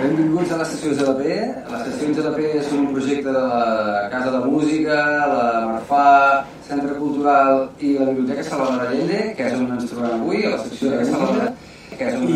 Benvinguts 0.00 0.48
a 0.54 0.56
l'estació 0.56 0.94
GLP. 0.96 1.26
L'estació 1.68 2.08
GLP 2.16 2.40
és 2.56 2.72
un 2.72 2.88
projecte 2.88 3.28
de 3.34 3.42
la 3.52 4.08
Casa 4.08 4.30
de 4.32 4.40
Música, 4.46 4.96
la 5.28 5.68
Marfà, 5.68 6.40
Centre 6.68 6.94
Cultural 6.96 7.68
i 7.84 7.98
la 7.98 8.06
Biblioteca 8.08 8.42
Salvador 8.46 8.80
Allende, 8.86 9.34
que 9.36 9.44
és 9.50 9.54
on 9.58 9.66
ens 9.74 9.84
trobem 9.90 10.14
avui, 10.16 10.38
a 10.46 10.50
la 10.54 10.60
secció 10.62 10.86
de 10.94 11.04
Salvador 11.04 11.52
que 11.90 12.04
és 12.06 12.14
avui, 12.16 12.32
i 12.32 12.34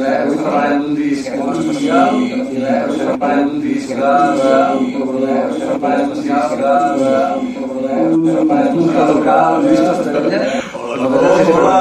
res, 0.00 0.16
avui 0.22 0.36
parlarem 0.40 0.78
d'un 0.86 0.94
disc 0.96 1.28
molt 1.36 1.58
especial, 1.60 2.16
i 2.16 2.18
avui 2.32 2.56
parlarem 3.10 3.44
d'un 3.50 3.60
disc 3.60 3.88
de... 3.90 3.96
Parlarem 4.00 6.08
d'un 6.08 6.16
disc 6.22 6.30
de... 6.30 6.34
Parlarem 7.58 8.14
d'un 8.14 8.30
disc 8.86 8.96
local, 9.10 9.50
un 9.58 9.64
disc 9.68 9.82
d'Estrella. 9.84 10.40
Hola, 11.58 11.76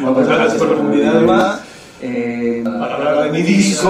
moltes 0.00 0.26
gràcies 0.32 0.58
per 0.58 0.74
convidar-me. 0.74 1.63
Eh, 2.04 2.60
Per 2.64 2.92
hablar 2.92 3.24
de 3.24 3.30
mi 3.32 3.42
disco. 3.42 3.88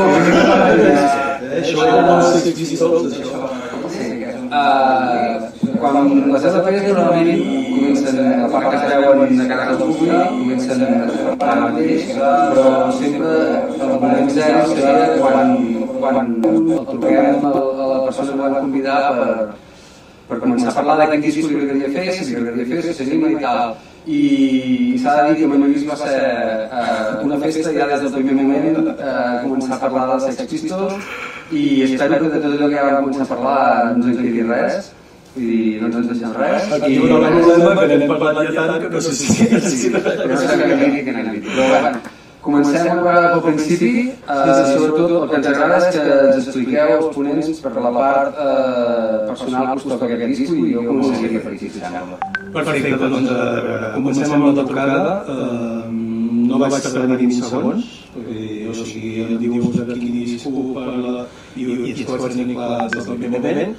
Uh, 4.55 5.51
quan 5.81 5.97
les 6.31 6.45
SFs 6.47 6.85
normalment 6.95 7.41
comencen 7.75 8.19
a 8.23 8.49
part 8.53 8.67
que 8.71 8.77
es 8.77 8.85
veuen 9.03 9.39
de 9.39 9.47
cara 9.49 9.65
al 9.71 9.79
públic, 9.81 10.13
comencen 10.31 10.85
a 10.85 10.91
fer 11.11 11.25
ara 11.41 11.57
mateix, 11.65 12.05
però 12.15 12.67
sempre 13.01 13.33
el 13.81 13.91
moment 13.95 14.31
zero 14.37 14.61
seria 14.71 15.09
quan, 15.19 15.49
quan 15.99 16.31
el 16.51 16.87
truquem 16.93 17.49
a 17.51 17.53
la 17.55 17.99
persona 18.05 18.31
que 18.31 18.39
vam 18.45 18.55
convidar 18.61 19.01
per, 19.19 19.33
per 20.29 20.39
començar 20.45 20.71
a 20.71 20.77
parlar 20.79 20.97
de 21.03 21.11
quin 21.11 21.27
disc 21.27 21.43
li 21.43 21.59
agradaria 21.65 21.91
fer, 21.99 22.07
si 22.21 22.31
li 22.31 22.39
agradaria 22.45 22.71
fer, 22.71 22.81
si 22.87 22.97
s'anima 23.01 23.35
i 23.35 23.43
tal. 23.43 23.75
I 24.07 24.99
s'ha 25.01 25.15
de 25.17 25.29
dir 25.31 25.37
que 25.41 25.47
Manolís 25.49 25.85
va 25.89 25.95
ser 25.97 26.17
eh, 26.17 27.25
una 27.25 27.39
festa 27.41 27.71
ja 27.73 27.87
des 27.89 28.03
del 28.03 28.13
primer 28.19 28.35
moment 28.35 28.91
eh, 28.93 29.39
començar 29.45 29.79
a 29.79 29.81
parlar 29.87 30.05
dels 30.11 30.37
Sex 30.37 30.51
Pistols 30.51 31.07
i 31.51 31.63
espero 31.87 32.19
que 32.21 32.29
de 32.35 32.43
tot 32.43 32.51
allò 32.51 32.69
que 32.69 32.77
ja 32.77 32.85
vam 32.91 33.07
començar 33.07 33.25
a 33.25 33.31
parlar 33.31 33.97
no 33.97 34.05
ens 34.05 34.19
en 34.19 34.27
quedi 34.27 34.45
res 34.51 34.93
dir, 35.37 35.81
no 35.81 35.89
ens 35.89 35.97
en 36.03 36.07
deixem 36.11 36.37
res 36.37 36.77
Aquí 36.77 36.93
hi 36.93 36.99
ha 36.99 37.09
problema, 37.09 37.81
que 37.81 37.99
n'hem 38.03 38.13
parlat 38.13 38.43
ja 38.45 38.53
tant 38.61 38.85
que 38.85 38.93
no 38.93 39.01
sé 39.09 39.17
si... 39.23 39.49
no 39.95 40.37
sé 40.45 40.61
que 40.61 40.71
quedi 40.75 41.05
que 41.09 41.17
n'hem 41.17 41.33
dit. 41.39 41.49
Però 41.49 41.69
bueno, 41.73 41.97
comencem 42.45 42.93
a 42.93 43.03
veure 43.09 43.27
pel 43.33 43.45
principi, 43.49 43.93
eh, 44.13 44.63
sobretot 44.75 45.19
el 45.23 45.29
que 45.31 45.39
ens 45.41 45.53
agrada 45.55 45.81
és 45.81 45.97
que 45.97 46.07
ens 46.21 46.41
expliqueu 46.45 46.97
els 47.01 47.13
ponents 47.17 47.67
per 47.67 47.77
la 47.89 47.99
part 48.01 48.41
eh, 48.49 49.21
personal 49.33 49.71
que 49.73 49.81
us 49.81 49.93
toca 49.95 50.13
aquest 50.13 50.35
disc 50.35 50.59
i 50.61 50.73
jo 50.77 50.91
començaria 50.93 51.47
felicitant-lo. 51.49 52.44
Perfecte, 52.55 53.09
doncs 53.11 53.31
veure, 53.31 53.89
comencem 53.97 54.33
amb 54.37 54.47
la 54.47 54.65
trucada. 54.69 54.99
Eh, 55.35 55.89
no 56.45 56.61
vaig 56.63 56.77
tardar 56.85 57.09
ni 57.11 57.17
20 57.25 57.49
segons, 57.49 57.89
perquè, 58.15 58.45
o 58.71 58.75
sigui, 58.79 59.13
dius 59.41 59.75
de 59.81 59.87
quin 59.91 60.13
disc 60.21 60.47
per 60.77 60.87
la... 61.03 61.25
i, 61.59 61.67
i 61.67 61.95
et 61.95 62.03
pots 62.07 62.37
tenir 62.37 62.55
clar 62.55 62.87
des 62.93 63.09
del 63.09 63.19
primer 63.23 63.41
moment. 63.41 63.75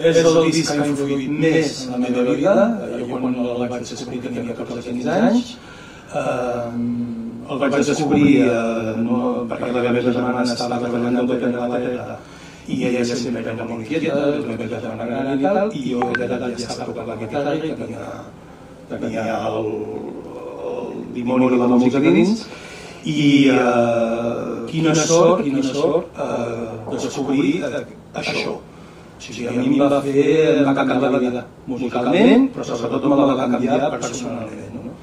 És 0.00 0.18
el 0.20 0.38
disc 0.48 0.68
que 0.68 0.76
ha 0.82 0.88
influït 0.88 1.32
més 1.44 1.80
en 1.86 1.96
la 1.96 2.02
meva 2.04 2.26
vida. 2.28 2.66
Jo 2.98 3.08
quan 3.10 3.40
el 3.44 3.64
vaig 3.72 3.88
descobrir 3.88 4.20
tenia 4.26 4.58
14-15 4.58 5.14
anys. 5.16 5.54
Eh, 6.10 6.68
el 7.50 7.62
vaig 7.64 7.78
descobrir 7.80 8.28
eh, 8.44 8.92
no, 9.00 9.22
perquè 9.48 9.72
la 9.72 9.86
meva 9.96 10.12
germana 10.12 10.44
estava 10.44 10.82
treballant 10.84 11.22
en 11.22 11.32
tot 11.32 11.48
la 11.48 11.70
terra 11.78 12.20
i 12.70 12.86
ella 12.88 13.04
sempre 13.04 13.42
era 13.42 13.64
molt 13.64 13.82
inquieta, 13.82 14.14
la 14.14 14.56
meva 14.56 14.80
germana 14.84 15.06
gran 15.10 15.38
i 15.38 15.42
tal, 15.42 15.70
i 15.74 15.82
jo 15.90 16.08
era 16.16 16.38
ja 16.38 16.50
estava 16.54 16.86
tocant 16.88 17.08
la 17.10 17.16
guitarra 17.20 17.54
i 17.58 17.74
tenia, 17.82 18.08
tenia 18.90 19.26
el, 19.50 19.70
el 20.70 20.90
dimoni 21.16 21.50
de 21.54 21.60
la 21.62 21.70
música 21.84 22.02
dins 22.06 22.44
i 23.04 23.48
eh, 23.48 24.66
quina 24.70 24.94
sort, 24.94 25.42
quina 25.44 25.62
sort 25.64 26.18
eh, 26.20 26.96
descobrir 26.96 27.54
eh, 27.64 27.84
això. 28.22 28.58
O 29.20 29.22
sigui, 29.22 29.46
a 29.48 29.52
mi 29.52 29.66
em 29.68 29.80
va 29.80 30.00
fer, 30.04 30.24
em 30.60 30.68
va 30.68 30.74
canviar 30.76 31.10
la 31.12 31.20
vida 31.20 31.44
musicalment, 31.68 32.48
però 32.54 32.64
sobretot 32.70 33.04
me 33.08 33.18
la 33.20 33.28
va 33.30 33.36
canviar 33.42 33.90
personalment. 33.96 34.76
No? 34.76 34.94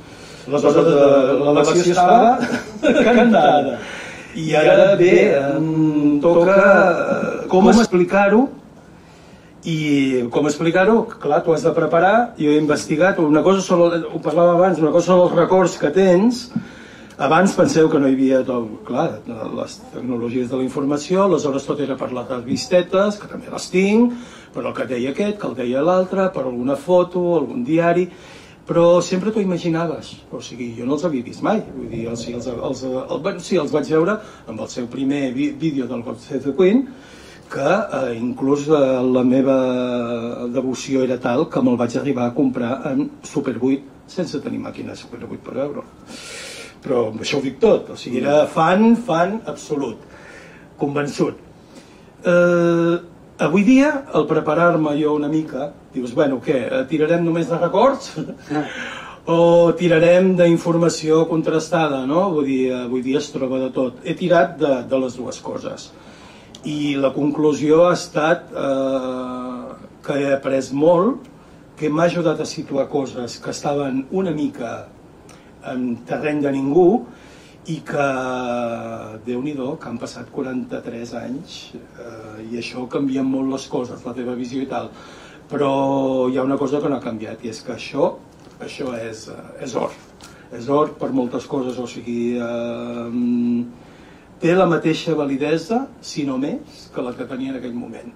Aleshores, 0.47 0.89
eh, 0.93 1.37
l'elecció 1.43 1.93
estava 1.93 2.37
cantada. 3.19 3.79
I 4.37 4.53
ara 4.53 4.93
bé, 4.99 5.33
em 5.57 6.19
toca 6.21 7.47
com 7.49 7.69
explicar-ho. 7.71 8.45
I 9.67 10.27
com 10.31 10.45
explicar-ho, 10.47 11.01
clar, 11.19 11.41
tu 11.43 11.51
has 11.55 11.65
de 11.65 11.73
preparar, 11.75 12.35
jo 12.37 12.53
he 12.53 12.59
investigat, 12.61 13.17
una 13.19 13.41
cosa 13.43 13.63
són, 13.65 14.05
ho 14.05 14.21
parlava 14.23 14.53
abans, 14.53 14.79
una 14.79 14.93
cosa 14.93 15.09
són 15.09 15.23
els 15.25 15.33
records 15.35 15.75
que 15.81 15.89
tens, 15.91 16.45
abans 17.17 17.55
penseu 17.57 17.89
que 17.89 17.99
no 17.99 18.07
hi 18.07 18.15
havia 18.15 18.43
tot, 18.47 18.69
clar, 18.87 19.09
les 19.57 19.75
tecnologies 19.91 20.47
de 20.53 20.61
la 20.61 20.63
informació, 20.63 21.25
aleshores 21.25 21.65
tot 21.67 21.81
era 21.83 21.97
per 21.99 22.13
les 22.13 22.29
revistetes, 22.29 23.17
que 23.19 23.27
també 23.33 23.51
les 23.51 23.67
tinc, 23.73 24.13
per 24.53 24.63
el 24.63 24.73
que 24.77 24.87
deia 24.93 25.11
aquest, 25.11 25.39
que 25.41 25.49
el 25.49 25.57
deia 25.57 25.83
l'altre, 25.83 26.29
per 26.31 26.45
alguna 26.45 26.77
foto, 26.79 27.25
algun 27.41 27.65
diari, 27.67 28.07
però 28.67 28.99
sempre 28.99 29.31
t'ho 29.31 29.39
imaginaves, 29.39 30.11
o 30.31 30.41
sigui, 30.43 30.73
jo 30.75 30.85
no 30.85 30.97
els 30.97 31.05
havia 31.07 31.23
vist 31.23 31.43
mai, 31.45 31.61
vull 31.71 31.87
dir, 31.87 32.03
sigui, 32.19 32.35
els, 32.35 32.49
els, 32.51 32.81
el, 32.83 33.21
bueno, 33.23 33.39
sí, 33.39 33.55
els 33.55 33.71
vaig 33.71 33.87
veure 33.95 34.17
amb 34.45 34.59
el 34.59 34.67
seu 34.73 34.89
primer 34.91 35.29
vídeo 35.31 35.87
del 35.87 36.03
God 36.03 36.19
Save 36.19 36.43
the 36.49 36.55
Queen, 36.57 36.83
que 37.47 37.63
eh, 37.63 38.17
inclús 38.19 38.67
eh, 38.67 38.81
la 39.07 39.23
meva 39.23 39.57
devoció 40.51 41.05
era 41.07 41.15
tal 41.23 41.47
que 41.47 41.63
me'l 41.63 41.79
vaig 41.79 41.95
arribar 41.95 42.27
a 42.27 42.35
comprar 42.35 42.73
en 42.91 43.07
Super 43.23 43.55
8 43.55 44.11
sense 44.11 44.41
tenir 44.43 44.59
màquina 44.59 44.95
Super 44.99 45.23
8 45.23 45.39
per 45.45 45.55
euro. 45.63 45.85
Però 46.83 47.07
amb 47.13 47.23
això 47.23 47.39
ho 47.39 47.43
dic 47.43 47.61
tot, 47.63 47.93
o 47.95 47.97
sigui, 47.99 48.19
era 48.19 48.41
fan, 48.51 48.97
fan 49.07 49.39
absolut, 49.47 50.03
convençut. 50.79 51.39
Eh, 52.27 52.97
avui 53.39 53.63
dia, 53.63 53.91
al 54.13 54.27
preparar-me 54.29 54.95
jo 54.99 55.13
una 55.15 55.29
mica, 55.29 55.71
dius, 55.93 56.13
bueno, 56.17 56.39
què, 56.43 56.63
tirarem 56.89 57.25
només 57.25 57.49
de 57.49 57.59
records? 57.59 58.13
o 59.27 59.73
tirarem 59.75 60.31
d'informació 60.39 61.25
contrastada, 61.27 62.05
no? 62.07 62.29
Vull 62.31 62.47
dir, 62.47 62.61
avui 62.85 63.03
dia 63.03 63.19
es 63.19 63.27
troba 63.33 63.59
de 63.59 63.71
tot. 63.75 63.99
He 64.07 64.15
tirat 64.15 64.55
de, 64.61 64.73
de 64.87 64.99
les 65.03 65.17
dues 65.19 65.39
coses. 65.43 65.89
I 66.67 66.95
la 66.99 67.11
conclusió 67.15 67.85
ha 67.87 67.95
estat 67.95 68.47
eh, 68.55 69.73
que 70.05 70.15
he 70.21 70.31
après 70.31 70.71
molt, 70.71 71.27
que 71.77 71.91
m'ha 71.93 72.07
ajudat 72.07 72.39
a 72.41 72.47
situar 72.47 72.87
coses 72.89 73.35
que 73.43 73.51
estaven 73.53 74.05
una 74.15 74.31
mica 74.33 74.87
en 75.67 75.97
terreny 76.07 76.39
de 76.41 76.53
ningú 76.55 76.87
i 77.67 77.81
que, 77.83 78.07
déu 79.27 79.41
nhi 79.43 79.53
que 79.57 79.89
han 79.89 79.97
passat 79.99 80.29
43 80.31 81.13
anys 81.19 81.57
eh, 81.75 82.45
i 82.47 82.59
això 82.61 82.85
canvia 82.87 83.23
molt 83.27 83.51
les 83.51 83.65
coses, 83.67 84.05
la 84.05 84.13
teva 84.15 84.35
visió 84.39 84.61
i 84.63 84.69
tal. 84.71 84.87
Però 85.51 85.71
hi 86.31 86.37
ha 86.37 86.45
una 86.47 86.57
cosa 86.57 86.79
que 86.79 86.89
no 86.89 86.97
ha 86.97 87.03
canviat 87.03 87.43
i 87.43 87.51
és 87.51 87.59
que 87.63 87.75
això, 87.75 88.13
això 88.63 88.93
és, 88.95 89.27
eh, 89.27 89.65
és 89.67 89.75
or. 89.75 89.91
És 90.55 90.69
or 90.71 90.93
per 90.95 91.11
moltes 91.11 91.47
coses, 91.47 91.75
o 91.79 91.87
sigui, 91.87 92.37
eh, 92.39 93.11
té 94.39 94.55
la 94.55 94.69
mateixa 94.69 95.15
validesa, 95.15 95.87
si 95.99 96.23
no 96.23 96.37
més, 96.37 96.87
que 96.93 97.03
la 97.03 97.13
que 97.17 97.27
tenia 97.27 97.51
en 97.51 97.59
aquell 97.59 97.75
moment. 97.75 98.15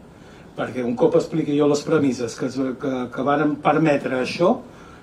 Perquè 0.55 0.83
un 0.83 0.95
cop 0.95 1.15
expliqui 1.19 1.57
jo 1.57 1.67
les 1.67 1.83
premisses 1.83 2.35
que, 2.39 2.47
que, 2.79 2.97
que 3.11 3.23
varen 3.27 3.57
permetre 3.63 4.23
això, 4.23 4.57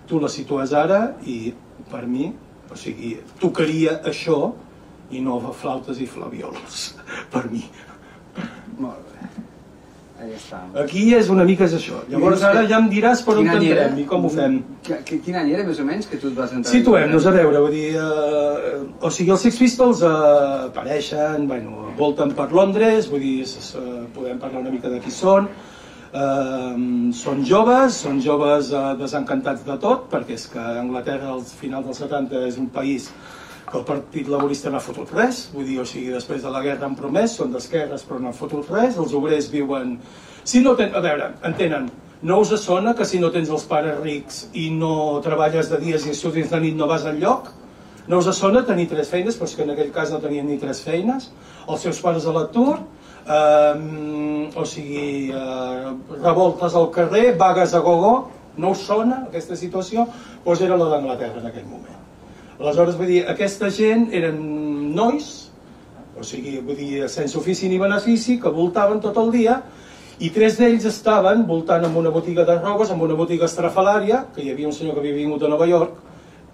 tu 0.08 0.20
la 0.20 0.28
situes 0.32 0.72
ara 0.72 1.18
i 1.28 1.52
per 1.90 2.06
mi, 2.08 2.30
o 2.72 2.76
sigui, 2.76 3.16
tocaria 3.40 4.00
això 4.04 4.52
i 5.10 5.20
no 5.24 5.38
flautes 5.56 6.00
i 6.00 6.06
flavioles, 6.06 6.94
per 7.32 7.46
mi. 7.50 7.64
Molt 8.78 8.98
bé. 9.12 9.28
Ahí 10.18 10.32
està. 10.34 10.58
Aquí 10.82 11.14
és 11.14 11.28
una 11.30 11.44
mica 11.46 11.64
és 11.68 11.74
això. 11.76 12.00
Llavors 12.10 12.42
ara 12.42 12.64
ja 12.66 12.80
em 12.82 12.88
diràs 12.90 13.20
per 13.24 13.36
on 13.38 13.44
Quin 13.46 13.52
any 13.54 13.66
era? 13.70 13.84
entrem 13.86 14.00
i 14.02 14.06
com 14.10 14.24
ho 14.26 14.30
fem. 14.34 14.56
Qui- 14.82 14.96
qui- 15.06 15.18
Quin 15.22 15.36
any 15.38 15.52
era, 15.54 15.62
més 15.64 15.78
o 15.78 15.84
menys, 15.86 16.08
que 16.10 16.18
tu 16.18 16.26
et 16.32 16.34
vas 16.34 16.50
entrar? 16.52 16.72
Situem-nos 16.72 17.26
a 17.26 17.30
veure, 17.36 17.60
vull 17.60 17.70
dir, 17.70 17.94
eh, 17.94 18.80
o 19.00 19.10
sigui, 19.14 19.30
els 19.30 19.40
Sex 19.46 19.56
Pistols 19.62 20.02
eh, 20.02 20.10
apareixen, 20.66 21.46
bueno, 21.46 21.92
volten 21.96 22.34
per 22.34 22.50
Londres, 22.52 23.08
vull 23.10 23.20
dir, 23.20 23.42
s- 23.46 23.78
podem 24.14 24.38
parlar 24.42 24.60
una 24.66 24.70
mica 24.74 24.88
de 24.90 24.98
qui 25.00 25.10
són, 25.14 25.48
eh, 26.12 27.12
són 27.16 27.44
joves, 27.46 28.00
són 28.04 28.22
joves 28.24 28.72
eh, 28.72 28.84
desencantats 29.00 29.64
de 29.66 29.76
tot, 29.82 30.08
perquè 30.12 30.36
és 30.38 30.46
que 30.52 30.62
Anglaterra 30.84 31.34
al 31.34 31.44
final 31.44 31.84
dels 31.86 32.00
70 32.04 32.46
és 32.48 32.58
un 32.60 32.70
país 32.72 33.10
que 33.68 33.76
el 33.76 33.84
Partit 33.84 34.28
Laborista 34.32 34.70
no 34.72 34.78
ha 34.78 34.84
fotut 34.84 35.12
res, 35.12 35.46
vull 35.52 35.66
dir, 35.68 35.78
o 35.82 35.86
sigui, 35.86 36.08
després 36.14 36.42
de 36.42 36.52
la 36.52 36.62
guerra 36.64 36.88
han 36.88 36.96
promès, 36.96 37.36
són 37.36 37.52
d'esquerres 37.52 38.06
però 38.08 38.20
no 38.22 38.30
han 38.30 38.36
fotut 38.36 38.70
res, 38.72 38.96
els 38.96 39.14
obrers 39.14 39.50
viuen... 39.52 39.98
Si 40.48 40.62
no 40.64 40.74
ten... 40.78 40.94
A 40.96 41.02
veure, 41.04 41.34
entenen, 41.44 41.90
no 42.22 42.40
us 42.40 42.54
sona 42.62 42.94
que 42.96 43.04
si 43.06 43.20
no 43.20 43.30
tens 43.30 43.50
els 43.52 43.66
pares 43.68 44.00
rics 44.00 44.46
i 44.56 44.70
no 44.74 45.20
treballes 45.22 45.68
de 45.70 45.78
dies 45.82 46.06
i 46.06 46.14
estudis 46.16 46.48
de 46.50 46.60
nit 46.64 46.74
no 46.78 46.88
vas 46.90 47.04
al 47.06 47.20
lloc? 47.20 47.52
No 48.08 48.22
us 48.22 48.30
sona 48.38 48.64
tenir 48.64 48.88
tres 48.88 49.10
feines, 49.12 49.36
però 49.36 49.46
és 49.46 49.54
que 49.54 49.66
en 49.66 49.74
aquell 49.74 49.92
cas 49.92 50.10
no 50.10 50.18
tenien 50.22 50.48
ni 50.48 50.56
tres 50.58 50.80
feines, 50.80 51.28
els 51.68 51.84
seus 51.84 52.00
pares 52.00 52.24
a 52.24 52.32
l'atur, 52.32 52.78
eh, 53.28 54.50
o 54.54 54.64
sigui, 54.64 55.30
eh, 55.30 55.92
revoltes 56.22 56.74
al 56.74 56.90
carrer, 56.90 57.36
vagues 57.36 57.74
a 57.74 57.80
gogó, 57.84 58.30
no 58.58 58.72
us 58.74 58.82
sona 58.88 59.24
aquesta 59.28 59.56
situació? 59.56 60.06
Doncs 60.44 60.64
era 60.66 60.76
la 60.80 60.88
d'Anglaterra 60.92 61.42
en 61.42 61.50
aquell 61.50 61.66
moment. 61.68 61.98
Aleshores, 62.58 62.96
vull 62.98 63.06
dir, 63.12 63.20
aquesta 63.30 63.70
gent 63.70 64.08
eren 64.18 64.40
nois, 64.96 65.28
o 66.18 66.24
sigui, 66.26 66.58
vull 66.64 66.78
dir, 66.78 67.04
sense 67.12 67.38
ofici 67.38 67.68
ni 67.70 67.78
benefici, 67.78 68.40
que 68.42 68.50
voltaven 68.50 68.98
tot 69.04 69.20
el 69.22 69.30
dia, 69.34 69.60
i 70.18 70.32
tres 70.34 70.56
d'ells 70.58 70.88
estaven 70.90 71.44
voltant 71.46 71.84
amb 71.86 72.00
una 72.00 72.10
botiga 72.10 72.42
de 72.48 72.56
robes, 72.58 72.90
amb 72.90 73.04
una 73.06 73.14
botiga 73.14 73.46
estrafalària, 73.46 74.24
que 74.34 74.42
hi 74.42 74.50
havia 74.50 74.66
un 74.66 74.74
senyor 74.74 74.96
que 74.96 75.04
havia 75.04 75.20
vingut 75.20 75.44
a 75.46 75.52
Nova 75.52 75.68
York, 75.70 76.00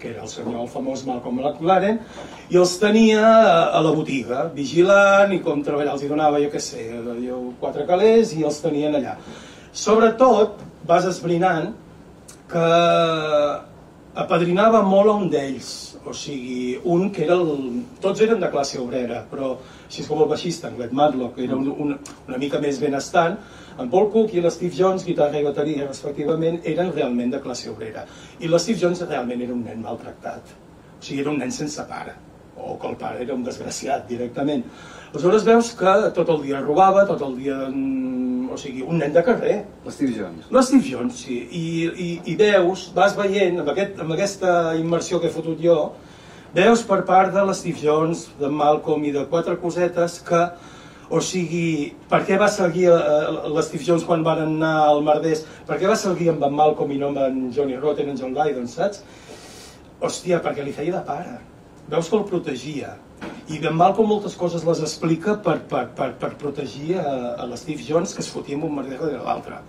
que 0.05 0.11
era 0.13 0.21
el 0.21 0.29
senyor 0.29 0.61
el 0.61 0.69
famós 0.69 1.01
Malcolm 1.07 1.39
McLaren, 1.41 1.97
i 2.53 2.59
els 2.61 2.75
tenia 2.77 3.25
a 3.73 3.81
la 3.81 3.93
botiga, 3.95 4.45
vigilant 4.53 5.33
i 5.33 5.41
com 5.41 5.63
treballar, 5.65 5.95
els 5.95 6.05
hi 6.05 6.09
donava, 6.11 6.41
jo 6.43 6.51
què 6.53 6.61
sé, 6.61 6.85
quatre 7.61 7.87
calés 7.89 8.35
i 8.37 8.45
els 8.45 8.61
tenien 8.61 8.99
allà. 8.99 9.15
Sobretot, 9.73 10.61
vas 10.85 11.07
esbrinant 11.09 11.71
que 12.51 12.67
apadrinava 14.15 14.83
molt 14.85 15.09
a 15.09 15.17
un 15.23 15.31
d'ells, 15.33 15.71
o 16.05 16.13
sigui, 16.13 16.77
un 16.85 17.09
que 17.11 17.25
era 17.25 17.33
el... 17.33 17.81
Tots 18.03 18.21
eren 18.21 18.39
de 18.43 18.51
classe 18.53 18.77
obrera, 18.79 19.23
però 19.31 19.55
així 19.87 20.05
com 20.05 20.21
el 20.21 20.29
baixista, 20.29 20.69
en 20.69 20.77
Glenn 20.77 20.93
Matlock, 20.95 21.41
era 21.41 21.57
un, 21.57 21.71
un, 21.73 21.97
una 22.29 22.39
mica 22.39 22.61
més 22.61 22.77
benestant, 22.79 23.39
en 23.79 23.89
Paul 23.91 24.11
Cook 24.11 24.35
i 24.35 24.43
l'Steve 24.43 24.75
Jones, 24.77 25.03
guitarra 25.07 25.39
i 25.39 25.47
bateria, 25.47 25.87
respectivament, 25.89 26.61
eren 26.63 26.93
realment 26.95 27.33
de 27.33 27.41
classe 27.43 27.69
obrera. 27.71 28.05
I 28.39 28.51
l'Steve 28.51 28.79
Jones 28.83 29.03
realment 29.07 29.41
era 29.43 29.55
un 29.55 29.65
nen 29.67 29.83
maltractat. 29.83 30.55
O 30.95 31.03
sigui, 31.03 31.21
era 31.25 31.33
un 31.33 31.41
nen 31.43 31.51
sense 31.51 31.83
pare 31.89 32.15
o 32.55 32.79
que 32.79 32.87
el 32.87 32.95
pare 32.95 33.21
era 33.23 33.33
un 33.33 33.43
desgraciat 33.43 34.07
directament. 34.07 34.63
Aleshores 35.11 35.45
veus 35.47 35.71
que 35.77 35.93
tot 36.15 36.29
el 36.33 36.41
dia 36.43 36.61
robava, 36.63 37.05
tot 37.07 37.21
el 37.27 37.37
dia... 37.39 37.59
O 38.55 38.57
sigui, 38.59 38.85
un 38.87 38.99
nen 39.01 39.11
de 39.11 39.23
carrer. 39.25 39.55
L'Steve 39.83 40.13
Jones. 40.15 40.47
L'Steve 40.53 40.87
Jones, 40.87 41.17
sí. 41.25 41.37
I, 41.51 41.63
i, 41.89 42.09
I 42.31 42.35
veus, 42.39 42.87
vas 42.95 43.15
veient, 43.17 43.59
amb, 43.59 43.71
aquest, 43.73 43.99
amb 43.99 44.15
aquesta 44.15 44.51
immersió 44.79 45.19
que 45.19 45.27
he 45.27 45.33
fotut 45.33 45.59
jo, 45.59 45.79
veus 46.55 46.85
per 46.87 47.01
part 47.07 47.33
de 47.35 47.43
l'Steve 47.43 47.81
Jones, 47.83 48.29
de 48.39 48.47
Malcolm 48.47 49.03
i 49.09 49.11
de 49.15 49.25
quatre 49.31 49.57
cosetes 49.59 50.21
que 50.23 50.45
o 51.09 51.21
sigui, 51.21 51.93
per 52.09 52.23
què 52.27 52.37
va 52.41 52.47
seguir 52.49 52.87
uh, 52.93 53.49
l'Steve 53.53 53.85
Jones 53.85 54.05
quan 54.07 54.23
van 54.25 54.41
anar 54.45 54.75
al 54.89 55.03
Mardés? 55.05 55.43
Per 55.67 55.79
què 55.81 55.89
va 55.89 55.97
seguir 55.99 56.31
amb 56.33 56.45
en 56.47 56.55
Malcolm 56.57 56.93
i 56.95 57.01
no 57.01 57.11
amb 57.13 57.23
en 57.25 57.43
Johnny 57.55 57.77
Rotten, 57.81 58.09
en 58.13 58.21
John 58.21 58.33
Lydon, 58.37 58.69
saps? 58.71 59.03
Hòstia, 60.01 60.41
perquè 60.43 60.65
li 60.65 60.73
feia 60.75 60.97
de 60.97 61.03
pare 61.05 61.35
veus 61.87 62.09
que 62.09 62.17
el 62.17 62.23
protegia. 62.25 62.95
I 63.49 63.59
Ben 63.61 63.75
Malcolm 63.77 64.09
moltes 64.09 64.35
coses 64.35 64.63
les 64.65 64.81
explica 64.81 65.35
per, 65.45 65.59
per, 65.69 65.85
per, 65.97 66.11
per 66.21 66.31
protegir 66.41 66.97
a, 66.99 67.11
a 67.43 67.45
l'Steve 67.49 67.85
Jones, 67.85 68.13
que 68.15 68.23
es 68.25 68.29
fotia 68.33 68.57
amb 68.57 68.65
un 68.69 68.75
merder 68.79 68.97
de 69.03 69.19
l'altre. 69.21 69.59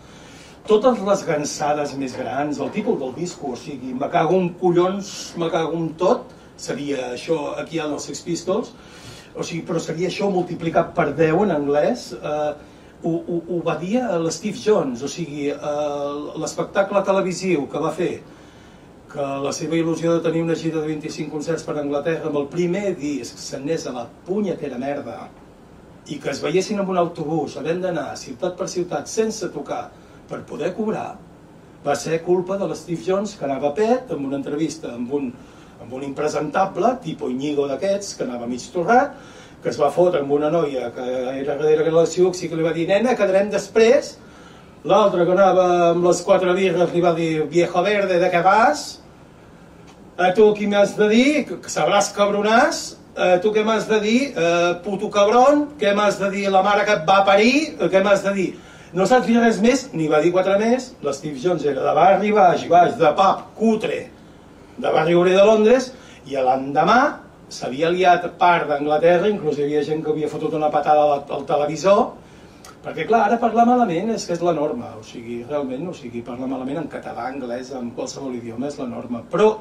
Totes 0.67 0.99
les 1.07 1.23
gansades 1.29 1.93
més 2.01 2.17
grans, 2.19 2.59
el 2.59 2.73
títol 2.75 2.99
del 2.99 3.13
disco, 3.15 3.53
o 3.53 3.59
sigui, 3.61 3.93
me 3.95 4.09
cago 4.11 4.35
un 4.35 4.49
collons, 4.59 5.11
me 5.39 5.51
cago 5.53 5.77
un 5.79 5.93
tot, 6.01 6.33
seria 6.59 7.13
això 7.13 7.39
aquí 7.61 7.79
en 7.79 7.93
els 7.95 8.09
Sex 8.09 8.25
Pistols, 8.27 8.73
o 9.37 9.45
sigui, 9.45 9.63
però 9.69 9.83
seria 9.83 10.09
això 10.09 10.31
multiplicat 10.33 10.95
per 10.97 11.11
10 11.19 11.45
en 11.45 11.53
anglès, 11.57 12.09
eh, 12.17 12.53
ho, 13.03 13.13
ho, 13.13 13.37
ho 13.53 13.61
va 13.67 13.77
dir 13.81 14.01
a 14.01 14.17
l'Steve 14.23 14.59
Jones, 14.63 15.05
o 15.05 15.11
sigui, 15.13 15.51
eh, 15.53 16.11
l'espectacle 16.41 17.05
televisiu 17.05 17.69
que 17.73 17.83
va 17.83 17.93
fer 17.95 18.15
que 19.13 19.27
la 19.45 19.53
seva 19.55 19.77
il·lusió 19.79 20.17
de 20.17 20.23
tenir 20.25 20.43
una 20.45 20.57
gira 20.59 20.81
de 20.81 20.89
25 20.91 21.31
concerts 21.33 21.65
per 21.65 21.77
Anglaterra 21.81 22.29
amb 22.31 22.41
el 22.41 22.49
primer 22.53 22.91
disc 22.99 23.39
s'anés 23.41 23.87
a 23.87 23.95
la 23.95 24.07
punyetera 24.27 24.81
merda 24.83 25.29
i 26.11 26.19
que 26.23 26.31
es 26.33 26.43
veiessin 26.43 26.83
amb 26.83 26.91
un 26.93 26.99
autobús 27.01 27.57
havent 27.57 27.81
d'anar 27.85 28.11
ciutat 28.19 28.59
per 28.59 28.69
ciutat 28.71 29.09
sense 29.11 29.49
tocar 29.55 29.87
per 30.29 30.43
poder 30.51 30.73
cobrar 30.77 31.09
va 31.87 31.95
ser 31.95 32.19
culpa 32.27 32.59
de 32.59 32.67
l'Steve 32.69 33.07
Jones 33.07 33.37
que 33.39 33.47
anava 33.47 33.71
a 33.71 33.77
pet 33.79 34.13
amb 34.15 34.27
una 34.29 34.41
entrevista 34.41 34.93
amb 34.99 35.15
un, 35.21 35.31
amb 35.87 35.95
un 35.95 36.03
impresentable, 36.03 36.97
tipo 37.05 37.31
Iñigo 37.31 37.69
d'aquests, 37.71 38.17
que 38.19 38.27
anava 38.27 38.51
mig 38.51 38.65
torrat, 38.75 39.15
que 39.63 39.71
es 39.71 39.79
va 39.79 39.93
fotre 39.95 40.21
amb 40.21 40.33
una 40.35 40.51
noia 40.51 40.91
que 40.95 41.07
era 41.41 41.55
darrere 41.55 41.87
de 41.87 41.95
la 41.95 42.05
i 42.05 42.49
que 42.49 42.57
li 42.57 42.67
va 42.67 42.73
dir, 42.75 42.89
nena, 42.89 43.15
quedarem 43.15 43.49
després, 43.51 44.17
l'altre 44.85 45.25
que 45.25 45.33
anava 45.33 45.67
amb 45.93 46.05
les 46.05 46.23
quatre 46.27 46.53
birres 46.55 46.93
li 46.93 47.01
va 47.01 47.15
dir, 47.15 47.47
viejo 47.47 47.83
verde, 47.83 48.19
de 48.19 48.31
què 48.31 48.43
vas? 48.43 49.01
A 50.19 50.33
tu 50.35 50.53
qui 50.55 50.67
m'has 50.67 50.97
de 50.97 51.09
dir? 51.09 51.45
Que 51.47 51.71
sabràs 51.71 52.11
cabronàs. 52.17 52.97
A 53.17 53.37
tu 53.41 53.53
què 53.53 53.63
m'has 53.65 53.87
de 53.89 54.01
dir? 54.01 54.21
Puto 54.83 55.11
cabron. 55.13 55.67
Què 55.79 55.93
m'has 55.95 56.17
de 56.19 56.31
dir? 56.33 56.47
La 56.51 56.63
mare 56.65 56.87
que 56.89 56.95
et 56.97 57.05
va 57.05 57.19
parir. 57.25 57.77
Què 57.77 58.01
m'has 58.03 58.25
de 58.25 58.33
dir? 58.33 58.47
No 58.97 59.05
saps 59.05 59.27
dir 59.29 59.37
res 59.43 59.61
més, 59.61 59.91
ni 59.93 60.09
va 60.09 60.23
dir 60.25 60.33
quatre 60.33 60.57
més. 60.57 60.95
L'Steve 61.05 61.37
Jones 61.43 61.67
era 61.69 61.85
de 61.85 61.93
barri 61.99 62.33
baix, 62.33 62.65
baix, 62.71 62.95
de 62.97 63.11
pap, 63.19 63.51
cutre, 63.59 64.07
de 64.77 64.93
barri 64.93 65.17
obrer 65.17 65.37
de 65.37 65.47
Londres, 65.47 65.93
i 66.27 66.37
l'endemà 66.37 67.01
s'havia 67.49 67.91
liat 67.95 68.27
part 68.41 68.69
d'Anglaterra, 68.71 69.31
inclús 69.31 69.59
hi 69.59 69.67
havia 69.67 69.85
gent 69.87 70.03
que 70.05 70.11
havia 70.11 70.31
fotut 70.31 70.57
una 70.59 70.71
patada 70.71 71.21
al 71.23 71.47
televisor, 71.47 72.03
perquè 72.83 73.07
clar, 73.07 73.25
ara 73.27 73.39
parlar 73.43 73.67
malament 73.67 74.13
és 74.15 74.27
que 74.27 74.35
és 74.35 74.43
la 74.43 74.55
norma, 74.55 74.93
o 74.99 75.05
sigui, 75.07 75.41
realment, 75.49 75.87
o 75.91 75.95
sigui, 75.95 76.25
parlar 76.27 76.51
malament 76.51 76.83
en 76.83 76.91
català, 76.91 77.31
anglès, 77.31 77.73
en 77.75 77.93
qualsevol 77.95 78.35
idioma 78.39 78.69
és 78.71 78.79
la 78.79 78.89
norma, 78.91 79.23
però 79.31 79.55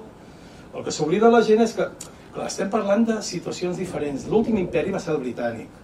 el 0.76 0.84
que 0.84 0.92
s'oblida 0.92 1.32
la 1.32 1.42
gent 1.46 1.64
és 1.64 1.74
que, 1.78 1.88
clar, 2.36 2.50
estem 2.50 2.70
parlant 2.70 3.06
de 3.08 3.22
situacions 3.24 3.78
diferents. 3.80 4.26
L'últim 4.28 4.58
imperi 4.60 4.92
va 4.92 5.00
ser 5.00 5.14
el 5.14 5.22
britànic. 5.22 5.82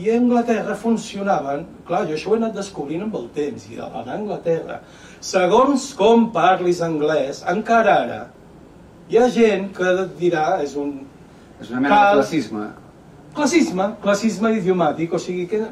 I 0.00 0.08
a 0.08 0.18
Anglaterra 0.20 0.76
funcionaven, 0.78 1.66
clar, 1.88 2.04
jo 2.08 2.14
això 2.16 2.30
ho 2.30 2.36
he 2.36 2.40
anat 2.40 2.54
descobrint 2.56 3.02
amb 3.04 3.16
el 3.18 3.26
temps, 3.34 3.66
i 3.68 3.80
a 3.82 3.90
Anglaterra, 4.14 4.78
segons 5.22 5.92
com 5.98 6.28
parlis 6.34 6.82
anglès, 6.84 7.42
encara 7.48 7.96
ara, 8.04 8.20
hi 9.08 9.18
ha 9.18 9.28
gent 9.30 9.70
que 9.76 9.88
et 10.04 10.14
dirà, 10.18 10.46
és 10.64 10.76
un... 10.78 10.94
És 11.62 11.70
una 11.70 11.82
mena 11.84 11.98
de 12.08 12.14
classisme. 12.18 12.68
Classisme, 13.32 13.88
classisme 14.02 14.52
idiomàtic, 14.58 15.14
o 15.14 15.20
sigui 15.22 15.46
que... 15.48 15.62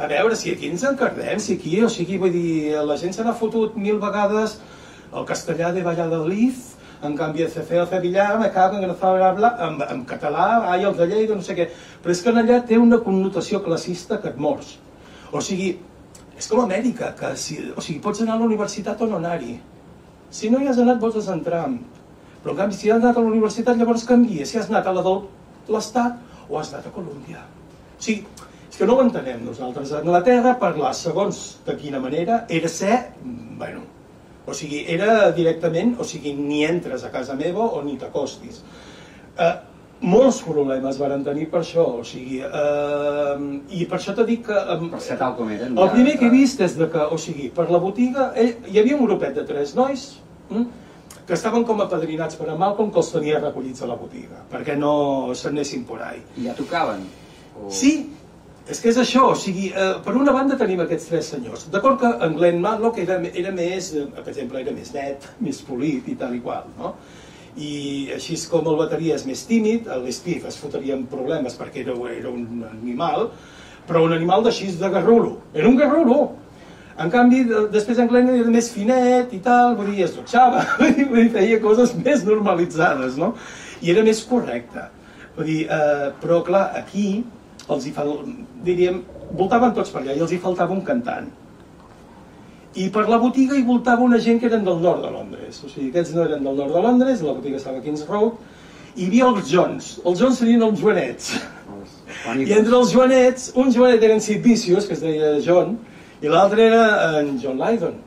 A 0.00 0.06
veure, 0.08 0.36
si 0.38 0.54
aquí 0.54 0.70
ens 0.70 0.86
encardem, 0.88 1.40
si 1.42 1.58
aquí, 1.58 1.74
o 1.84 1.88
sigui, 1.92 2.16
vull 2.22 2.32
dir, 2.32 2.76
la 2.88 2.96
gent 2.96 3.12
se 3.12 3.26
n'ha 3.26 3.34
fotut 3.36 3.74
mil 3.76 3.98
vegades 4.00 4.56
el 5.12 5.26
castellà 5.28 5.74
de 5.74 5.82
Valladolid, 5.84 6.62
en 7.02 7.16
canvi 7.16 7.44
el 7.44 7.50
CC 7.50 7.80
o 7.80 7.86
Sevillà 7.88 8.38
me 8.38 8.50
cago 8.52 8.78
en 8.78 8.84
el 8.84 8.94
bla, 9.36 9.50
en, 9.66 9.80
en 9.90 10.04
català, 10.04 10.62
ai, 10.70 10.84
els 10.84 10.96
de 10.96 11.06
Lleida, 11.06 11.34
no 11.34 11.42
sé 11.42 11.56
què, 11.56 11.68
però 12.02 12.12
és 12.14 12.22
que 12.22 12.30
en 12.30 12.40
allà 12.44 12.60
té 12.66 12.78
una 12.78 13.00
connotació 13.04 13.62
classista 13.64 14.20
que 14.20 14.28
et 14.28 14.36
mors. 14.36 14.78
O 15.32 15.40
sigui, 15.40 15.78
és 16.40 16.48
com 16.48 16.62
Amèrica, 16.62 17.12
que 17.18 17.34
si, 17.36 17.58
o 17.76 17.82
sigui, 17.84 18.00
pots 18.00 18.22
anar 18.24 18.38
a 18.38 18.40
la 18.40 18.48
universitat 18.48 19.00
o 19.04 19.08
no 19.10 19.18
anar-hi. 19.20 19.58
Si 20.32 20.48
no 20.48 20.60
hi 20.60 20.70
has 20.70 20.78
anat, 20.80 21.00
vols 21.02 21.28
entrar. 21.28 21.66
Però 22.40 22.54
en 22.54 22.60
canvi, 22.62 22.78
si 22.78 22.88
has 22.88 23.02
anat 23.02 23.18
a 23.18 23.24
la 23.24 23.32
universitat, 23.34 23.76
llavors 23.76 24.06
canvia. 24.08 24.46
Si 24.48 24.56
has 24.56 24.70
anat 24.72 24.88
a 24.88 24.94
la 24.96 25.04
de 25.04 25.14
l'Estat 25.74 26.48
o 26.48 26.56
has 26.58 26.72
anat 26.72 26.88
a 26.88 26.94
Colòmbia. 26.94 27.44
O 27.44 28.02
sigui, 28.06 28.24
és 28.70 28.78
que 28.78 28.88
no 28.88 28.96
ho 28.96 29.04
entenem 29.04 29.44
nosaltres. 29.44 29.92
A 29.92 30.00
Anglaterra, 30.00 30.56
parlar 30.62 30.94
segons 30.96 31.60
de 31.66 31.76
quina 31.76 32.00
manera, 32.00 32.44
era 32.48 32.70
ser, 32.72 33.00
bueno, 33.60 33.84
o 34.46 34.56
sigui, 34.56 34.86
era 34.88 35.30
directament, 35.36 35.98
o 36.00 36.06
sigui, 36.08 36.32
ni 36.38 36.64
entres 36.64 37.04
a 37.04 37.12
casa 37.12 37.36
meva 37.36 37.68
o 37.68 37.82
ni 37.84 37.98
t'acostis. 38.00 38.62
Eh, 39.36 39.56
molts 40.00 40.40
problemes 40.44 40.98
varen 41.00 41.24
tenir 41.24 41.46
per 41.52 41.60
això, 41.60 41.84
o 42.00 42.04
sigui, 42.06 42.40
eh, 42.40 43.34
i 43.76 43.86
per 43.88 43.98
això 43.98 44.14
t'he 44.16 44.26
dit 44.28 44.44
que... 44.46 44.56
Eh, 44.56 44.78
per 44.92 45.00
ser 45.04 45.18
tal 45.20 45.34
com 45.36 45.50
eren. 45.52 45.76
El 45.76 45.90
primer 45.92 46.16
que 46.18 46.28
he 46.28 46.32
vist 46.32 46.60
és 46.64 46.76
de 46.78 46.88
que, 46.92 47.02
o 47.04 47.18
sigui, 47.20 47.50
per 47.54 47.68
la 47.70 47.80
botiga, 47.82 48.30
ell, 48.40 48.54
hi 48.70 48.80
havia 48.80 48.96
un 48.96 49.04
grupet 49.04 49.36
de 49.36 49.44
tres 49.48 49.74
nois 49.76 50.06
hm, 50.50 50.64
que 51.26 51.36
estaven 51.36 51.66
com 51.68 51.82
apadrinats 51.84 52.38
per 52.40 52.48
a 52.50 52.56
Malcolm 52.58 52.90
que 52.94 53.02
els 53.02 53.12
tenia 53.12 53.42
recollits 53.42 53.84
a 53.84 53.90
la 53.90 53.98
botiga, 54.00 54.40
perquè 54.50 54.78
no 54.78 55.34
s'anessin 55.36 55.84
por 55.88 56.00
ahí. 56.02 56.22
I 56.40 56.48
ja 56.48 56.56
tocaven? 56.58 57.04
O... 57.60 57.68
Sí, 57.68 57.92
és 58.70 58.80
que 58.80 58.90
és 58.92 58.98
això, 59.02 59.28
o 59.34 59.38
sigui, 59.38 59.68
eh, 59.74 59.94
per 60.04 60.14
una 60.16 60.32
banda 60.32 60.56
tenim 60.58 60.80
aquests 60.84 61.10
tres 61.12 61.32
senyors. 61.34 61.68
D'acord 61.74 62.00
que 62.00 62.10
en 62.26 62.36
Glenn 62.38 62.60
Matlock 62.64 63.00
era, 63.04 63.20
era 63.34 63.52
més, 63.52 63.92
eh, 63.94 64.06
per 64.16 64.30
exemple, 64.32 64.64
era 64.64 64.72
més 64.72 64.94
net, 64.96 65.28
més 65.44 65.60
polit 65.66 66.08
i 66.08 66.16
tal 66.16 66.36
i 66.36 66.40
qual, 66.44 66.70
no? 66.78 66.94
I 67.60 67.72
així 68.16 68.38
com 68.48 68.68
el 68.70 68.78
bateria 68.78 69.16
és 69.18 69.26
més 69.28 69.42
tímid, 69.48 69.88
l'Steve 70.04 70.48
es 70.48 70.56
fotria 70.60 70.96
en 70.96 71.04
problemes 71.10 71.58
perquè 71.58 71.82
era, 71.84 71.96
era 72.12 72.30
un 72.32 72.62
animal, 72.70 73.28
però 73.88 74.04
un 74.06 74.14
animal 74.16 74.46
d'així 74.46 74.70
de 74.80 74.90
garrulo. 74.92 75.36
Era 75.54 75.68
un 75.68 75.76
garrulo! 75.76 76.20
En 77.00 77.08
canvi, 77.08 77.44
després 77.72 77.98
en 78.02 78.08
Glenn 78.10 78.28
era 78.34 78.52
més 78.52 78.68
finet 78.72 79.30
i 79.32 79.38
tal, 79.44 79.74
vull 79.78 79.88
dir, 79.88 80.04
es 80.04 80.16
dutxava, 80.16 80.66
vull 80.80 81.22
dir, 81.22 81.28
feia 81.32 81.60
coses 81.62 81.94
més 81.96 82.26
normalitzades, 82.26 83.16
no? 83.20 83.32
I 83.80 83.94
era 83.94 84.04
més 84.04 84.20
correcte. 84.28 84.84
Vull 85.36 85.48
dir, 85.48 85.60
eh, 85.72 86.10
però 86.20 86.42
clar, 86.44 86.66
aquí 86.76 87.22
els 87.70 87.86
hi 87.86 87.94
fal... 87.96 88.12
diríem, 88.66 89.00
voltaven 89.38 89.72
tots 89.76 89.92
per 89.94 90.02
allà 90.02 90.16
i 90.16 90.20
els 90.20 90.34
hi 90.34 90.40
faltava 90.42 90.76
un 90.76 90.82
cantant. 90.84 91.30
I 92.78 92.86
per 92.94 93.08
la 93.10 93.18
botiga 93.18 93.56
hi 93.58 93.64
voltava 93.66 94.04
una 94.06 94.18
gent 94.22 94.38
que 94.40 94.46
eren 94.46 94.64
del 94.66 94.78
nord 94.82 95.02
de 95.02 95.10
Londres. 95.10 95.62
O 95.64 95.68
sigui, 95.70 95.88
aquests 95.90 96.14
no 96.14 96.24
eren 96.26 96.44
del 96.46 96.58
nord 96.58 96.74
de 96.76 96.82
Londres, 96.84 97.22
la 97.26 97.34
botiga 97.34 97.58
estava 97.58 97.80
a 97.80 97.84
Kings 97.84 98.04
Road, 98.08 98.36
i 98.94 99.02
hi 99.02 99.08
havia 99.08 99.30
els 99.30 99.48
Johns. 99.50 99.88
Els 100.04 100.20
Johns 100.20 100.38
serien 100.42 100.62
els 100.66 100.78
Joanets. 100.82 101.32
I 102.30 102.52
entre 102.58 102.76
els 102.76 102.92
Joanets, 102.94 103.48
un 103.58 103.72
Joanet 103.74 104.06
eren 104.06 104.22
Sid 104.22 104.44
Vicious, 104.44 104.86
que 104.86 104.94
es 104.94 105.02
deia 105.02 105.32
John, 105.42 105.76
i 106.22 106.30
l'altre 106.30 106.68
era 106.68 106.84
en 107.18 107.34
John 107.42 107.58
Lydon, 107.58 107.98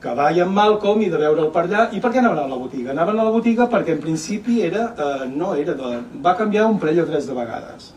que 0.00 0.14
va 0.14 0.30
amb 0.30 0.54
Malcolm 0.54 1.02
i 1.02 1.10
de 1.12 1.20
veure'l 1.20 1.52
per 1.52 1.66
allà. 1.66 1.88
I 1.92 2.00
per 2.00 2.12
què 2.14 2.22
anaven 2.22 2.44
a 2.44 2.48
la 2.48 2.60
botiga? 2.60 2.92
Anaven 2.94 3.18
a 3.18 3.28
la 3.28 3.34
botiga 3.34 3.68
perquè 3.68 3.96
en 3.96 4.02
principi 4.04 4.60
era, 4.64 4.92
eh, 4.94 5.28
no 5.28 5.54
era 5.58 5.74
de... 5.76 5.94
va 6.24 6.36
canviar 6.38 6.68
un 6.70 6.78
parell 6.78 7.02
o 7.02 7.08
tres 7.10 7.26
de 7.28 7.36
vegades 7.36 7.92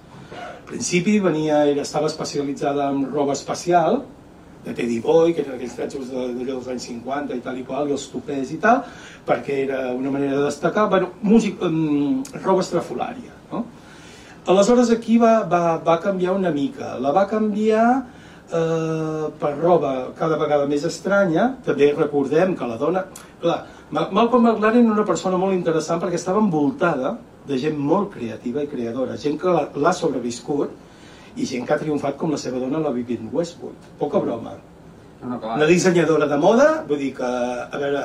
principi 0.72 1.20
venia, 1.20 1.66
era, 1.68 1.84
estava 1.84 2.08
especialitzada 2.08 2.88
en 2.94 3.04
roba 3.12 3.34
espacial, 3.36 4.06
de 4.66 4.74
Teddy 4.78 5.00
Boy, 5.02 5.34
que 5.34 5.44
eren 5.44 5.56
aquells 5.56 5.76
tratxos 5.78 6.10
de, 6.12 6.28
de 6.38 6.48
dels 6.48 6.70
anys 6.70 6.88
50 6.92 7.38
i 7.38 7.44
tal 7.44 7.60
i 7.60 7.66
qual, 7.68 7.90
i 7.90 7.96
els 7.98 8.08
topers 8.14 8.54
i 8.54 8.60
tal, 8.62 8.84
perquè 9.28 9.64
era 9.66 9.84
una 9.98 10.14
manera 10.14 10.38
de 10.38 10.48
destacar, 10.48 10.88
bueno, 10.92 11.12
músic, 11.26 11.62
um, 11.66 12.22
roba 12.44 12.66
estrafolària, 12.66 13.34
no? 13.52 13.66
Aleshores 14.52 14.90
aquí 14.90 15.20
va, 15.22 15.44
va, 15.46 15.78
va 15.86 16.00
canviar 16.02 16.34
una 16.34 16.50
mica, 16.54 16.96
la 16.98 17.12
va 17.14 17.28
canviar 17.30 17.86
eh, 18.52 19.28
per 19.40 19.52
roba 19.60 19.92
cada 20.18 20.38
vegada 20.42 20.66
més 20.70 20.86
estranya, 20.88 21.52
també 21.66 21.92
recordem 21.94 22.56
que 22.58 22.70
la 22.70 22.80
dona... 22.82 23.06
Clar, 23.42 23.60
Malcolm 23.92 24.46
McLaren 24.46 24.86
era 24.86 24.96
una 24.96 25.06
persona 25.06 25.38
molt 25.38 25.54
interessant 25.54 26.00
perquè 26.02 26.18
estava 26.18 26.42
envoltada 26.42 27.18
de 27.48 27.58
gent 27.60 27.78
molt 27.78 28.14
creativa 28.14 28.64
i 28.64 28.70
creadora, 28.72 29.18
gent 29.20 29.38
que 29.42 29.52
l'ha 29.52 29.94
sobreviscut 29.94 30.74
i 31.36 31.48
gent 31.48 31.68
que 31.68 31.76
ha 31.76 31.80
triomfat 31.80 32.18
com 32.20 32.34
la 32.34 32.40
seva 32.42 32.60
dona, 32.60 32.82
la 32.84 32.92
Vivienne 32.96 33.32
Westwood. 33.32 33.90
Poca 34.00 34.20
broma. 34.20 34.58
No, 35.22 35.38
no. 35.38 35.40
Una 35.56 35.70
dissenyadora 35.70 36.28
de 36.28 36.38
moda, 36.42 36.68
vull 36.90 37.00
dir 37.00 37.14
que, 37.18 37.28
a 37.28 37.80
veure, 37.80 38.04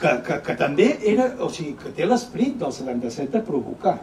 que, 0.00 0.12
que, 0.26 0.40
que 0.46 0.56
també 0.58 0.88
era, 1.12 1.28
o 1.44 1.50
sigui, 1.52 1.74
que 1.80 1.92
té 1.96 2.06
l'esperit 2.08 2.56
del 2.60 2.72
77 2.72 3.38
de 3.38 3.42
provocar. 3.46 3.98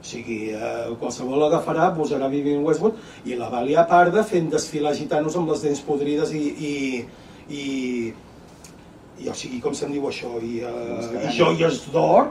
O 0.00 0.06
sigui, 0.06 0.38
eh, 0.56 0.88
qualsevol 1.00 1.44
agafarà, 1.44 1.90
posarà 1.96 2.30
Vivienne 2.32 2.64
Westwood 2.64 3.28
i 3.28 3.36
la 3.36 3.50
va 3.52 3.60
liar 3.66 3.84
parda 3.90 4.24
fent 4.24 4.48
desfilar 4.52 4.94
gitanos 4.96 5.36
amb 5.36 5.52
les 5.52 5.66
dents 5.66 5.82
podrides 5.84 6.32
i, 6.32 6.44
i, 6.70 6.74
i, 7.52 7.64
i 9.20 9.28
o 9.28 9.36
sigui, 9.36 9.60
com 9.60 9.76
se'n 9.76 9.92
diu 9.92 10.06
això, 10.08 10.32
i, 10.40 10.62
uh, 10.64 11.10
i 11.20 11.34
joies 11.36 11.82
d'or, 11.92 12.30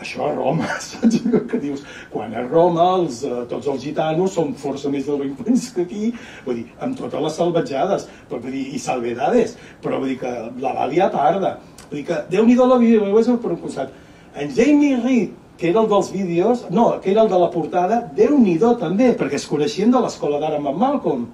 això 0.00 0.28
a 0.28 0.34
Roma, 0.34 0.68
saps 0.84 1.18
que 1.50 1.60
dius? 1.62 1.82
Quan 2.12 2.34
a 2.34 2.44
Roma 2.46 2.86
els, 2.98 3.22
uh, 3.26 3.42
tots 3.50 3.68
els 3.70 3.82
gitanos 3.82 4.36
són 4.38 4.54
força 4.58 4.90
més 4.92 5.08
delinqüents 5.08 5.68
que 5.74 5.86
aquí, 5.86 6.12
vull 6.46 6.60
dir, 6.60 6.68
amb 6.84 6.98
totes 6.98 7.24
les 7.24 7.40
salvatjades, 7.40 8.06
però 8.30 8.40
vull 8.44 8.54
dir, 8.54 8.66
i 8.74 8.82
salvedades, 8.82 9.56
però 9.82 9.98
vull 9.98 10.14
dir 10.14 10.20
que 10.22 10.34
la 10.62 10.76
va 10.76 10.86
liar 10.90 11.10
parda. 11.14 11.56
Vull 11.88 12.00
dir 12.00 12.06
que 12.10 12.22
Déu-n'hi-do 12.30 12.68
la 12.68 12.78
vida, 12.82 13.36
per 13.42 13.52
un 13.54 13.62
costat. 13.62 13.92
En 14.38 14.54
Jamie 14.54 15.00
Reed, 15.02 15.36
que 15.58 15.70
era 15.70 15.82
el 15.82 15.88
dels 15.90 16.12
vídeos, 16.14 16.66
no, 16.70 17.00
que 17.02 17.10
era 17.10 17.24
el 17.26 17.28
de 17.28 17.38
la 17.38 17.50
portada, 17.50 18.02
Déu-n'hi-do 18.14 18.76
també, 18.78 19.10
perquè 19.18 19.40
es 19.40 19.48
coneixien 19.50 19.90
de 19.90 20.00
l'escola 20.04 20.38
d'ara 20.38 20.60
amb 20.60 20.70
en 20.70 20.78
Malcolm. 20.78 21.26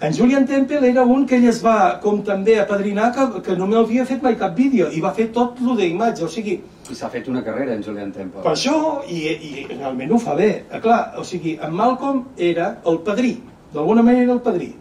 En 0.00 0.12
Julian 0.12 0.44
Temple 0.46 0.88
era 0.88 1.02
un 1.02 1.24
que 1.26 1.36
ell 1.38 1.46
es 1.48 1.60
va, 1.64 2.00
com 2.02 2.20
també, 2.26 2.58
apadrinar 2.60 3.12
que, 3.14 3.26
que 3.46 3.56
no 3.56 3.68
m'havia 3.70 4.04
fet 4.08 4.22
mai 4.22 4.34
cap 4.36 4.56
vídeo 4.56 4.88
i 4.92 5.00
va 5.00 5.12
fer 5.14 5.28
tot 5.32 5.60
lo 5.62 5.76
d'imatge, 5.78 6.24
o 6.26 6.28
sigui... 6.28 6.58
I 6.90 6.96
s'ha 6.98 7.08
fet 7.12 7.28
una 7.30 7.44
carrera 7.46 7.76
en 7.76 7.82
Julian 7.82 8.10
Temple. 8.12 8.42
Per 8.44 8.52
això, 8.52 8.74
i, 9.08 9.20
i 9.32 9.66
realment 9.70 10.12
ho 10.12 10.18
fa 10.20 10.34
bé, 10.38 10.50
eh, 10.66 10.80
clar, 10.82 11.14
o 11.20 11.24
sigui, 11.24 11.54
en 11.62 11.76
Malcolm 11.78 12.24
era 12.36 12.74
el 12.90 12.98
padrí, 13.06 13.36
d'alguna 13.72 14.02
manera 14.02 14.26
era 14.26 14.36
el 14.36 14.42
padrí. 14.44 14.72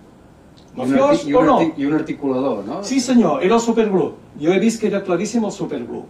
Mafiós 0.74 1.28
I 1.28 1.36
un, 1.36 1.38
o 1.38 1.46
no? 1.46 1.58
I 1.78 1.86
un 1.86 1.94
articulador, 1.94 2.66
no? 2.66 2.82
Sí 2.84 3.00
senyor, 3.00 3.44
era 3.46 3.56
el 3.56 3.62
superglue. 3.62 4.10
Jo 4.42 4.52
he 4.52 4.60
vist 4.60 4.82
que 4.82 4.90
era 4.90 5.04
claríssim 5.06 5.46
el 5.46 5.54
superglue. 5.54 6.04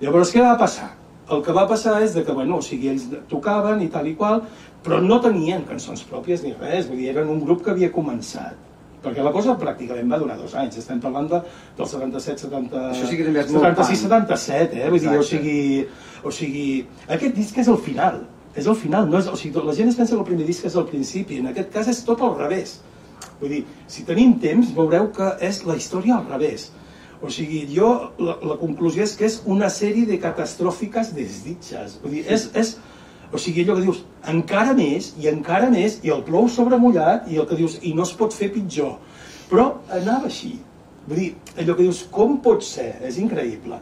Llavors, 0.00 0.32
què 0.32 0.40
va 0.42 0.56
passar? 0.58 0.94
El 1.32 1.42
que 1.44 1.52
va 1.54 1.66
passar 1.68 2.00
és 2.02 2.16
de 2.16 2.24
que, 2.24 2.32
bueno, 2.34 2.58
o 2.58 2.64
sigui, 2.64 2.88
ells 2.90 3.04
tocaven 3.30 3.84
i 3.84 3.90
tal 3.92 4.08
i 4.08 4.16
qual, 4.16 4.42
però 4.82 4.98
no 5.02 5.20
tenien 5.22 5.64
cançons 5.68 6.02
pròpies 6.08 6.42
ni 6.42 6.52
res, 6.58 6.88
vull 6.90 7.00
dir, 7.00 7.10
eren 7.14 7.30
un 7.30 7.40
grup 7.44 7.64
que 7.64 7.72
havia 7.74 7.90
començat. 7.94 8.58
Perquè 9.02 9.22
la 9.24 9.32
cosa 9.34 9.56
pràcticament 9.58 10.10
va 10.12 10.18
durar 10.20 10.36
dos 10.38 10.52
anys, 10.58 10.78
estem 10.78 11.00
parlant 11.02 11.26
de, 11.30 11.40
del 11.78 11.88
77, 11.90 12.44
70... 12.46 12.82
Això 12.92 13.08
sí 13.10 13.18
que 13.18 13.26
també 13.26 13.42
és 13.42 13.50
molt 13.50 13.66
76, 13.66 14.04
punk. 14.04 14.28
77, 14.36 14.78
eh? 14.78 14.90
Vull 14.92 15.02
dir, 15.02 15.16
o 15.18 15.24
sigui, 15.26 15.56
o 16.22 16.34
sigui, 16.34 16.66
aquest 17.16 17.34
disc 17.38 17.58
és 17.58 17.70
el 17.72 17.80
final, 17.82 18.20
és 18.54 18.68
el 18.70 18.78
final, 18.78 19.08
no 19.10 19.18
és, 19.18 19.30
o 19.30 19.34
sigui, 19.38 19.64
la 19.66 19.74
gent 19.74 19.90
es 19.90 19.98
pensa 19.98 20.14
que 20.14 20.22
el 20.22 20.28
primer 20.28 20.46
disc 20.46 20.68
és 20.70 20.78
el 20.78 20.86
principi, 20.90 21.40
en 21.42 21.50
aquest 21.50 21.74
cas 21.74 21.90
és 21.90 22.04
tot 22.06 22.22
al 22.22 22.36
revés. 22.38 22.78
Vull 23.40 23.56
dir, 23.56 23.64
si 23.90 24.06
tenim 24.06 24.36
temps 24.42 24.70
veureu 24.76 25.10
que 25.16 25.32
és 25.42 25.64
la 25.66 25.74
història 25.78 26.20
al 26.20 26.30
revés. 26.30 26.68
O 27.22 27.30
sigui, 27.30 27.64
jo, 27.70 27.90
la, 28.22 28.36
la 28.50 28.58
conclusió 28.58 29.02
és 29.06 29.16
que 29.18 29.26
és 29.26 29.40
una 29.50 29.70
sèrie 29.70 30.06
de 30.06 30.18
catastròfiques 30.22 31.12
desditges. 31.14 31.98
Vull 32.02 32.18
dir, 32.18 32.24
és, 32.30 32.48
és, 32.58 32.76
o 33.32 33.40
sigui, 33.40 33.64
allò 33.64 33.78
que 33.78 33.86
dius, 33.86 34.02
encara 34.28 34.74
més, 34.76 35.12
i 35.20 35.28
encara 35.30 35.70
més, 35.72 35.98
i 36.04 36.12
el 36.12 36.20
plou 36.26 36.48
sobre 36.52 36.78
mullat, 36.80 37.30
i 37.32 37.40
el 37.40 37.48
que 37.48 37.56
dius, 37.56 37.78
i 37.82 37.94
no 37.96 38.04
es 38.04 38.12
pot 38.16 38.34
fer 38.36 38.50
pitjor. 38.52 38.98
Però 39.48 39.70
anava 39.88 40.28
així. 40.28 40.58
Vull 41.06 41.18
dir, 41.18 41.30
allò 41.56 41.76
que 41.78 41.86
dius, 41.86 42.04
com 42.12 42.36
pot 42.44 42.62
ser? 42.66 42.92
És 43.08 43.16
increïble. 43.22 43.80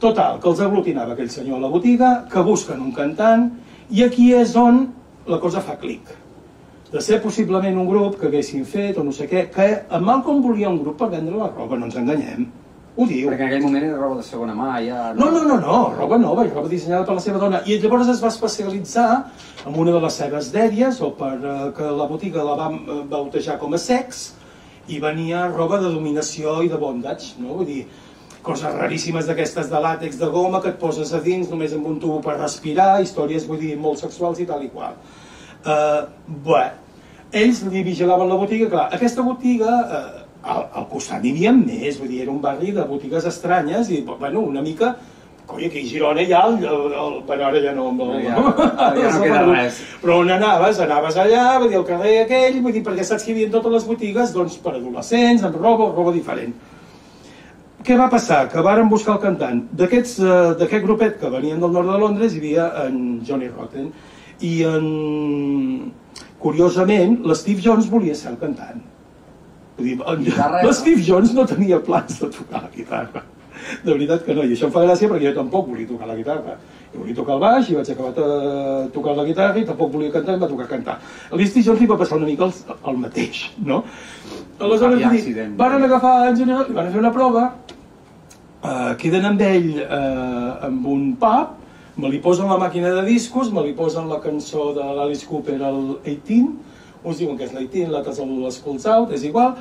Total, 0.00 0.38
que 0.40 0.48
els 0.48 0.62
aglutinava 0.64 1.12
aquell 1.12 1.28
senyor 1.28 1.60
a 1.60 1.66
la 1.66 1.70
botiga, 1.72 2.14
que 2.32 2.42
busquen 2.46 2.80
un 2.80 2.94
cantant, 2.96 3.50
i 3.92 4.02
aquí 4.06 4.30
és 4.32 4.56
on 4.56 4.86
la 5.28 5.38
cosa 5.42 5.60
fa 5.60 5.76
clic. 5.80 6.08
De 6.90 7.02
ser 7.04 7.20
possiblement 7.22 7.76
un 7.78 7.86
grup 7.86 8.16
que 8.18 8.30
haguessin 8.30 8.64
fet 8.66 8.96
o 8.98 9.04
no 9.04 9.12
sé 9.14 9.28
què, 9.30 9.44
que 9.52 9.68
en 9.92 10.06
Malcolm 10.06 10.40
volia 10.42 10.72
un 10.72 10.80
grup 10.80 10.96
per 10.98 11.10
vendre 11.12 11.36
la 11.36 11.50
roba, 11.52 11.76
no 11.76 11.86
ens 11.86 12.00
enganyem. 12.00 12.48
Ho 12.96 13.06
diu. 13.06 13.28
Perquè 13.30 13.44
en 13.44 13.48
aquell 13.48 13.62
moment 13.62 13.84
era 13.86 13.98
roba 14.00 14.18
de 14.18 14.26
segona 14.26 14.54
mà, 14.58 14.72
ja... 14.82 15.12
No, 15.18 15.30
no, 15.30 15.44
no, 15.46 15.60
no, 15.62 15.78
roba 15.94 16.18
nova, 16.18 16.44
roba 16.48 16.68
dissenyada 16.68 17.06
per 17.06 17.14
la 17.16 17.22
seva 17.24 17.38
dona. 17.42 17.62
I 17.66 17.78
llavors 17.82 18.10
es 18.10 18.22
va 18.22 18.32
especialitzar 18.32 19.08
en 19.66 19.78
una 19.78 19.94
de 19.94 20.02
les 20.02 20.18
seves 20.22 20.50
dèries, 20.54 21.00
o 21.06 21.12
per 21.16 21.36
eh, 21.38 21.56
que 21.76 21.94
la 22.00 22.08
botiga 22.10 22.44
la 22.46 22.58
va 22.58 22.68
eh, 22.74 23.00
bautejar 23.10 23.60
com 23.62 23.76
a 23.76 23.80
sex, 23.80 24.28
i 24.90 24.98
venia 24.98 25.46
roba 25.52 25.78
de 25.78 25.92
dominació 25.94 26.60
i 26.66 26.70
de 26.70 26.78
bondage, 26.80 27.36
no? 27.38 27.60
Vull 27.60 27.68
dir, 27.68 27.80
coses 28.42 28.74
raríssimes 28.74 29.28
d'aquestes 29.28 29.70
de 29.70 29.80
làtex 29.84 30.18
de 30.18 30.28
goma 30.32 30.62
que 30.64 30.72
et 30.72 30.78
poses 30.80 31.12
a 31.14 31.20
dins 31.22 31.50
només 31.50 31.74
amb 31.76 31.86
un 31.86 31.98
tubo 32.02 32.18
per 32.24 32.38
respirar, 32.40 32.96
històries, 33.04 33.46
vull 33.46 33.60
dir, 33.60 33.76
molt 33.78 34.00
sexuals 34.02 34.40
i 34.40 34.48
tal 34.48 34.64
i 34.64 34.70
qual. 34.72 34.96
Uh, 35.60 36.08
bé, 36.46 36.64
ells 37.36 37.60
li 37.68 37.84
vigilaven 37.86 38.30
la 38.32 38.38
botiga, 38.40 38.70
clar, 38.72 38.88
aquesta 38.96 39.22
botiga, 39.22 39.74
eh, 39.84 40.19
al, 40.42 40.66
al 40.72 40.86
costat 40.88 41.22
n'hi 41.22 41.30
havia 41.34 41.52
més, 41.52 41.98
vull 42.00 42.08
dir, 42.08 42.22
era 42.22 42.30
un 42.32 42.40
barri 42.40 42.72
de 42.72 42.84
botigues 42.88 43.24
estranyes 43.28 43.90
i, 43.90 44.00
bueno, 44.08 44.40
una 44.40 44.62
mica, 44.62 44.94
coi, 45.46 45.66
aquí 45.66 45.80
a 45.82 45.88
Girona 45.90 46.22
ja, 46.28 46.44
el, 46.48 46.58
el, 46.64 46.92
el, 46.94 47.14
bueno, 47.26 47.44
ara 47.50 47.60
ja 47.64 47.72
no, 47.74 47.88
el, 47.90 47.96
No, 47.96 48.08
ja- 48.22 48.92
ja 48.96 49.10
no 49.16 49.22
queda 49.22 49.42
res. 49.48 49.80
però 50.02 50.20
on 50.22 50.30
anaves? 50.30 50.78
Anaves 50.80 51.16
allà, 51.18 51.58
vull 51.58 51.68
dir, 51.72 51.76
al 51.80 51.86
carrer 51.88 52.16
aquell, 52.24 52.60
vull 52.62 52.72
dir, 52.72 52.84
perquè 52.86 53.04
saps 53.04 53.24
que 53.24 53.32
hi 53.32 53.34
havia 53.38 53.50
totes 53.50 53.72
les 53.72 53.86
botigues, 53.88 54.32
doncs, 54.32 54.56
per 54.62 54.76
adolescents, 54.76 55.42
amb 55.44 55.56
roba, 55.58 55.90
roba 55.96 56.12
diferent. 56.14 56.54
Què 57.82 57.96
va 57.96 58.10
passar? 58.12 58.42
Que 58.52 58.60
varen 58.62 58.88
buscar 58.92 59.14
el 59.16 59.22
cantant. 59.22 59.62
Eh, 59.72 60.54
d'aquest 60.60 60.82
grupet 60.84 61.18
que 61.18 61.30
venien 61.32 61.58
del 61.60 61.72
nord 61.72 61.88
de 61.88 61.98
Londres 61.98 62.34
hi 62.34 62.38
havia 62.42 62.66
en 62.86 63.20
Johnny 63.26 63.48
Rotten 63.48 63.90
i 64.44 64.62
en... 64.68 65.92
Curiosament, 66.40 67.18
l'Steve 67.28 67.60
Jones 67.64 67.88
volia 67.92 68.14
ser 68.16 68.30
el 68.32 68.38
cantant. 68.40 68.80
Vull 69.80 69.88
dir, 69.88 70.24
Guitarra, 70.26 70.60
l'Steve 70.66 71.04
Jones 71.06 71.32
no 71.36 71.46
tenia 71.48 71.78
plans 71.84 72.18
de 72.20 72.28
tocar 72.34 72.66
la 72.66 72.72
guitarra. 72.74 73.22
De 73.84 73.92
veritat 73.92 74.24
que 74.26 74.34
no, 74.36 74.44
i 74.44 74.52
això 74.54 74.68
em 74.68 74.74
fa 74.74 74.82
gràcia 74.84 75.08
perquè 75.08 75.30
jo 75.30 75.32
tampoc 75.36 75.68
volia 75.70 75.88
tocar 75.88 76.08
la 76.10 76.16
guitarra. 76.18 76.56
Jo 76.92 77.00
volia 77.00 77.16
tocar 77.16 77.36
el 77.36 77.42
baix 77.42 77.70
i 77.70 77.76
vaig 77.78 77.90
acabar 77.92 78.28
tocar 78.92 79.16
la 79.16 79.24
guitarra 79.28 79.60
i 79.60 79.66
tampoc 79.68 79.92
volia 79.94 80.12
cantar 80.12 80.34
i 80.34 80.38
em 80.38 80.44
va 80.44 80.50
tocar 80.50 80.68
cantar. 80.68 80.98
A 81.30 81.40
l'Steve 81.40 81.64
Jones 81.66 81.80
li 81.80 81.88
va 81.90 81.98
passar 82.00 82.18
una 82.20 82.28
mica 82.28 82.48
el, 82.48 82.76
el 82.92 83.00
mateix, 83.04 83.42
no? 83.64 83.82
Aleshores, 84.60 84.98
vull 85.00 85.04
dir, 85.04 85.22
accident. 85.22 85.54
varen 85.60 85.86
agafar 85.86 86.14
en 86.28 86.40
Junior, 86.40 86.66
li 86.68 86.76
van 86.76 86.90
fer 86.92 87.00
una 87.00 87.12
prova, 87.14 87.46
eh, 88.60 88.90
queden 89.00 89.28
amb 89.30 89.44
ell 89.46 89.70
eh, 89.80 90.66
amb 90.68 90.90
un 90.94 91.06
pub, 91.20 91.54
me 92.00 92.10
li 92.12 92.20
posen 92.24 92.48
la 92.52 92.58
màquina 92.60 92.92
de 92.96 93.06
discos, 93.08 93.52
me 93.52 93.64
li 93.64 93.72
posen 93.76 94.08
la 94.08 94.20
cançó 94.20 94.70
de 94.76 94.84
l'Alice 94.98 95.28
Cooper, 95.28 95.56
el 95.70 95.80
18, 96.04 96.70
uns 97.04 97.18
diuen 97.18 97.36
que 97.38 97.44
és 97.44 97.52
l'18, 97.54 97.88
l'altres 97.90 98.18
el 98.18 98.32
l'Skulls 98.44 98.86
Out, 98.86 99.12
és 99.16 99.24
igual, 99.24 99.54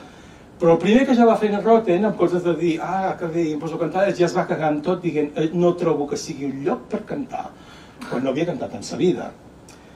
però 0.59 0.73
el 0.75 0.81
primer 0.81 1.05
que 1.07 1.15
ja 1.15 1.25
va 1.25 1.37
fer 1.39 1.53
en 1.53 1.61
Rotten, 1.63 2.05
en 2.05 2.15
comptes 2.19 2.43
de 2.43 2.53
dir, 2.59 2.73
ah, 2.83 3.15
que 3.19 3.29
bé, 3.31 3.45
em 3.53 3.59
poso 3.59 3.77
a 3.77 3.79
cantar, 3.79 4.07
ja 4.15 4.25
es 4.25 4.35
va 4.35 4.47
cagar 4.47 4.73
en 4.73 4.81
tot, 4.81 5.01
dient, 5.01 5.31
"Eh, 5.37 5.49
no 5.53 5.75
trobo 5.75 6.07
que 6.07 6.17
sigui 6.17 6.45
un 6.45 6.63
lloc 6.65 6.87
per 6.91 7.05
cantar, 7.05 7.49
quan 8.09 8.23
no 8.23 8.31
havia 8.31 8.45
cantat 8.45 8.75
en 8.75 8.83
sa 8.83 8.97
vida. 8.97 9.31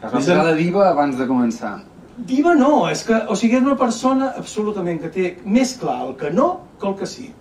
Es 0.02 0.12
va 0.12 0.18
posar 0.18 0.46
de 0.46 0.56
diva 0.56 0.90
abans 0.90 1.18
de 1.18 1.28
començar. 1.28 1.82
Diva 2.18 2.54
no, 2.56 2.90
és 2.90 3.04
que, 3.04 3.16
o 3.28 3.36
sigui, 3.36 3.58
és 3.58 3.64
una 3.64 3.78
persona 3.78 4.34
absolutament 4.38 5.00
que 5.02 5.10
té 5.10 5.38
més 5.46 5.78
clar 5.82 6.02
el 6.08 6.16
que 6.16 6.30
no 6.30 6.60
que 6.80 6.88
el 6.88 6.96
que 6.96 7.06
sí. 7.06 7.32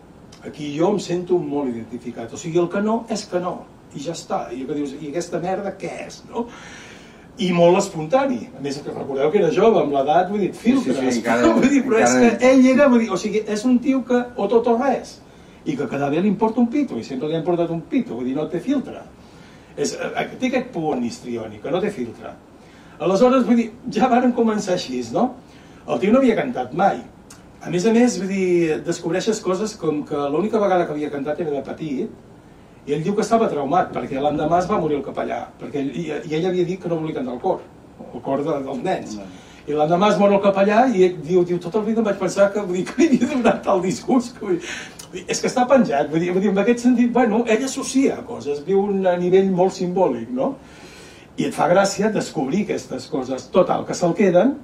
Aquí 0.46 0.76
jo 0.76 0.88
em 0.90 0.98
sento 0.98 1.38
molt 1.38 1.68
identificat, 1.68 2.32
o 2.32 2.36
sigui, 2.36 2.58
el 2.58 2.68
que 2.68 2.80
no 2.80 3.04
és 3.08 3.26
que 3.26 3.40
no, 3.40 3.66
i 3.94 4.00
ja 4.00 4.12
està, 4.12 4.46
i 4.52 4.64
que 4.64 4.74
dius, 4.74 4.94
i 5.00 5.10
aquesta 5.10 5.38
merda 5.42 5.74
què 5.78 5.90
és, 6.06 6.22
no? 6.30 6.46
I 7.38 7.48
molt 7.56 7.78
espontani, 7.80 8.42
a 8.58 8.60
més 8.60 8.76
que 8.84 8.92
recordeu 8.92 9.30
que 9.32 9.38
era 9.40 9.48
jove, 9.50 9.80
amb 9.80 9.92
l'edat, 9.96 10.28
vull 10.30 10.40
dir, 10.44 10.50
filtres, 10.52 10.98
sí, 10.98 11.20
encara- 11.22 11.52
vull 11.56 11.68
dir, 11.68 11.80
però 11.86 11.98
encara- 11.98 12.26
és 12.28 12.38
que 12.38 12.50
ell 12.50 12.66
era, 12.74 12.88
vull 12.92 13.00
dir, 13.00 13.10
o 13.10 13.16
sigui, 13.16 13.40
és 13.48 13.64
un 13.64 13.78
tio 13.80 14.02
que 14.04 14.20
o 14.36 14.48
tot 14.52 14.66
o 14.68 14.76
res, 14.76 15.14
i 15.64 15.76
que 15.76 15.86
cada 15.88 16.10
vegada 16.10 16.26
li 16.26 16.28
importa 16.28 16.60
un 16.60 16.68
pito, 16.68 16.98
i 16.98 17.04
sempre 17.06 17.28
li 17.30 17.34
ha 17.34 17.40
importat 17.40 17.70
un 17.72 17.80
pito, 17.88 18.14
vull 18.18 18.26
dir, 18.28 18.34
no 18.36 18.48
té 18.52 18.60
filtre. 18.60 19.00
És, 19.76 19.94
eh, 19.96 20.26
té 20.38 20.50
aquest 20.50 20.68
punt 20.74 21.00
histriònic, 21.08 21.62
que 21.62 21.70
no 21.72 21.80
té 21.80 21.90
filtre. 21.90 22.34
Aleshores, 23.00 23.46
vull 23.46 23.56
dir, 23.56 23.70
ja 23.90 24.08
varen 24.12 24.34
començar 24.36 24.74
així, 24.76 25.00
no? 25.14 25.30
El 25.88 25.98
tio 26.02 26.12
no 26.12 26.18
havia 26.20 26.36
cantat 26.36 26.74
mai. 26.76 27.00
A 27.64 27.70
més 27.70 27.86
a 27.86 27.92
més, 27.94 28.18
vull 28.20 28.28
dir, 28.28 28.82
descobreixes 28.84 29.40
coses 29.40 29.72
com 29.80 30.02
que 30.04 30.20
l'única 30.30 30.60
vegada 30.60 30.84
que 30.84 30.92
havia 30.92 31.10
cantat 31.10 31.40
era 31.40 31.50
de 31.56 31.62
petit, 31.62 32.10
i 32.86 32.96
ell 32.96 33.04
diu 33.04 33.14
que 33.14 33.22
estava 33.22 33.46
traumat, 33.50 33.92
perquè 33.94 34.18
l'endemà 34.18 34.58
es 34.58 34.66
va 34.70 34.80
morir 34.82 34.98
el 34.98 35.04
capellà, 35.06 35.44
perquè 35.60 35.78
ell, 35.84 35.92
i, 35.94 36.08
i 36.10 36.36
ell 36.38 36.48
havia 36.50 36.66
dit 36.66 36.80
que 36.82 36.90
no 36.90 36.98
volia 36.98 37.20
cantar 37.20 37.36
al 37.36 37.42
cor. 37.42 37.60
el 38.12 38.20
cor 38.20 38.42
de, 38.42 38.56
dels 38.66 38.82
nens. 38.82 39.18
I 39.66 39.76
l'endemà 39.78 40.08
es 40.10 40.18
mor 40.18 40.32
el 40.34 40.40
capellà 40.42 40.80
i 40.90 41.04
ell 41.06 41.20
diu, 41.22 41.44
diu, 41.46 41.60
tota 41.62 41.78
la 41.78 41.86
vida 41.86 42.02
em 42.02 42.08
vaig 42.08 42.18
pensar 42.18 42.48
que, 42.52 42.64
vull 42.66 42.80
dir, 42.80 42.86
que 42.88 43.06
li 43.06 43.20
havia 43.20 43.36
donat 43.36 43.62
tal 43.62 43.82
discurs. 43.84 44.32
Que, 44.34 44.46
vull 44.46 44.58
dir, 44.58 45.22
és 45.28 45.38
que 45.38 45.50
està 45.50 45.66
penjat, 45.70 46.10
vull 46.10 46.24
dir, 46.24 46.32
vull 46.34 46.42
dir, 46.42 46.50
en 46.50 46.58
aquest 46.64 46.82
sentit, 46.82 47.12
bueno, 47.14 47.44
ell 47.46 47.64
associa 47.68 48.18
coses, 48.26 48.64
viu 48.66 48.82
un 48.88 49.06
a 49.06 49.14
nivell 49.20 49.52
molt 49.54 49.76
simbòlic, 49.76 50.32
no? 50.34 50.54
I 51.38 51.46
et 51.48 51.54
fa 51.54 51.68
gràcia 51.70 52.10
descobrir 52.12 52.64
aquestes 52.66 53.06
coses. 53.12 53.46
Total, 53.54 53.86
que 53.86 53.94
se'l 53.94 54.16
queden, 54.18 54.56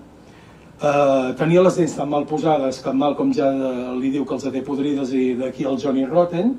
eh, 0.83 1.29
tenia 1.39 1.63
les 1.63 1.79
dents 1.79 1.95
tan 2.01 2.11
mal 2.11 2.27
posades 2.27 2.83
que 2.83 2.91
en 2.91 2.99
Malcolm 2.99 3.31
ja 3.37 3.53
li 3.95 4.11
diu 4.11 4.27
que 4.27 4.35
els 4.35 4.49
ha 4.49 4.53
té 4.55 4.65
podrides 4.67 5.15
i 5.15 5.31
d'aquí 5.39 5.69
el 5.69 5.79
Johnny 5.79 6.05
Rotten. 6.09 6.57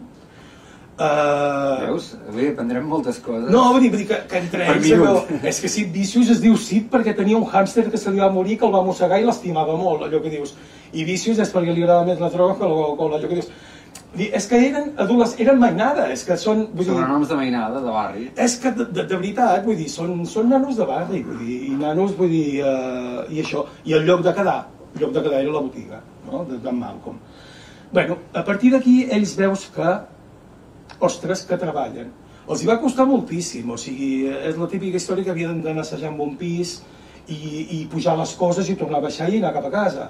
Eh, 0.99 1.85
Veus? 1.87 2.09
Avui 2.27 2.49
aprendrem 2.49 2.83
moltes 2.83 3.19
coses. 3.23 3.47
no, 3.53 3.61
vull 3.71 3.85
dir, 3.85 3.89
vull 3.93 4.01
dir 4.01 4.07
que, 4.09 4.17
que 4.27 4.37
entre 4.41 4.65
ells... 4.67 4.89
Allò, 4.97 5.13
és 5.47 5.61
que 5.63 5.69
Sid 5.71 5.93
Vicious 5.95 6.29
es 6.35 6.41
diu 6.43 6.57
Sid 6.59 6.89
perquè 6.91 7.13
tenia 7.15 7.37
un 7.39 7.45
hàmster 7.47 7.85
que 7.89 7.97
se 8.01 8.11
li 8.11 8.19
va 8.19 8.27
morir, 8.35 8.57
que 8.59 8.67
el 8.67 8.73
va 8.75 8.81
mossegar 8.83 9.19
i 9.21 9.27
l'estimava 9.27 9.77
molt, 9.79 10.03
allò 10.03 10.19
que 10.21 10.33
dius. 10.33 10.55
I 10.91 11.05
Vicious 11.07 11.39
és 11.39 11.53
perquè 11.55 11.71
li 11.71 11.85
agrada 11.85 12.03
més 12.09 12.19
la 12.19 12.29
droga 12.33 12.57
que 12.59 12.67
el 12.67 12.75
alcohol, 12.83 13.15
allò 13.15 13.29
que 13.31 13.39
dius. 13.39 13.47
Dir, 14.09 14.27
És 14.33 14.47
que 14.49 14.57
eren 14.57 14.91
adolescents, 14.97 15.39
eren 15.45 15.59
mainada, 15.61 16.07
és 16.11 16.23
que 16.25 16.35
són... 16.41 16.65
Vull 16.73 16.83
dir, 16.83 16.91
Sobrenoms 16.95 17.29
de 17.29 17.35
mainada, 17.37 17.79
de 17.85 17.91
barri. 17.93 18.27
és 18.35 18.55
que 18.59 18.71
de, 18.73 18.89
de, 18.89 19.03
de 19.05 19.15
veritat, 19.15 19.63
vull 19.65 19.77
dir, 19.77 19.87
són, 19.93 20.15
són 20.25 20.49
nanos 20.49 20.75
de 20.81 20.85
barri, 20.89 21.21
vull 21.23 21.37
dir, 21.45 21.57
i 21.69 21.75
nanos, 21.77 22.15
vull 22.17 22.31
dir, 22.33 22.59
eh, 22.65 23.25
i 23.29 23.43
això, 23.43 23.63
i 23.85 23.93
el 23.93 24.07
lloc 24.09 24.23
de 24.25 24.33
quedar, 24.33 24.63
el 24.95 25.03
lloc 25.03 25.13
de 25.13 25.21
quedar 25.27 25.43
era 25.45 25.53
la 25.53 25.61
botiga, 25.61 26.01
no?, 26.25 26.41
de, 26.49 26.57
de 26.57 26.71
Malcolm. 26.73 27.19
bueno, 27.93 28.17
a 28.33 28.43
partir 28.43 28.71
d'aquí 28.73 29.03
ells 29.11 29.35
veus 29.37 29.69
que, 29.75 29.93
ostres, 31.05 31.45
que 31.47 31.57
treballen. 31.59 32.11
Els 32.49 32.63
hi 32.63 32.69
va 32.69 32.79
costar 32.81 33.05
moltíssim, 33.05 33.69
o 33.69 33.77
sigui, 33.77 34.25
és 34.27 34.57
la 34.57 34.67
típica 34.71 34.97
història 34.97 35.27
que 35.27 35.33
havien 35.35 35.59
d'anar 35.61 35.83
assajar 35.85 36.09
amb 36.09 36.23
un 36.25 36.31
pis 36.39 36.79
i, 37.27 37.35
i 37.77 37.83
pujar 37.91 38.15
les 38.17 38.31
coses 38.39 38.71
i 38.71 38.77
tornar 38.79 39.01
a 39.01 39.05
baixar 39.05 39.29
i 39.29 39.37
anar 39.37 39.53
cap 39.53 39.67
a 39.69 39.73
casa. 39.75 40.07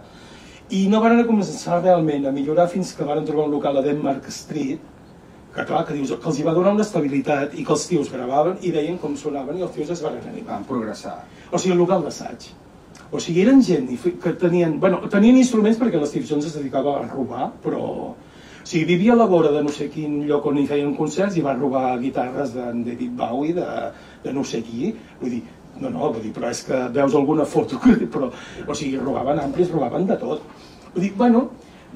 I 0.69 0.85
no 0.87 1.01
van 1.03 1.19
començar 1.27 1.81
realment 1.81 2.29
a 2.29 2.31
millorar 2.31 2.69
fins 2.71 2.93
que 2.95 3.07
van 3.07 3.25
trobar 3.27 3.49
un 3.49 3.57
local 3.57 3.81
a 3.81 3.83
Denmark 3.83 4.29
Street, 4.31 4.85
que 5.55 5.65
clar, 5.65 5.83
que 5.85 5.97
dius, 5.97 6.13
que 6.13 6.29
els 6.29 6.39
hi 6.39 6.45
va 6.45 6.53
donar 6.53 6.75
una 6.77 6.85
estabilitat 6.85 7.57
i 7.57 7.65
que 7.65 7.75
els 7.75 7.85
tios 7.89 8.11
gravaven 8.13 8.61
i 8.61 8.71
veien 8.71 8.99
com 9.01 9.17
sonaven 9.17 9.57
i 9.57 9.65
els 9.65 9.75
tios 9.75 9.91
es 9.95 10.03
van 10.05 10.15
animar. 10.21 10.45
Van 10.53 10.65
progressar. 10.69 11.17
O 11.49 11.57
sigui, 11.57 11.73
el 11.73 11.81
local 11.81 12.05
d'assaig. 12.05 12.51
O 13.11 13.19
sigui, 13.19 13.41
eren 13.41 13.63
gent 13.65 13.89
que 14.23 14.35
tenien... 14.37 14.77
Bueno, 14.79 15.01
tenien 15.09 15.37
instruments 15.41 15.79
perquè 15.81 15.97
l'Steve 15.97 16.29
Jones 16.29 16.51
es 16.51 16.57
dedicava 16.61 16.99
a 17.01 17.07
robar, 17.09 17.51
però... 17.65 18.13
Sigui, 18.69 18.85
vivia 18.85 19.13
a 19.13 19.17
la 19.17 19.25
vora 19.25 19.49
de 19.49 19.63
no 19.65 19.71
sé 19.73 19.87
quin 19.89 20.19
lloc 20.29 20.45
on 20.45 20.59
hi 20.61 20.67
feien 20.69 20.91
concerts 20.93 21.39
i 21.39 21.41
va 21.41 21.55
robar 21.55 21.95
guitarres 21.97 22.51
de 22.53 22.67
David 22.85 23.15
Bowie, 23.17 23.55
de, 23.57 23.65
de 24.21 24.33
no 24.35 24.43
sé 24.45 24.59
qui. 24.61 24.91
Vull 25.21 25.31
dir, 25.33 25.39
no, 25.79 25.89
no, 25.89 26.11
vull 26.11 26.21
dir, 26.21 26.33
però 26.35 26.51
és 26.53 26.61
que 26.67 26.83
veus 26.93 27.15
alguna 27.17 27.47
foto, 27.49 27.79
però... 28.13 28.29
O 28.67 28.75
sigui, 28.77 28.99
robaven 29.01 29.41
amplis, 29.41 29.71
robaven 29.73 30.05
de 30.11 30.19
tot. 30.21 30.45
Vull 30.93 31.07
dir, 31.07 31.09
bueno, 31.17 31.47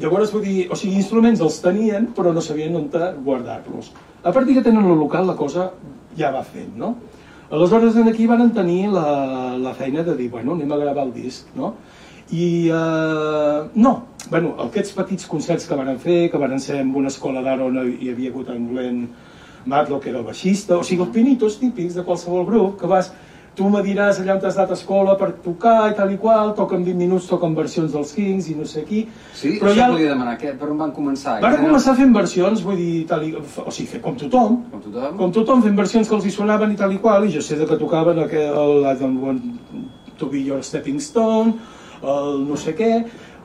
llavors, 0.02 0.34
vull 0.34 0.48
dir, 0.48 0.58
o 0.74 0.80
sigui, 0.80 0.98
instruments 1.04 1.46
els 1.46 1.60
tenien, 1.62 2.10
però 2.18 2.34
no 2.34 2.42
sabien 2.42 2.80
on 2.82 2.90
guardar-los. 3.28 3.94
A 4.24 4.34
partir 4.34 4.58
que 4.58 4.66
tenen 4.66 4.90
el 4.90 4.98
local, 4.98 5.30
la 5.30 5.38
cosa 5.38 5.70
ja 6.18 6.34
va 6.34 6.42
fent, 6.42 6.74
no? 6.80 6.96
Aleshores, 7.54 8.02
aquí 8.10 8.26
van 8.26 8.50
tenir 8.50 8.88
la, 8.90 9.60
la 9.62 9.76
feina 9.78 10.02
de 10.02 10.18
dir, 10.18 10.32
bueno, 10.34 10.58
anem 10.58 10.72
a 10.74 10.82
gravar 10.82 11.06
el 11.06 11.14
disc, 11.14 11.54
no? 11.54 11.76
I, 12.32 12.70
eh, 12.70 13.70
no, 13.76 13.92
bueno, 14.30 14.56
aquests 14.70 14.94
petits 14.98 15.28
concerts 15.28 15.68
que 15.68 15.76
van 15.76 15.98
fer, 16.00 16.30
que 16.32 16.38
van 16.42 16.60
ser 16.60 16.80
en 16.82 16.94
una 16.96 17.12
escola 17.12 17.42
d'art 17.46 17.62
on 17.62 17.78
hi 18.00 18.10
havia 18.14 18.32
hagut 18.32 18.50
en 18.50 18.70
Glenn 18.72 19.04
Matlock, 19.66 20.04
que 20.04 20.10
era 20.10 20.20
el 20.20 20.26
baixista, 20.26 20.78
o 20.78 20.84
sigui, 20.84 21.04
els 21.04 21.14
pinitos 21.16 21.60
típics 21.60 21.94
de 21.96 22.04
qualsevol 22.04 22.46
grup, 22.48 22.80
que 22.82 22.88
vas, 22.88 23.12
tu 23.56 23.68
me 23.70 23.84
diràs 23.86 24.18
allà 24.20 24.34
on 24.34 24.40
t'has 24.42 24.56
anat 24.58 24.72
a 24.72 24.74
escola 24.74 25.14
per 25.20 25.28
tocar 25.44 25.92
i 25.92 25.94
tal 25.96 26.10
i 26.12 26.18
qual, 26.18 26.56
toquen 26.58 26.82
20 26.84 26.98
minuts, 26.98 27.28
toquen 27.30 27.54
versions 27.56 27.92
dels 27.94 28.12
Kings 28.18 28.48
i 28.50 28.56
no 28.58 28.66
sé 28.66 28.82
qui, 28.88 29.04
Sí, 29.38 29.60
però 29.60 29.70
això 29.70 29.78
ja... 29.84 29.92
volia 29.92 30.10
demanar, 30.16 30.34
què, 30.42 30.56
per 30.58 30.72
on 30.74 30.80
van 30.82 30.92
començar? 30.96 31.36
Van 31.44 31.54
Tenen- 31.54 31.68
començar 31.70 31.94
fent 32.00 32.16
versions, 32.16 32.64
vull 32.66 32.80
dir, 32.82 33.06
tal 33.12 33.28
i, 33.28 33.36
o 33.38 33.70
sigui, 33.72 33.88
fer 33.92 34.02
com 34.02 34.16
tothom, 34.18 34.58
Com 34.72 34.82
tothom? 34.88 35.18
com 35.22 35.32
tothom 35.38 35.62
fent 35.68 35.78
versions 35.78 36.10
que 36.10 36.16
els 36.18 36.26
hi 36.26 36.32
sonaven 36.34 36.74
i 36.74 36.80
tal 36.82 36.92
i 36.92 36.98
qual, 36.98 37.28
i 37.30 37.32
jo 37.36 37.42
sé 37.46 37.56
de 37.62 37.68
que 37.70 37.78
tocaven 37.78 38.24
aquell, 38.26 38.58
el 38.58 38.84
I 38.90 38.96
don't 39.00 39.22
want 39.22 39.46
to 40.18 40.26
be 40.34 40.42
your 40.42 40.64
stepping 40.64 41.00
stone, 41.00 41.54
el 42.04 42.44
no 42.48 42.58
sé 42.60 42.76
què, 42.78 42.92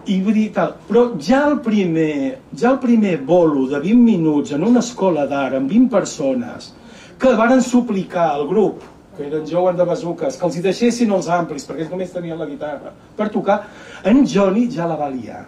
i 0.09 0.19
vull 0.25 0.37
dir 0.37 0.51
tal, 0.57 0.75
però 0.89 1.05
ja 1.21 1.43
el 1.51 1.59
primer, 1.65 2.39
ja 2.57 2.73
el 2.73 2.79
primer 2.83 3.19
bolo 3.29 3.67
de 3.69 3.81
20 3.83 4.05
minuts 4.05 4.55
en 4.57 4.65
una 4.65 4.81
escola 4.85 5.27
d'art 5.29 5.59
amb 5.59 5.71
20 5.71 5.91
persones 5.93 6.73
que 7.21 7.35
varen 7.37 7.61
suplicar 7.65 8.31
al 8.33 8.47
grup 8.49 8.87
que 9.19 9.27
eren 9.27 9.47
Joan 9.51 9.77
de 9.77 9.85
Bazuques, 9.85 10.37
que 10.39 10.47
els 10.47 10.57
hi 10.57 10.63
deixessin 10.63 11.11
els 11.11 11.27
amplis, 11.35 11.65
perquè 11.67 11.83
ells 11.83 11.91
només 11.91 12.13
tenien 12.15 12.39
la 12.39 12.47
guitarra, 12.47 12.93
per 13.19 13.27
tocar, 13.35 13.65
en 14.07 14.23
Johnny 14.23 14.69
ja 14.71 14.87
la 14.87 14.95
va 14.97 15.09
liar. 15.11 15.43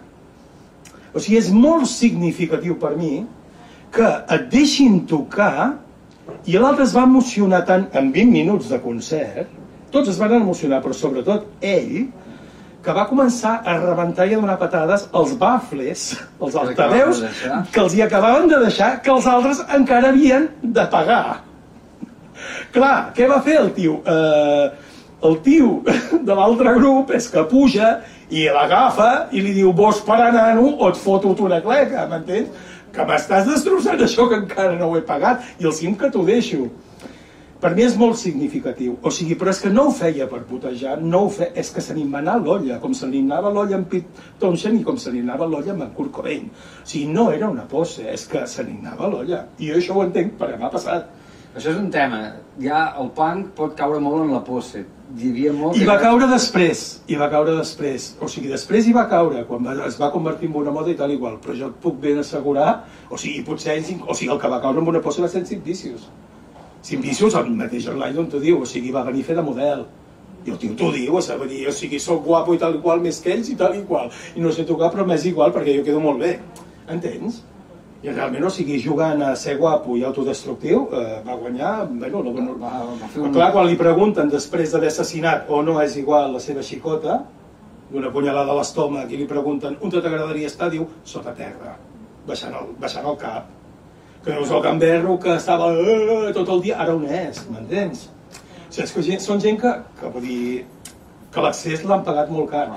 O 1.15 1.19
sigui, 1.19 1.37
és 1.39 1.47
molt 1.55 1.87
significatiu 1.87 2.75
per 2.79 2.97
mi 2.99 3.21
que 3.95 4.09
et 4.35 4.49
deixin 4.51 5.01
tocar 5.07 5.77
i 6.47 6.59
l'altre 6.59 6.83
es 6.83 6.93
va 6.95 7.07
emocionar 7.07 7.63
tant 7.67 7.87
en 7.95 8.11
20 8.11 8.35
minuts 8.35 8.69
de 8.71 8.79
concert, 8.83 9.47
tots 9.91 10.11
es 10.11 10.19
van 10.19 10.35
emocionar, 10.37 10.81
però 10.83 10.95
sobretot 10.95 11.47
ell, 11.63 12.09
que 12.81 12.93
va 12.97 13.05
començar 13.09 13.59
a 13.65 13.77
rebentar 13.77 14.25
i 14.27 14.35
a 14.35 14.39
donar 14.41 14.57
patades 14.57 15.07
als 15.13 15.35
bafles, 15.37 16.05
els 16.41 16.55
altaveus, 16.57 17.21
que 17.71 17.81
els 17.83 17.95
hi 17.95 18.01
acabaven 18.07 18.49
de 18.49 18.61
deixar, 18.63 18.95
que 19.05 19.11
els 19.13 19.27
altres 19.29 19.61
encara 19.69 20.09
havien 20.09 20.49
de 20.61 20.85
pagar. 20.89 21.41
Clar, 22.73 23.11
què 23.13 23.27
va 23.29 23.41
fer 23.45 23.59
el 23.61 23.69
tio? 23.77 23.99
Eh, 24.01 24.71
el 25.29 25.37
tio 25.45 25.81
de 26.27 26.33
l'altre 26.33 26.73
grup 26.79 27.13
és 27.13 27.29
que 27.29 27.45
puja 27.49 27.99
i 28.33 28.47
l'agafa 28.49 29.27
i 29.35 29.43
li 29.43 29.53
diu 29.53 29.73
vos 29.77 30.01
per 30.07 30.17
a 30.23 30.31
nano 30.33 30.71
o 30.79 30.89
et 30.89 30.97
foto 30.97 31.35
una 31.45 31.61
cleca, 31.61 32.07
m'entens? 32.09 32.49
Que 32.91 33.05
m'estàs 33.07 33.45
destrossant 33.47 34.01
això 34.01 34.25
que 34.27 34.39
encara 34.41 34.73
no 34.79 34.89
ho 34.89 34.97
he 34.97 35.03
pagat 35.05 35.45
i 35.59 35.67
el 35.69 35.75
cim 35.75 35.93
que 35.95 36.09
t'ho 36.11 36.25
deixo. 36.27 36.65
Per 37.61 37.69
mi 37.77 37.83
és 37.85 37.93
molt 37.97 38.17
significatiu. 38.17 38.95
O 39.05 39.11
sigui, 39.13 39.35
però 39.37 39.51
és 39.53 39.59
que 39.61 39.69
no 39.69 39.83
ho 39.87 39.91
feia 39.93 40.25
per 40.29 40.39
putejar, 40.49 40.95
no 41.01 41.27
ho 41.27 41.29
fe... 41.29 41.51
és 41.61 41.69
que 41.69 41.81
se 41.85 41.93
n'hi 41.93 42.07
va 42.09 42.17
anar 42.23 42.39
l'olla, 42.41 42.79
com 42.81 42.95
se 42.97 43.05
n'hi 43.05 43.19
anava 43.21 43.51
l'olla 43.53 43.77
amb 43.77 43.89
Pete 43.91 44.23
Townshend 44.41 44.79
i 44.81 44.83
com 44.87 44.97
se 44.97 45.13
n'hi 45.13 45.21
anava 45.21 45.45
l'olla 45.45 45.75
amb 45.75 45.85
en 45.85 45.91
Kurt 45.97 46.09
Cobain. 46.15 46.47
O 46.81 46.87
sigui, 46.89 47.05
no 47.13 47.27
era 47.31 47.49
una 47.53 47.67
pose, 47.69 48.07
és 48.09 48.23
que 48.31 48.47
se 48.49 48.65
n'hi 48.65 48.79
anava 48.81 49.11
l'olla. 49.11 49.43
I 49.61 49.69
jo 49.69 49.77
això 49.77 49.97
ho 49.99 50.05
entenc 50.07 50.39
perquè 50.39 50.57
m'ha 50.57 50.71
passat. 50.73 51.11
Això 51.51 51.69
és 51.73 51.77
un 51.77 51.91
tema. 51.93 52.23
Ja 52.63 52.81
el 53.01 53.11
punk 53.13 53.51
pot 53.57 53.77
caure 53.77 53.99
molt 54.01 54.23
en 54.23 54.33
la 54.33 54.41
pose. 54.47 54.81
Hi 55.11 55.29
havia 55.29 55.53
molt... 55.53 55.75
I 55.77 55.83
que- 55.83 55.89
va 55.91 55.99
caure 56.01 56.31
després, 56.31 56.81
i 57.11 57.19
va 57.19 57.29
caure 57.29 57.53
després. 57.59 58.15
O 58.23 58.31
sigui, 58.31 58.49
després 58.49 58.87
hi 58.89 58.95
va 58.95 59.05
caure, 59.11 59.43
quan 59.45 59.67
va, 59.67 59.75
es 59.85 59.99
va 60.01 60.09
convertir 60.15 60.49
en 60.49 60.55
una 60.63 60.73
moda 60.73 60.89
i 60.89 60.97
tal 60.97 61.11
igual. 61.13 61.37
Però 61.43 61.53
jo 61.61 61.69
et 61.69 61.77
puc 61.83 62.01
ben 62.01 62.17
assegurar, 62.23 62.71
o 63.11 63.19
sigui, 63.21 63.43
potser, 63.45 63.77
o 64.07 64.15
sigui, 64.15 64.31
el 64.33 64.39
que 64.41 64.49
va 64.57 64.61
caure 64.63 64.81
en 64.81 64.87
una 64.95 65.03
posa 65.03 65.21
va 65.27 65.29
ser 65.29 65.43
en 65.43 65.49
Sid 65.51 65.61
Vicious. 65.67 66.07
Sid 66.81 67.01
Vicious, 67.03 67.35
el 67.37 67.51
mateix 67.57 67.87
Orlando 67.91 68.25
t'ho 68.29 68.39
diu, 68.41 68.61
o 68.61 68.65
sigui, 68.65 68.93
va 68.93 69.03
venir 69.05 69.21
a 69.25 69.29
fer 69.29 69.37
de 69.37 69.45
model. 69.45 69.85
I 70.41 70.49
el 70.49 70.57
tio 70.57 70.73
t'ho 70.77 70.89
diu, 70.95 71.13
o 71.19 71.21
sigui, 71.21 71.61
o 71.69 71.73
sigui, 71.75 71.99
soc 72.01 72.23
guapo 72.25 72.55
i 72.55 72.59
tal 72.61 72.79
i 72.79 72.81
qual 72.81 73.01
més 73.03 73.21
que 73.21 73.35
ells 73.35 73.51
i 73.53 73.57
tal 73.59 73.77
i 73.77 73.83
qual. 73.85 74.09
I 74.35 74.41
no 74.41 74.53
sé 74.55 74.65
tocar, 74.65 74.89
però 74.93 75.05
m'és 75.05 75.27
igual 75.29 75.53
perquè 75.53 75.77
jo 75.77 75.85
quedo 75.85 76.01
molt 76.01 76.23
bé. 76.23 76.39
Entens? 76.89 77.43
I 78.01 78.09
realment, 78.09 78.47
o 78.47 78.49
sigui, 78.49 78.79
jugant 78.81 79.21
a 79.21 79.35
ser 79.37 79.59
guapo 79.59 79.93
i 79.99 80.01
autodestructiu, 80.07 80.87
eh, 80.97 81.19
va 81.27 81.37
guanyar, 81.37 81.85
bueno, 81.91 82.23
no, 82.25 82.33
no, 82.33 82.55
Va, 82.57 82.71
va 82.87 83.11
fer 83.11 83.19
però 83.19 83.27
un... 83.27 83.35
clar, 83.35 83.51
quan 83.53 83.69
li 83.69 83.77
pregunten 83.77 84.33
després 84.33 84.73
d'haver 84.73 84.89
assassinat 84.89 85.51
o 85.53 85.61
no 85.61 85.77
és 85.83 85.99
igual 86.01 86.33
la 86.33 86.41
seva 86.41 86.65
xicota, 86.65 87.19
d'una 87.91 88.09
punyalada 88.09 88.55
a 88.55 88.57
l'estómac, 88.57 89.11
i 89.13 89.21
li 89.21 89.29
pregunten 89.29 89.77
on 89.77 89.93
t'agradaria 89.93 90.49
estar, 90.49 90.71
diu, 90.73 90.87
sota 91.05 91.35
terra, 91.37 91.75
baixant 92.25 92.57
el, 92.57 92.73
baixant 92.81 93.05
el 93.05 93.21
cap. 93.21 93.60
Que 94.21 94.35
veus 94.35 94.51
el 94.53 94.61
gamberro 94.61 95.17
que 95.19 95.33
estava 95.33 95.71
eh, 95.73 96.31
tot 96.35 96.49
el 96.53 96.59
dia, 96.61 96.77
ara 96.83 96.93
on 96.93 97.07
és, 97.09 97.39
m'entens? 97.49 98.03
És 98.69 98.93
que 98.93 99.01
gent, 99.03 99.21
són 99.23 99.41
gent 99.41 99.57
que, 99.59 99.71
que 99.97 100.11
vull 100.13 100.27
dir, 100.27 100.65
que 101.33 101.41
l'accés 101.41 101.81
l'han 101.89 102.03
pagat 102.05 102.29
molt 102.29 102.51
car. 102.51 102.67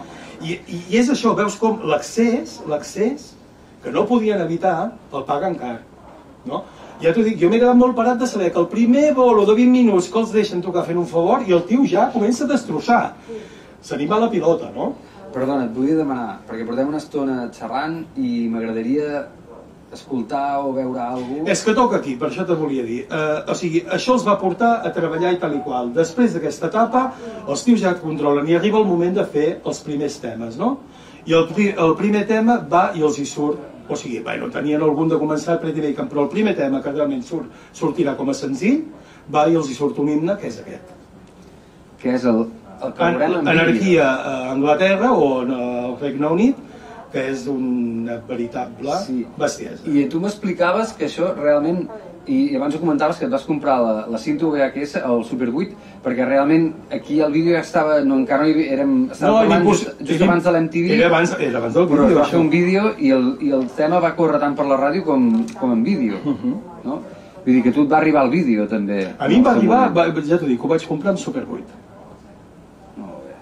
I, 0.40 0.56
I 0.64 0.96
és 1.02 1.10
això, 1.12 1.34
veus 1.36 1.58
com 1.60 1.84
l'accés, 1.90 2.62
l'accés, 2.70 3.34
que 3.84 3.92
no 3.92 4.06
podien 4.08 4.40
evitar, 4.40 4.94
el 5.12 5.26
paguen 5.28 5.58
car. 5.60 5.76
No? 6.48 6.62
Ja 7.02 7.12
t'ho 7.12 7.24
dic, 7.26 7.36
jo 7.40 7.50
m'he 7.52 7.60
quedat 7.60 7.76
molt 7.76 7.96
parat 7.98 8.16
de 8.20 8.28
saber 8.30 8.48
que 8.54 8.60
el 8.62 8.70
primer 8.72 9.10
bolo 9.12 9.44
de 9.44 9.56
20 9.58 9.72
minuts 9.74 10.08
que 10.08 10.20
els 10.22 10.32
deixen 10.32 10.64
tocar 10.64 10.86
fent 10.88 11.00
un 11.00 11.08
favor 11.10 11.44
i 11.44 11.52
el 11.52 11.64
tio 11.68 11.84
ja 11.90 12.08
comença 12.14 12.46
a 12.46 12.52
destrossar. 12.54 13.02
S'anima 13.84 14.20
la 14.22 14.30
pilota, 14.32 14.72
no? 14.72 14.94
Perdona, 15.34 15.66
et 15.66 15.76
volia 15.76 15.98
demanar, 15.98 16.38
perquè 16.48 16.64
portem 16.64 16.88
una 16.88 17.00
estona 17.02 17.48
xerrant 17.52 18.04
i 18.16 18.46
m'agradaria 18.48 19.26
escoltar 19.94 20.60
o 20.64 20.72
veure 20.76 21.00
alguna 21.00 21.40
cosa. 21.40 21.52
És 21.52 21.62
que 21.64 21.74
toca 21.76 21.98
aquí, 22.00 22.16
per 22.20 22.28
això 22.30 22.46
te 22.46 22.56
volia 22.58 22.84
dir. 22.86 23.00
Eh, 23.04 23.50
o 23.50 23.56
sigui, 23.58 23.84
això 23.96 24.16
els 24.18 24.24
va 24.26 24.36
portar 24.40 24.72
a 24.86 24.92
treballar 24.94 25.34
i 25.34 25.38
tal 25.42 25.54
i 25.56 25.60
qual. 25.64 25.92
Després 25.96 26.34
d'aquesta 26.36 26.70
etapa, 26.72 27.04
els 27.48 27.64
tios 27.66 27.80
ja 27.82 27.94
et 27.94 28.02
controlen 28.02 28.48
i 28.50 28.56
arriba 28.58 28.80
el 28.82 28.88
moment 28.88 29.14
de 29.16 29.26
fer 29.36 29.46
els 29.64 29.80
primers 29.86 30.18
temes, 30.22 30.58
no? 30.60 30.76
I 31.24 31.36
el, 31.38 31.46
pri 31.54 31.70
el 31.80 31.94
primer 31.98 32.26
tema 32.28 32.58
va 32.70 32.90
i 32.94 33.04
els 33.06 33.18
hi 33.18 33.28
surt 33.28 33.70
o 33.84 33.96
sigui, 34.00 34.22
bueno, 34.24 34.48
tenien 34.48 34.80
algun 34.80 35.10
de 35.10 35.18
començar 35.20 35.58
Pretty 35.60 35.82
Bacon, 35.84 36.08
però 36.08 36.22
el 36.24 36.30
primer 36.32 36.54
tema 36.56 36.80
que 36.80 36.92
realment 36.92 37.20
surt, 37.24 37.50
sortirà 37.76 38.14
com 38.16 38.32
a 38.32 38.36
senzill, 38.36 38.80
va 39.28 39.44
i 39.44 39.58
els 39.60 39.68
hi 39.68 39.76
surt 39.76 40.00
un 40.00 40.08
himne, 40.08 40.38
que 40.40 40.48
és 40.48 40.56
aquest. 40.62 40.94
Que 42.00 42.14
és 42.16 42.24
el 42.30 42.46
el 42.82 42.92
que 42.92 43.10
veurem 43.14 43.34
en 43.40 43.48
Anarquia 43.48 44.06
a 44.12 44.34
Anglaterra 44.52 45.12
o 45.12 45.28
al 45.40 45.96
Regne 46.00 46.30
Unit, 46.36 46.56
que 47.14 47.22
és 47.30 47.46
una 47.46 48.16
veritable 48.28 48.90
Sí. 49.06 49.20
bestiesa. 49.38 49.86
I 49.86 50.08
tu 50.10 50.18
m'explicaves 50.20 50.92
que 50.98 51.06
això 51.06 51.30
realment 51.38 51.86
i 52.26 52.56
abans 52.56 52.74
ho 52.74 52.78
comentaves 52.80 53.18
que 53.20 53.26
et 53.26 53.30
vas 53.30 53.42
comprar 53.44 53.74
la, 53.84 54.06
la 54.08 54.18
cinta 54.18 54.46
VHS, 54.48 54.96
el 55.04 55.24
Super 55.28 55.50
8, 55.52 55.74
perquè 56.02 56.24
realment 56.26 56.70
aquí 56.90 57.18
el 57.20 57.30
vídeo 57.32 57.52
ja 57.54 57.60
estava, 57.60 57.98
no, 58.00 58.16
encara 58.16 58.42
no 58.42 58.48
hi 58.48 58.54
havia, 58.54 58.72
érem, 58.78 58.94
estàvem 59.12 59.34
era 59.42 59.48
parlant 59.50 59.66
just, 59.68 59.90
just 60.00 60.22
abans 60.24 60.44
de 60.48 60.50
l'MTV, 60.54 60.90
Era 60.96 61.10
abans, 61.12 61.34
era 61.38 61.58
abans 61.60 61.74
del 61.76 61.86
però 61.90 62.00
es 62.00 62.08
vídeo, 62.08 62.18
va 62.18 62.24
fer 62.24 62.38
això. 62.38 62.40
un 62.40 62.50
vídeo 62.50 62.94
i 62.98 63.10
el, 63.10 63.28
i 63.44 63.50
el 63.52 63.66
tema 63.76 64.00
va 64.00 64.14
córrer 64.16 64.40
tant 64.40 64.56
per 64.56 64.64
la 64.66 64.78
ràdio 64.80 65.04
com, 65.04 65.44
com 65.60 65.72
en 65.76 65.84
vídeo, 65.84 66.16
Mhm. 66.24 66.54
no? 66.84 67.02
Vull 67.44 67.54
dir 67.58 67.62
que 67.62 67.72
tu 67.76 67.82
et 67.82 67.92
va 67.92 67.98
arribar 67.98 68.24
el 68.24 68.30
vídeo 68.30 68.66
també. 68.66 69.06
A 69.18 69.28
mi 69.28 69.34
em 69.36 69.44
va 69.44 69.50
en 69.52 69.58
arribar, 69.58 69.92
va, 69.92 70.06
ja 70.24 70.38
t'ho 70.38 70.46
dic, 70.46 70.64
ho 70.64 70.68
vaig 70.68 70.86
comprar 70.88 71.10
amb 71.10 71.18
Super 71.18 71.44
8. 71.44 71.62
Molt 72.96 73.20
bé. 73.26 73.34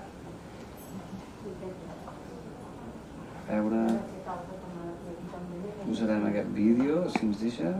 A 3.49 3.61
veure... 3.61 3.87
Posarem 5.87 6.23
aquest 6.27 6.49
deixa. 7.53 7.75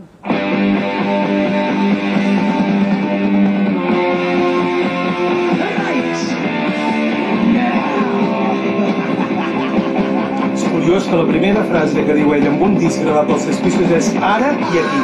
És 10.53 10.63
curiós 10.69 11.07
que 11.07 11.15
la 11.15 11.25
primera 11.27 11.63
frase 11.63 12.03
que 12.03 12.13
diu 12.13 12.33
ell 12.35 12.47
amb 12.51 12.61
un 12.69 12.77
disc 12.77 13.01
gravat 13.01 13.31
pels 13.31 13.47
seus 13.49 13.61
pisos 13.65 13.97
és 14.01 14.13
ara 14.21 14.53
i 14.53 14.83
aquí. 14.83 15.03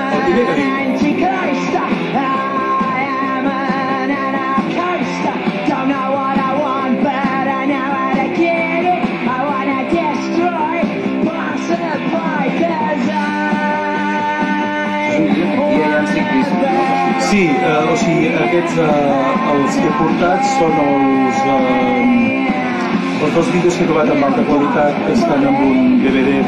El 0.00 0.22
primer 0.28 0.46
que 0.46 0.60
diu. 0.60 0.70
Sí, 17.30 17.46
eh, 17.46 17.92
o 17.92 17.96
sigui, 17.96 18.26
aquests, 18.42 18.72
eh, 18.82 19.50
els 19.52 19.76
que 19.78 19.84
he 19.86 19.90
portat 20.00 20.40
són 20.56 20.72
els, 20.84 21.36
eh, 21.52 22.40
els 23.22 23.36
dos 23.36 23.50
vídeos 23.52 23.76
que 23.76 23.84
he 23.84 23.86
trobat 23.86 24.10
amb 24.10 24.26
alta 24.28 24.42
qualitat 24.48 24.98
que 25.04 25.12
estan 25.12 25.46
amb 25.50 25.60
un 25.62 26.00
DVD 26.02 26.40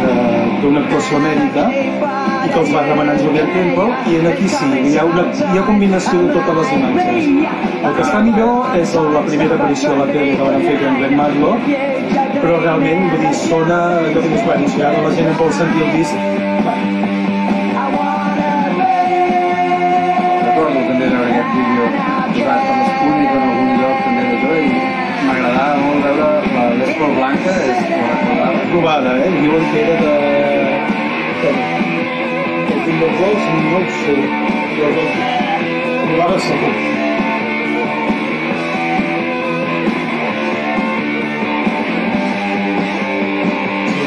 d'una 0.64 0.83
actuació 0.83 1.21
mèdica 1.23 1.68
i 1.77 2.51
que 2.51 2.59
els 2.64 2.73
va 2.75 2.83
remenar 2.88 3.14
Julián 3.21 3.55
Temple 3.55 3.87
i 4.11 4.18
en 4.18 4.27
aquí 4.33 4.51
sí, 4.57 4.73
hi 4.88 4.99
ha, 4.99 5.07
una, 5.12 5.29
hi 5.53 5.61
ha 5.61 5.64
combinació 5.71 6.25
de 6.25 6.35
totes 6.40 6.59
les 6.59 6.75
imatges. 6.81 7.31
El 7.77 7.97
que 8.01 8.05
està 8.09 8.25
millor 8.27 8.77
és 8.81 8.99
la 9.14 9.25
primera 9.31 9.61
aparició 9.61 9.95
a 9.95 10.01
la 10.03 10.11
tele 10.11 10.35
que 10.35 10.51
van 10.51 10.66
fer 10.66 10.77
amb 10.81 10.99
Glenn 11.05 11.16
Marlowe, 11.23 11.79
però 12.42 12.59
realment, 12.66 13.07
vull 13.14 13.23
dir, 13.29 13.33
sona 13.47 13.81
allò 14.03 14.27
que 14.27 14.45
bueno, 14.51 14.75
si 14.75 14.83
ara 14.90 15.07
la 15.07 15.14
gent 15.14 15.31
en 15.31 15.42
vol 15.45 15.59
sentir 15.62 15.87
el 15.87 15.99
disc, 16.01 17.11
l'Espúnic 23.02 23.30
en 23.34 23.42
algun 23.42 23.70
lloc 23.80 23.96
també 24.06 24.22
d'això 24.28 24.52
i 24.62 24.66
m'agradava 25.26 25.74
molt 25.82 26.04
veure 26.06 26.28
la 26.54 26.64
Les 26.78 26.92
Paul 26.98 27.14
Blanca, 27.18 27.54
és, 27.72 27.80
ho 27.82 28.00
recordava. 28.08 28.60
provada, 28.72 29.10
eh? 29.24 29.30
Diuen 29.40 29.64
que 29.72 29.78
era 29.82 29.96
de... 30.02 30.12
de... 31.42 31.50
Tim 32.84 32.96
dels 33.00 33.18
Vols, 33.20 33.42
no 33.66 33.78
ho 33.78 33.84
sé. 33.98 34.16
El 34.82 34.94
provava 36.06 36.38
segur. 36.46 36.72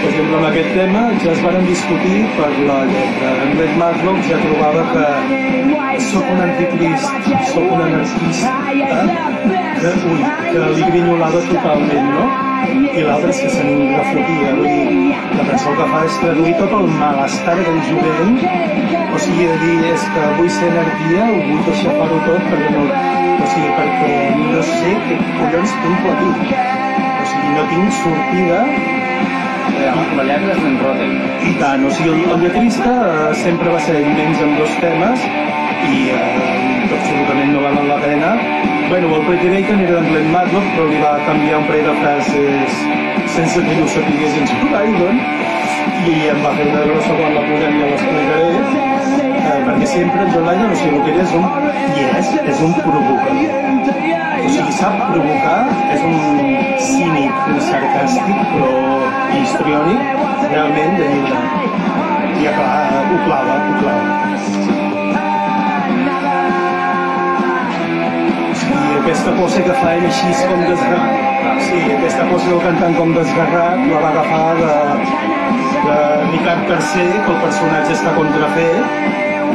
Per 0.02 0.10
exemple, 0.10 0.36
amb 0.38 0.48
aquest 0.50 0.74
tema 0.80 1.06
ja 1.24 1.32
es 1.36 1.46
van 1.46 1.66
discutir 1.68 2.20
per 2.40 2.52
la 2.70 2.82
lletra. 2.92 3.32
En 3.46 3.56
Glenn 3.58 3.80
Matlock 3.84 4.28
ja 4.30 4.42
trobava 4.44 4.88
que 4.94 5.06
sóc 6.12 6.28
un 6.32 6.42
anticrist, 6.44 7.25
sóc 7.56 7.72
un 7.72 7.82
anarquista, 7.86 8.54
que, 9.82 9.92
ui, 10.12 10.26
que 10.52 10.66
li 10.76 10.90
grinyolava 10.90 11.42
totalment, 11.50 12.10
no? 12.18 12.26
I 12.66 13.04
l'altre 13.06 13.30
és 13.32 13.40
que 13.44 13.50
se 13.54 13.64
n'hi 13.64 13.90
refotia, 13.92 14.54
vull 14.58 14.68
dir, 14.68 15.16
la 15.38 15.46
cançó 15.50 15.74
que 15.78 15.88
fa 15.92 16.02
és 16.08 16.18
traduir 16.24 16.54
tot 16.60 16.74
el 16.80 16.88
malestar 17.00 17.56
del 17.60 17.80
jovent, 17.90 18.40
o 19.16 19.22
sigui, 19.26 19.46
de 19.52 19.58
dir, 19.62 19.78
és 19.94 20.08
que 20.16 20.26
vull 20.40 20.52
ser 20.58 20.72
anarquia, 20.74 21.28
ho 21.30 21.38
vull 21.50 21.64
deixar 21.70 21.96
fer-ho 22.00 22.20
tot, 22.26 22.50
perquè 22.52 22.74
no, 22.76 22.86
o 22.90 23.50
sigui, 23.54 23.72
perquè 23.80 24.12
no 24.42 24.66
sé 24.72 24.96
què 25.06 25.20
collons 25.38 25.76
tinc 25.84 26.10
aquí. 26.16 26.32
O 27.06 27.30
sigui, 27.32 27.56
no 27.56 27.66
tinc 27.72 27.98
sortida 28.02 28.60
La, 29.76 30.24
lletra 30.24 30.54
és 30.54 30.60
d'en 30.64 30.76
Rotten. 30.82 31.16
i 31.50 31.54
tant, 31.60 31.86
o 31.86 31.92
sigui, 31.94 32.12
el, 32.14 32.26
el 32.36 32.44
lletrista 32.46 32.92
eh, 33.06 33.32
sempre 33.44 33.74
va 33.74 33.80
ser 33.86 34.00
immens 34.02 34.42
amb 34.46 34.60
dos 34.62 34.76
temes 34.82 35.26
i 35.26 35.98
eh, 36.14 36.25
absolutament 37.46 37.54
no 37.54 37.62
valen 37.62 37.88
la 37.88 37.98
pena. 38.02 38.38
Bueno, 38.90 39.16
el 39.16 39.26
Pretty 39.26 39.50
Bacon 39.50 39.80
era 39.80 40.00
Glenn 40.02 40.32
Matlock, 40.32 40.66
però 40.76 40.88
li 40.90 41.00
va 41.02 41.18
canviar 41.26 41.60
un 41.60 41.68
parell 41.68 41.86
de 41.86 41.96
frases 42.02 42.70
sense 43.36 43.62
que 43.62 43.82
ho 43.82 43.88
sapigués 43.88 44.34
en 44.40 44.48
Joe 44.48 44.68
Biden 44.74 45.18
i 46.06 46.30
em 46.30 46.44
va 46.44 46.52
fer 46.56 46.68
una 46.70 46.84
grossa 46.86 47.16
quan 47.18 47.34
la 47.36 47.44
posem 47.48 47.76
i 47.76 47.90
l'explicaré 47.90 48.50
eh, 49.42 49.60
perquè 49.66 49.88
sempre 49.90 50.22
en 50.22 50.32
John 50.34 50.46
Lennon, 50.50 50.72
o 50.72 50.78
sigui, 50.80 51.00
el 51.00 51.04
que 51.06 51.16
és 51.24 51.34
un, 51.40 51.48
i 51.96 52.06
és, 52.20 52.32
és 52.54 52.62
un 52.68 52.78
provocador. 52.86 53.58
O 54.46 54.54
sigui, 54.54 54.72
sap 54.78 55.02
provocar, 55.10 55.58
és 55.96 56.06
un 56.06 56.16
cínic, 56.86 57.42
un 57.50 57.60
sarcàstic, 57.72 58.46
però 58.54 58.72
histriònic, 59.42 60.24
realment 60.54 60.98
de 61.02 61.12
lliure. 61.12 61.44
I 62.36 62.56
clar, 62.60 62.80
ho 63.10 63.22
clava, 63.26 63.60
ho 63.66 63.78
clava. 63.82 64.75
Aquesta 69.06 69.32
pose 69.38 69.62
que 69.62 69.74
fa 69.78 69.90
ell 69.94 70.06
així 70.08 70.32
com 70.50 70.62
desgarrat, 70.66 71.60
sí, 71.62 71.82
aquesta 71.94 72.24
pose 72.32 72.48
del 72.50 72.64
cantant 72.64 72.96
com 72.98 73.12
desgarrat, 73.14 73.84
la 73.92 74.00
va 74.02 74.10
agafar 74.10 74.48
de, 74.58 74.72
de 75.84 75.98
Ricard 76.32 76.66
Tercer, 76.72 77.06
que 77.28 77.36
el 77.36 77.38
personatge 77.44 77.94
està 78.00 78.16
contrafet, 78.18 78.98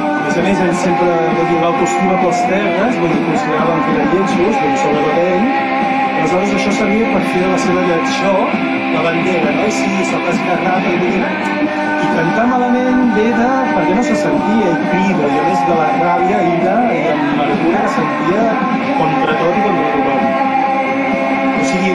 a 0.05 0.23
més 0.29 0.39
a 0.39 0.47
més, 0.47 0.63
ell 0.69 0.73
sempre 0.85 1.19
vull 1.35 1.51
dir, 1.51 1.59
l'autoestima 1.65 2.23
pels 2.23 2.47
terres, 2.53 3.03
vull 3.03 3.15
dir, 3.17 3.21
consideraven 3.27 3.85
que 3.89 3.95
eren 3.97 4.15
llenços, 4.15 4.41
vull 4.47 4.71
dir, 4.71 4.81
sobretot 4.87 5.23
ell. 5.27 5.53
Aleshores, 6.21 6.57
això 6.61 6.79
servia 6.79 7.11
per 7.11 7.27
fer 7.33 7.43
de 7.43 7.53
la 7.57 7.63
seva 7.67 7.87
lletjó 7.91 8.35
la 8.95 9.07
bandera, 9.09 9.55
no? 9.59 9.67
I 9.67 9.79
sí, 9.83 9.95
soc 10.15 10.35
esgarrat, 10.37 10.93
i 10.95 10.99
vull 11.03 11.17
dir... 11.19 11.90
I 12.01 12.09
cantar 12.17 12.47
malament 12.51 13.13
ve 13.17 13.27
de... 13.37 13.49
perquè 13.75 13.97
no 13.99 14.05
se 14.07 14.17
sentia, 14.23 14.71
i 14.73 14.89
crida, 14.93 15.29
i 15.29 15.41
a 15.41 15.45
més 15.49 15.63
de 15.69 15.77
la 15.81 15.89
ràbia, 16.01 16.41
i 16.49 16.57
amargura 16.73 17.83
que 17.85 17.93
sentia 17.97 18.45
contra 19.01 19.37
tot 19.43 19.59
i 19.59 19.65
contra 19.67 19.89
tothom. 19.95 20.23
O 21.51 21.69
sigui, 21.71 21.95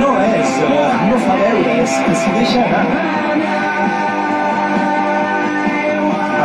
no 0.00 0.10
és... 0.28 0.56
eh, 0.68 0.88
no 1.10 1.20
fa 1.26 1.38
veure, 1.42 1.78
és 1.84 1.98
que 2.06 2.16
s'hi 2.22 2.36
deixa 2.38 2.64
anar. 2.68 2.84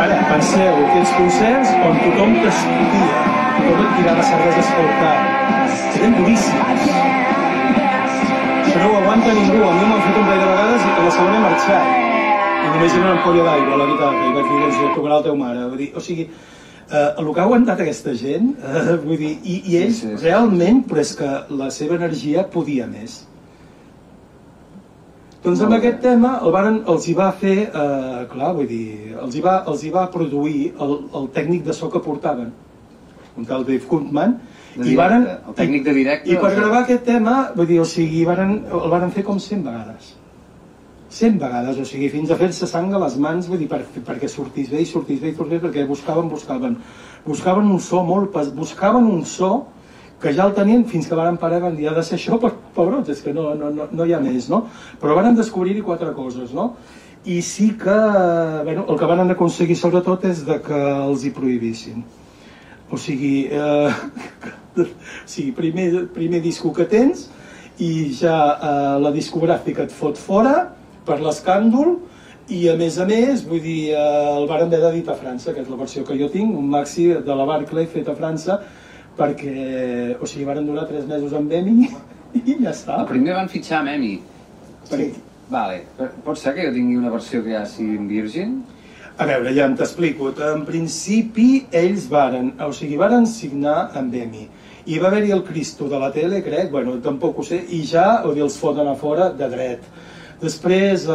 Ara, 0.00 0.20
penseu, 0.30 0.78
aquells 0.86 1.10
concerts 1.18 1.72
on 1.84 1.98
tothom 2.00 2.36
t'escoltia, 2.40 3.24
tothom 3.58 3.82
et 3.84 3.96
tirava 3.98 4.28
cerveses 4.30 4.70
pel 4.76 4.92
cap. 5.02 5.40
Eren 6.00 6.14
duríssims. 6.16 6.86
Això 8.62 8.78
no 8.78 8.92
ho 8.92 9.00
aguanta 9.02 9.34
ningú. 9.36 9.58
A 9.66 9.74
mi 9.76 9.82
m'ho 9.84 9.98
han 9.98 10.06
fet 10.06 10.22
un 10.22 10.30
parell 10.30 10.46
de 10.46 10.52
vegades 10.54 10.86
i 10.86 10.94
a 10.94 11.02
la 11.08 11.18
segona 11.18 11.36
he 11.36 11.44
marxat. 11.48 12.09
Només 12.80 12.94
era 12.96 13.02
una 13.04 13.16
ampolla 13.18 13.42
d'aigua 13.44 13.74
a 13.74 13.78
la 13.82 13.86
guitarra. 13.90 14.20
I 14.24 14.32
vaig 14.38 14.46
dir, 14.48 14.60
doncs, 14.64 14.78
tocarà 14.96 15.16
la 15.18 15.24
teva 15.26 15.36
mare. 15.36 15.64
Vull 15.68 15.80
dir, 15.82 15.88
o 15.92 16.00
sigui, 16.00 16.22
eh, 16.88 17.08
el 17.20 17.26
que 17.34 17.40
ha 17.42 17.44
aguantat 17.44 17.80
aquesta 17.84 18.14
gent, 18.16 18.54
eh, 18.56 18.94
vull 19.02 19.18
dir, 19.20 19.32
i, 19.44 19.56
i 19.68 19.76
ells 19.82 19.98
Sí, 20.00 20.06
sí, 20.06 20.14
sí. 20.16 20.24
realment, 20.24 20.78
però 20.88 21.02
és 21.04 21.10
que 21.18 21.28
la 21.60 21.68
seva 21.76 21.98
energia 22.00 22.46
podia 22.54 22.86
més. 22.88 23.18
Doncs 25.44 25.60
amb 25.64 25.72
aquest 25.76 26.00
tema 26.04 26.34
el 26.44 26.52
varen, 26.52 26.78
els 26.92 27.06
hi 27.08 27.14
va 27.16 27.30
fer, 27.32 27.58
eh, 27.68 28.24
clar, 28.32 28.54
vull 28.56 28.66
dir, 28.68 29.14
els 29.22 29.36
hi 29.36 29.40
va, 29.44 29.58
els 29.72 29.84
hi 29.84 29.90
va 29.92 30.06
produir 30.12 30.72
el, 30.80 30.96
el 31.20 31.28
tècnic 31.36 31.64
de 31.68 31.72
so 31.76 31.88
que 31.92 32.00
portaven, 32.04 32.50
un 33.40 33.44
tal 33.48 33.64
Dave 33.64 33.84
Kuntman, 33.88 34.38
De 34.76 34.86
i 34.86 34.96
varen, 34.96 35.24
el 35.48 35.54
tècnic 35.56 35.84
de 35.84 35.94
directe, 35.96 36.28
I, 36.28 36.34
i 36.34 36.36
per 36.40 36.50
sigui- 36.52 36.60
gravar 36.60 36.82
aquest 36.84 37.04
tema, 37.08 37.36
vull 37.56 37.66
dir, 37.66 37.80
o 37.80 37.84
sigui, 37.88 38.24
varen, 38.28 38.52
el 38.72 38.90
varen 38.92 39.12
fer 39.12 39.24
com 39.26 39.38
100 39.40 39.64
vegades. 39.68 40.12
100 41.10 41.38
vegades, 41.42 41.78
o 41.78 41.84
sigui, 41.84 42.08
fins 42.08 42.30
a 42.30 42.36
fer-se 42.38 42.68
sang 42.70 42.92
a 42.94 43.00
les 43.02 43.16
mans, 43.18 43.48
vull 43.50 43.58
dir, 43.58 43.66
per, 43.68 43.82
perquè 44.06 44.28
sortís 44.30 44.70
bé 44.70 44.84
i 44.84 44.86
sortís 44.86 45.18
bé 45.20 45.32
i 45.32 45.34
sortís 45.34 45.58
bé, 45.58 45.66
perquè 45.66 45.86
buscaven, 45.88 46.28
buscaven. 46.30 46.76
Buscaven 47.26 47.66
un 47.66 47.80
so 47.82 48.04
molt... 48.06 48.30
pes- 48.34 48.52
Buscaven 48.54 49.08
un 49.10 49.24
so 49.26 49.66
que 50.22 50.34
ja 50.36 50.44
el 50.46 50.54
tenien 50.54 50.84
fins 50.86 51.08
que 51.08 51.16
varen 51.18 51.38
parar 51.40 51.62
van 51.64 51.76
dir, 51.76 51.88
ha 51.88 51.94
de 51.96 52.04
ser 52.06 52.18
això, 52.18 52.38
però, 52.38 52.52
pobrots, 52.76 53.10
és 53.10 53.22
que 53.24 53.34
no, 53.34 53.50
no, 53.58 53.72
no, 53.74 53.88
no 53.90 54.06
hi 54.06 54.14
ha 54.14 54.20
més, 54.22 54.50
no? 54.52 54.66
Però 55.00 55.16
van 55.16 55.34
descobrir-hi 55.34 55.82
quatre 55.82 56.12
coses, 56.14 56.52
no? 56.54 56.74
I 57.24 57.40
sí 57.44 57.72
que, 57.80 57.96
bueno, 58.64 58.86
el 58.88 58.98
que 59.00 59.08
van 59.08 59.26
aconseguir 59.32 59.76
sobretot 59.76 60.24
és 60.30 60.44
de 60.46 60.60
que 60.64 60.80
els 61.08 61.24
hi 61.24 61.32
prohibissin. 61.36 62.04
O 62.92 62.98
sigui, 63.00 63.48
eh, 63.50 63.90
o 64.84 64.86
sigui, 65.26 65.50
primer, 65.56 66.06
primer 66.14 66.40
disco 66.44 66.72
que 66.76 66.86
tens 66.88 67.26
i 67.80 68.12
ja 68.14 68.36
eh, 68.54 68.98
la 69.00 69.12
discogràfica 69.14 69.88
et 69.88 69.94
fot 69.96 70.20
fora 70.20 70.76
per 71.10 71.18
l'escàndol 71.20 71.96
i 72.50 72.64
a 72.70 72.74
més 72.78 72.96
a 72.98 73.06
més, 73.06 73.44
vull 73.46 73.62
dir, 73.62 73.92
eh, 73.94 74.02
el 74.34 74.46
varen 74.50 74.70
haver 74.70 74.80
d'editar 74.86 75.14
a 75.14 75.20
França, 75.20 75.52
que 75.54 75.62
és 75.62 75.70
la 75.70 75.78
versió 75.78 76.02
que 76.06 76.18
jo 76.18 76.30
tinc, 76.32 76.54
un 76.58 76.70
maxi 76.70 77.10
de 77.26 77.36
la 77.38 77.46
Barclay 77.46 77.86
fet 77.90 78.08
a 78.10 78.16
França, 78.18 78.60
perquè, 79.18 80.16
o 80.18 80.26
sigui, 80.26 80.46
varen 80.48 80.66
durar 80.66 80.88
tres 80.88 81.06
mesos 81.06 81.34
amb 81.36 81.52
EMI 81.52 81.90
i 82.40 82.56
ja 82.56 82.72
està. 82.72 83.02
El 83.02 83.10
primer 83.10 83.36
van 83.38 83.50
fitxar 83.52 83.82
amb 83.82 83.94
Emi. 83.94 84.14
Sí. 84.90 85.12
Vale, 85.50 85.80
pot 86.24 86.38
ser 86.38 86.54
que 86.54 86.66
jo 86.66 86.74
tingui 86.74 86.98
una 86.98 87.10
versió 87.10 87.42
que 87.42 87.54
ja 87.56 87.64
sigui 87.66 87.96
en 87.98 88.06
Virgin? 88.10 88.60
A 89.20 89.26
veure, 89.28 89.50
ja 89.54 89.66
t'explico. 89.76 90.30
En 90.46 90.62
principi, 90.66 91.64
ells 91.76 92.06
varen, 92.10 92.52
o 92.62 92.70
sigui, 92.74 92.98
varen 93.00 93.26
signar 93.28 93.90
amb 93.98 94.14
EMI. 94.14 94.46
I 94.90 94.98
va 95.02 95.10
haver-hi 95.10 95.34
el 95.34 95.42
Cristo 95.44 95.90
de 95.90 95.98
la 96.00 96.12
tele, 96.14 96.40
crec, 96.42 96.70
bueno, 96.70 96.96
tampoc 97.04 97.42
ho 97.42 97.44
sé, 97.46 97.58
i 97.76 97.82
ja 97.86 98.22
o 98.24 98.32
dir, 98.32 98.46
els 98.46 98.56
foten 98.58 98.88
a 98.88 98.94
fora 98.98 99.28
de 99.36 99.50
dret. 99.52 99.90
Després, 100.40 101.04
eh, 101.04 101.12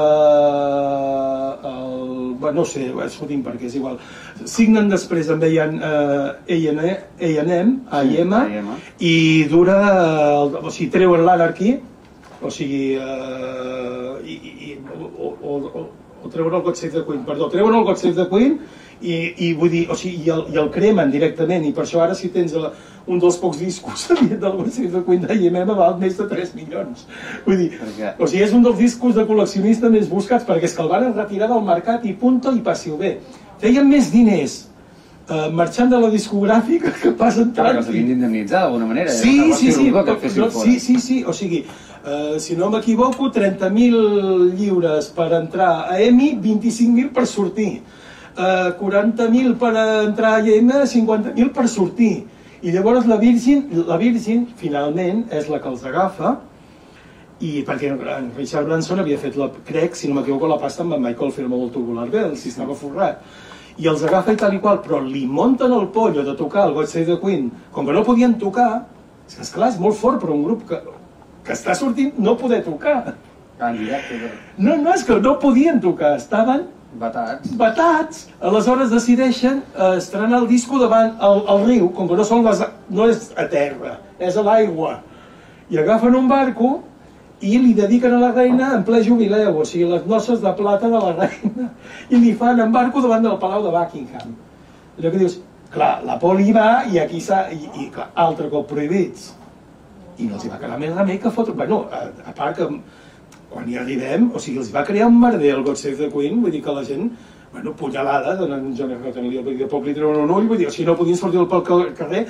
el, 1.70 2.36
bueno, 2.40 2.62
no 2.62 2.66
sé, 2.70 2.92
és 3.06 3.18
fotim 3.18 3.42
perquè 3.46 3.66
és 3.70 3.76
igual. 3.80 3.98
Signen 4.46 4.92
després 4.92 5.32
amb 5.34 5.44
A&M, 5.48 5.80
eh, 5.82 7.34
A&M, 7.42 7.74
i 9.00 9.16
dura, 9.50 9.80
el, 10.44 10.56
o 10.62 10.70
sigui, 10.70 10.92
treuen 10.94 11.26
l'anarchy, 11.26 11.76
o 12.42 12.54
sigui, 12.54 12.96
eh, 13.02 14.16
i, 14.26 14.40
i, 14.70 14.74
o, 14.94 15.34
o, 15.34 15.58
o, 15.82 15.86
o 16.22 16.34
treuen 16.34 16.54
el 16.54 16.66
God 16.66 16.78
Save 16.78 17.00
the 17.00 17.06
Queen, 17.08 17.26
perdó, 17.26 17.50
treuen 17.50 17.76
el 17.76 17.86
God 17.88 18.02
Save 18.02 18.16
the 18.20 18.28
Queen 18.30 18.60
i, 19.02 19.16
i 19.48 19.54
vull 19.58 19.74
dir, 19.74 19.86
o 19.90 19.98
sigui, 19.98 20.22
i 20.28 20.34
el, 20.36 20.46
i 20.54 20.62
el 20.62 20.70
cremen 20.74 21.14
directament, 21.14 21.66
i 21.66 21.74
per 21.74 21.86
això 21.86 22.06
ara 22.06 22.18
si 22.18 22.30
tens 22.34 22.54
la, 22.60 22.72
un 23.08 23.20
dels 23.22 23.38
pocs 23.38 23.60
discos 23.62 24.08
del 24.10 24.40
God 24.58 24.70
Save 24.74 24.90
the 24.92 25.02
Queen 25.06 25.26
d'IMM 25.30 25.74
val 25.78 25.98
més 26.02 26.18
de 26.18 26.26
3 26.28 26.54
milions. 26.58 27.06
Vull 27.46 27.58
dir, 27.58 27.72
o 28.18 28.28
sigui, 28.28 28.44
és 28.44 28.54
un 28.54 28.64
dels 28.66 28.78
discos 28.78 29.14
de 29.16 29.26
col·leccionista 29.30 29.90
més 29.94 30.08
buscats 30.10 30.46
perquè 30.48 30.66
és 30.66 30.74
que 30.74 30.82
el 30.82 30.90
van 30.90 31.12
retirar 31.14 31.48
del 31.52 31.62
mercat 31.66 32.06
i 32.10 32.14
punto 32.14 32.54
i 32.56 32.64
passi-ho 32.66 32.98
bé. 32.98 33.20
Feien 33.62 33.88
més 33.88 34.10
diners 34.12 34.56
eh, 35.30 35.50
marxant 35.54 35.90
de 35.90 36.00
la 36.02 36.10
discogràfica 36.10 36.92
que 37.02 37.12
pas 37.12 37.34
Clar, 37.36 37.46
entrant. 37.48 37.72
que 37.74 37.84
els 37.84 37.88
havien 37.94 38.08
d'indemnitzar 38.08 38.62
d'alguna 38.66 38.86
manera. 38.90 39.12
era 39.12 39.20
Sí, 39.20 39.38
negoci 39.40 39.66
sí, 39.68 39.72
sí, 39.72 39.92
però- 39.92 40.18
no, 40.38 40.50
fora. 40.52 40.66
sí, 40.66 40.80
sí, 40.80 41.00
sí, 41.00 41.24
o 41.24 41.34
sigui, 41.34 41.64
eh, 42.06 42.36
si 42.40 42.56
no 42.56 42.70
m'equivoco, 42.70 43.30
30.000 43.32 44.54
lliures 44.58 45.08
per 45.16 45.32
entrar 45.34 45.92
a 45.92 46.00
EMI, 46.02 46.36
25.000 46.42 47.10
per 47.14 47.26
sortir. 47.28 47.82
Eh, 48.38 48.74
40.000 48.80 49.56
per 49.58 49.74
entrar 50.08 50.34
a 50.36 50.40
IEM, 50.44 50.70
50.000 50.86 51.54
per 51.54 51.68
sortir. 51.70 52.26
I 52.66 52.72
llavors 52.74 53.06
la 53.06 53.20
Virgin, 53.22 53.68
la 53.86 53.98
Virgin, 54.02 54.48
finalment, 54.58 55.28
és 55.30 55.46
la 55.54 55.60
que 55.62 55.70
els 55.70 55.84
agafa, 55.86 56.32
i 57.46 57.60
perquè 57.68 57.92
en 57.92 58.32
Richard 58.34 58.66
Branson 58.66 59.04
havia 59.04 59.20
fet, 59.22 59.36
la, 59.38 59.52
crec, 59.68 59.94
si 59.94 60.10
no 60.10 60.16
m'equivoco, 60.18 60.50
la 60.50 60.58
pasta 60.58 60.82
amb 60.82 60.96
en 60.96 61.04
Michael 61.04 61.34
Firma 61.36 61.60
del 61.62 61.70
Tubular 61.76 62.08
Bells, 62.10 62.42
si 62.42 62.50
estava 62.50 62.74
forrat. 62.80 63.22
I 63.78 63.90
els 63.92 64.02
agafa 64.08 64.34
i 64.34 64.40
tal 64.42 64.58
i 64.58 64.62
qual, 64.64 64.80
però 64.82 64.98
li 65.04 65.28
munten 65.30 65.76
el 65.78 65.92
pollo 65.94 66.24
de 66.26 66.34
tocar 66.40 66.66
el 66.66 66.74
God 66.74 66.90
Save 66.90 67.06
the 67.12 67.20
Queen, 67.22 67.52
com 67.76 67.86
que 67.86 67.94
no 67.94 68.06
podien 68.08 68.34
tocar, 68.42 68.88
és 69.28 69.38
que 69.38 69.46
esclar, 69.46 69.70
és 69.70 69.78
molt 69.86 70.00
fort 70.02 70.24
per 70.24 70.34
un 70.34 70.42
grup 70.48 70.66
que, 70.70 70.82
que 71.46 71.54
està 71.54 71.78
sortint 71.78 72.18
no 72.18 72.34
poder 72.40 72.64
tocar. 72.66 73.14
Ah, 73.60 73.70
però 73.76 74.32
No, 74.58 74.80
no, 74.80 74.96
és 74.96 75.06
que 75.06 75.20
no 75.22 75.38
podien 75.44 75.78
tocar, 75.84 76.16
estaven 76.18 76.66
batats. 77.00 77.52
batats. 77.58 78.26
Aleshores 78.42 78.92
decideixen 78.94 79.62
eh, 79.76 79.96
estrenar 79.98 80.42
el 80.42 80.48
disco 80.48 80.80
davant 80.82 81.16
el, 81.22 81.44
el 81.54 81.66
riu, 81.68 81.92
com 81.96 82.10
que 82.10 82.18
no, 82.18 82.26
són 82.28 82.44
les, 82.46 82.64
no 82.90 83.08
és 83.12 83.30
a 83.38 83.48
terra, 83.52 84.00
és 84.20 84.38
a 84.38 84.44
l'aigua. 84.46 85.00
I 85.70 85.80
agafen 85.82 86.16
un 86.16 86.28
barco 86.30 86.76
i 87.46 87.58
li 87.60 87.74
dediquen 87.78 88.16
a 88.16 88.22
la 88.22 88.32
reina 88.32 88.72
en 88.78 88.86
ple 88.88 89.02
jubileu, 89.06 89.60
o 89.60 89.66
sigui, 89.68 89.90
les 89.92 90.06
noces 90.10 90.42
de 90.42 90.54
plata 90.58 90.90
de 90.90 91.02
la 91.02 91.14
reina, 91.20 91.72
i 92.10 92.22
li 92.22 92.34
fan 92.38 92.62
en 92.64 92.72
barco 92.74 93.04
davant 93.04 93.26
del 93.26 93.40
Palau 93.42 93.66
de 93.66 93.74
Buckingham. 93.74 94.36
Allò 94.96 95.12
que 95.12 95.20
dius, 95.20 95.40
clar, 95.74 96.00
la 96.08 96.20
poli 96.22 96.54
va 96.56 96.86
i 96.92 97.02
aquí 97.02 97.20
s'ha... 97.22 97.46
I, 97.52 97.68
i 97.84 97.90
clar, 97.94 98.12
altre 98.26 98.48
cop 98.54 98.70
prohibits. 98.72 99.34
I 100.16 100.30
no 100.30 100.38
els 100.38 100.46
hi 100.46 100.52
va 100.54 100.62
quedar 100.62 100.80
més 100.80 100.96
remei 100.96 101.20
que 101.20 101.34
fotre... 101.36 101.58
Bueno, 101.60 101.84
a, 101.92 102.06
a 102.24 102.36
part 102.38 102.56
que 102.56 102.70
quan 103.56 103.70
hi 103.72 103.78
arribem, 103.80 104.28
o 104.36 104.42
sigui, 104.44 104.60
els 104.60 104.74
va 104.76 104.84
crear 104.84 105.08
un 105.08 105.16
merder 105.22 105.54
el 105.56 105.64
God 105.64 105.80
Save 105.80 105.96
the 106.02 106.10
Queen, 106.12 106.42
vull 106.44 106.52
dir 106.52 106.60
que 106.64 106.74
la 106.76 106.84
gent, 106.84 107.08
bueno, 107.54 107.72
punyalada, 107.80 108.34
donant 108.36 108.66
John 108.76 108.92
F. 108.92 109.00
Rottenley, 109.06 109.40
vull 109.40 109.54
dir, 109.54 109.62
de 109.64 109.70
poc 109.72 109.86
li 109.88 109.94
treuen 109.96 110.26
un 110.26 110.34
ull, 110.36 110.50
vull 110.50 110.60
dir, 110.60 110.68
sigui, 110.74 110.90
no 110.90 110.98
podien 111.00 111.16
sortir 111.16 111.46
pel 111.54 111.64
carrer, 111.96 112.26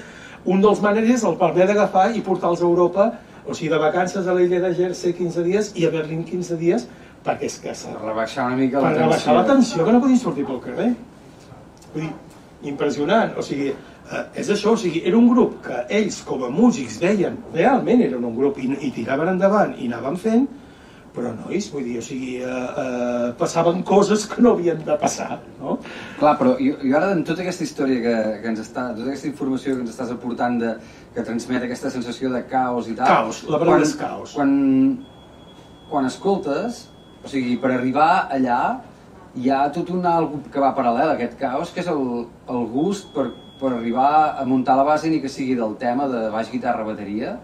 un 0.46 0.62
dels 0.62 0.84
maners 0.84 1.24
el 1.26 1.40
va 1.40 1.50
haver 1.50 1.66
d'agafar 1.72 2.12
i 2.14 2.22
portar-los 2.22 2.62
a 2.62 2.68
Europa, 2.68 3.08
o 3.42 3.58
sigui, 3.58 3.72
de 3.74 3.80
vacances 3.82 4.28
a 4.30 4.36
l'illa 4.38 4.60
de 4.68 4.72
Jersey 4.78 5.16
15 5.18 5.46
dies 5.48 5.72
i 5.82 5.88
a 5.88 5.90
Berlín 5.96 6.22
15 6.28 6.60
dies, 6.62 6.86
perquè 7.26 7.50
és 7.50 7.58
que 7.64 7.74
s'ha 7.74 7.96
Per 7.96 8.06
rebaixar 8.06 8.46
una 8.52 8.60
mica 8.60 8.84
per 8.84 8.92
la 8.92 9.08
rebaixar 9.08 9.34
la 9.40 9.46
tensió 9.48 9.86
que 9.86 9.96
no 9.96 10.02
podien 10.04 10.22
sortir 10.22 10.46
pel 10.46 10.62
carrer. 10.62 10.92
Vull 11.96 12.04
dir, 12.04 12.12
impressionant. 12.70 13.34
O 13.38 13.46
sigui, 13.46 13.72
eh, 13.72 14.24
és 14.42 14.52
això, 14.54 14.76
o 14.76 14.82
sigui, 14.82 15.02
era 15.10 15.18
un 15.18 15.32
grup 15.32 15.58
que 15.66 15.82
ells 16.02 16.22
com 16.28 16.46
a 16.46 16.52
músics 16.54 17.00
deien, 17.02 17.42
realment 17.56 18.06
eren 18.06 18.30
un 18.30 18.38
grup 18.38 18.62
i, 18.62 18.70
i 18.78 18.92
tiraven 18.94 19.34
endavant 19.34 19.74
i 19.80 19.90
anaven 19.90 20.22
fent, 20.22 20.46
però 21.16 21.32
nois, 21.36 21.68
vull 21.72 21.86
dir, 21.88 21.96
o 22.02 22.04
sigui, 22.04 22.36
eh, 22.44 22.50
eh, 22.84 23.30
passaven 23.40 23.82
coses 23.88 24.26
que 24.30 24.44
no 24.44 24.54
havien 24.56 24.82
de 24.86 24.98
passar, 25.02 25.40
no? 25.62 25.78
Clar, 26.20 26.34
però 26.40 26.56
jo, 26.60 26.76
jo 26.82 26.98
ara, 27.00 27.14
en 27.16 27.24
tota 27.28 27.46
aquesta 27.46 27.64
història 27.66 28.02
que, 28.04 28.16
que 28.44 28.52
ens 28.52 28.62
està, 28.64 28.90
tota 28.98 29.08
aquesta 29.10 29.30
informació 29.32 29.76
que 29.76 29.86
ens 29.86 29.94
estàs 29.96 30.12
aportant 30.14 30.60
de, 30.62 30.74
que 31.16 31.24
transmet 31.24 31.64
aquesta 31.68 31.92
sensació 31.94 32.32
de 32.34 32.44
caos 32.52 32.92
i 32.92 32.98
tal... 32.98 33.08
Caos, 33.08 33.46
la 33.50 33.62
paraula 33.62 33.88
és 33.88 33.96
caos. 34.00 34.36
Quan, 34.36 34.52
quan 35.90 36.10
escoltes, 36.12 36.84
o 37.24 37.32
sigui, 37.32 37.56
per 37.62 37.72
arribar 37.78 38.28
allà, 38.36 38.60
hi 39.36 39.50
ha 39.52 39.66
tot 39.76 39.90
un 39.92 40.06
algo 40.08 40.44
que 40.52 40.62
va 40.64 40.76
paral·lel 40.76 41.12
a 41.12 41.16
aquest 41.16 41.40
caos, 41.40 41.72
que 41.76 41.84
és 41.84 41.90
el, 41.92 42.26
el 42.52 42.68
gust 42.72 43.10
per, 43.16 43.30
per 43.60 43.72
arribar 43.74 44.36
a 44.40 44.46
muntar 44.48 44.76
la 44.80 44.86
base 44.88 45.10
ni 45.12 45.22
que 45.24 45.32
sigui 45.32 45.56
del 45.56 45.76
tema 45.80 46.08
de 46.12 46.28
baix, 46.34 46.52
guitarra, 46.52 46.86
bateria. 46.88 47.38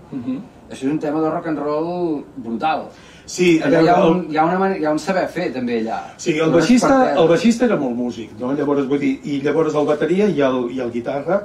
Això 0.72 0.86
és 0.86 0.92
un 0.92 1.00
tema 1.04 1.20
de 1.24 1.32
rock 1.32 1.50
and 1.52 1.60
roll 1.60 2.24
brutal. 2.38 2.86
Sí, 3.26 3.60
a 3.62 3.68
Allà 3.68 3.82
hi, 3.82 3.88
ha 3.88 3.96
un, 4.08 4.26
hi, 4.32 4.38
ha 4.38 4.44
una, 4.46 4.58
mane- 4.60 4.80
hi 4.82 4.86
ha 4.86 4.92
un 4.92 5.00
saber 5.00 5.28
fer 5.30 5.52
també 5.54 5.80
allà. 5.82 6.00
Sí, 6.18 6.34
el 6.40 6.52
baixista, 6.52 7.14
el 7.14 7.28
baixista 7.30 7.66
era 7.66 7.78
molt 7.80 7.96
músic, 7.96 8.34
no? 8.40 8.52
Llavors, 8.58 8.88
vull 8.90 9.00
dir, 9.00 9.14
i 9.24 9.40
llavors 9.46 9.76
el 9.76 9.86
bateria 9.88 10.28
i 10.28 10.42
el, 10.42 10.62
i 10.76 10.80
el 10.84 10.92
guitarra, 10.92 11.38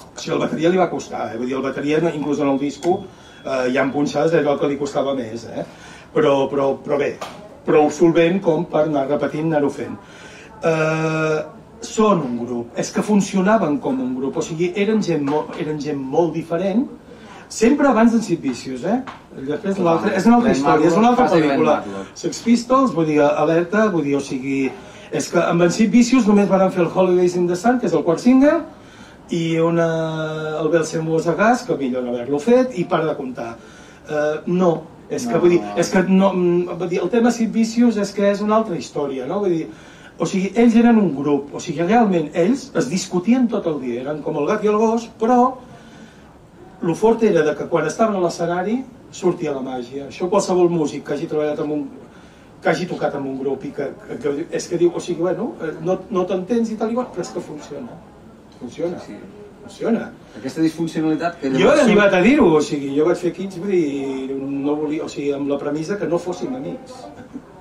o 0.00 0.18
sigui, 0.20 0.34
el 0.36 0.42
bateria 0.44 0.70
li 0.70 0.78
va 0.78 0.90
costar, 0.90 1.30
eh? 1.32 1.38
vull 1.38 1.48
dir, 1.48 1.56
el 1.56 1.62
bateria, 1.64 1.98
inclús 2.14 2.40
en 2.40 2.48
el 2.52 2.58
disco, 2.60 3.00
eh, 3.44 3.70
hi 3.72 3.78
ha 3.78 3.86
punxades 3.92 4.32
d'allò 4.36 4.58
que 4.60 4.68
li 4.68 4.78
costava 4.78 5.14
més, 5.18 5.46
eh? 5.50 5.64
Però, 6.14 6.48
però, 6.50 6.74
però 6.84 6.98
bé, 7.00 7.14
prou 7.66 7.90
solvent 7.90 8.40
com 8.44 8.64
per 8.70 8.84
anar 8.86 9.06
repetint, 9.08 9.50
anar-ho 9.50 9.70
fent. 9.70 9.96
Eh, 10.62 11.40
són 11.80 12.20
un 12.26 12.38
grup, 12.44 12.74
és 12.78 12.90
que 12.92 13.02
funcionaven 13.02 13.78
com 13.80 14.00
un 14.04 14.14
grup, 14.18 14.36
o 14.36 14.42
sigui, 14.44 14.72
eren 14.76 15.00
gent, 15.02 15.24
eren 15.58 15.78
gent 15.80 15.98
molt 15.98 16.34
diferent, 16.36 16.84
sempre 17.50 17.88
abans 17.90 18.14
d'en 18.14 18.22
Sid 18.22 18.40
Vicious, 18.40 18.84
eh? 18.86 19.00
Després 19.48 19.78
l'altre, 19.82 20.14
és 20.16 20.26
una 20.26 20.38
altra 20.38 20.52
història, 20.54 20.90
és 20.90 20.96
una 20.98 21.10
altra 21.12 21.26
pel·lícula. 21.30 21.80
Sex 22.18 22.42
Pistols, 22.46 22.94
vull 22.94 23.08
dir, 23.10 23.18
alerta, 23.22 23.88
vull 23.92 24.06
dir, 24.06 24.16
o 24.18 24.22
sigui, 24.24 24.68
és 25.10 25.26
que 25.30 25.42
amb 25.42 25.66
en 25.66 25.72
Sid 25.74 25.90
Vicious 25.90 26.28
només 26.30 26.48
van 26.50 26.70
fer 26.70 26.84
el 26.86 26.92
Holidays 26.94 27.34
in 27.36 27.48
the 27.50 27.58
Sun, 27.58 27.80
que 27.82 27.90
és 27.90 27.96
el 27.98 28.06
quart 28.06 28.22
single, 28.22 28.60
i 29.30 29.58
una, 29.62 29.88
el 30.60 30.70
Belsen 30.70 31.06
Gas, 31.38 31.62
que 31.66 31.76
millor 31.76 32.02
no 32.02 32.14
haver-lo 32.14 32.38
fet, 32.38 32.78
i 32.78 32.84
para 32.84 33.06
de 33.06 33.16
comptar. 33.16 33.56
Uh, 34.10 34.42
no, 34.46 34.82
és 35.08 35.26
que, 35.26 35.34
No. 35.34 35.40
vull 35.40 35.50
dir, 35.50 35.60
és 35.76 35.90
que 35.90 36.02
no, 36.08 36.32
vull 36.32 36.88
dir, 36.88 37.00
el 37.02 37.10
tema 37.10 37.30
Sid 37.30 37.50
Vicious 37.52 37.96
és 37.96 38.12
que 38.12 38.30
és 38.30 38.40
una 38.40 38.56
altra 38.56 38.76
història, 38.76 39.26
no? 39.26 39.40
Vull 39.40 39.50
dir, 39.50 39.66
o 40.18 40.26
sigui, 40.26 40.52
ells 40.54 40.74
eren 40.76 40.98
un 40.98 41.14
grup, 41.16 41.54
o 41.54 41.60
sigui, 41.60 41.82
realment 41.82 42.30
ells 42.34 42.70
es 42.76 42.88
discutien 42.90 43.48
tot 43.48 43.66
el 43.66 43.80
dia, 43.80 44.02
eren 44.02 44.22
com 44.22 44.36
el 44.36 44.46
gat 44.46 44.64
i 44.64 44.68
el 44.68 44.76
gos, 44.76 45.08
però 45.18 45.56
el 46.82 46.94
fort 46.96 47.22
era 47.22 47.42
de 47.42 47.54
que 47.56 47.66
quan 47.68 47.86
estaven 47.86 48.16
a 48.16 48.20
l'escenari 48.20 48.78
sortia 49.12 49.52
la 49.52 49.60
màgia. 49.60 50.06
Això 50.08 50.28
qualsevol 50.30 50.70
músic 50.70 51.04
que 51.06 51.14
hagi 51.14 51.26
treballat 51.26 51.58
amb 51.60 51.72
un 51.72 51.88
que 52.62 52.68
hagi 52.68 52.84
tocat 52.86 53.14
amb 53.16 53.26
un 53.26 53.38
grup 53.40 53.62
i 53.64 53.70
que, 53.72 53.86
que, 54.06 54.16
que 54.20 54.46
és 54.56 54.66
que 54.68 54.76
diu, 54.76 54.90
o 54.94 55.00
sigui, 55.00 55.22
bueno, 55.22 55.54
eh, 55.64 55.70
no, 55.80 55.94
no 56.10 56.24
t'entens 56.28 56.68
i 56.70 56.76
tal 56.76 56.90
i 56.92 56.94
qual, 56.98 57.06
però 57.14 57.22
és 57.24 57.30
que 57.32 57.40
funciona. 57.40 57.94
Funciona, 58.58 58.98
Sí. 59.00 59.14
funciona. 59.62 60.10
Aquesta 60.36 60.60
disfuncionalitat 60.60 61.38
que 61.40 61.50
Jo 61.54 61.70
he 61.72 61.80
arribat 61.80 62.12
a 62.14 62.20
dir-ho, 62.20 62.50
o 62.56 62.60
sigui, 62.60 62.90
jo 62.98 63.06
vaig 63.06 63.16
fer 63.16 63.32
Kids, 63.32 63.56
vull 63.62 63.70
dir, 63.70 64.36
no 64.36 64.74
volia, 64.76 65.04
o 65.04 65.08
sigui, 65.08 65.32
amb 65.32 65.48
la 65.48 65.56
premissa 65.58 65.96
que 65.98 66.06
no 66.06 66.18
fóssim 66.18 66.54
amics. 66.54 66.92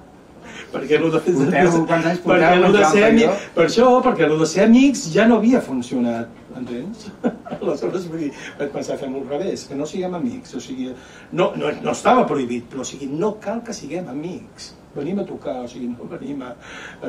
perquè 0.74 0.98
el 1.00 1.08
de, 1.12 1.20
Porteu- 1.20 1.86
quants 1.88 2.06
anys 2.06 2.20
porteu 2.20 2.44
perquè 2.44 2.60
lo 2.60 2.72
de 2.76 2.84
ser 2.92 3.04
amics, 3.08 3.48
per 3.56 3.64
això, 3.66 3.88
perquè 4.06 4.28
el 4.28 4.36
de 4.40 4.46
ser 4.46 4.66
amics 4.66 5.08
ja 5.14 5.26
no 5.28 5.38
havia 5.40 5.62
funcionat, 5.62 6.28
entens? 6.58 7.08
Aleshores, 7.60 8.08
vull 8.10 8.26
dir, 8.26 8.32
vaig 8.60 8.74
pensar, 8.74 8.98
fem-ho 9.02 9.22
al 9.22 9.30
revés, 9.30 9.68
que 9.70 9.78
no 9.78 9.88
siguem 9.90 10.18
amics, 10.18 10.56
o 10.58 10.64
sigui, 10.64 10.90
no, 11.32 11.52
no, 11.60 11.72
no 11.84 11.94
estava 11.94 12.26
prohibit, 12.30 12.68
però 12.72 12.86
o 12.86 12.88
sigui, 12.88 13.10
no 13.12 13.36
cal 13.44 13.64
que 13.66 13.76
siguem 13.76 14.10
amics, 14.12 14.74
venim 14.96 15.22
a 15.22 15.28
tocar, 15.28 15.60
o 15.64 15.68
sigui, 15.70 15.92
no 15.94 16.10
venim 16.10 16.44
a, 16.46 16.54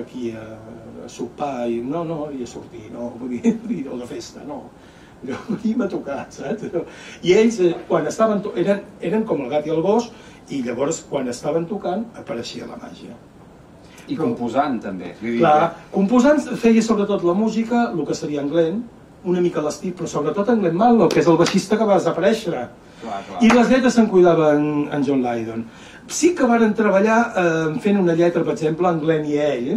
aquí 0.01 0.31
a, 0.37 0.47
a 1.07 1.09
sopar, 1.09 1.69
i 1.71 1.81
no, 1.85 2.05
no, 2.05 2.23
i 2.35 2.45
a 2.45 2.51
sortir, 2.51 2.89
no, 2.93 3.13
vull 3.21 3.37
dir, 3.39 3.85
o 3.89 4.01
de 4.01 4.09
festa, 4.11 4.45
no. 4.47 4.65
Jo 5.27 5.37
venim 5.53 5.85
a 5.85 5.89
tocar, 5.93 6.25
saps? 6.33 6.69
I 7.23 7.35
ells, 7.37 7.61
eh, 7.65 7.75
quan 7.89 8.09
estaven, 8.09 8.45
eren, 8.61 8.85
eren 9.05 9.27
com 9.29 9.43
el 9.45 9.51
gat 9.53 9.69
i 9.69 9.75
el 9.75 9.83
gos, 9.85 10.11
i 10.51 10.63
llavors, 10.67 11.05
quan 11.11 11.29
estaven 11.31 11.67
tocant, 11.71 12.07
apareixia 12.19 12.69
la 12.69 12.79
màgia. 12.81 13.17
I 14.11 14.17
composant, 14.19 14.81
també. 14.83 15.13
Vull 15.21 15.37
dir 15.37 15.43
Clar, 15.45 15.69
composant 15.93 16.41
feia 16.59 16.83
sobretot 16.83 17.23
la 17.27 17.37
música, 17.37 17.91
el 17.93 18.01
que 18.09 18.17
seria 18.19 18.43
en 18.43 18.49
Glenn, 18.51 18.81
una 19.25 19.43
mica 19.45 19.63
l'estic, 19.65 19.95
però 19.99 20.09
sobretot 20.09 20.49
en 20.53 20.63
Glenn 20.63 20.79
Mallow, 20.81 21.09
que 21.13 21.21
és 21.21 21.29
el 21.29 21.39
baixista 21.41 21.79
que 21.79 21.87
va 21.89 21.99
desaparèixer. 21.99 22.67
Clar, 23.01 23.23
clar. 23.29 23.39
I 23.45 23.53
les 23.53 23.71
lletres 23.73 23.97
se'n 23.97 24.11
cuidava 24.11 24.53
en, 24.57 24.67
en 24.93 25.07
John 25.07 25.25
Lydon. 25.25 25.65
Sí 26.11 26.35
que 26.35 26.49
varen 26.49 26.75
treballar 26.75 27.21
eh, 27.31 27.81
fent 27.85 28.01
una 28.01 28.17
lletra, 28.19 28.43
per 28.45 28.57
exemple, 28.57 28.91
en 28.91 29.01
Glenn 29.05 29.29
i 29.31 29.39
ell, 29.41 29.73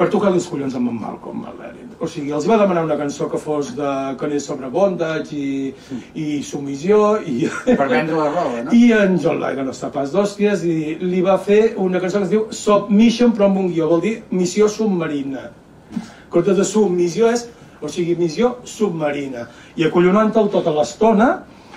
per 0.00 0.08
tocar 0.08 0.30
els 0.32 0.46
collons 0.48 0.74
amb 0.78 0.88
en 0.88 0.96
Malcolm 0.96 1.42
Mallerin. 1.44 1.90
O 2.00 2.08
sigui, 2.08 2.30
els 2.32 2.46
va 2.48 2.56
demanar 2.60 2.86
una 2.86 2.96
cançó 2.96 3.26
que 3.28 3.38
fos 3.40 3.74
de, 3.76 3.90
que 4.16 4.24
anés 4.28 4.46
sobre 4.48 4.70
bondage 4.72 5.36
i, 5.36 5.72
i 6.16 6.26
submissió 6.46 7.18
i, 7.20 7.42
Per 7.66 7.88
vendre 7.90 8.16
la 8.16 8.30
roba, 8.30 8.62
no? 8.64 8.72
i 8.78 8.94
en 8.96 9.18
John 9.20 9.42
Lydon 9.42 9.68
està 9.74 9.90
pas 9.92 10.14
d'hòsties 10.14 10.64
i 10.64 10.76
li 11.02 11.20
va 11.26 11.36
fer 11.44 11.74
una 11.84 12.00
cançó 12.00 12.22
que 12.22 12.30
es 12.30 12.32
diu 12.32 12.46
Submission 12.56 13.34
però 13.36 13.50
amb 13.50 13.60
un 13.60 13.68
guió, 13.74 13.90
vol 13.90 14.00
dir 14.06 14.14
missió 14.32 14.70
submarina. 14.72 15.50
Comptes 16.32 16.56
de 16.56 16.64
submissió 16.64 17.28
és, 17.28 17.48
o 17.80 17.88
sigui, 17.88 18.16
missió 18.18 18.56
submarina. 18.68 19.46
I 19.76 19.86
acollonant-te'l 19.88 20.50
tota 20.52 20.74
l'estona, 20.74 21.30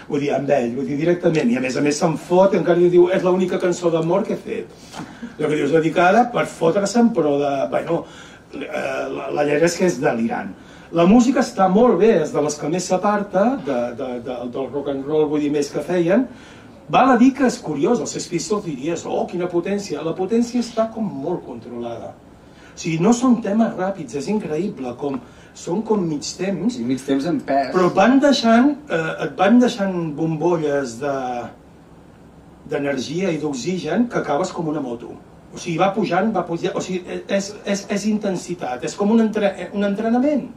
vull 0.08 0.24
dir, 0.24 0.34
amb 0.36 0.52
ell, 0.52 0.74
vull 0.76 0.88
dir, 0.88 0.98
directament, 1.00 1.52
i 1.52 1.58
a 1.58 1.64
més 1.64 1.78
a 1.80 1.84
més 1.86 2.00
se'n 2.00 2.18
fot 2.20 2.56
encara 2.58 2.80
li 2.80 2.92
diu, 2.94 3.08
és 3.14 3.24
l'única 3.24 3.60
cançó 3.62 3.92
d'amor 3.94 4.26
que 4.28 4.36
he 4.36 4.42
fet. 4.42 4.76
Allò 5.38 5.48
que 5.48 5.56
dius, 5.56 5.72
dedicada 5.74 6.28
per 6.34 6.46
fotre-se'n, 6.52 7.14
però 7.16 7.38
de, 7.42 7.54
bueno, 7.72 8.04
eh, 8.60 9.06
la, 9.16 9.30
la 9.34 9.48
lletra 9.48 9.70
és 9.72 9.80
que 9.80 9.90
és 9.90 10.00
delirant. 10.04 10.54
La 10.94 11.08
música 11.10 11.42
està 11.42 11.66
molt 11.74 11.98
bé, 11.98 12.12
és 12.22 12.34
de 12.36 12.42
les 12.46 12.56
que 12.60 12.68
més 12.70 12.86
s'aparta 12.86 13.46
de, 13.66 13.78
de, 13.98 14.10
de, 14.28 14.36
del 14.54 14.68
rock 14.70 14.92
and 14.92 15.08
roll, 15.10 15.26
vull 15.32 15.42
dir, 15.42 15.50
més 15.56 15.72
que 15.74 15.82
feien. 15.82 16.28
Val 16.94 17.14
a 17.14 17.16
dir 17.18 17.32
que 17.34 17.48
és 17.48 17.58
curiós, 17.64 18.02
els 18.04 18.12
Sex 18.14 18.28
Pistols 18.30 18.68
diries, 18.68 19.06
oh, 19.10 19.24
quina 19.30 19.48
potència. 19.50 20.04
La 20.06 20.14
potència 20.14 20.62
està 20.62 20.90
com 20.94 21.08
molt 21.24 21.42
controlada. 21.48 22.12
O 22.74 22.78
sigui, 22.78 23.00
no 23.02 23.14
són 23.18 23.40
temes 23.42 23.74
ràpids, 23.78 24.20
és 24.20 24.28
increïble, 24.30 24.94
com 25.00 25.18
són 25.54 25.84
com 25.86 26.02
mig 26.02 26.26
temps, 26.38 26.80
I 26.80 26.86
mig 26.86 27.04
temps 27.06 27.26
en 27.30 27.40
pes. 27.46 27.70
però 27.76 27.90
van 27.94 28.20
deixant, 28.20 28.72
eh, 28.90 29.26
et 29.26 29.36
van 29.38 29.60
deixant 29.60 30.16
bombolles 30.18 30.98
de 31.02 31.14
d'energia 32.70 33.30
i 33.30 33.38
d'oxigen 33.38 34.08
que 34.10 34.18
acabes 34.22 34.52
com 34.56 34.68
una 34.72 34.82
moto. 34.82 35.12
O 35.54 35.60
sigui, 35.60 35.78
va 35.78 35.92
pujant, 35.94 36.32
va 36.34 36.46
pujant, 36.48 36.74
o 36.76 36.82
sigui, 36.82 37.04
és, 37.28 37.50
és, 37.66 37.86
és 37.92 38.06
intensitat, 38.10 38.84
és 38.88 38.96
com 38.96 39.12
un, 39.12 39.20
entre, 39.22 39.52
un 39.74 39.84
entrenament. 39.84 40.48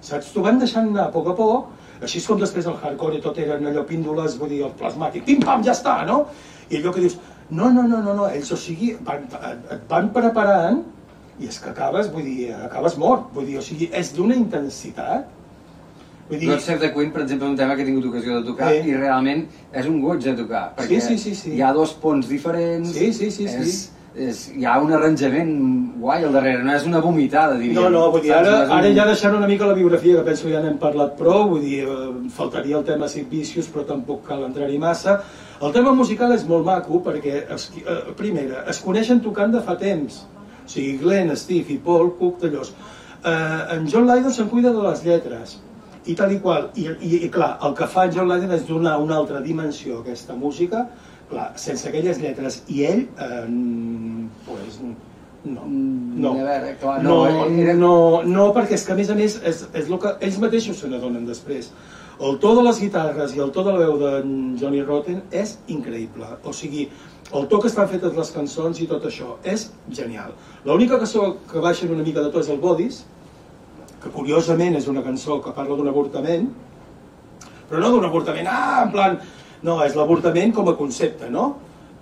Saps? 0.00 0.32
T'ho 0.34 0.42
van 0.42 0.58
deixant 0.58 0.90
anar 0.90 1.06
a 1.06 1.12
poc 1.14 1.30
a 1.32 1.36
poc, 1.38 1.70
així 2.02 2.18
és 2.20 2.26
com 2.26 2.38
després 2.42 2.66
el 2.66 2.76
hardcore 2.82 3.18
i 3.18 3.22
tot 3.22 3.38
eren 3.38 3.70
allò 3.70 3.86
píndoles, 3.86 4.36
vull 4.38 4.52
dir, 4.52 4.64
el 4.66 4.74
plasmàtic, 4.78 5.24
pim-pam, 5.26 5.64
ja 5.66 5.72
està, 5.78 6.00
no? 6.06 6.24
I 6.68 6.78
allò 6.78 6.92
que 6.94 7.06
dius, 7.06 7.16
no, 7.50 7.70
no, 7.72 7.86
no, 7.88 8.02
no, 8.04 8.14
no, 8.18 8.28
ells, 8.28 8.52
o 8.52 8.60
sigui, 8.60 8.92
van, 9.06 9.24
et 9.72 9.88
van 9.88 10.12
preparant 10.14 10.82
i 11.40 11.46
és 11.46 11.58
que 11.62 11.70
acabes, 11.70 12.08
vull 12.12 12.24
dir, 12.24 12.52
acabes 12.54 12.96
mort, 12.98 13.28
vull 13.34 13.46
dir, 13.46 13.58
o 13.58 13.62
sigui, 13.62 13.90
és 13.92 14.12
d'una 14.16 14.34
intensitat. 14.34 15.26
Vull 16.28 16.38
dir, 16.42 16.50
Save 16.60 16.78
the 16.82 16.90
Queen, 16.92 17.10
per 17.12 17.22
exemple, 17.22 17.46
és 17.46 17.52
un 17.52 17.56
tema 17.56 17.74
que 17.76 17.82
he 17.82 17.86
tingut 17.88 18.04
ocasió 18.10 18.40
de 18.40 18.46
tocar 18.50 18.70
Sí. 18.72 18.88
i 18.90 18.96
realment 18.96 19.46
és 19.72 19.86
un 19.86 20.00
goig 20.02 20.20
de 20.22 20.34
tocar, 20.36 20.74
perquè 20.76 21.00
sí, 21.00 21.16
sí, 21.18 21.34
sí. 21.34 21.52
hi 21.56 21.62
ha 21.62 21.72
dos 21.72 21.94
ponts 21.94 22.28
diferents, 22.28 22.90
Sí, 22.92 23.12
sí, 23.14 23.30
sí, 23.30 23.48
sí. 23.48 23.56
és, 23.62 23.92
és, 24.14 24.42
hi 24.58 24.64
ha 24.66 24.74
un 24.82 24.92
arranjament 24.92 25.54
guai 26.00 26.24
al 26.24 26.32
darrere, 26.34 26.62
no 26.64 26.74
és 26.74 26.84
una 26.84 27.00
vomitada, 27.00 27.54
diríem. 27.56 27.74
No, 27.80 27.88
no, 27.88 28.10
vull 28.10 28.20
dir, 28.20 28.32
ara, 28.34 28.64
és 28.64 28.68
un- 28.68 28.76
ara 28.76 28.92
ja 28.92 29.06
deixant 29.06 29.36
una 29.36 29.46
mica 29.46 29.64
la 29.66 29.72
biografia, 29.74 30.16
que 30.16 30.22
penso 30.28 30.48
ja 30.50 30.60
n'hem 30.60 30.76
parlat 30.78 31.16
prou, 31.16 31.48
vull 31.48 31.60
dir, 31.62 31.84
eh, 31.84 32.28
faltaria 32.28 32.76
el 32.76 32.84
tema 32.84 33.08
Sid 33.08 33.28
Vicious, 33.30 33.68
però 33.72 33.86
tampoc 33.86 34.26
cal 34.26 34.42
entrar-hi 34.44 34.76
massa. 34.78 35.22
El 35.62 35.72
tema 35.72 35.92
musical 35.94 36.32
és 36.32 36.44
molt 36.46 36.64
maco, 36.66 37.00
perquè, 37.02 37.46
es, 37.54 37.70
eh, 37.76 38.12
primera, 38.16 38.64
es 38.68 38.80
coneixen 38.82 39.20
tocant 39.20 39.50
de 39.52 39.60
fa 39.62 39.78
temps. 39.78 40.26
O 40.68 40.70
sigui, 40.70 40.98
Glenn, 41.00 41.32
Steve 41.40 41.72
i 41.72 41.78
Paul 41.80 42.10
Cook, 42.18 42.42
d'allòs. 42.42 42.74
Eh, 43.24 43.74
en 43.78 43.86
John 43.88 44.04
Lydon 44.06 44.32
se'n 44.36 44.50
cuida 44.52 44.68
de 44.76 44.82
les 44.84 45.00
lletres, 45.06 45.56
i 46.06 46.14
tal 46.14 46.32
i 46.34 46.38
qual. 46.44 46.68
I, 46.76 46.84
i, 47.00 47.14
i 47.24 47.28
clar, 47.32 47.54
el 47.64 47.72
que 47.78 47.88
fa 47.88 48.04
John 48.12 48.28
Lydon 48.28 48.52
és 48.54 48.66
donar 48.68 48.98
una 49.00 49.16
altra 49.16 49.40
dimensió 49.40 49.96
a 49.96 50.02
aquesta 50.04 50.36
música, 50.36 50.84
clar, 51.30 51.54
sense 51.56 51.88
aquelles 51.88 52.20
lletres. 52.20 52.62
I 52.68 52.84
ell, 52.84 53.06
eh, 53.16 53.44
pues, 54.46 54.80
no. 54.84 55.64
Mm, 55.64 56.20
No. 56.20 56.32
a 56.32 56.42
veure, 56.44 56.76
clar, 56.80 57.02
no, 57.02 57.16
no, 57.30 57.44
era- 57.62 57.74
no, 57.74 58.22
no, 58.26 58.52
perquè 58.52 58.74
és 58.74 58.84
que 58.84 58.92
a 58.92 58.96
més 58.96 59.08
a 59.08 59.14
més 59.14 59.40
és, 59.44 59.68
és 59.72 59.88
el 59.88 59.98
que 60.02 60.16
ells 60.20 60.38
mateixos 60.42 60.76
se 60.82 60.88
n'adonen 60.90 61.24
després. 61.26 61.70
El 62.20 62.40
to 62.42 62.50
de 62.56 62.62
les 62.66 62.80
guitarres 62.82 63.36
i 63.36 63.38
el 63.38 63.52
to 63.54 63.62
de 63.62 63.72
la 63.72 63.78
veu 63.78 63.96
de 64.00 64.10
Johnny 64.60 64.82
Rotten 64.82 65.22
és 65.30 65.58
increïble. 65.68 66.26
O 66.44 66.52
sigui, 66.52 66.88
el 67.34 67.46
to 67.48 67.60
que 67.60 67.68
estan 67.68 67.88
fetes 67.90 68.14
les 68.16 68.30
cançons 68.32 68.80
i 68.80 68.86
tot 68.88 69.04
això 69.04 69.36
és 69.44 69.68
genial. 69.92 70.32
L'única 70.64 70.98
cançó 71.00 71.34
que 71.50 71.60
baixa 71.60 71.88
una 71.88 72.04
mica 72.06 72.24
de 72.24 72.32
to 72.32 72.40
és 72.40 72.48
el 72.48 72.60
Bodies, 72.62 73.02
que 74.02 74.12
curiosament 74.14 74.78
és 74.78 74.88
una 74.88 75.02
cançó 75.04 75.40
que 75.44 75.52
parla 75.56 75.76
d'un 75.76 75.90
avortament, 75.90 76.48
però 77.68 77.82
no 77.82 77.90
d'un 77.92 78.08
avortament, 78.08 78.48
ah, 78.50 78.84
en 78.86 78.94
plan... 78.94 79.18
No, 79.58 79.80
és 79.82 79.96
l'avortament 79.98 80.52
com 80.54 80.68
a 80.70 80.76
concepte, 80.78 81.26
no? 81.34 81.48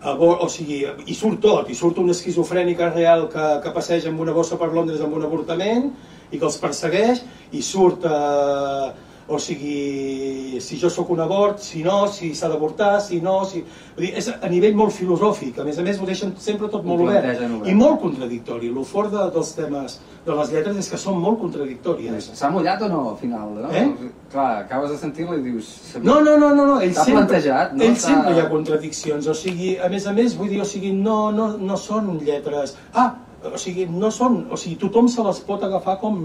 O 0.05 0.45
sigui, 0.53 0.83
i 1.09 1.15
surt 1.17 1.41
tot, 1.41 1.71
i 1.73 1.75
surt 1.75 1.97
una 2.03 2.13
esquizofrènica 2.13 2.91
real 2.93 3.25
que, 3.33 3.47
que 3.65 3.73
passeja 3.73 4.11
amb 4.11 4.21
una 4.21 4.35
bossa 4.37 4.59
per 4.61 4.69
Londres 4.75 5.01
amb 5.01 5.17
un 5.17 5.25
avortament 5.25 5.87
i 6.29 6.37
que 6.37 6.45
els 6.45 6.59
persegueix, 6.61 7.23
i 7.57 7.63
surt, 7.65 8.05
eh, 8.05 8.91
o 9.29 9.39
sigui, 9.43 10.61
si 10.63 10.77
jo 10.79 10.87
sóc 10.91 11.09
un 11.11 11.21
abort, 11.21 11.59
si 11.59 11.83
no, 11.83 12.07
si 12.07 12.31
s'ha 12.35 12.47
d'avortar, 12.49 13.01
si 13.03 13.19
no, 13.21 13.41
si... 13.45 13.65
Vull 13.97 14.05
dir, 14.05 14.13
és 14.21 14.29
a 14.31 14.51
nivell 14.51 14.77
molt 14.79 14.95
filosòfic, 14.95 15.59
a 15.59 15.65
més 15.67 15.81
a 15.83 15.87
més 15.87 15.99
ho 15.99 16.07
deixen 16.07 16.35
sempre 16.39 16.69
tot 16.71 16.85
molt 16.87 17.03
obert, 17.03 17.43
i 17.67 17.75
molt 17.75 17.99
contradictori. 18.05 18.71
El 18.71 18.87
fort 18.87 19.11
de, 19.11 19.25
dels 19.35 19.51
temes, 19.57 19.97
de 20.29 20.37
les 20.39 20.53
lletres, 20.55 20.79
és 20.79 20.91
que 20.93 21.01
són 21.01 21.19
molt 21.19 21.41
contradictòries. 21.43 22.31
S'ha 22.39 22.53
mullat 22.55 22.85
o 22.87 22.91
no, 22.93 23.01
al 23.15 23.19
final? 23.19 23.51
No? 23.65 23.73
Eh? 23.75 24.13
Clar, 24.31 24.47
acabes 24.63 24.95
de 24.95 25.01
sentir-la 25.03 25.41
i 25.41 25.43
dius... 25.49 25.73
No, 25.97 26.21
no, 26.21 26.37
no, 26.39 26.53
no, 26.55 26.69
no. 26.71 26.79
ell 26.79 26.95
sempre, 26.95 27.25
plantejat, 27.25 27.75
no? 27.75 27.83
Ell 27.89 27.99
sempre 27.99 28.37
hi 28.37 28.45
ha 28.45 28.47
contradiccions, 28.53 29.27
o 29.27 29.35
sigui, 29.35 29.75
a 29.83 29.91
més 29.91 30.07
a 30.07 30.15
més, 30.15 30.39
vull 30.39 30.55
dir, 30.55 30.63
o 30.63 30.69
sigui, 30.69 30.95
no, 30.95 31.19
no, 31.35 31.51
no 31.59 31.81
són 31.81 32.15
lletres... 32.23 32.79
Ah, 32.95 33.11
o 33.51 33.59
sigui, 33.59 33.91
no 33.91 34.15
són... 34.15 34.45
O 34.55 34.61
sigui, 34.61 34.79
tothom 34.87 35.11
se 35.11 35.27
les 35.27 35.43
pot 35.51 35.67
agafar 35.67 35.99
com, 35.99 36.23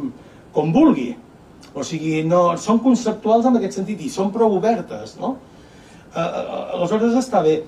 com 0.53 0.73
vulgui. 0.77 1.15
O 1.73 1.83
sigui, 1.87 2.23
no, 2.27 2.57
són 2.59 2.79
conceptuals 2.83 3.45
en 3.47 3.55
aquest 3.57 3.77
sentit 3.79 4.01
i 4.03 4.09
són 4.11 4.31
prou 4.31 4.57
obertes, 4.57 5.15
no? 5.19 5.37
Uh, 6.11 6.19
uh, 6.19 6.75
aleshores 6.75 7.13
està 7.15 7.39
bé. 7.45 7.61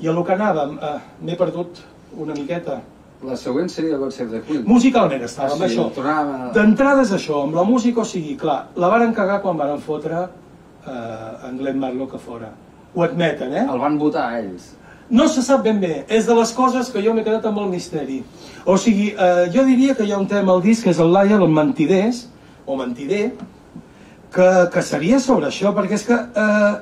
I 0.00 0.08
a 0.08 0.12
lo 0.16 0.22
que 0.24 0.32
anàvem, 0.32 0.78
uh, 0.80 0.94
m'he 1.20 1.36
perdut 1.36 1.82
una 2.16 2.32
miqueta. 2.32 2.78
La 3.22 3.36
següent 3.36 3.68
seria 3.68 3.98
God 4.00 4.14
Save 4.16 4.30
the 4.32 4.40
Queen. 4.46 4.62
Musicalment 4.64 5.20
estava 5.26 5.52
Ah, 5.52 5.56
sí, 5.58 5.62
això. 5.66 5.90
tornàvem 5.92 6.48
a- 6.48 6.52
D'entrada 6.54 7.02
és 7.02 7.12
això, 7.12 7.42
amb 7.44 7.54
la 7.54 7.64
música, 7.68 8.00
o 8.00 8.04
sigui, 8.04 8.34
clar, 8.40 8.68
la 8.76 8.88
varen 8.88 9.12
cagar 9.12 9.42
quan 9.42 9.58
varen 9.58 9.78
fotre 9.78 10.22
eh, 10.86 11.48
en 11.48 11.58
Glenn 11.58 11.78
Marlowe 11.78 12.14
a 12.16 12.18
fora. 12.18 12.48
Ho 12.94 13.02
admeten, 13.02 13.52
eh? 13.52 13.66
El 13.70 13.78
van 13.78 13.98
votar 13.98 14.38
ells. 14.38 14.72
No 15.10 15.28
se 15.28 15.42
sap 15.42 15.62
ben 15.62 15.80
bé, 15.80 16.04
és 16.08 16.24
de 16.26 16.34
les 16.34 16.52
coses 16.54 16.88
que 16.90 17.02
jo 17.02 17.12
m'he 17.12 17.24
quedat 17.24 17.44
amb 17.44 17.58
el 17.58 17.68
misteri. 17.68 18.22
O 18.64 18.78
sigui, 18.78 19.10
eh, 19.18 19.50
jo 19.52 19.64
diria 19.66 19.94
que 19.94 20.04
hi 20.04 20.12
ha 20.12 20.18
un 20.18 20.26
tema 20.26 20.52
al 20.52 20.62
disc, 20.62 20.84
que 20.84 20.90
és 20.90 20.98
el 20.98 21.12
Liar, 21.12 21.42
el 21.42 21.48
mentiders, 21.48 22.28
o 22.70 22.78
mentider, 22.78 23.24
que, 24.34 24.48
que 24.72 24.82
seria 24.86 25.18
sobre 25.22 25.50
això, 25.50 25.74
perquè 25.76 25.98
és 25.98 26.06
que 26.06 26.16
eh, 26.16 26.72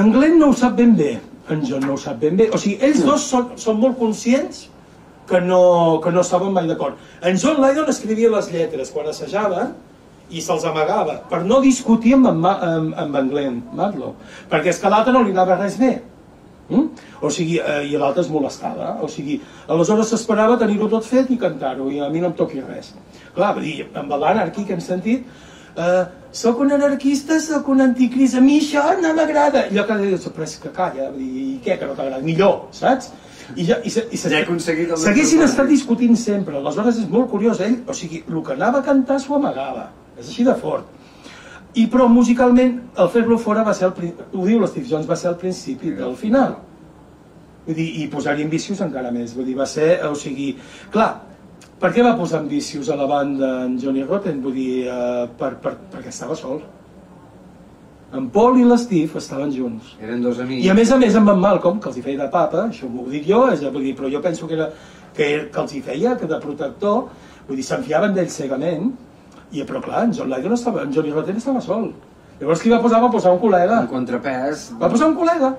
en 0.00 0.12
Glenn 0.14 0.38
no 0.38 0.50
ho 0.50 0.56
sap 0.56 0.76
ben 0.78 0.94
bé, 0.98 1.16
en 1.50 1.64
John 1.66 1.86
no 1.86 1.96
ho 1.96 2.00
sap 2.00 2.20
ben 2.22 2.38
bé. 2.38 2.48
O 2.54 2.58
sigui, 2.60 2.78
ells 2.86 3.02
dos 3.06 3.26
són, 3.26 3.52
són 3.58 3.80
molt 3.82 3.98
conscients 3.98 4.68
que 5.30 5.40
no, 5.42 6.00
que 6.02 6.12
no 6.14 6.22
estaven 6.22 6.54
mai 6.54 6.68
d'acord. 6.70 6.98
En 7.26 7.38
John 7.38 7.62
Lydon 7.62 7.90
escrivia 7.90 8.30
les 8.32 8.50
lletres 8.52 8.92
quan 8.94 9.10
assajaven 9.10 9.74
i 10.30 10.42
se'ls 10.42 10.66
amagava 10.68 11.18
per 11.30 11.42
no 11.46 11.58
discutir 11.62 12.14
amb 12.18 12.30
Ma, 12.38 12.54
amb, 12.66 12.94
amb 12.98 13.18
en 13.18 13.30
Glenn 13.32 13.60
Matlow, 13.74 14.14
perquè 14.50 14.70
és 14.70 14.78
que 14.78 14.90
l'altre 14.92 15.14
no 15.14 15.24
li 15.26 15.34
anava 15.34 15.58
res 15.58 15.78
bé. 15.80 15.96
Mm? 16.70 16.86
O 17.26 17.30
sigui, 17.34 17.58
eh, 17.58 17.82
i 17.90 17.98
l'altre 17.98 18.22
es 18.22 18.30
molestava. 18.30 18.92
O 19.02 19.08
sigui, 19.10 19.40
aleshores 19.66 20.12
s'esperava 20.12 20.58
tenir-ho 20.58 20.86
tot 20.92 21.06
fet 21.06 21.30
i 21.34 21.38
cantar-ho, 21.38 21.88
i 21.90 21.98
a 21.98 22.08
mi 22.14 22.22
no 22.22 22.30
em 22.30 22.36
toqui 22.38 22.62
res. 22.62 22.92
Clar, 23.40 23.54
vull 23.56 23.64
dir, 23.64 23.86
amb 23.96 24.12
l'anarquí 24.20 24.66
que 24.68 24.74
hem 24.76 24.82
sentit, 24.84 25.24
eh, 25.80 26.02
soc 26.30 26.60
un 26.60 26.74
anarquista, 26.76 27.38
soc 27.40 27.70
un 27.72 27.80
anticrist, 27.86 28.36
a 28.36 28.40
mi 28.44 28.58
això 28.60 28.82
no 29.00 29.14
m'agrada. 29.16 29.64
I 29.70 29.78
allò 29.78 29.86
que 29.88 29.96
dius, 30.02 30.26
però 30.34 30.44
és 30.44 30.56
que 30.60 30.72
calla, 30.76 31.08
vull 31.08 31.22
dir, 31.24 31.44
i 31.54 31.58
què, 31.64 31.78
que 31.80 31.88
no 31.88 31.96
t'agrada? 31.96 32.20
Millor, 32.26 32.66
saps? 32.76 33.08
I, 33.56 33.64
ja, 33.64 33.80
i, 33.82 33.90
se, 33.90 34.04
i 34.12 34.18
se, 34.20 34.28
Ja 34.30 34.38
he 34.38 34.44
aconseguit 34.44 34.92
S'haguessin 35.00 35.42
estat 35.42 35.66
discutint 35.72 36.14
sempre, 36.20 36.54
aleshores 36.60 37.00
és 37.00 37.08
molt 37.10 37.30
curiós, 37.32 37.62
ell, 37.64 37.80
o 37.88 37.96
sigui, 37.96 38.20
el 38.28 38.42
que 38.46 38.54
anava 38.54 38.84
a 38.84 38.86
cantar 38.86 39.16
s'ho 39.22 39.38
amagava, 39.40 39.88
és 40.18 40.28
així 40.28 40.44
de 40.46 40.54
fort. 40.60 40.98
I 41.80 41.86
però 41.90 42.10
musicalment, 42.12 42.76
el 43.00 43.08
fer-lo 43.14 43.38
fora 43.40 43.64
va 43.66 43.74
ser 43.74 43.88
el, 43.88 44.12
ho 44.34 44.44
diu 44.44 44.60
l'Steve 44.60 44.86
Jones, 44.90 45.08
va 45.08 45.16
ser 45.16 45.32
el 45.32 45.40
principi 45.40 45.96
del 45.96 46.14
final. 46.20 46.58
Vull 47.64 47.80
dir, 47.80 47.88
i 48.04 48.06
posar-hi 48.12 48.44
ambicios 48.44 48.84
encara 48.84 49.10
més, 49.14 49.32
vull 49.34 49.48
dir, 49.48 49.56
va 49.58 49.66
ser, 49.70 49.96
o 50.06 50.14
sigui, 50.18 50.52
clar, 50.92 51.10
per 51.80 51.90
què 51.94 52.04
va 52.04 52.16
posar 52.18 52.42
ambicios 52.42 52.90
a 52.92 52.96
la 52.98 53.06
banda 53.08 53.48
en 53.64 53.78
Johnny 53.80 54.04
Rotten? 54.04 54.42
Vull 54.44 54.54
dir, 54.56 54.70
eh, 54.92 55.24
per, 55.40 55.54
per, 55.62 55.74
perquè 55.92 56.12
estava 56.12 56.36
sol. 56.36 56.60
En 58.16 58.26
Paul 58.34 58.58
i 58.58 58.64
l'Steve 58.66 59.20
estaven 59.20 59.52
junts. 59.54 59.94
Eren 60.02 60.22
dos 60.22 60.40
amics. 60.42 60.64
I 60.66 60.70
a 60.72 60.74
més 60.74 60.90
a 60.90 60.98
més 60.98 61.14
amb 61.16 61.30
en 61.30 61.38
Malcolm, 61.40 61.78
que 61.80 61.88
els 61.92 62.00
hi 62.00 62.02
feia 62.06 62.18
de 62.24 62.30
papa, 62.32 62.66
això 62.66 62.90
m'ho 62.90 63.06
dic 63.10 63.28
jo, 63.28 63.44
és 63.52 63.62
a 63.62 63.70
dir, 63.76 63.94
però 63.98 64.10
jo 64.10 64.22
penso 64.24 64.48
que, 64.50 64.58
era, 64.58 64.66
que, 65.14 65.28
que 65.52 65.62
els 65.62 65.76
hi 65.76 65.82
feia 65.86 66.16
que 66.18 66.28
de 66.30 66.40
protector, 66.42 67.04
vull 67.46 67.60
dir, 67.60 67.66
s'enfiaven 67.68 68.16
d'ell 68.16 68.32
cegament, 68.34 68.90
i 69.54 69.62
però 69.66 69.82
clar, 69.82 70.04
en 70.08 70.14
John 70.14 70.30
Lydon 70.30 70.56
estava, 70.58 70.82
en 70.82 70.92
Johnny 70.94 71.14
Rotten 71.14 71.38
estava 71.38 71.62
sol. 71.62 71.92
Llavors 72.40 72.62
qui 72.64 72.70
va 72.72 72.80
posar? 72.82 73.00
Va 73.02 73.12
posar 73.12 73.34
un 73.34 73.40
col·lega. 73.40 73.82
En 73.84 73.88
contrapès... 73.90 74.70
Va 74.80 74.90
posar 74.90 75.10
un 75.12 75.16
col·lega. 75.18 75.54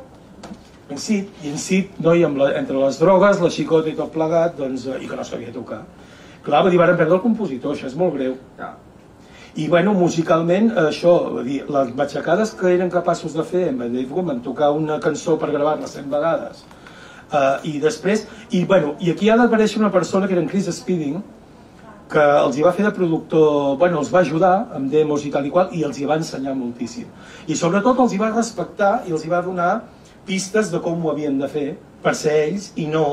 En 0.91 0.99
Sid, 0.99 1.27
i 1.45 1.51
en 1.53 1.59
Sid, 1.61 1.99
noi, 2.03 2.23
amb 2.27 2.39
la, 2.41 2.51
entre 2.59 2.75
les 2.79 2.97
drogues, 2.99 3.39
la 3.39 3.51
xicota 3.53 3.91
i 3.91 3.95
tot 3.95 4.11
plegat, 4.11 4.57
doncs, 4.57 4.87
eh, 4.89 4.97
i 5.05 5.07
que 5.07 5.19
no 5.19 5.23
sabia 5.27 5.53
tocar. 5.55 5.83
Clar, 6.45 6.63
va 6.65 6.71
dir, 6.73 6.79
van 6.81 6.95
perdre 6.95 7.17
el 7.19 7.21
compositor, 7.21 7.75
això 7.75 7.89
és 7.89 7.97
molt 7.97 8.15
greu. 8.15 8.37
Ja. 8.57 8.73
I 9.61 9.67
bueno, 9.67 9.93
musicalment, 9.93 10.71
això, 10.79 11.11
vull 11.35 11.45
dir, 11.49 11.59
les 11.69 11.91
matxacades 11.97 12.53
que 12.57 12.71
eren 12.71 12.89
capaços 12.89 13.35
de 13.35 13.43
fer 13.43 13.65
amb 13.69 13.83
Dave 13.83 14.07
Goodman, 14.09 14.39
tocar 14.45 14.71
una 14.71 14.97
cançó 15.03 15.35
per 15.37 15.51
gravar-la 15.51 15.89
100 15.91 16.07
vegades, 16.13 16.63
uh, 17.33 17.59
i 17.67 17.75
després, 17.83 18.23
i 18.55 18.63
bueno, 18.65 18.95
i 19.03 19.11
aquí 19.11 19.29
ha 19.29 19.35
d'aparèixer 19.37 19.81
una 19.81 19.91
persona 19.91 20.27
que 20.27 20.37
era 20.37 20.41
en 20.41 20.49
Chris 20.49 20.71
Speeding, 20.71 21.19
que 22.11 22.23
els 22.23 22.57
hi 22.57 22.63
va 22.63 22.73
fer 22.75 22.85
de 22.87 22.93
productor, 22.95 23.75
bueno, 23.79 23.99
els 23.99 24.09
va 24.13 24.23
ajudar 24.25 24.53
amb 24.75 24.91
demos 24.91 25.25
i 25.27 25.31
tal 25.31 25.45
i 25.47 25.51
qual, 25.51 25.69
i 25.75 25.83
els 25.87 25.99
hi 25.99 26.07
va 26.07 26.17
ensenyar 26.19 26.55
moltíssim. 26.57 27.11
I 27.47 27.55
sobretot 27.55 27.99
els 28.03 28.15
hi 28.15 28.19
va 28.19 28.31
respectar 28.33 28.93
i 29.07 29.15
els 29.15 29.23
hi 29.25 29.31
va 29.31 29.43
donar 29.45 29.71
pistes 30.27 30.71
de 30.71 30.81
com 30.83 31.05
ho 31.05 31.11
havien 31.11 31.37
de 31.39 31.47
fer 31.51 31.67
per 32.03 32.15
ser 32.17 32.35
ells 32.47 32.71
i 32.75 32.87
no 32.91 33.05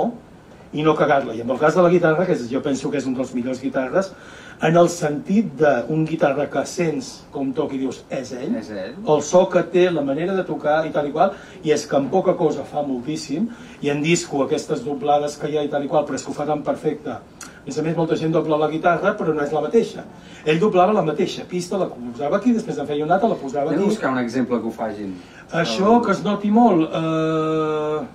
i 0.73 0.83
no 0.83 0.95
cagar-la. 0.95 1.35
I 1.35 1.41
en 1.41 1.51
el 1.51 1.59
cas 1.59 1.75
de 1.75 1.83
la 1.83 1.89
guitarra, 1.89 2.27
que 2.27 2.37
jo 2.51 2.61
penso 2.63 2.91
que 2.91 2.99
és 2.99 3.07
un 3.07 3.15
dels 3.15 3.33
millors 3.35 3.61
guitarres, 3.63 4.13
en 4.61 4.77
el 4.77 4.89
sentit 4.91 5.53
d'un 5.57 6.05
guitarra 6.05 6.49
que 6.51 6.65
sents 6.67 7.25
com 7.31 7.53
toca 7.55 7.75
i 7.77 7.79
dius, 7.79 8.01
és 8.11 8.33
ell, 8.33 8.57
És 8.59 8.71
ell. 8.71 8.97
el 9.07 9.23
so 9.23 9.45
que 9.49 9.63
té, 9.63 9.89
la 9.91 10.03
manera 10.03 10.35
de 10.35 10.43
tocar 10.45 10.85
i 10.87 10.91
tal 10.91 11.07
i 11.07 11.13
qual, 11.13 11.31
i 11.63 11.71
és 11.71 11.87
que 11.87 11.97
en 11.97 12.09
poca 12.11 12.35
cosa 12.37 12.65
fa 12.65 12.83
moltíssim, 12.83 13.47
i 13.81 13.91
en 13.91 14.03
disco 14.03 14.43
aquestes 14.43 14.83
doblades 14.85 15.37
que 15.39 15.49
hi 15.49 15.57
ha 15.59 15.63
i 15.63 15.69
tal 15.69 15.85
i 15.85 15.89
qual, 15.89 16.05
però 16.05 16.15
és 16.19 16.25
que 16.25 16.31
ho 16.31 16.35
fa 16.35 16.45
tan 16.47 16.63
perfecte. 16.63 17.11
A 17.11 17.69
més 17.69 17.79
a 17.79 17.83
més, 17.83 17.97
molta 17.97 18.17
gent 18.17 18.33
dobla 18.33 18.57
la 18.57 18.69
guitarra, 18.69 19.15
però 19.17 19.33
no 19.35 19.43
és 19.45 19.53
la 19.53 19.61
mateixa. 19.61 20.03
Ell 20.45 20.59
doblava 20.59 20.93
la 20.93 21.03
mateixa 21.05 21.45
pista, 21.45 21.77
la 21.79 21.87
posava 21.87 22.39
aquí, 22.39 22.53
després 22.53 22.79
en 22.79 22.87
feia 22.87 23.05
una 23.05 23.15
altra, 23.15 23.29
la 23.29 23.35
posava 23.37 23.69
Anem 23.71 23.79
a 23.79 23.83
aquí. 23.85 23.91
buscar 23.91 24.11
un 24.13 24.19
exemple 24.19 24.59
que 24.59 24.67
ho 24.67 24.71
facin. 24.73 25.15
Això 25.53 26.01
que 26.05 26.13
es 26.13 26.25
noti 26.25 26.51
molt, 26.51 26.89
eh, 26.91 28.07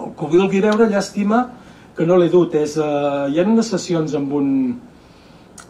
el 0.00 0.10
que 0.16 0.24
ho 0.24 0.28
vulgui 0.32 0.60
veure, 0.64 0.88
llàstima 0.90 1.44
que 1.96 2.06
no 2.06 2.16
l'he 2.18 2.28
dut. 2.32 2.54
És, 2.54 2.76
eh, 2.76 2.82
hi 3.30 3.38
ha 3.40 3.46
unes 3.46 3.66
sessions 3.70 4.14
amb 4.14 4.32
un 4.32 4.50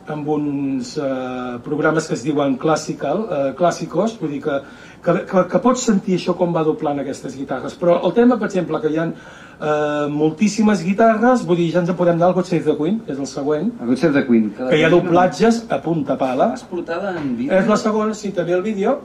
amb 0.06 0.26
uns 0.28 0.98
eh, 1.00 1.58
programes 1.64 2.06
que 2.06 2.12
es 2.12 2.22
diuen 2.22 2.58
classical, 2.60 3.22
eh, 3.24 3.52
clàssicos, 3.56 4.18
vull 4.20 4.34
dir 4.34 4.40
que, 4.44 4.58
que, 5.04 5.14
que, 5.30 5.44
que 5.48 5.60
pots 5.64 5.80
sentir 5.88 6.18
això 6.18 6.34
com 6.36 6.52
va 6.52 6.60
doblant 6.66 7.00
aquestes 7.00 7.32
guitarres. 7.38 7.72
Però 7.80 7.94
el 8.04 8.12
tema, 8.12 8.36
per 8.36 8.50
exemple, 8.50 8.80
que 8.82 8.90
hi 8.92 8.98
ha 9.00 9.06
eh, 9.08 10.06
moltíssimes 10.12 10.82
guitarres, 10.84 11.46
vull 11.48 11.56
dir, 11.56 11.70
ja 11.72 11.80
ens 11.80 11.88
en 11.88 11.96
podem 11.96 12.18
anar 12.20 12.28
al 12.28 12.36
God 12.36 12.44
Save 12.50 12.66
the 12.68 12.76
Queen, 12.76 13.00
que 13.06 13.12
és 13.16 13.18
el 13.24 13.26
següent, 13.32 13.70
El 13.80 13.86
Good 13.94 14.02
Save 14.02 14.12
the 14.20 14.26
Queen. 14.28 14.50
que 14.58 14.76
hi 14.76 14.84
ha 14.84 14.90
doblatges 14.92 15.62
a 15.72 15.80
punta 15.80 16.18
pala. 16.20 16.50
Has 16.52 16.64
portada 16.68 17.16
en 17.16 17.36
vídeo? 17.38 17.56
És 17.56 17.66
la 17.72 17.76
segona, 17.80 18.12
sí, 18.14 18.30
també 18.36 18.52
el 18.52 18.62
vídeo, 18.62 18.98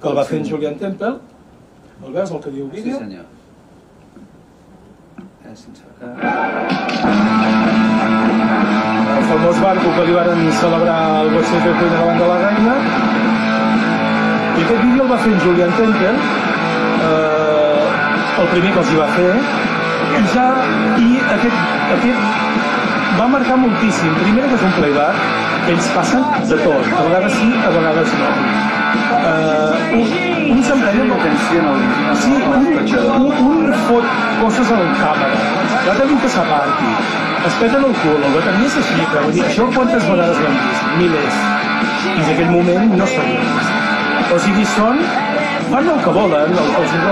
que 0.00 0.08
el 0.08 0.16
va 0.16 0.24
fer 0.24 0.40
en 0.40 0.48
Julian 0.48 0.78
Temple. 0.80 1.18
El 2.06 2.12
veus, 2.16 2.30
el 2.32 2.40
que 2.40 2.50
diu 2.50 2.70
Sí, 2.72 2.80
vídeo? 2.80 2.98
senyor. 2.98 3.26
Sense... 5.58 5.82
Eh, 5.82 6.06
El 9.18 9.24
famós 9.30 9.58
barco 9.60 9.88
que 9.96 10.04
li 10.06 10.14
van 10.14 10.44
celebrar 10.60 10.98
Save 11.48 11.62
the 11.64 11.72
Queen 11.78 11.94
davant 11.96 12.20
de 12.22 12.28
la 12.30 12.36
reina. 12.44 12.74
I 14.58 14.62
aquest 14.62 14.82
vídeo 14.84 15.02
el 15.02 15.10
va 15.10 15.18
fer 15.24 15.32
en 15.34 15.40
Julian 15.46 15.74
Temple, 15.80 16.14
eh, 17.08 18.40
el 18.44 18.48
primer 18.54 18.72
que 18.76 18.82
els 18.84 18.94
hi 18.94 19.00
va 19.00 19.10
fer, 19.18 19.34
i 20.20 20.24
ja, 20.36 20.46
i 21.02 21.10
aquest, 21.34 21.60
aquest 21.98 22.22
va 23.18 23.30
marcar 23.34 23.58
moltíssim. 23.66 24.18
Primer 24.22 24.46
que 24.48 24.58
és 24.60 24.66
un 24.70 24.74
playback, 24.78 25.22
que 25.66 25.74
ells 25.76 25.94
passen 25.98 26.22
de 26.52 26.64
tot, 26.64 26.92
a 26.94 27.06
vegades 27.10 27.40
sí, 27.42 27.54
a 27.66 27.78
vegades 27.80 28.18
no. 28.22 28.77
Eh, 29.18 29.94
un, 29.98 30.04
un 30.56 30.62
s'emprenya 30.64 31.04
molt. 31.08 31.24
Sí, 31.48 31.56
un, 31.60 32.50
un, 32.58 33.30
un 33.48 33.72
fot 33.88 34.06
coses 34.40 34.72
a 34.72 34.78
la 34.80 34.88
càmera, 35.00 35.40
l'altre 35.86 36.06
diu 36.10 36.20
que 36.24 36.30
s'aparti, 36.34 36.92
es 37.48 37.58
peten 37.62 37.86
el 37.90 37.96
cul, 38.02 38.18
el 38.28 38.36
bateria 38.36 38.72
s'aixeca, 38.74 39.24
vull 39.26 39.34
dir, 39.36 39.44
això 39.48 39.68
quantes 39.76 40.08
vegades 40.10 40.42
l'hem 40.44 40.58
vist? 40.62 40.82
Milers. 41.00 41.40
Fins 42.06 42.32
aquell 42.34 42.52
moment 42.56 42.96
no 43.00 43.10
vist. 43.12 43.74
O 44.28 44.40
sigui, 44.44 44.64
són, 44.74 45.02
fan 45.70 45.92
el 45.94 46.02
que 46.04 46.16
volen, 46.20 46.58
el 46.64 46.74
que 46.74 46.82
els 46.84 46.96
hi 46.96 47.02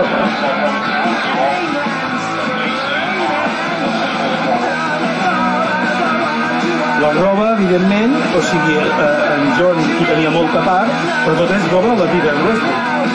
La 7.07 7.13
roba, 7.13 7.53
evidentment, 7.53 8.15
o 8.37 8.41
sigui, 8.43 8.75
eh, 8.75 9.35
en 9.35 9.43
John 9.57 9.77
hi 9.79 10.07
tenia 10.09 10.31
molta 10.35 10.59
part, 10.67 10.91
però 11.23 11.35
tot 11.39 11.53
és 11.55 11.67
roba 11.71 11.93
de 11.93 12.01
la 12.01 12.07
Vivian 12.11 12.41
Westwood. 12.47 13.13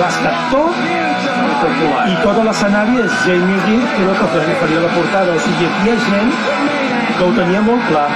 L'estat 0.00 0.40
tot 0.50 0.80
i 2.10 2.16
tot 2.24 2.40
l'escenari 2.48 2.98
és 3.04 3.14
Jamie 3.22 3.60
Reed, 3.62 3.86
que 3.92 4.02
era 4.02 4.10
el 4.10 4.18
que 4.48 4.56
faria 4.62 4.82
la 4.86 4.90
portada. 4.96 5.36
O 5.36 5.44
sigui, 5.44 5.68
aquí 5.68 5.86
hi 5.86 5.92
ha 5.92 5.96
gent 6.08 6.34
que 7.12 7.22
ho 7.28 7.30
tenia 7.38 7.62
molt 7.68 7.86
clar, 7.92 8.08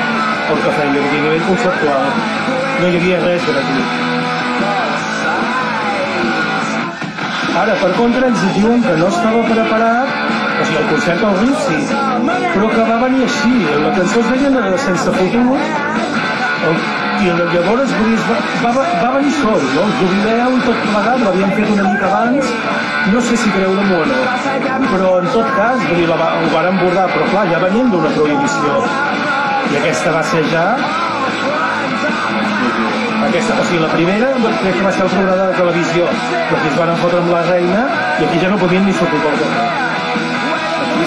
el 0.57 0.59
que 0.65 0.75
feia, 0.81 1.05
a 1.07 1.15
nivell 1.15 1.47
conceptual. 1.53 2.11
No 2.81 2.91
hi 2.91 2.99
havia 3.03 3.23
res 3.29 3.47
gratuït. 3.47 3.89
Ara, 7.63 7.79
per 7.85 7.93
contra, 8.01 8.27
ens 8.35 8.43
diuen 8.59 8.83
que 8.83 8.99
no 8.99 9.15
estava 9.15 9.47
preparat, 9.55 10.20
o 10.61 10.65
sigui, 10.65 10.79
el 10.83 10.89
concert 10.93 11.25
al 11.25 11.37
Riff 11.41 11.67
sí, 11.67 11.79
però 12.55 12.71
que 12.75 12.87
va 12.91 12.97
venir 13.05 13.27
així, 13.27 13.53
la 13.85 13.93
cançó 13.97 14.23
es 14.23 14.33
deia 14.35 14.51
eh, 14.61 14.79
Sense 14.85 15.15
futur, 15.17 15.59
i 17.21 17.29
llavors 17.29 17.93
es 17.93 18.23
va, 18.29 18.71
va, 18.77 18.85
va 19.03 19.11
venir 19.17 19.33
sol, 19.39 19.65
no? 19.75 19.85
el 19.87 19.93
jubileu 19.99 20.57
i 20.57 20.63
tot 20.67 20.87
plegat, 20.87 21.25
l'havíem 21.27 21.53
fet 21.59 21.75
una 21.75 21.87
mica 21.89 22.09
abans, 22.09 22.55
no 23.13 23.25
sé 23.29 23.37
si 23.43 23.53
creure-m'ho 23.57 24.01
o 24.01 24.07
no, 24.09 24.23
però 24.87 25.13
en 25.21 25.29
tot 25.35 25.53
cas, 25.57 25.85
vull 25.89 26.01
dir, 26.01 26.09
la, 26.13 26.31
ho 26.41 26.49
varen 26.55 26.81
bordar, 26.81 27.09
però 27.15 27.29
clar, 27.35 27.47
ja 27.53 27.61
venien 27.67 27.93
d'una 27.93 28.13
prohibició, 28.17 28.81
i 29.71 29.81
aquesta 29.83 30.17
va 30.17 30.25
ser 30.33 30.45
ja 30.53 30.67
aquesta, 33.31 33.55
o 33.61 33.65
sigui, 33.69 33.83
la 33.85 33.93
primera 33.93 34.33
crec 34.41 34.79
que 34.79 34.87
va 34.87 34.93
ser 34.97 35.05
el 35.05 35.13
programa 35.13 35.51
de 35.51 35.61
televisió, 35.61 36.09
perquè 36.51 36.73
es 36.73 36.81
van 36.81 36.97
fotre 37.05 37.21
amb 37.21 37.37
la 37.37 37.45
reina 37.53 37.85
i 38.19 38.27
aquí 38.27 38.43
ja 38.43 38.51
no 38.51 38.59
podien 38.65 38.89
ni 38.89 38.97
sortir 38.97 39.23
pel 39.23 39.39
carrer. 39.45 39.90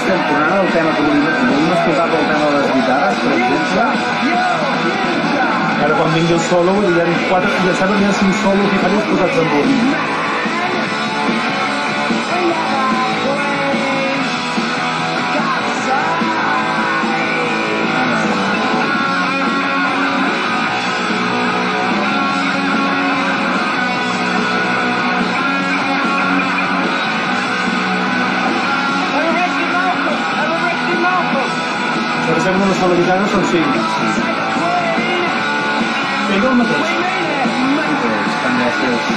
Estem 0.04 0.24
tornant 0.28 0.58
al 0.60 0.66
tema 0.68 0.90
que 0.96 1.04
volíem, 1.04 1.70
escoltar 1.76 2.08
pel 2.12 2.26
tema 2.32 2.48
de 2.50 2.58
les 2.58 2.74
guitarres, 2.74 3.22
per 3.22 3.36
exemple. 3.36 3.86
Ara 5.86 6.00
quan 6.02 6.12
vingui 6.18 6.36
el 6.40 6.42
solo, 6.50 6.74
hi 6.90 7.00
ha 7.06 7.08
quatre, 7.30 7.54
hi 7.64 8.10
ha 8.10 8.12
cinc 8.20 8.36
solos 8.42 8.76
diferents 8.76 9.08
posats 9.14 9.42
en 9.46 9.56
un. 9.62 10.23
Una 32.64 32.76
sola 32.80 32.96
guitarra 32.96 33.26
són 33.28 33.44
cinc. 33.52 33.72
Ell 36.34 36.46
el 36.50 36.56
mateix. 36.62 36.94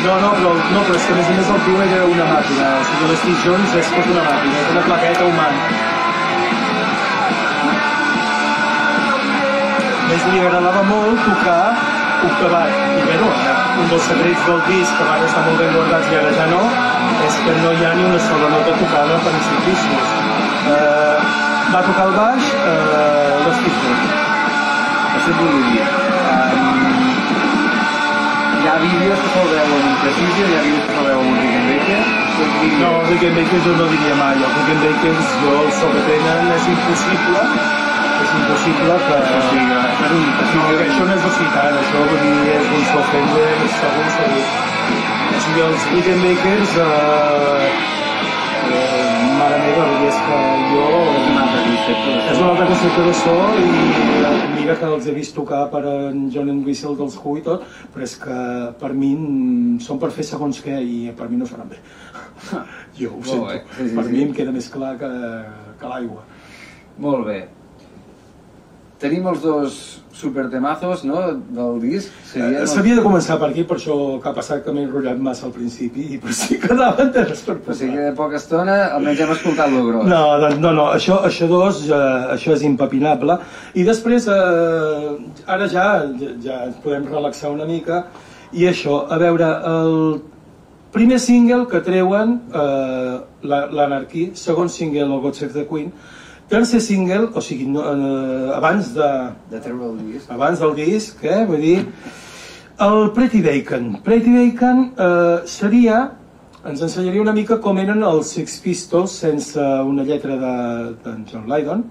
No, 0.07 0.14
no, 0.22 0.30
però, 0.38 0.51
no, 0.72 0.80
però 0.86 0.97
és 0.99 1.07
que 1.07 1.14
a 1.14 1.16
més 1.18 1.28
a 1.30 1.36
més 1.36 1.51
el 1.55 1.61
tio 1.66 1.82
era 1.84 2.01
una 2.11 2.26
màquina. 2.32 2.66
O 2.80 2.82
sigui, 2.88 3.11
l'Steve 3.12 3.36
Jones 3.44 3.76
és 3.80 3.92
tot 3.94 4.11
una 4.14 4.24
màquina, 4.26 4.57
és 4.64 4.72
una 4.74 4.82
plaqueta 4.88 5.28
humana. 5.30 5.61
Més 10.11 10.28
li 10.32 10.42
agradava 10.42 10.82
molt 10.90 11.24
tocar 11.30 11.62
octavat. 12.26 12.76
I 12.99 13.09
bé, 13.09 13.16
no, 13.22 13.32
un 13.80 13.90
dels 13.94 14.07
secrets 14.11 14.47
del 14.51 14.62
disc 14.68 14.99
que 14.99 15.09
van 15.09 15.26
estar 15.30 15.47
molt 15.47 15.62
ben 15.62 15.74
guardats 15.78 16.12
i 16.12 16.20
ara 16.20 16.36
ja 16.38 16.47
no, 16.53 16.62
és 17.30 17.42
que 17.47 17.59
no 17.62 17.74
hi 17.78 17.82
ha 17.86 17.97
ni 17.99 18.07
una 18.11 18.22
sola 18.28 18.55
nota 18.59 18.78
tocada 18.84 19.18
per 19.26 19.34
institucions. 19.40 20.14
Eh, 20.76 21.45
va 21.75 21.81
tocar 21.87 22.05
el 22.09 22.14
baix 22.17 22.45
eh, 22.57 23.47
l'Steve. 23.47 23.95
Això 25.17 25.31
et 25.33 25.39
volia 25.41 25.64
dir. 25.71 25.87
Um, 26.33 26.85
hi 28.61 28.69
ha 28.71 28.77
vídeos 28.83 29.19
que 29.25 29.31
se'l 29.35 29.49
veu 29.55 29.75
amb 29.79 30.05
precisió, 30.05 30.47
hi 30.51 30.57
ha 30.59 30.62
vídeos 30.67 30.87
que 30.87 30.95
se'l 30.99 31.09
veu 31.11 31.21
amb 31.25 31.41
Rick 31.41 31.57
and 31.61 31.69
Baker. 31.73 32.01
Tots 32.37 32.55
vídeos- 32.61 32.81
No, 32.83 32.91
Rickenbackers 33.11 33.64
jo 33.67 33.73
no 33.81 33.87
diria 33.95 34.14
mai. 34.21 34.37
Els 34.47 34.55
Rickenbackers, 34.61 35.35
jo 35.43 35.53
el 35.64 35.71
so 35.81 35.91
que 35.97 36.03
tenen 36.11 36.53
és 36.59 36.64
impossible 36.75 37.43
és 38.17 38.31
impossible 38.37 38.95
que... 39.07 39.17
Això 39.17 39.41
sí, 39.51 39.59
és 39.62 40.12
un- 40.19 40.31
això, 40.45 40.61
això 40.87 41.05
no 41.09 41.14
és 41.19 41.25
occitana, 41.31 41.83
això 41.83 41.99
vull 42.11 42.23
dir, 42.25 42.55
és 42.57 42.71
un 42.79 42.85
Sofender, 42.93 43.51
segur, 43.81 44.07
segur. 44.17 44.45
O 45.37 45.41
sigui, 45.45 45.61
els 45.67 45.83
Wittenbakers, 45.93 46.73
eh, 46.81 46.87
eh, 46.87 48.05
que 50.27 50.39
jo... 50.73 50.85
És 51.17 51.27
un 51.31 51.39
altre 51.43 51.62
concepte. 51.67 52.14
És 52.33 52.39
un 52.41 52.49
altre 52.51 52.67
concepte 52.71 53.05
de 53.07 53.14
so 53.21 53.35
i 53.62 54.55
mira 54.57 54.77
que 54.81 54.89
els 54.91 55.07
he 55.07 55.14
vist 55.17 55.37
tocar 55.37 55.62
per 55.73 55.83
en 55.91 56.25
John 56.35 56.51
and 56.51 56.67
Whistle 56.67 56.97
dels 56.99 57.19
Who 57.23 57.37
i 57.41 57.45
tot, 57.47 57.67
però 57.95 58.07
és 58.07 58.17
que 58.23 58.39
per 58.81 58.93
mi 58.97 59.12
són 59.85 60.01
per 60.03 60.11
fer 60.14 60.27
segons 60.27 60.59
què 60.64 60.81
i 60.83 60.97
per 61.19 61.29
mi 61.31 61.39
no 61.41 61.49
sonen 61.49 61.71
bé. 61.75 61.83
Jo 62.99 63.12
ho 63.12 63.21
Molt 63.21 63.29
sento. 63.29 63.47
bé. 63.53 63.61
Sí, 63.77 63.89
sí, 63.91 63.95
per 63.99 64.07
sí. 64.09 64.14
mi 64.17 64.25
em 64.25 64.33
queda 64.37 64.55
més 64.57 64.69
clar 64.73 64.97
que, 65.01 65.12
que 65.81 65.93
l'aigua. 65.93 66.25
Molt 67.05 67.27
bé. 67.29 67.39
Tenim 69.03 69.27
els 69.29 69.43
dos 69.45 69.81
supertemazos, 70.17 71.05
no?, 71.05 71.21
del 71.53 71.81
disc. 71.83 72.12
Eh, 72.37 72.61
els- 72.61 72.70
S'havia 72.74 72.95
de 72.97 73.03
començar 73.03 73.39
per 73.41 73.49
aquí, 73.51 73.64
per 73.64 73.76
això 73.78 74.20
que 74.22 74.28
ha 74.28 74.34
passat 74.34 74.62
que 74.64 74.72
m'he 74.72 74.82
enrotllat 74.84 75.18
massa 75.18 75.47
al 75.47 75.53
principi 75.53 76.05
i 76.14 76.18
per 76.18 76.32
si 76.37 76.59
quedaven 76.61 77.12
temes 77.12 77.41
per 77.47 77.57
Però 77.57 77.72
sí 77.74 77.87
posar. 77.87 77.97
que 77.97 78.12
poca 78.16 78.37
estona 78.37 78.76
almenys 78.95 79.20
hem 79.20 79.30
escoltat 79.32 79.70
lo 79.72 79.84
gros. 79.87 80.05
No, 80.07 80.22
doncs, 80.43 80.59
no, 80.61 80.72
no, 80.72 80.87
això, 80.93 81.22
això 81.24 81.49
dos, 81.49 81.82
ja, 81.89 82.01
això 82.34 82.53
és 82.53 82.62
impepinable. 82.62 83.39
I 83.74 83.82
després, 83.84 84.26
eh, 84.28 85.16
ara 85.47 85.68
ja, 85.68 86.05
ja, 86.45 86.64
ens 86.66 86.76
podem 86.84 87.07
relaxar 87.11 87.51
una 87.51 87.64
mica, 87.64 88.07
i 88.53 88.64
això, 88.68 89.07
a 89.11 89.16
veure, 89.18 89.49
el 89.66 90.22
primer 90.93 91.18
single 91.20 91.66
que 91.68 91.80
treuen, 91.80 92.43
eh, 92.55 93.20
la- 93.43 93.66
l'Anarchy, 93.66 94.30
segon 94.34 94.68
single, 94.68 95.03
el 95.03 95.20
God 95.20 95.34
Save 95.34 95.53
the 95.53 95.66
Queen, 95.66 95.93
tercer 96.49 96.80
single, 96.80 97.28
o 97.34 97.41
sigui, 97.41 97.66
no, 97.66 97.80
eh, 97.82 98.53
abans 98.55 98.95
de, 98.95 99.09
De 99.51 99.59
treure 99.61 99.84
el 99.91 100.12
disc. 100.12 100.30
abans 100.30 100.61
del 100.61 100.74
disc, 100.76 101.24
eh? 101.24 101.45
vull 101.45 101.61
dir, 101.61 101.87
el 102.79 103.11
Pretty 103.12 103.43
Bacon. 103.43 104.03
Pretty 104.03 104.33
Bacon 104.33 104.93
eh, 104.99 105.41
seria, 105.47 106.03
ens 106.66 106.83
ensenyaria 106.83 107.22
una 107.22 107.35
mica 107.37 107.61
com 107.62 107.79
eren 107.81 108.05
els 108.05 108.35
Six 108.37 108.59
Pistols 108.64 109.16
sense 109.24 109.61
una 109.61 110.05
lletra 110.05 110.37
de, 110.41 110.55
de 111.05 111.16
John 111.31 111.47
Lydon 111.51 111.85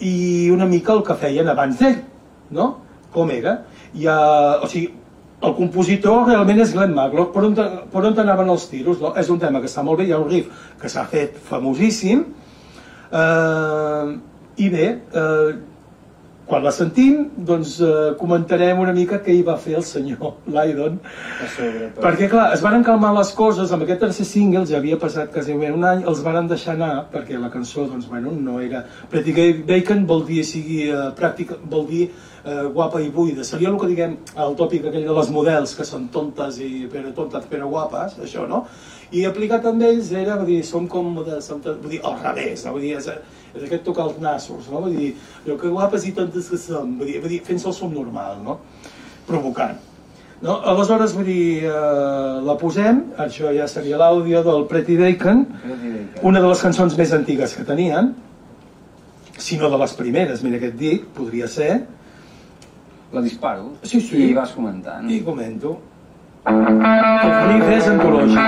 i 0.00 0.50
una 0.54 0.66
mica 0.70 0.94
el 0.94 1.02
que 1.06 1.16
feien 1.20 1.48
abans 1.50 1.80
d'ell, 1.80 1.98
no? 2.54 2.70
Com 3.14 3.32
era. 3.34 3.58
I, 3.94 4.06
eh, 4.06 4.62
o 4.64 4.70
sigui, 4.70 4.88
el 5.44 5.52
compositor 5.58 6.24
realment 6.30 6.62
és 6.64 6.72
Glenn 6.72 6.96
Matlock. 6.96 7.34
Per 7.34 7.44
on, 7.44 7.58
per 7.92 8.06
on 8.06 8.22
anaven 8.24 8.54
els 8.54 8.64
tiros? 8.70 9.02
No? 9.02 9.12
És 9.20 9.28
un 9.30 9.42
tema 9.42 9.60
que 9.60 9.68
està 9.70 9.84
molt 9.84 10.00
bé, 10.00 10.08
hi 10.08 10.16
ha 10.16 10.22
un 10.22 10.30
riff 10.30 10.70
que 10.80 10.88
s'ha 10.90 11.04
fet 11.10 11.36
famosíssim, 11.50 12.24
Eh, 13.14 14.18
I 14.56 14.68
bé, 14.70 14.86
eh, 15.12 15.54
quan 16.46 16.62
la 16.64 16.70
sentim, 16.76 17.30
doncs 17.48 17.78
eh, 17.80 18.12
comentarem 18.20 18.78
una 18.82 18.92
mica 18.92 19.18
què 19.24 19.32
hi 19.32 19.42
va 19.46 19.54
fer 19.56 19.78
el 19.78 19.84
senyor 19.88 20.34
Lydon. 20.56 20.98
A 21.40 21.48
sobre. 21.48 21.88
però- 21.94 22.02
Perquè, 22.04 22.28
clar, 22.32 22.50
es 22.56 22.60
van 22.64 22.84
calmar 22.84 23.14
les 23.16 23.30
coses, 23.32 23.72
amb 23.72 23.86
aquest 23.86 24.00
tercer 24.04 24.26
single 24.28 24.66
ja 24.68 24.76
havia 24.78 24.98
passat 25.00 25.32
quasi 25.32 25.56
un 25.56 25.84
any, 25.88 26.04
els 26.04 26.20
van 26.26 26.46
deixar 26.50 26.74
anar, 26.76 27.06
perquè 27.12 27.40
la 27.40 27.50
cançó, 27.50 27.86
doncs, 27.88 28.08
bueno, 28.10 28.32
no 28.36 28.60
era... 28.60 28.84
Pretty 29.10 29.32
Gay 29.32 29.52
Bacon 29.68 30.04
vol 30.06 30.26
dir, 30.28 30.44
sigui, 30.44 30.82
eh, 30.90 31.10
pràctica, 31.16 31.56
vol 31.64 31.86
dir 31.88 32.08
eh, 32.10 32.64
guapa 32.74 33.00
i 33.00 33.08
buida. 33.10 33.44
Seria 33.44 33.70
el 33.72 33.78
que 33.80 33.88
diguem, 33.88 34.18
el 34.36 34.56
tòpic 34.58 34.90
aquell 34.90 35.06
de 35.08 35.16
les 35.16 35.30
models, 35.32 35.72
que 35.78 35.84
són 35.88 36.08
tontes 36.12 36.58
i 36.60 36.84
però 36.92 37.14
tontes 37.16 37.46
però 37.48 37.70
guapes, 37.72 38.18
això, 38.24 38.44
no? 38.50 38.66
I 39.14 39.24
aplicat 39.28 39.64
amb 39.70 39.82
ells 39.86 40.10
era, 40.12 40.36
vull 40.40 40.48
dir, 40.50 40.60
som 40.66 40.88
com 40.90 41.08
models, 41.14 41.46
som 41.48 41.60
vull 41.64 41.88
dir, 41.92 42.00
al 42.04 42.18
revés, 42.20 42.64
no? 42.66 42.72
Vull 42.76 42.82
dir, 42.84 42.96
és, 42.98 43.08
és 43.54 43.62
aquest 43.68 43.84
tocar 43.86 44.04
els 44.08 44.18
nassos, 44.20 44.68
no? 44.70 44.80
Vull 44.84 44.96
dir, 44.96 45.14
allò 45.46 45.56
que 45.60 45.68
guapes 45.70 46.06
i 46.08 46.12
tontes 46.16 46.48
que 46.50 46.58
som, 46.58 46.98
vull 46.98 47.06
dir, 47.10 47.20
vull 47.22 47.30
dir 47.30 47.40
fent-se 47.46 47.68
el 47.70 47.74
som 47.76 47.92
normal, 47.94 48.38
no? 48.44 48.58
Provocant. 49.28 49.78
No? 50.42 50.58
Aleshores, 50.68 51.14
vull 51.16 51.24
dir, 51.24 51.64
eh, 51.64 51.70
la 52.44 52.56
posem, 52.60 53.00
això 53.22 53.52
ja 53.56 53.66
seria 53.70 53.96
l'àudio 53.96 54.42
del 54.44 54.66
Pretty 54.68 54.96
Bacon, 55.00 55.44
Pretty 55.62 55.90
Bacon. 55.94 56.20
una 56.22 56.40
de 56.42 56.48
les 56.50 56.60
cançons 56.60 56.96
més 56.98 57.12
antigues 57.16 57.54
que 57.56 57.64
tenien, 57.64 58.14
si 59.38 59.56
no 59.56 59.70
de 59.70 59.78
les 59.78 59.92
primeres, 59.96 60.42
mira 60.44 60.58
què 60.58 60.68
et 60.74 60.76
dic, 60.78 61.06
podria 61.16 61.48
ser, 61.48 61.86
La 63.14 63.20
disparo. 63.22 63.68
Sí, 63.86 64.00
sí. 64.00 64.30
I 64.30 64.34
vas 64.34 64.50
comentant. 64.50 65.08
i 65.08 65.20
comento. 65.22 65.76
El 66.50 67.46
riff 67.46 67.68
és 67.76 67.86
antològic. 67.86 68.40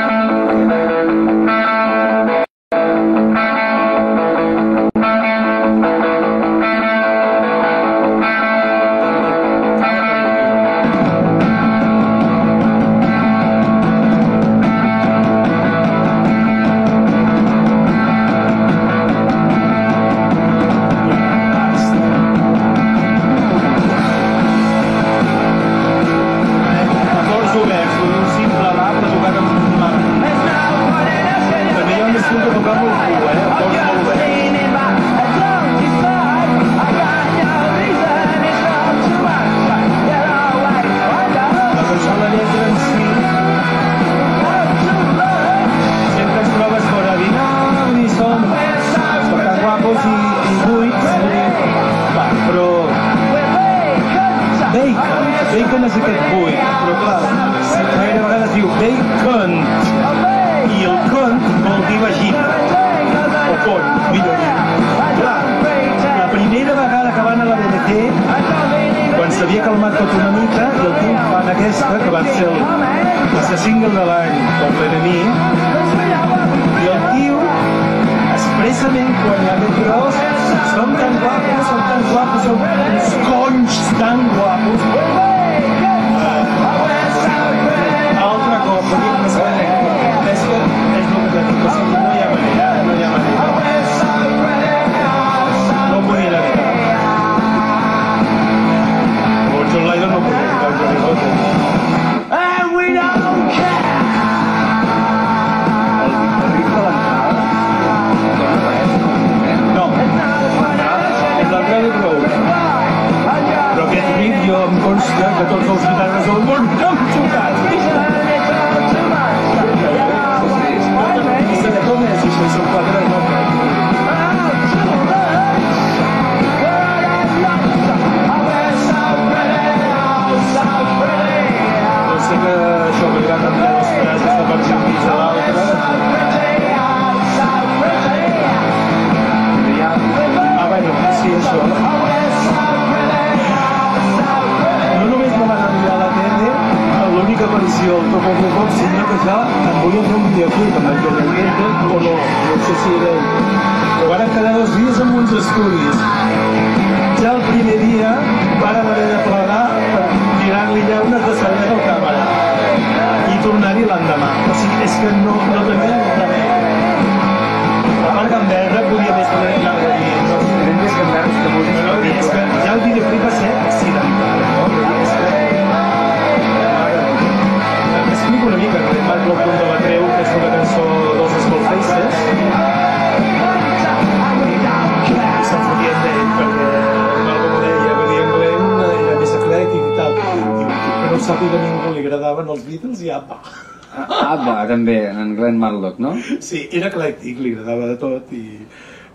També, 194.87 195.11
en 195.11 195.35
Glenn 195.37 195.59
Matlock, 195.59 195.99
no? 195.99 196.15
Sí, 196.41 196.69
era 196.73 196.91
eclèctic, 196.93 197.43
li 197.43 197.57
agradava 197.57 197.91
de 197.91 197.99
tot 197.99 198.33
i... 198.35 198.45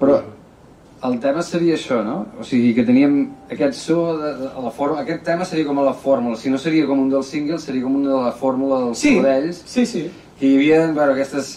Però 0.01 0.19
el 1.07 1.17
tema 1.21 1.41
seria 1.45 1.77
això, 1.77 2.01
no? 2.05 2.17
O 2.39 2.45
sigui, 2.45 2.73
que 2.77 2.85
teníem 2.85 3.21
aquest 3.53 3.79
so, 3.79 4.17
de, 4.19 4.33
de, 4.41 4.51
la 4.65 4.71
forma, 4.75 4.99
aquest 5.01 5.23
tema 5.25 5.47
seria 5.47 5.65
com 5.69 5.79
a 5.79 5.87
la 5.87 5.95
fórmula, 5.97 6.37
si 6.37 6.51
no 6.51 6.59
seria 6.61 6.85
com 6.89 6.99
un 6.99 7.09
dels 7.09 7.31
singles, 7.31 7.65
seria 7.65 7.85
com 7.85 7.95
una 8.01 8.11
de 8.11 8.21
la 8.27 8.35
fórmula 8.37 8.83
dels 8.85 9.01
Sí, 9.01 9.15
so 9.15 9.25
d'ells, 9.25 9.63
sí, 9.65 9.85
sí. 9.89 10.05
que 10.39 10.49
hi 10.49 10.57
havia, 10.59 10.83
bueno, 10.91 11.15
aquestes, 11.15 11.53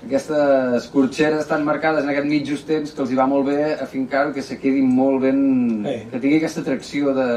aquestes 0.00 0.88
corxeres 0.94 1.46
tan 1.50 1.66
marcades 1.66 2.06
en 2.06 2.10
aquest 2.14 2.30
mig 2.30 2.48
just 2.48 2.66
temps 2.70 2.94
que 2.94 3.04
els 3.04 3.12
hi 3.12 3.18
va 3.18 3.28
molt 3.30 3.46
bé 3.50 3.74
afincar 3.76 4.28
que 4.34 4.42
se 4.42 4.58
quedi 4.62 4.82
molt 4.82 5.22
ben... 5.26 5.40
Eh. 5.86 6.00
que 6.10 6.22
tingui 6.22 6.40
aquesta 6.40 6.64
atracció 6.64 7.14
de... 7.18 7.28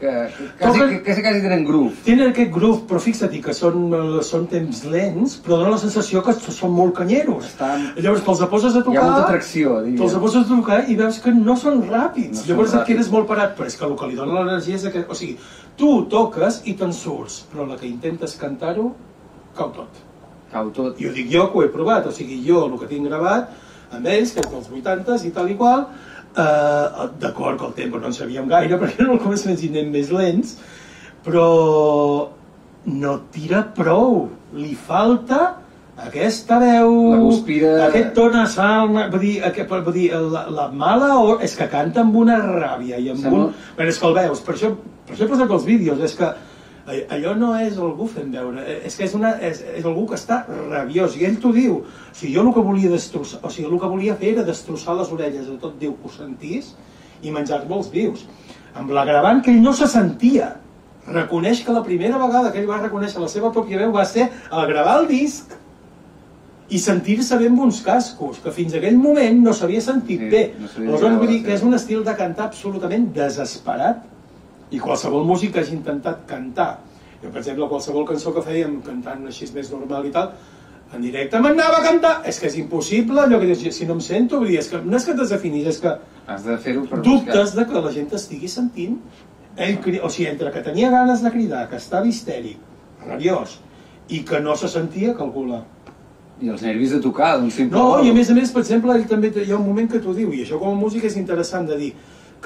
que, 0.00 0.10
que, 0.36 0.46
quasi, 0.58 0.78
Toquen- 0.78 1.02
que, 1.02 1.14
que 1.14 1.22
quasi 1.24 1.40
tenen 1.40 1.64
groove. 1.64 1.94
Tenen 2.04 2.28
aquest 2.32 2.50
groove, 2.52 2.82
però 2.88 2.98
fixa't 3.00 3.32
que 3.42 3.54
són, 3.56 3.86
eh, 3.96 4.22
són 4.22 4.46
temps 4.50 4.82
lents, 4.92 5.38
però 5.44 5.56
dona 5.62 5.70
la 5.72 5.78
sensació 5.80 6.22
que 6.22 6.34
són 6.36 6.74
molt 6.76 6.92
canyeros. 6.98 7.46
Estan- 7.48 7.86
Llavors 7.96 8.24
te'ls 8.26 8.42
poses 8.52 8.76
a 8.76 8.82
Hi 8.82 8.82
tocar... 8.90 9.00
ha 9.02 9.06
molta 9.10 9.22
atracció, 9.24 9.78
diria. 9.86 9.98
Te'ls 10.02 10.18
poses 10.20 10.44
a 10.44 10.48
tocar 10.54 10.82
i 10.92 10.96
veus 11.00 11.18
que 11.24 11.32
no 11.32 11.56
són 11.56 11.80
ràpids. 11.88 12.34
No 12.34 12.42
són 12.42 12.50
Llavors 12.50 12.74
et 12.74 12.80
ràpids. 12.80 12.86
quedes 12.92 13.10
molt 13.14 13.26
parat, 13.30 13.56
però 13.56 13.66
és 13.66 13.76
que 13.80 13.84
el 13.88 13.96
que 13.96 14.06
li 14.12 14.16
dona 14.20 14.40
l'energia 14.42 14.76
és 14.76 14.84
que... 14.92 15.04
O 15.08 15.14
sigui, 15.16 15.38
tu 15.76 15.92
toques 16.12 16.60
i 16.68 16.74
te'n 16.76 16.92
surts, 16.92 17.46
però 17.52 17.64
la 17.68 17.76
que 17.80 17.86
intentes 17.88 18.36
cantar-ho, 18.36 18.90
cau 19.56 19.70
tot. 19.72 20.02
Cau 20.52 20.68
tot. 20.70 21.00
I 21.00 21.08
ho 21.08 21.12
dic 21.16 21.30
jo 21.32 21.48
que 21.52 21.58
ho 21.58 21.62
he 21.64 21.68
provat, 21.72 22.06
o 22.06 22.12
sigui, 22.12 22.42
jo 22.46 22.66
el 22.68 22.76
que 22.78 22.86
tinc 22.92 23.08
gravat 23.08 23.48
amb 23.96 24.06
ells, 24.10 24.32
que 24.34 24.40
és 24.42 24.50
dels 24.50 24.68
80s 24.68 25.24
i 25.24 25.30
tal 25.32 25.48
i 25.50 25.54
qual, 25.56 25.86
eh, 26.36 27.06
d'acord 27.20 27.58
que 27.60 27.66
el 27.66 27.74
tempo 27.82 27.98
no 27.98 28.06
en 28.10 28.16
sabíem 28.16 28.48
gaire 28.48 28.78
perquè 28.80 29.00
eren 29.02 29.14
el 29.16 29.22
començaments 29.24 29.62
i 29.64 29.70
anem 29.74 29.90
més 29.94 30.10
lents, 30.14 30.56
però 31.26 31.46
no 32.86 33.14
tira 33.34 33.64
prou, 33.74 34.28
li 34.54 34.74
falta 34.78 35.56
aquesta 36.06 36.58
veu, 36.60 36.90
La 37.14 37.18
guspira- 37.22 37.86
aquest 37.88 38.10
to 38.14 38.26
nasal, 38.30 38.90
vull 39.10 39.22
dir, 39.22 39.36
aquest, 39.48 39.70
vull 39.70 39.94
dir 39.96 40.10
la, 40.12 40.42
la 40.52 40.66
mala 40.68 41.14
or, 41.18 41.38
és 41.42 41.54
que 41.56 41.66
canta 41.72 42.02
amb 42.04 42.14
una 42.20 42.36
ràbia 42.44 42.98
i 43.00 43.08
amb 43.14 43.22
Sembla- 43.24 43.46
un... 43.48 43.54
Bueno, 43.78 43.90
és 43.90 43.98
que 43.98 44.06
el 44.10 44.14
veus, 44.18 44.42
per 44.44 44.54
això, 44.54 44.70
per 45.08 45.16
això 45.16 45.24
he 45.24 45.30
posat 45.32 45.54
els 45.56 45.64
vídeos, 45.64 46.02
és 46.04 46.14
que 46.18 46.28
allò 46.86 47.34
no 47.34 47.52
és 47.58 47.78
algú 47.82 48.06
fent 48.06 48.30
veure, 48.32 48.62
eh, 48.62 48.80
és 48.86 48.94
que 48.96 49.04
és, 49.08 49.14
una, 49.18 49.32
és, 49.42 49.62
és 49.74 49.84
algú 49.84 50.06
que 50.06 50.14
està 50.14 50.44
rabiós, 50.70 51.16
i 51.18 51.24
ell 51.26 51.38
t'ho 51.42 51.52
diu. 51.52 51.80
O 51.82 52.14
sigui, 52.14 52.34
jo 52.34 52.44
el 52.46 52.52
que 52.54 52.62
volia 52.62 52.90
destrossar, 52.92 53.40
o 53.42 53.50
sigui, 53.50 53.68
el 53.72 53.80
que 53.80 53.90
volia 53.90 54.14
fer 54.20 54.34
era 54.36 54.44
destrossar 54.46 54.94
les 54.98 55.10
orelles 55.12 55.48
de 55.48 55.56
tot 55.58 55.74
Déu 55.80 55.96
que 55.98 56.06
ho 56.06 56.12
sentís 56.14 56.74
i 57.22 57.32
menjar-me 57.34 57.74
els 57.74 57.90
vius. 57.90 58.26
Amb 58.76 58.90
l'agravant 58.94 59.42
que 59.42 59.50
ell 59.50 59.62
no 59.64 59.72
se 59.74 59.88
sentia. 59.90 60.56
Reconeix 61.06 61.62
que 61.64 61.72
la 61.74 61.82
primera 61.86 62.18
vegada 62.18 62.50
que 62.52 62.58
ell 62.60 62.68
va 62.70 62.80
reconèixer 62.82 63.20
la 63.22 63.28
seva 63.30 63.52
pròpia 63.54 63.78
veu 63.78 63.92
va 63.94 64.04
ser 64.04 64.28
al 64.50 64.66
gravar 64.70 65.00
el 65.00 65.08
disc 65.10 65.54
i 66.68 66.80
sentir-se 66.82 67.36
bé 67.38 67.46
amb 67.46 67.60
uns 67.62 67.78
cascos, 67.86 68.40
que 68.42 68.50
fins 68.50 68.74
aquell 68.74 68.96
moment 68.98 69.38
no 69.44 69.52
s'havia 69.54 69.80
sentit 69.80 70.24
Sí, 70.24 70.30
bé. 70.32 70.40
no 70.58 70.90
Aleshores 70.90 71.18
vull 71.18 71.28
dir 71.30 71.42
que 71.44 71.54
és 71.54 71.62
un 71.62 71.74
estil 71.78 72.02
de 72.04 72.14
cantar 72.18 72.48
absolutament 72.48 73.12
desesperat 73.14 74.02
i 74.70 74.82
qualsevol 74.82 75.24
músic 75.28 75.54
que 75.54 75.62
hagi 75.62 75.76
intentat 75.76 76.26
cantar. 76.26 76.72
Jo 77.22 77.30
per 77.30 77.40
exemple 77.42 77.68
qualsevol 77.70 78.06
cançó 78.08 78.34
que 78.34 78.44
fèiem 78.44 78.80
cantant 78.84 79.24
així 79.26 79.48
més 79.54 79.70
normal 79.72 80.06
i 80.06 80.12
tal 80.14 80.32
en 80.94 81.02
directe 81.02 81.38
m'anava 81.42 81.80
a 81.80 81.84
cantar. 81.86 82.16
És 82.28 82.38
que 82.40 82.50
és 82.50 82.58
impossible 82.60 83.22
allò 83.22 83.40
que 83.42 83.48
dius 83.52 83.64
si 83.74 83.86
no 83.86 83.96
em 83.96 84.02
sento 84.04 84.40
vull 84.42 84.52
dir, 84.52 84.60
és 84.62 84.68
que 84.70 84.82
no 84.82 84.96
és 84.96 85.06
que 85.06 85.14
et 85.14 85.22
desafinis 85.22 85.66
és 85.72 85.80
que 85.82 85.96
Has 86.26 86.42
de 86.42 86.56
fer-ho 86.58 86.82
per 86.90 86.98
dubtes 87.06 87.54
de 87.54 87.64
que 87.66 87.80
la 87.82 87.92
gent 87.94 88.08
t'estigui 88.10 88.48
sentint. 88.50 88.96
Ell, 89.56 89.76
o 90.02 90.08
sigui, 90.10 90.26
entre 90.28 90.50
que 90.52 90.62
tenia 90.64 90.90
ganes 90.90 91.22
de 91.22 91.30
cridar 91.32 91.62
que 91.70 91.78
estava 91.78 92.08
histèric, 92.10 92.58
rabiós 93.06 93.60
i 94.12 94.20
que 94.26 94.40
no 94.42 94.56
se 94.58 94.68
sentia, 94.68 95.14
calcula 95.16 95.62
I 96.42 96.50
els 96.52 96.60
nervis 96.60 96.90
de 96.92 96.98
tocar, 97.00 97.38
d'un 97.40 97.48
simple... 97.50 97.78
no, 97.78 98.02
i 98.04 98.10
a 98.10 98.14
més 98.14 98.28
a 98.28 98.34
més, 98.36 98.50
per 98.52 98.60
exemple, 98.60 98.92
ell 98.92 99.06
també 99.08 99.30
hi 99.32 99.48
ha 99.48 99.56
un 99.56 99.64
moment 99.64 99.88
que 99.88 100.02
t'ho 100.04 100.12
diu, 100.12 100.34
i 100.36 100.42
això 100.44 100.58
com 100.60 100.74
a 100.74 100.76
músic 100.76 101.06
és 101.08 101.16
interessant 101.16 101.64
de 101.70 101.78
dir, 101.80 101.88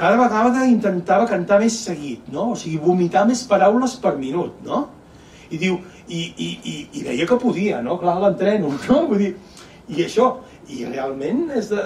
cada 0.01 0.19
vegada 0.21 0.67
intentava 0.69 1.29
cantar 1.29 1.61
més 1.63 1.77
seguit, 1.85 2.27
no? 2.33 2.51
O 2.55 2.59
sigui, 2.59 2.81
vomitar 2.83 3.27
més 3.29 3.45
paraules 3.49 3.97
per 4.03 4.17
minut, 4.19 4.61
no? 4.67 4.87
I 5.51 5.59
diu, 5.61 5.81
i, 6.09 6.21
i, 6.21 6.49
i, 6.73 6.77
i 7.01 7.03
deia 7.07 7.27
que 7.29 7.39
podia, 7.41 7.83
no? 7.85 7.99
Clar, 8.01 8.17
l'entreno, 8.23 8.73
no? 8.89 9.03
Vull 9.11 9.27
dir, 9.27 9.35
i 9.91 10.07
això, 10.07 10.31
i 10.71 10.85
realment 10.87 11.49
és 11.59 11.69
de... 11.73 11.83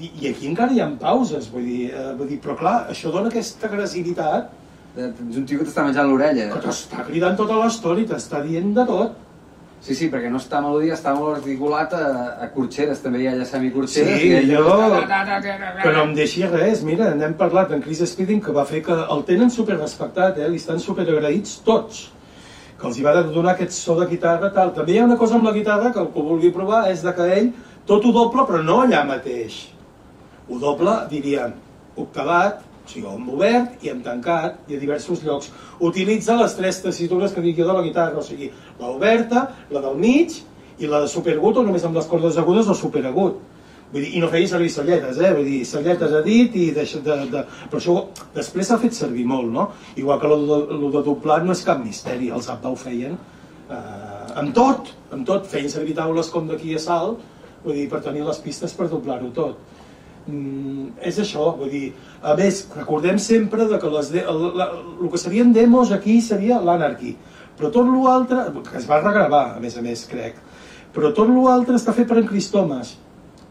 I 0.00 0.32
aquí 0.32 0.48
encara 0.48 0.72
hi 0.72 0.80
ha 0.80 0.88
pauses, 1.00 1.50
vull 1.52 1.68
dir, 1.68 1.86
eh, 1.92 2.10
vull 2.18 2.30
dir 2.30 2.40
però 2.42 2.56
clar, 2.58 2.76
això 2.92 3.12
dona 3.14 3.32
aquesta 3.32 3.68
agressivitat 3.70 4.58
Ets 4.92 5.36
un 5.40 5.44
tio 5.48 5.58
que 5.58 5.64
t'està 5.64 5.86
menjant 5.86 6.08
l'orella. 6.08 6.50
que 6.52 6.60
t'està 6.66 7.04
cridant 7.06 7.36
tota 7.36 7.56
l'estona 7.56 8.02
i 8.02 8.08
t'està 8.08 8.42
dient 8.44 8.74
de 8.76 8.84
tot. 8.88 9.14
Sí, 9.82 9.96
sí, 9.98 10.06
perquè 10.12 10.28
no 10.30 10.38
està 10.38 10.60
melodia, 10.62 10.94
està 10.94 11.10
molt 11.16 11.40
articulat 11.40 11.90
a, 11.98 12.02
a 12.44 12.46
corxeres, 12.54 13.00
també 13.02 13.24
hi 13.24 13.26
ha 13.26 13.32
ja 13.40 13.44
semicorxeres. 13.50 14.20
Sí, 14.20 14.28
i 14.30 14.52
està- 14.54 15.00
Que 15.82 15.92
no 15.96 16.04
em 16.06 16.12
deixi 16.14 16.44
res, 16.46 16.84
mira, 16.86 17.08
n'hem 17.18 17.34
parlat 17.40 17.72
en 17.74 17.82
Chris 17.82 18.04
Speeding 18.06 18.40
que 18.44 18.54
va 18.54 18.62
fer 18.68 18.82
que 18.86 18.94
el 18.94 19.24
tenen 19.26 19.50
super 19.50 19.76
respectat, 19.80 20.38
eh? 20.38 20.48
li 20.48 20.60
estan 20.62 20.78
super 20.78 21.02
agraïts 21.08 21.58
tots 21.66 22.04
que 22.78 22.86
els 22.88 22.98
hi 22.98 23.02
va 23.06 23.12
donar 23.22 23.52
aquest 23.56 23.74
so 23.74 23.94
de 23.98 24.06
guitarra 24.10 24.52
tal. 24.54 24.70
També 24.74 24.92
hi 24.94 24.98
ha 25.02 25.04
una 25.04 25.16
cosa 25.18 25.34
amb 25.36 25.44
la 25.46 25.52
guitarra 25.54 25.90
que 25.94 26.00
el 26.02 26.08
que 26.14 26.22
vulgui 26.30 26.50
provar 26.54 26.84
és 26.90 27.02
de 27.02 27.12
que 27.14 27.26
ell 27.40 27.50
tot 27.86 28.04
ho 28.06 28.12
doble 28.14 28.42
però 28.48 28.62
no 28.62 28.80
allà 28.82 29.02
mateix. 29.06 29.60
Ho 30.48 30.58
doble, 30.62 30.94
diríem, 31.10 31.52
octavat, 31.96 32.62
o 32.82 32.88
sigui, 32.90 33.06
amb 33.08 33.30
obert 33.32 33.84
i 33.84 33.92
amb 33.92 34.04
tancat 34.04 34.70
i 34.70 34.76
a 34.76 34.80
diversos 34.82 35.22
llocs. 35.26 35.50
Utilitza 35.80 36.36
les 36.40 36.56
tres 36.58 36.82
tessitures 36.82 37.32
que 37.32 37.44
dic 37.44 37.58
jo 37.58 37.68
de 37.68 37.76
la 37.76 37.84
guitarra, 37.84 38.18
o 38.18 38.26
sigui, 38.26 38.50
la 38.80 38.90
oberta, 38.90 39.46
la 39.70 39.82
del 39.84 39.96
mig 39.98 40.40
i 40.78 40.90
la 40.90 41.02
de 41.04 41.10
superagut 41.10 41.60
o 41.60 41.66
només 41.66 41.84
amb 41.86 41.96
les 41.98 42.08
cordes 42.10 42.38
agudes 42.40 42.68
o 42.68 42.74
superagut. 42.74 43.40
Vull 43.92 44.06
dir, 44.06 44.14
I 44.16 44.22
no 44.22 44.30
feia 44.32 44.48
servir 44.48 44.70
celletes, 44.72 45.18
eh? 45.20 45.34
Vull 45.36 45.48
dir, 45.50 45.58
celletes 45.68 46.14
a 46.16 46.22
dit 46.24 46.54
i 46.56 46.70
de, 46.72 46.86
de, 47.04 47.16
de... 47.34 47.42
Però 47.68 47.80
això 47.80 47.96
després 48.32 48.70
s'ha 48.70 48.80
fet 48.80 48.96
servir 48.96 49.26
molt, 49.28 49.50
no? 49.52 49.68
Igual 50.00 50.20
que 50.20 50.30
el 50.32 50.46
de, 50.48 50.78
de 50.96 51.02
doblat 51.04 51.44
no 51.44 51.52
és 51.52 51.64
cap 51.66 51.82
misteri, 51.82 52.30
els 52.32 52.48
Abba 52.48 52.72
ho 52.72 52.78
feien 52.80 53.18
eh, 53.68 54.40
amb 54.40 54.54
tot, 54.56 54.94
amb 55.12 55.28
tot. 55.28 55.44
Feien 55.50 55.68
servir 55.72 55.96
taules 55.98 56.32
com 56.32 56.48
d'aquí 56.48 56.72
a 56.78 56.80
Salt, 56.80 57.20
vull 57.66 57.76
dir, 57.76 57.86
per 57.92 58.00
tenir 58.04 58.24
les 58.24 58.40
pistes 58.40 58.72
per 58.78 58.88
doblar-ho 58.88 59.28
tot. 59.36 59.60
Mm, 60.22 60.92
és 61.02 61.18
això, 61.18 61.48
vull 61.58 61.70
dir, 61.72 61.86
a 62.22 62.36
més, 62.38 62.62
recordem 62.76 63.18
sempre 63.18 63.66
de 63.66 63.78
que 63.82 63.90
les 63.90 64.10
de, 64.14 64.22
el, 64.30 64.44
la, 64.58 64.68
el 65.00 65.10
que 65.10 65.18
serien 65.18 65.50
demos 65.54 65.90
aquí 65.90 66.20
seria 66.22 66.60
l'Anarchy, 66.62 67.16
però 67.58 67.72
tot 67.74 67.90
l'altre, 67.90 68.44
que 68.68 68.78
es 68.78 68.86
va 68.86 69.00
regravar, 69.02 69.44
a 69.56 69.62
més 69.62 69.74
a 69.78 69.82
més, 69.82 70.04
crec, 70.10 70.38
però 70.94 71.10
tot 71.16 71.32
l'altre 71.32 71.74
està 71.74 71.94
fet 71.96 72.06
per 72.06 72.20
en 72.22 72.30
Chris 72.30 72.52
Thomas. 72.54 72.94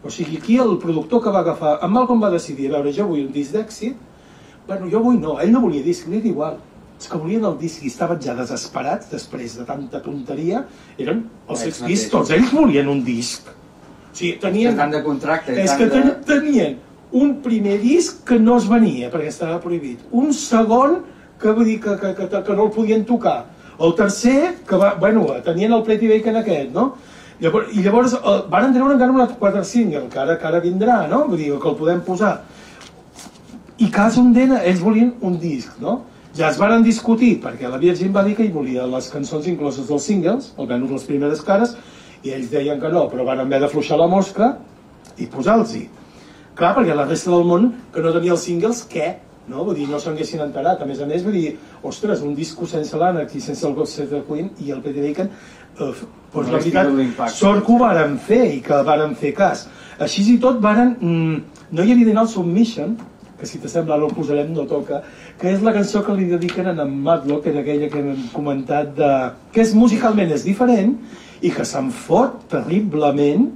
O 0.02 0.10
sigui, 0.10 0.40
aquí 0.40 0.56
el 0.58 0.78
productor 0.82 1.22
que 1.22 1.30
va 1.34 1.44
agafar, 1.44 1.76
en 1.84 1.92
Malcolm 1.92 2.24
va 2.24 2.32
decidir, 2.32 2.70
a 2.70 2.78
veure, 2.78 2.94
jo 2.96 3.06
vull 3.12 3.26
un 3.26 3.32
disc 3.36 3.52
d'èxit, 3.54 4.00
bueno, 4.66 4.88
jo 4.90 5.02
vull 5.04 5.20
no, 5.20 5.36
ell 5.42 5.52
no 5.52 5.60
volia 5.62 5.84
disc, 5.84 6.08
li 6.08 6.22
era 6.22 6.30
igual, 6.32 6.56
els 6.96 7.10
que 7.10 7.18
volien 7.18 7.44
el 7.44 7.58
disc 7.60 7.84
i 7.84 7.92
estaven 7.92 8.20
ja 8.22 8.34
desesperats 8.38 9.12
després 9.12 9.58
de 9.60 9.68
tanta 9.68 10.00
tonteria, 10.02 10.64
eren 11.02 11.26
els 11.50 11.66
Sex 11.66 11.84
Pistols, 11.84 12.32
ells 12.32 12.54
volien 12.54 12.88
un 12.88 13.04
disc. 13.04 13.52
Sigui, 14.12 14.36
tenien... 14.42 14.76
Tant 14.76 14.92
de 14.92 15.02
contracte, 15.04 15.56
És 15.56 15.72
que 15.78 15.88
de... 15.88 16.00
ten, 16.00 16.12
tenien 16.28 16.78
un 17.12 17.34
primer 17.44 17.78
disc 17.82 18.22
que 18.28 18.38
no 18.40 18.56
es 18.60 18.68
venia 18.68 19.10
perquè 19.12 19.28
estava 19.28 19.58
prohibit, 19.60 20.04
un 20.12 20.32
segon 20.36 21.00
que 21.40 21.52
vull 21.52 21.68
dir 21.68 21.80
que, 21.82 21.96
que, 22.00 22.12
que, 22.16 22.28
que 22.32 22.56
no 22.56 22.68
el 22.68 22.72
podien 22.72 23.04
tocar, 23.08 23.42
el 23.82 23.94
tercer 23.98 24.54
que 24.68 24.78
va, 24.78 24.94
bueno, 25.00 25.26
tenien 25.44 25.72
el 25.72 25.82
Pretty 25.82 26.08
Bacon 26.08 26.38
aquest, 26.40 26.70
no? 26.72 26.92
Llavors, 27.42 27.72
I 27.74 27.82
llavors 27.82 28.12
eh, 28.14 28.36
van 28.52 28.70
treure 28.70 28.94
encara 28.94 29.10
un 29.10 29.20
altre 29.24 29.36
quatre 29.40 29.64
single, 29.66 30.06
que 30.12 30.20
ara, 30.22 30.36
que 30.38 30.46
ara 30.46 30.60
vindrà, 30.62 31.02
no? 31.10 31.24
Vull 31.26 31.40
dir, 31.40 31.50
que 31.58 31.68
el 31.72 31.78
podem 31.80 32.02
posar. 32.06 32.36
I 33.82 33.88
cada 33.90 34.20
un 34.20 34.30
d'ells, 34.36 34.60
ells 34.62 34.82
volien 34.84 35.10
un 35.26 35.38
disc, 35.42 35.74
no? 35.82 36.02
Ja 36.36 36.52
es 36.52 36.60
varen 36.60 36.84
discutir, 36.86 37.34
perquè 37.42 37.68
la 37.68 37.80
Virgin 37.80 38.12
va 38.14 38.22
dir 38.24 38.36
que 38.38 38.46
hi 38.46 38.52
volia 38.52 38.86
les 38.88 39.10
cançons 39.12 39.48
incloses 39.50 39.88
dels 39.90 40.06
singles, 40.06 40.52
almenys 40.56 40.94
les 40.94 41.08
primeres 41.08 41.42
cares, 41.44 41.74
i 42.22 42.32
ells 42.36 42.52
deien 42.52 42.80
que 42.80 42.92
no, 42.92 43.08
però 43.10 43.26
van 43.26 43.42
haver 43.42 43.60
d'afluixar 43.62 43.98
la 44.00 44.08
mosca 44.10 44.54
i 45.18 45.26
posar-los-hi. 45.30 45.82
Clar, 46.56 46.72
perquè 46.76 46.94
la 46.94 47.06
resta 47.08 47.32
del 47.32 47.46
món 47.48 47.70
que 47.92 48.02
no 48.04 48.12
tenia 48.14 48.34
els 48.36 48.44
singles, 48.46 48.84
què? 48.90 49.14
No? 49.48 49.64
Vull 49.66 49.78
dir, 49.80 49.88
no 49.90 49.98
s'haguessin 50.00 50.42
enterat. 50.44 50.82
A 50.82 50.88
més 50.88 51.00
a 51.02 51.06
més, 51.08 51.24
vull 51.24 51.34
dir, 51.34 51.54
ostres, 51.88 52.22
un 52.22 52.34
disco 52.38 52.68
sense 52.68 52.98
l'Anarchy, 52.98 53.40
sense 53.40 53.66
el 53.66 53.78
Save 53.86 54.10
the 54.10 54.20
Queen 54.28 54.50
i 54.60 54.70
el 54.70 54.82
Peter 54.84 55.02
Bacon, 55.02 55.30
eh, 55.78 55.92
doncs 56.34 56.50
No 56.50 56.52
la 56.52 56.60
veritat, 56.60 57.32
sort 57.34 57.64
que 57.66 57.72
ho 57.72 57.78
varen 57.80 58.18
fer 58.18 58.44
i 58.54 58.60
que 58.64 58.82
varen 58.86 59.16
fer 59.18 59.32
cas. 59.36 59.66
Així 59.98 60.24
i 60.34 60.38
tot 60.38 60.60
varen... 60.60 60.94
Mm, 61.00 61.40
no 61.72 61.82
hi 61.82 61.92
havia 61.92 62.06
dinar 62.06 62.26
el 62.26 62.28
Submission, 62.28 62.94
que 63.40 63.48
si 63.48 63.58
t'assembla 63.58 63.96
no 63.98 64.06
el 64.06 64.14
posarem, 64.14 64.52
no 64.54 64.68
toca, 64.70 65.02
que 65.40 65.50
és 65.50 65.64
la 65.66 65.72
cançó 65.74 66.04
que 66.06 66.14
li 66.14 66.28
dediquen 66.30 66.68
a 66.70 66.76
en 66.84 66.96
Matlock, 67.02 67.42
que 67.42 67.50
era 67.50 67.64
aquella 67.64 67.88
que 67.90 67.98
hem 67.98 68.28
comentat, 68.32 68.92
de, 68.94 69.10
que 69.52 69.64
és 69.64 69.72
musicalment 69.74 70.30
és 70.36 70.44
diferent 70.46 70.94
i 71.42 71.50
que 71.50 71.64
se'n 71.66 71.90
fot 71.90 72.44
terriblement 72.52 73.48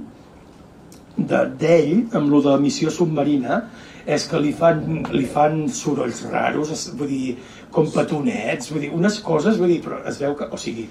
de- 1.17 1.45
d'ell, 1.59 2.07
amb 2.13 2.29
lo 2.29 2.41
de 2.41 2.49
la 2.53 2.57
missió 2.61 2.91
submarina, 2.91 3.63
és 4.05 4.25
que 4.27 4.39
li 4.39 4.53
fan, 4.53 5.03
li 5.11 5.25
fan 5.25 5.65
sorolls 5.69 6.21
raros, 6.31 6.69
es, 6.71 6.85
vull 6.95 7.07
dir, 7.11 7.37
com 7.71 7.89
petonets, 7.91 8.69
vull 8.71 8.81
dir, 8.85 8.91
unes 8.95 9.19
coses, 9.19 9.57
vull 9.59 9.67
dir, 9.73 9.81
però 9.83 9.99
es 10.07 10.19
veu 10.21 10.35
que, 10.39 10.45
o 10.51 10.57
sigui, 10.57 10.87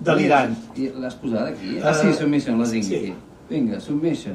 delirant. 0.00 0.56
I 0.76 0.90
l'has 0.96 1.14
posat 1.20 1.52
aquí? 1.52 1.76
Eh, 1.78 1.82
Ah, 1.84 1.94
sí, 1.94 2.12
Submission, 2.12 2.58
la 2.58 2.66
tinc 2.70 2.84
sí. 2.84 2.94
aquí. 2.96 3.14
Vinga, 3.50 3.78
Submission. 3.80 4.34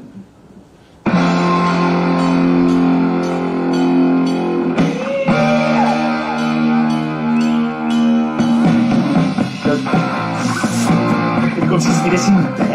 Com 12.12 12.18
si 12.18 12.71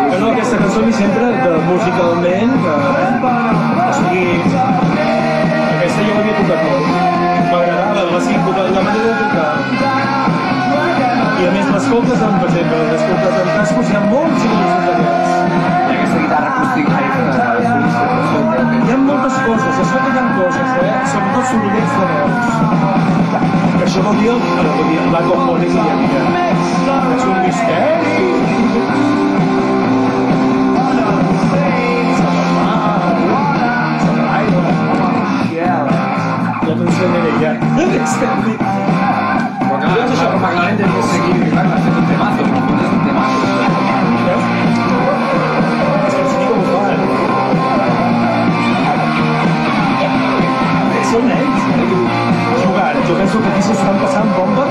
Però 0.10 0.20
no, 0.20 0.28
aquesta 0.32 0.58
cançó 0.58 0.80
a 0.80 0.86
mi 0.86 0.94
sempre, 0.94 1.26
que 1.42 1.52
musicalment, 1.70 2.54
que, 2.64 2.74
o 3.80 3.94
sigui, 4.00 4.28
jo 6.08 6.14
l'havia 6.16 6.36
tocat 6.40 6.62
molt. 6.66 6.88
M'agradava 7.52 8.12
la 8.12 8.22
síncopa, 8.28 8.62
la 8.76 8.84
manera 8.90 9.12
de. 9.20 9.30
I 11.40 11.46
a 11.48 11.52
més 11.56 11.68
l'escoltes 11.72 12.24
amb, 12.26 12.42
per 12.42 12.50
exemple, 12.50 12.80
l'escoltes 12.92 13.36
amb 13.42 13.52
cascos, 13.56 13.92
hi 13.92 13.96
ha 13.96 14.02
molts 14.12 14.49
coses, 19.80 19.96
ha 19.96 20.24
coses, 20.36 20.70
eh? 20.84 20.94
Sobretot 21.12 21.46
sorollets 21.52 21.94
de 22.00 22.06
veus. 22.12 22.36
Això 23.86 24.02
vol 24.04 24.16
dir, 24.20 24.30
el, 24.34 24.40
vol 24.68 24.88
dir 24.90 25.00
la 25.14 25.22
component 25.28 25.74
i 25.74 25.80
havia. 25.80 26.22
És 27.16 27.24
un 27.26 27.38
misteri. 27.46 28.18
Ja 35.60 36.76
t'ensenyaré, 36.76 37.32
ja. 37.42 38.69
Jo 53.10 53.16
penso 53.16 53.42
que 53.42 53.48
aquí 53.48 53.62
s'ho 53.64 53.72
estan 53.74 53.96
passant 53.98 54.28
bomba? 54.38 54.66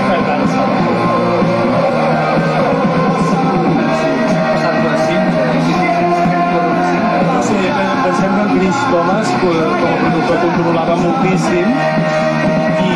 Sí, 7.48 7.58
pensem 8.04 8.30
que 8.36 8.42
en 8.42 8.50
Chris 8.54 8.78
Thomas, 8.92 9.26
com 9.40 9.50
a 9.50 9.96
productor 10.04 10.38
controlava 10.44 10.96
moltíssim, 11.02 11.68
i 12.86 12.94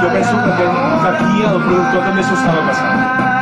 jo 0.00 0.08
penso 0.14 0.34
que 0.44 0.66
aquí 1.10 1.42
el 1.42 1.58
productor 1.64 2.04
també 2.04 2.22
s'ho 2.22 2.38
estava 2.38 2.68
passant. 2.70 3.35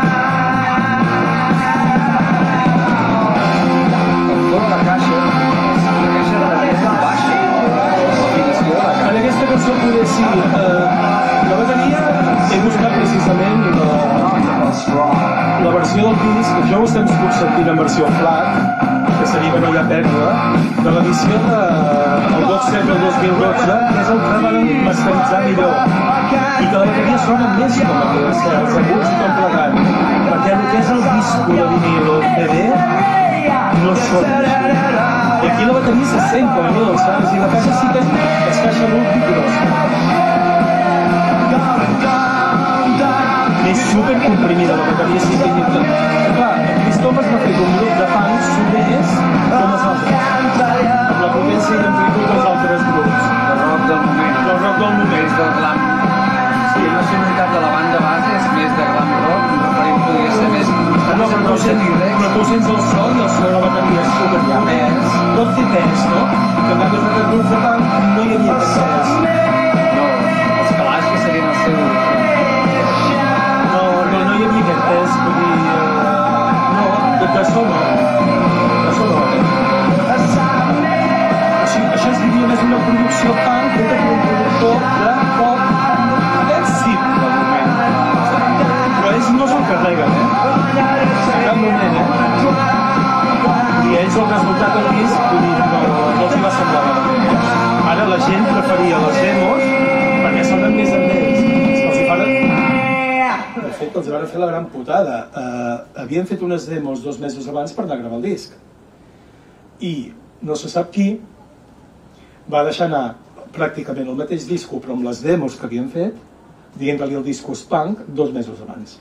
Versió 15.95 16.11
del 16.11 16.37
disc, 16.37 16.55
això 16.59 16.79
ho 16.81 16.87
estem 16.89 17.07
sentint 17.39 17.69
en 17.71 17.77
versió 17.79 18.07
flat, 18.19 18.81
que 19.19 19.27
seria 19.31 19.53
que 19.53 19.61
no 19.63 19.69
hi 19.71 19.77
ha 19.79 19.85
pèrdua, 19.91 20.31
de 20.87 20.95
l'edició 20.97 21.39
del 21.45 22.47
12 22.49 22.81
del 22.89 22.99
2012, 23.05 23.77
que 23.93 24.01
és 24.01 24.11
el 24.15 24.23
que 24.25 24.41
van 24.47 24.59
masteritzar 24.89 25.41
millor. 25.45 25.95
I 26.35 26.67
que 26.67 26.81
la 26.81 26.89
bateria 26.89 27.21
sona 27.27 27.49
més 27.61 27.79
com 27.79 28.01
a 28.01 28.05
que 28.11 28.25
els 28.25 28.43
aguts 28.83 29.09
i 29.13 29.17
tot 29.21 29.33
plegat. 29.39 29.79
Perquè 30.27 30.53
el 30.57 30.67
que 30.73 30.83
és 30.83 30.93
el 30.97 31.03
disc 31.13 31.49
de 31.53 31.71
vinil 31.73 32.11
o 32.11 32.19
el 32.19 32.27
CD 32.35 32.55
no 33.87 33.97
sona. 34.03 34.37
I 35.45 35.53
aquí 35.53 35.65
la 35.65 35.73
bateria 35.79 36.13
se 36.13 36.29
sent 36.35 36.55
com 36.57 36.65
a 36.67 36.75
mínim, 36.75 37.03
saps? 37.07 37.35
I 37.35 37.45
la 37.45 37.53
caixa 37.55 37.81
sí 37.81 37.93
que 37.95 38.07
és 38.51 38.65
caixa 38.67 38.95
molt 38.97 39.29
grossa. 39.31 40.34
És 43.75 43.87
super 43.91 44.15
comprimida 44.23 44.75
la 44.79 44.85
bateria 44.87 45.21
sí 45.27 45.39
que 45.41 45.49
hi 45.51 45.63
Clar, 46.35 46.53
en 46.59 46.83
Cristòfers 46.85 47.31
va 47.33 47.39
fer 47.45 47.55
un 47.65 47.73
grup 47.79 47.97
de 48.01 48.07
fans 48.13 48.51
sumers 48.55 49.15
com 49.55 49.73
els 49.75 49.87
altres. 49.89 50.29
Amb 50.95 51.21
la 51.23 51.31
potència 51.35 51.79
i 51.79 51.87
amplitud 51.89 52.29
dels 52.31 52.47
altres 52.53 52.85
grups. 52.91 53.27
El 53.55 53.63
rock 53.63 53.85
del 53.91 54.01
moment. 54.05 54.39
El 54.45 54.61
rock 54.63 54.79
del 54.83 54.95
moment. 54.99 55.13
Més 55.15 55.37
del 55.41 55.53
glam. 55.59 55.83
Sí, 56.75 56.85
la 56.91 57.03
sonoritat 57.11 57.55
de 57.55 57.65
la 57.65 57.73
banda 57.75 58.03
base 58.07 58.37
és 58.39 58.47
més 58.59 58.77
de 58.79 58.87
glam 58.93 59.13
rock, 59.27 59.57
referent 59.65 60.05
podria 60.07 60.37
ser 60.39 60.53
més... 60.55 60.75
No, 60.75 61.27
però 61.31 61.43
tu 61.47 61.57
sents, 61.65 61.91
però 62.19 62.31
tu 62.35 62.47
sents 62.51 62.71
el 62.75 62.81
so 62.91 63.09
i 63.15 63.25
el 63.25 63.33
so 63.37 63.43
de 63.47 63.53
la 63.55 63.65
bateria 63.67 64.05
és 64.05 64.15
super 64.21 64.63
pes. 64.71 65.19
Tot 65.39 65.57
té 65.59 65.67
pes, 65.75 66.07
no? 66.13 66.23
Que 66.61 66.71
en 66.79 66.87
altres 66.87 67.11
grups 67.33 67.51
de 67.55 67.65
punk 67.67 67.99
no 68.15 68.31
hi 68.31 68.39
havia 68.39 68.63
pes. 68.63 69.54
De 75.05 75.11
so 77.45 77.53
no, 77.65 77.77
eh? 77.77 77.79
O 81.63 81.65
sigui, 81.69 81.89
això 81.93 82.09
es 82.11 82.19
diria 82.23 82.47
més 82.49 82.61
una 82.65 82.79
producció 82.87 83.31
punk 83.37 83.67
feta 83.75 83.95
per 84.01 84.09
un 84.15 84.21
productor 84.25 84.77
de 85.03 85.13
pop 85.37 85.61
èxit 86.55 87.01
del 87.21 87.33
moment. 87.37 87.71
Però 88.97 89.09
ells 89.13 89.29
no 89.37 89.45
se'l 89.53 89.65
carreguen, 89.69 90.09
eh? 90.09 90.13
En 91.35 91.41
cap 91.51 91.57
moment, 91.61 91.95
eh? 92.01 92.07
I 93.85 93.87
ells 94.01 94.15
el 94.17 94.27
resultat 94.33 94.71
del 94.79 94.89
disc, 95.03 95.17
vull 95.31 95.45
dir, 95.45 95.57
no, 95.61 95.67
els 96.25 96.33
hi 96.33 96.41
va 96.49 96.53
semblar 96.59 96.83
malament. 96.91 97.39
Ara 97.93 98.05
la 98.15 98.21
gent 98.25 98.45
preferia 98.53 98.97
les 99.05 99.17
demos 99.21 99.61
perquè 100.25 100.43
sonen 100.53 100.73
més 100.81 100.91
amb 100.97 101.09
ells. 101.21 101.41
Els 101.85 101.97
hi 101.99 102.05
fan... 102.09 102.64
De 103.75 103.81
fet, 103.81 103.97
els 103.99 104.07
van 104.07 104.25
fer 104.31 104.39
la 104.39 104.47
gran 104.47 104.67
putada. 104.71 105.15
Uh, 105.35 106.03
havien 106.05 106.29
fet 106.31 106.43
unes 106.47 106.69
demos 106.71 107.01
dos 107.03 107.17
mesos 107.19 107.49
abans 107.51 107.73
per 107.75 107.83
anar 107.83 107.97
a 107.97 108.03
gravar 108.05 108.21
el 108.21 108.29
disc. 108.29 108.53
I 109.83 110.13
no 110.47 110.55
se 110.55 110.71
sap 110.71 110.93
qui 110.95 111.09
va 112.55 112.63
deixar 112.69 112.87
anar 112.87 113.17
pràcticament 113.57 114.13
el 114.13 114.21
mateix 114.21 114.47
disco, 114.47 114.79
però 114.79 114.95
amb 114.95 115.09
les 115.09 115.25
demos 115.27 115.59
que 115.59 115.67
havien 115.67 115.91
fet, 115.91 116.15
dient-li 116.79 117.19
el 117.19 117.27
disco 117.27 117.57
punk 117.73 118.07
dos 118.07 118.31
mesos 118.31 118.63
abans. 118.63 118.95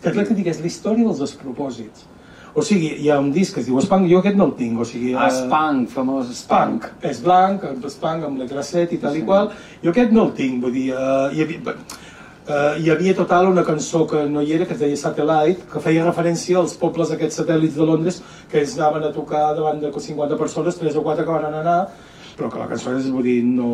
Que 0.00 0.14
el 0.14 0.24
que 0.24 0.38
dic, 0.38 0.48
és 0.48 0.64
la 0.64 0.72
història 0.72 1.04
dels 1.04 1.20
despropòsits. 1.20 2.08
O 2.56 2.64
sigui, 2.64 2.94
hi 3.04 3.12
ha 3.12 3.20
un 3.20 3.30
disc 3.36 3.52
que 3.54 3.60
es 3.60 3.68
diu 3.68 3.78
Spunk, 3.84 4.08
jo 4.08 4.24
aquest 4.24 4.40
no 4.40 4.48
el 4.48 4.56
tinc, 4.58 4.80
o 4.80 4.88
sigui... 4.88 5.12
Ah, 5.12 5.28
eh, 5.28 5.42
Spunk, 5.44 5.92
famós 5.92 6.32
Spunk, 6.40 6.88
és 7.04 7.20
blanc, 7.20 7.68
Spunk, 7.84 8.24
amb 8.26 8.40
letra 8.40 8.64
7 8.64 8.96
i 8.96 9.02
tal 9.02 9.20
i 9.20 9.26
qual. 9.28 9.52
Jo 9.84 9.92
aquest 9.92 10.16
no 10.16 10.30
el 10.30 10.32
tinc, 10.40 10.64
vull 10.64 10.74
dir, 10.74 10.88
uh, 10.96 11.28
hi, 11.30 11.44
havia, 11.44 11.76
uh, 12.50 12.74
hi 12.76 12.90
havia 12.92 13.14
total 13.16 13.48
una 13.48 13.64
cançó 13.64 14.02
que 14.10 14.24
no 14.28 14.42
hi 14.42 14.54
era, 14.56 14.66
que 14.66 14.74
es 14.74 14.82
deia 14.82 14.98
Satellite, 14.98 15.66
que 15.72 15.82
feia 15.84 16.04
referència 16.04 16.58
als 16.60 16.76
pobles 16.80 17.12
aquests 17.14 17.40
satèl·lits 17.40 17.78
de 17.78 17.86
Londres 17.86 18.20
que 18.50 18.60
es 18.64 18.76
anaven 18.78 19.06
a 19.08 19.12
tocar 19.14 19.50
davant 19.56 19.80
de 19.80 19.92
50 19.94 20.38
persones, 20.40 20.78
3 20.80 20.98
o 20.98 21.04
4 21.06 21.24
que 21.24 21.36
van 21.38 21.60
anar, 21.62 21.78
però 22.36 22.50
que 22.50 22.60
la 22.60 22.68
cançó 22.70 22.96
és, 22.98 23.10
vull 23.12 23.26
dir, 23.28 23.42
no... 23.44 23.70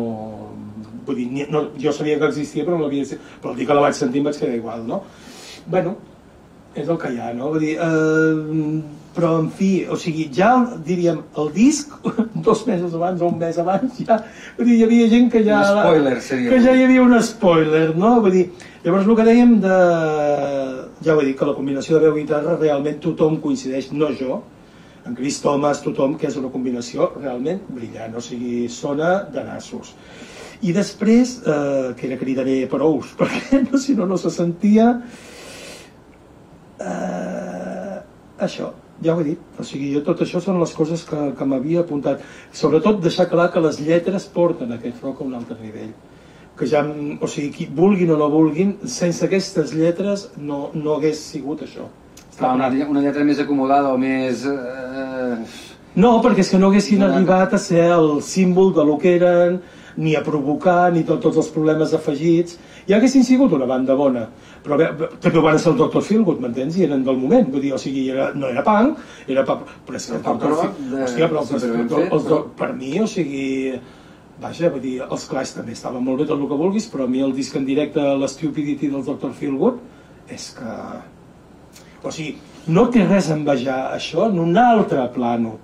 Vull 1.07 1.21
dir, 1.21 1.45
no, 1.47 1.61
jo 1.79 1.93
sabia 1.95 2.17
que 2.19 2.27
existia, 2.27 2.65
però 2.67 2.75
no 2.75 2.85
l'havia... 2.85 3.17
Però 3.41 3.53
el 3.53 3.59
dia 3.59 3.67
que 3.69 3.77
la 3.77 3.85
vaig 3.85 3.95
sentir 3.95 4.19
em 4.19 4.27
vaig 4.27 4.39
quedar 4.41 4.57
igual, 4.57 4.81
no? 4.87 5.01
Bueno, 5.71 5.95
és 6.75 6.89
el 6.89 6.99
que 6.99 7.13
hi 7.13 7.21
ha, 7.23 7.31
no? 7.37 7.53
Vull 7.53 7.63
dir, 7.63 7.77
eh, 7.79 8.81
però 9.17 9.31
en 9.41 9.47
fi, 9.49 9.71
o 9.89 9.95
sigui, 9.97 10.27
ja 10.29 10.51
diríem, 10.85 11.23
el 11.41 11.47
disc, 11.55 11.95
dos 12.47 12.59
mesos 12.67 12.93
abans 12.93 13.23
o 13.23 13.31
un 13.31 13.39
mes 13.41 13.57
abans, 13.57 13.97
ja, 14.05 14.19
vull 14.59 14.69
dir, 14.69 14.75
hi 14.77 14.83
havia 14.85 15.07
gent 15.09 15.31
que 15.33 15.41
ja... 15.47 15.63
Un 15.63 15.79
spoiler 15.79 16.19
seria. 16.21 16.51
Que 16.51 16.59
ja 16.61 16.75
hi 16.77 16.83
havia 16.85 17.01
un 17.01 17.17
spoiler, 17.25 17.87
no? 17.97 18.19
Vull 18.21 18.37
dir, 18.37 18.45
llavors 18.85 19.09
el 19.09 19.17
que 19.17 19.25
dèiem 19.31 19.57
de... 19.65 19.79
Ja 21.01 21.15
ho 21.15 21.23
he 21.23 21.25
dit, 21.31 21.37
que 21.39 21.49
la 21.49 21.57
combinació 21.57 21.97
de 21.97 22.05
veu 22.05 22.19
i 22.19 22.27
guitarra 22.27 22.55
realment 22.61 23.01
tothom 23.01 23.41
coincideix, 23.41 23.89
no 23.97 24.13
jo, 24.21 24.39
en 25.07 25.17
Chris 25.17 25.41
Thomas, 25.41 25.81
tothom, 25.81 26.13
que 26.21 26.29
és 26.29 26.37
una 26.37 26.53
combinació 26.53 27.11
realment 27.17 27.65
brillant, 27.73 28.17
o 28.19 28.21
sigui, 28.21 28.67
sona 28.69 29.23
de 29.33 29.49
nassos. 29.49 29.95
I 30.61 30.77
després, 30.77 31.39
eh, 31.41 31.93
que 31.97 32.11
era 32.11 32.21
cridaré 32.21 32.59
prous, 32.69 33.15
perquè 33.19 33.65
no, 33.65 33.81
si 33.81 33.97
no, 33.97 34.05
no 34.05 34.21
se 34.21 34.29
sentia... 34.29 34.91
Eh, 36.77 37.95
això, 38.45 38.75
ja 39.03 39.15
ho 39.15 39.21
he 39.21 39.27
dit, 39.31 39.45
o 39.59 39.63
sigui, 39.65 39.91
jo 39.93 40.01
tot 40.05 40.21
això 40.25 40.41
són 40.43 40.59
les 40.61 40.73
coses 40.73 41.03
que, 41.07 41.19
que 41.37 41.47
m'havia 41.49 41.83
apuntat. 41.85 42.23
Sobretot 42.53 43.01
deixar 43.03 43.27
clar 43.31 43.51
que 43.53 43.63
les 43.63 43.79
lletres 43.83 44.27
porten 44.33 44.73
aquest 44.73 45.03
rock 45.05 45.21
a 45.21 45.27
un 45.27 45.37
altre 45.37 45.57
nivell. 45.61 45.93
Que 46.57 46.65
ja, 46.69 46.81
o 46.83 47.29
sigui, 47.29 47.51
qui 47.53 47.69
vulguin 47.69 48.11
o 48.15 48.17
no 48.17 48.31
vulguin, 48.33 48.77
sense 48.89 49.25
aquestes 49.25 49.75
lletres 49.77 50.31
no, 50.37 50.67
no 50.73 50.97
hagués 50.97 51.21
sigut 51.21 51.61
això. 51.67 51.85
Clar, 52.37 52.53
una, 52.57 52.69
una 52.89 53.01
lletra 53.01 53.25
més 53.25 53.41
acomodada 53.41 53.93
o 53.93 53.97
més... 54.01 54.45
Eh, 54.45 55.65
No, 55.97 56.19
perquè 56.21 56.43
és 56.43 56.51
que 56.53 56.59
no 56.61 56.67
haguessin 56.69 57.01
arribat 57.01 57.55
a 57.57 57.57
ser 57.57 57.87
el 57.89 58.19
símbol 58.21 58.67
de 58.75 58.83
lo 58.85 58.99
que 59.01 59.15
eren, 59.15 59.55
ni 59.97 60.11
a 60.13 60.21
provocar, 60.21 60.91
ni 60.93 61.01
tot, 61.01 61.23
tots 61.23 61.39
els 61.41 61.47
problemes 61.49 61.95
afegits. 61.97 62.59
I 62.87 62.93
haguessin 62.95 63.23
sigut 63.27 63.51
una 63.51 63.65
banda 63.67 63.95
bona. 63.99 64.23
Però 64.63 64.77
bé, 64.79 64.85
bé, 64.95 65.09
també 65.23 65.39
ho 65.39 65.43
van 65.43 65.57
ser 65.59 65.73
el 65.73 65.77
Dr. 65.81 66.01
Feelgood, 66.07 66.39
m'entens? 66.43 66.77
I 66.79 66.85
eren 66.87 67.03
del 67.03 67.17
moment. 67.19 67.49
Vull 67.51 67.61
dir, 67.65 67.73
o 67.75 67.79
sigui, 67.81 68.05
era, 68.13 68.29
no 68.35 68.47
era 68.47 68.63
punk, 68.63 68.97
era 69.27 69.43
pop... 69.47 69.65
Però 69.87 69.99
és 69.99 70.07
el 70.09 70.21
Dr. 70.23 70.53
de- 70.53 71.03
Hòstia, 71.03 71.27
però 71.27 71.41
els, 71.43 71.51
els, 71.57 71.93
els, 72.07 72.29
per 72.59 72.71
mi, 72.77 72.93
o 73.03 73.07
sigui... 73.11 73.47
Vaja, 74.39 74.69
vull 74.69 74.83
dir, 74.83 74.95
els 75.01 75.23
Clash 75.25 75.55
també 75.57 75.73
estaven 75.73 76.03
molt 76.05 76.21
bé 76.21 76.27
tot 76.29 76.37
el 76.37 76.47
que 76.47 76.57
vulguis, 76.59 76.85
però 76.93 77.07
a 77.07 77.09
mi 77.09 77.23
el 77.25 77.31
disc 77.33 77.55
en 77.57 77.65
directe, 77.65 78.03
l'Stupidity 78.21 78.91
del 78.93 79.03
Dr. 79.03 79.31
Feelgood, 79.33 79.79
és 80.29 80.51
que... 80.59 80.75
O 82.05 82.11
sigui, 82.13 82.35
no 82.71 82.85
té 82.93 83.03
res 83.07 83.31
a 83.31 83.35
envejar 83.35 83.79
això 83.95 84.27
en 84.29 84.37
un 84.43 84.55
altre 84.61 85.07
plano, 85.15 85.55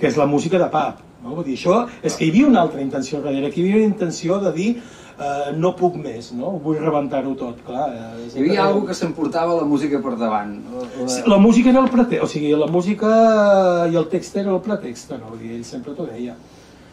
que 0.00 0.08
és 0.10 0.18
la 0.18 0.26
música 0.26 0.58
de 0.58 0.66
pap. 0.72 0.98
No? 1.22 1.36
Vull 1.38 1.46
dir, 1.46 1.54
això 1.56 1.84
és 2.02 2.16
que 2.18 2.26
hi 2.26 2.32
havia 2.34 2.48
una 2.50 2.64
altra 2.66 2.82
intenció 2.82 3.22
darrere, 3.22 3.52
que 3.54 3.62
hi 3.62 3.68
havia 3.68 3.84
una 3.84 3.92
intenció 3.94 4.40
de 4.42 4.52
dir 4.58 4.68
eh, 5.18 5.52
no 5.56 5.72
puc 5.76 5.96
més, 6.00 6.32
no? 6.36 6.56
vull 6.62 6.78
rebentar-ho 6.82 7.34
tot, 7.38 7.62
clar. 7.66 7.86
eh, 7.92 8.26
hi 8.34 8.42
havia 8.42 8.64
alguna 8.66 8.90
que 8.90 8.98
s'emportava 8.98 9.56
la 9.60 9.64
música 9.68 10.00
per 10.04 10.16
davant. 10.20 10.56
La, 10.74 11.08
Sí, 11.08 11.22
La 11.26 11.38
música 11.38 11.70
era 11.70 11.80
el 11.84 11.90
pretext, 11.90 12.24
o 12.24 12.28
sigui, 12.28 12.52
la 12.56 12.66
música 12.66 13.08
i 13.90 13.96
el 13.96 14.08
text 14.12 14.36
era 14.36 14.52
el 14.52 14.60
pretext, 14.60 15.10
no? 15.16 15.32
Vull 15.32 15.40
dir, 15.44 15.54
ell 15.56 15.64
sempre 15.64 15.94
t'ho 15.94 16.06
deia. 16.10 16.36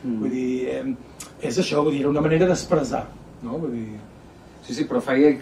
Mm. 0.04 0.18
Vull 0.20 0.30
dir, 0.30 0.50
eh, 0.70 0.96
és 1.42 1.60
això, 1.60 1.84
vull 1.84 1.94
dir, 1.96 2.02
era 2.06 2.10
una 2.10 2.22
manera 2.22 2.48
d'expressar, 2.50 3.06
no? 3.44 3.60
Vull 3.60 3.72
dir... 3.78 4.00
Sí, 4.64 4.72
sí, 4.78 4.86
però 4.88 5.02
feia, 5.04 5.34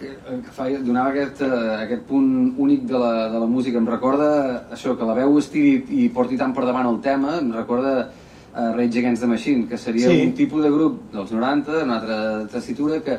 feia, 0.50 0.80
donava 0.82 1.12
aquest, 1.12 1.44
eh, 1.46 1.74
aquest 1.84 2.00
punt 2.08 2.56
únic 2.58 2.88
de 2.90 2.98
la, 2.98 3.28
de 3.30 3.38
la 3.38 3.46
música. 3.46 3.78
Em 3.78 3.86
recorda 3.86 4.64
això, 4.74 4.96
que 4.98 5.06
la 5.06 5.14
veu 5.14 5.36
estiri 5.38 5.76
i 6.02 6.08
porti 6.10 6.34
tant 6.40 6.50
per 6.56 6.64
davant 6.66 6.88
el 6.90 6.98
tema, 7.04 7.36
em 7.38 7.52
recorda 7.54 8.08
uh, 8.54 8.72
Rage 8.76 8.98
Against 8.98 9.22
the 9.22 9.28
Machine, 9.28 9.66
que 9.68 9.76
seria 9.78 10.08
Sí. 10.08 10.22
un 10.26 10.32
tipus 10.34 10.62
de 10.62 10.70
grup 10.70 11.12
dels 11.12 11.32
90, 11.32 11.84
una 11.84 11.96
altra 12.00 12.46
tessitura, 12.52 13.00
que, 13.00 13.18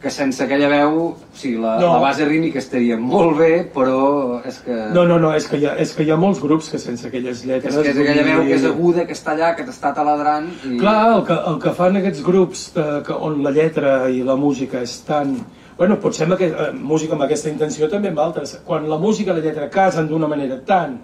que 0.00 0.10
sense 0.14 0.44
aquella 0.44 0.68
veu, 0.68 0.98
o 1.10 1.16
sigui, 1.34 1.56
la, 1.58 1.76
No. 1.80 1.94
la 1.94 1.98
base 1.98 2.24
rítmica 2.24 2.60
estaria 2.60 2.96
molt 2.96 3.36
bé, 3.38 3.64
però 3.74 4.40
és 4.46 4.60
que... 4.62 4.76
No, 4.94 5.04
no, 5.04 5.18
no, 5.18 5.32
és 5.34 5.48
que, 5.50 5.58
hi 5.58 5.66
ha, 5.66 5.72
és 5.82 5.92
que 5.96 6.04
hi 6.06 6.10
ha 6.10 6.16
molts 6.16 6.38
grups 6.40 6.68
que 6.70 6.78
sense 6.78 7.06
aquelles 7.08 7.40
que 7.42 7.48
lletres... 7.48 7.74
és, 7.74 7.82
que 7.82 7.90
és 7.90 7.98
aquella 7.98 8.22
veu 8.28 8.44
que 8.46 8.54
és 8.54 8.64
aguda, 8.64 9.06
que 9.06 9.12
està 9.18 9.32
allà, 9.34 9.54
que 9.58 9.64
t'està 9.66 9.90
taladrant 9.96 10.46
i... 10.64 10.76
Clar, 10.78 11.16
el 11.16 11.24
que, 11.26 11.34
el 11.50 11.58
que 11.64 11.72
fan 11.74 11.96
aquests 11.98 12.22
grups 12.22 12.68
de, 12.76 12.86
que, 13.06 13.12
on 13.12 13.42
la 13.42 13.50
lletra 13.50 14.08
i 14.08 14.22
la 14.22 14.36
música 14.36 14.82
és 14.86 15.00
tan... 15.02 15.34
Bueno, 15.78 15.94
potser 16.02 16.24
amb 16.26 16.34
aquest, 16.34 16.54
eh, 16.58 16.70
música 16.74 17.14
amb 17.14 17.22
aquesta 17.26 17.50
intenció 17.50 17.86
també 17.90 18.08
amb 18.10 18.18
altres. 18.18 18.56
Quan 18.66 18.88
la 18.90 18.96
música 18.98 19.30
i 19.30 19.36
la 19.36 19.42
lletra 19.44 19.68
casen 19.70 20.08
d'una 20.10 20.26
manera 20.30 20.56
tan 20.66 20.96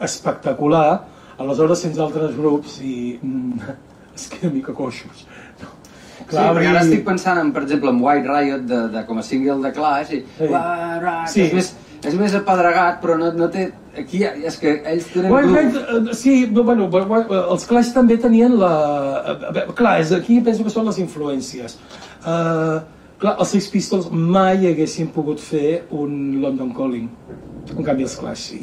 espectacular, 0.00 1.00
aleshores 1.38 1.78
sents 1.84 1.98
altres 1.98 2.34
grups 2.36 2.80
i 2.84 3.18
mm, 3.22 3.76
es 4.16 4.26
queda 4.32 4.52
mica 4.52 4.72
coixos. 4.76 5.26
No. 5.62 5.68
Sí, 6.22 6.36
perquè 6.38 6.68
ara 6.70 6.80
estic 6.84 7.04
pensant 7.04 7.38
en, 7.40 7.52
per 7.52 7.62
exemple, 7.66 7.90
en 7.90 8.00
White 8.02 8.28
Riot 8.28 8.66
de, 8.68 8.82
de, 8.94 9.00
com 9.08 9.18
a 9.18 9.22
single 9.26 9.58
de 9.64 9.72
Clash 9.76 10.12
i 10.16 10.20
Sí. 10.38 10.46
Riot, 10.48 11.28
Sí. 11.32 11.42
és, 11.48 11.52
més, 11.58 11.72
és 12.08 12.14
més 12.18 12.34
apedregat 12.34 13.00
però 13.02 13.16
no, 13.18 13.32
no 13.36 13.48
té 13.52 13.66
aquí 13.98 14.22
és 14.24 14.56
que 14.58 14.76
ells 14.88 15.08
tenen 15.12 15.32
White 15.32 15.48
groove. 15.50 15.62
Knight, 15.72 16.10
eh, 16.12 16.14
sí, 16.16 16.34
no, 16.50 16.62
bueno, 16.64 16.86
White- 16.92 17.42
els 17.52 17.66
Clash 17.68 17.90
també 17.94 18.16
tenien 18.22 18.54
la... 18.58 18.72
eh, 19.52 19.66
Clar, 19.76 19.96
és, 20.00 20.12
aquí 20.16 20.40
penso 20.40 20.64
que 20.64 20.70
són 20.72 20.86
les 20.88 20.98
influències. 21.02 21.76
Uh, 22.22 22.78
clar, 23.22 23.34
els 23.42 23.50
Sex 23.54 23.68
Pistols 23.74 24.08
mai 24.12 24.64
haguessin 24.70 25.10
pogut 25.14 25.40
fer 25.42 25.82
un 25.90 26.40
London 26.42 26.70
Calling. 26.74 27.10
En 27.76 27.84
canvi, 27.84 28.06
els 28.08 28.16
Clash 28.18 28.46
sí. 28.52 28.62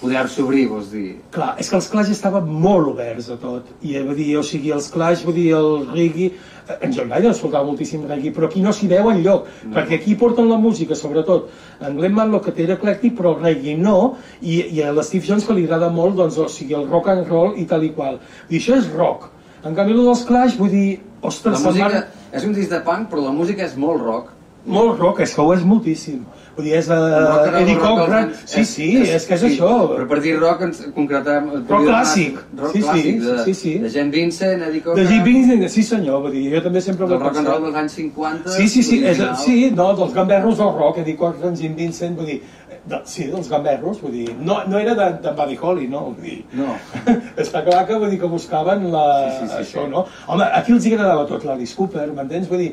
Poder 0.00 0.26
s'obrir, 0.28 0.66
vols 0.68 0.90
dir 0.92 1.16
Clar, 1.34 1.54
és 1.60 1.70
que 1.70 1.76
els 1.78 1.88
Clash 1.92 2.10
estaven 2.12 2.48
molt 2.48 2.90
oberts 2.92 3.30
a 3.32 3.36
tot. 3.40 3.70
I 3.80 3.96
eh, 3.96 4.02
vull 4.04 4.18
dir, 4.18 4.28
o 4.38 4.42
sigui, 4.44 4.72
els 4.74 4.90
Clash, 4.92 5.24
vull 5.26 5.36
dir, 5.38 5.48
el 5.56 5.86
reggae... 5.88 6.32
eh, 6.66 6.76
En 6.84 6.92
John 6.92 7.08
Lydon 7.08 7.32
escoltava 7.32 7.64
moltíssim 7.68 8.04
reggae, 8.08 8.34
però 8.36 8.50
aquí 8.50 8.60
no 8.64 8.74
s'hi 8.76 8.90
veu 8.90 9.08
enlloc, 9.12 9.48
no. 9.64 9.72
perquè 9.76 10.00
aquí 10.00 10.16
porten 10.20 10.50
la 10.50 10.58
música, 10.60 10.98
sobretot. 10.98 11.48
En 11.80 11.96
Glenn 11.96 12.16
Manlock, 12.18 12.48
que 12.48 12.56
té 12.56 12.66
era 12.66 12.76
eclèctic, 12.76 13.16
però 13.16 13.36
el 13.36 13.42
reggae 13.46 13.76
no, 13.80 14.16
i, 14.42 14.60
i 14.76 14.84
a 14.84 14.92
l'Steve 14.92 15.30
Jones, 15.30 15.48
que 15.48 15.56
li 15.56 15.64
agrada 15.64 15.90
molt, 15.94 16.18
doncs, 16.20 16.38
o 16.42 16.48
sigui, 16.52 16.76
el 16.76 16.88
rock 16.90 17.12
and 17.14 17.32
roll 17.32 17.56
i 17.56 17.66
tal 17.70 17.86
i 17.86 17.92
qual. 17.96 18.20
I 18.50 18.60
això 18.60 18.76
és 18.76 18.92
rock. 18.92 19.30
En 19.64 19.74
canvi, 19.74 19.96
el 19.96 20.04
dels 20.06 20.24
Clash, 20.28 20.60
vull 20.60 20.72
dir, 20.74 20.88
la 21.22 21.30
ostres, 21.32 21.60
se'n 21.60 21.72
música 21.72 21.90
van... 21.90 22.24
és 22.36 22.44
un 22.46 22.52
disc 22.54 22.70
de 22.70 22.78
punk 22.86 23.08
però 23.10 23.24
la 23.24 23.32
música 23.34 23.64
és 23.64 23.74
molt 23.80 24.02
rock 24.02 24.34
Molt 24.66 24.98
rock, 24.98 25.20
és 25.22 25.32
que 25.34 25.42
ho 25.42 25.52
és 25.54 25.62
moltíssim. 25.62 26.24
Vull 26.56 26.64
dir, 26.64 26.72
és 26.78 26.86
Rock 26.88 27.50
roll, 27.52 27.56
Eddie 27.60 27.74
rock 27.76 27.82
dels 27.84 27.98
Cochran... 28.00 28.30
Sí, 28.48 28.62
sí, 28.64 28.86
és, 29.02 29.26
que 29.28 29.34
és 29.36 29.42
això. 29.44 29.70
però 29.92 30.06
per 30.08 30.18
dir 30.24 30.32
rock 30.40 30.62
ens 30.64 30.78
concretem 30.96 31.50
Rock 31.68 31.84
clàssic. 31.84 32.38
rock 32.56 32.72
Sí, 32.72 32.80
sí, 32.80 32.86
clàssic 32.86 33.18
de, 33.26 33.34
sí, 33.44 33.54
sí. 33.60 33.72
de 33.82 33.90
Jen 33.92 34.10
Vincent, 34.14 34.62
Eddie 34.62 34.80
De 34.80 34.84
Cochran 34.86 35.10
Jim 35.10 35.22
Vincent, 35.26 35.66
sí 35.74 35.84
senyor, 35.84 36.22
vull 36.24 36.32
dir, 36.32 36.46
jo 36.54 36.62
també 36.64 36.80
sempre 36.80 37.04
ho 37.04 37.10
del 37.12 37.20
he 37.20 37.24
rock 37.26 37.36
and 37.42 37.50
roll 37.52 37.60
pensat. 37.60 37.68
dels 37.68 37.82
anys 37.82 37.98
50 38.00 38.56
Sí, 38.56 38.68
sí, 38.72 38.82
sí, 38.88 39.02
és, 39.12 39.20
sí, 39.44 39.58
no, 39.76 39.90
dels 40.00 40.14
gamberros 40.16 40.56
del 40.62 40.72
rock, 40.80 41.02
Eddie 41.04 41.16
Cochran, 41.20 41.56
Jim 41.60 41.76
Vincent, 41.76 42.16
vull 42.16 42.32
dir, 42.32 42.40
de, 42.86 43.00
sí, 43.04 43.28
dels 43.28 43.48
gamberros, 43.52 44.00
vull 44.00 44.12
dir, 44.16 44.28
no, 44.40 44.62
no 44.70 44.78
era 44.80 44.94
de, 44.96 45.12
de 45.28 45.36
Buddy 45.36 45.58
Holly, 45.60 45.88
no, 45.92 46.06
vull 46.16 46.24
dir, 46.24 46.38
no 46.56 46.72
està 47.44 47.64
clar 47.66 47.84
que 47.88 47.98
vull 48.00 48.10
dir 48.16 48.20
que 48.24 48.32
buscaven 48.32 48.88
la, 48.92 49.06
Sí, 49.28 49.42
sí, 49.42 49.48
sí, 49.52 49.58
això, 49.64 49.84
sí. 49.84 49.90
no? 49.92 50.06
Home, 50.32 50.48
aquí 50.56 50.72
els 50.72 50.86
hi 50.88 50.94
agradava 50.96 51.26
tot 51.28 51.44
l'Alice 51.44 51.76
Cooper, 51.76 52.08
m'entens? 52.16 52.48
Vull 52.48 52.64
dir, 52.64 52.72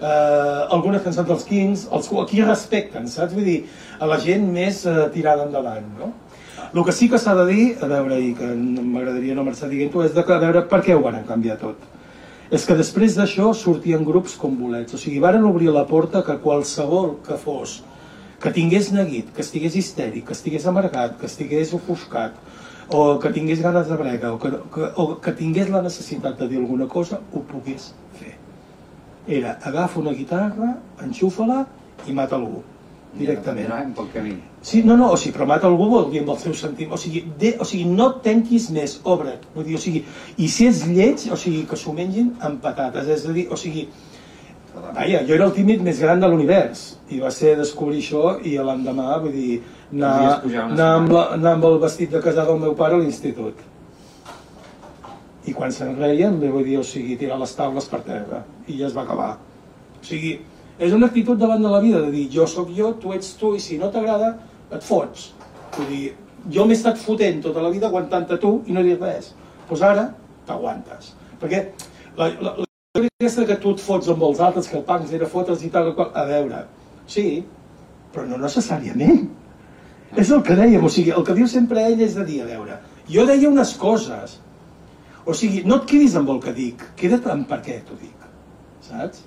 eh, 0.00 0.66
algunes 0.74 1.04
cançons 1.04 1.28
dels 1.28 1.44
Kings, 1.48 1.86
els 1.92 2.08
que 2.08 2.18
aquí 2.22 2.42
respecten, 2.42 3.08
saps? 3.08 3.36
Vull 3.36 3.46
dir, 3.46 3.60
a 4.00 4.08
la 4.08 4.18
gent 4.22 4.48
més 4.52 4.84
eh, 4.88 4.96
tirada 5.14 5.46
endavant, 5.48 5.86
no? 6.00 6.12
El 6.70 6.84
que 6.86 6.92
sí 6.94 7.08
que 7.10 7.18
s'ha 7.18 7.34
de 7.34 7.46
dir, 7.48 7.64
a 7.82 7.88
veure, 7.90 8.18
i 8.22 8.32
que 8.38 8.46
m'agradaria 8.54 9.34
no 9.34 9.44
marxar 9.46 9.70
dient-ho, 9.70 10.04
és 10.06 10.14
de 10.14 10.22
que, 10.22 10.34
a 10.36 10.42
veure 10.42 10.62
per 10.70 10.82
què 10.86 10.94
ho 10.94 11.02
van 11.02 11.18
canviar 11.26 11.58
tot. 11.58 11.88
És 12.50 12.64
que 12.66 12.76
després 12.78 13.16
d'això 13.18 13.52
sortien 13.54 14.04
grups 14.06 14.36
com 14.38 14.56
bolets, 14.58 14.94
o 14.94 14.98
sigui, 14.98 15.20
varen 15.22 15.46
obrir 15.46 15.70
la 15.74 15.86
porta 15.86 16.22
que 16.26 16.38
qualsevol 16.42 17.16
que 17.26 17.38
fos, 17.38 17.80
que 18.42 18.52
tingués 18.54 18.90
neguit, 18.94 19.28
que 19.34 19.42
estigués 19.44 19.76
histèric, 19.76 20.26
que 20.28 20.36
estigués 20.36 20.66
amargat, 20.66 21.18
que 21.20 21.28
estigués 21.30 21.74
ofuscat, 21.76 22.38
o 22.90 23.18
que 23.22 23.30
tingués 23.34 23.62
ganes 23.62 23.86
de 23.86 23.96
brega, 23.98 24.32
o 24.34 24.38
que, 24.42 24.50
que, 24.74 24.88
o 24.96 25.16
que 25.22 25.34
tingués 25.38 25.70
la 25.70 25.82
necessitat 25.82 26.38
de 26.38 26.48
dir 26.50 26.58
alguna 26.58 26.88
cosa, 26.90 27.20
ho 27.32 27.42
pogués. 27.46 27.92
Era, 29.30 29.56
agafa 29.70 30.00
una 30.00 30.14
guitarra, 30.16 30.74
enxufa-la 31.06 31.64
i 32.08 32.14
mata 32.16 32.38
algú, 32.40 32.64
directament. 33.14 33.70
Ja, 33.70 33.82
pel 33.96 34.08
camí 34.14 34.38
Sí, 34.62 34.82
no, 34.84 34.96
no, 34.96 35.08
o 35.14 35.16
sigui, 35.16 35.32
però 35.38 35.46
mata 35.48 35.64
algú 35.70 35.86
vol 35.88 36.10
dir 36.12 36.20
amb 36.20 36.34
el 36.34 36.38
seu 36.42 36.52
sentiment, 36.52 36.92
o 36.92 36.98
sigui, 37.00 37.22
de, 37.40 37.54
o 37.56 37.64
sigui, 37.64 37.86
no 37.88 38.10
tanquis 38.20 38.66
més, 38.76 38.98
obre't, 39.08 39.46
vull 39.54 39.64
dir, 39.64 39.78
o 39.78 39.80
sigui, 39.80 40.02
i 40.36 40.48
si 40.52 40.66
és 40.68 40.82
lleig, 40.84 41.24
o 41.32 41.38
sigui, 41.40 41.62
que 41.68 41.78
s'ho 41.80 41.94
mengin 41.96 42.34
amb 42.44 42.60
patates, 42.60 43.08
és 43.08 43.24
a 43.24 43.32
dir, 43.32 43.46
o 43.48 43.56
sigui, 43.56 43.86
vaja, 44.74 45.22
jo 45.24 45.38
era 45.38 45.46
el 45.48 45.54
tímid 45.56 45.80
més 45.86 46.02
gran 46.04 46.20
de 46.20 46.28
l'univers, 46.28 46.84
i 47.08 47.22
va 47.24 47.32
ser 47.32 47.54
descobrir 47.56 48.02
això, 48.04 48.34
i 48.44 48.58
l'endemà, 48.60 49.14
vull 49.24 49.32
dir, 49.32 49.62
anar, 49.94 50.12
anar, 50.66 50.92
amb 50.98 51.16
la, 51.16 51.24
anar 51.38 51.56
amb 51.56 51.68
el 51.70 51.80
vestit 51.86 52.12
de 52.12 52.20
casar 52.20 52.44
del 52.50 52.60
meu 52.60 52.76
pare 52.76 52.98
a 52.98 53.00
l'institut. 53.00 53.64
I 55.48 55.54
quan 55.56 55.72
se'n 55.72 55.94
reien, 55.96 56.36
bé, 56.40 56.50
vull 56.52 56.66
dir, 56.66 56.78
o 56.80 56.84
sigui, 56.84 57.16
tirar 57.20 57.38
les 57.40 57.54
taules 57.56 57.86
per 57.88 58.02
terra, 58.04 58.42
i 58.68 58.76
ja 58.80 58.88
es 58.90 58.96
va 58.96 59.06
acabar. 59.06 59.30
O 59.96 60.04
sigui, 60.04 60.34
és 60.78 60.96
una 60.96 61.08
actitud 61.08 61.38
davant 61.40 61.62
de 61.64 61.70
la 61.72 61.80
vida, 61.80 62.00
de 62.04 62.10
dir, 62.12 62.26
jo 62.32 62.46
sóc 62.48 62.72
jo, 62.76 62.92
tu 63.00 63.14
ets 63.16 63.34
tu, 63.40 63.54
i 63.56 63.60
si 63.60 63.78
no 63.80 63.90
t'agrada, 63.92 64.34
et 64.70 64.84
fots. 64.84 65.30
Vull 65.76 65.88
dir, 65.90 66.02
jo 66.52 66.66
m'he 66.66 66.76
estat 66.76 66.98
fotent 67.00 67.42
tota 67.44 67.62
la 67.64 67.70
vida 67.72 67.88
aguantant-te 67.88 68.38
tu 68.40 68.58
i 68.66 68.76
no 68.76 68.84
dit 68.84 69.00
res. 69.00 69.32
Doncs 69.34 69.68
pues 69.70 69.82
ara 69.86 70.08
t'aguantes. 70.48 71.12
Perquè 71.40 71.60
la, 72.18 72.26
la, 72.42 72.54
la 72.58 72.66
aquesta 72.98 73.44
que 73.46 73.56
tu 73.62 73.74
et 73.76 73.82
fots 73.84 74.08
amb 74.10 74.24
els 74.26 74.40
altres, 74.42 74.68
que 74.68 74.78
el 74.80 74.86
punk 74.88 75.12
era 75.14 75.28
fotre's 75.30 75.60
i 75.62 75.70
tal, 75.70 75.92
a 75.94 76.24
veure, 76.26 76.64
sí, 77.06 77.44
però 78.10 78.24
no 78.26 78.40
necessàriament. 78.40 79.28
És 80.18 80.32
el 80.34 80.42
que 80.42 80.56
dèiem, 80.58 80.82
o 80.82 80.90
sigui, 80.90 81.12
el 81.14 81.26
que 81.26 81.36
diu 81.36 81.46
sempre 81.46 81.84
ell 81.86 82.00
és 82.02 82.16
de 82.18 82.24
dir, 82.26 82.40
a 82.42 82.48
veure, 82.48 82.80
jo 83.06 83.26
deia 83.28 83.50
unes 83.50 83.76
coses, 83.78 84.40
o 85.26 85.34
sigui, 85.36 85.64
no 85.68 85.80
et 85.80 85.90
quedis 85.90 86.16
amb 86.18 86.30
el 86.32 86.40
que 86.44 86.54
dic, 86.56 86.86
queda't 87.00 87.28
amb 87.32 87.48
per 87.50 87.60
què 87.66 87.80
t'ho 87.86 87.98
dic, 88.00 88.28
saps? 88.86 89.26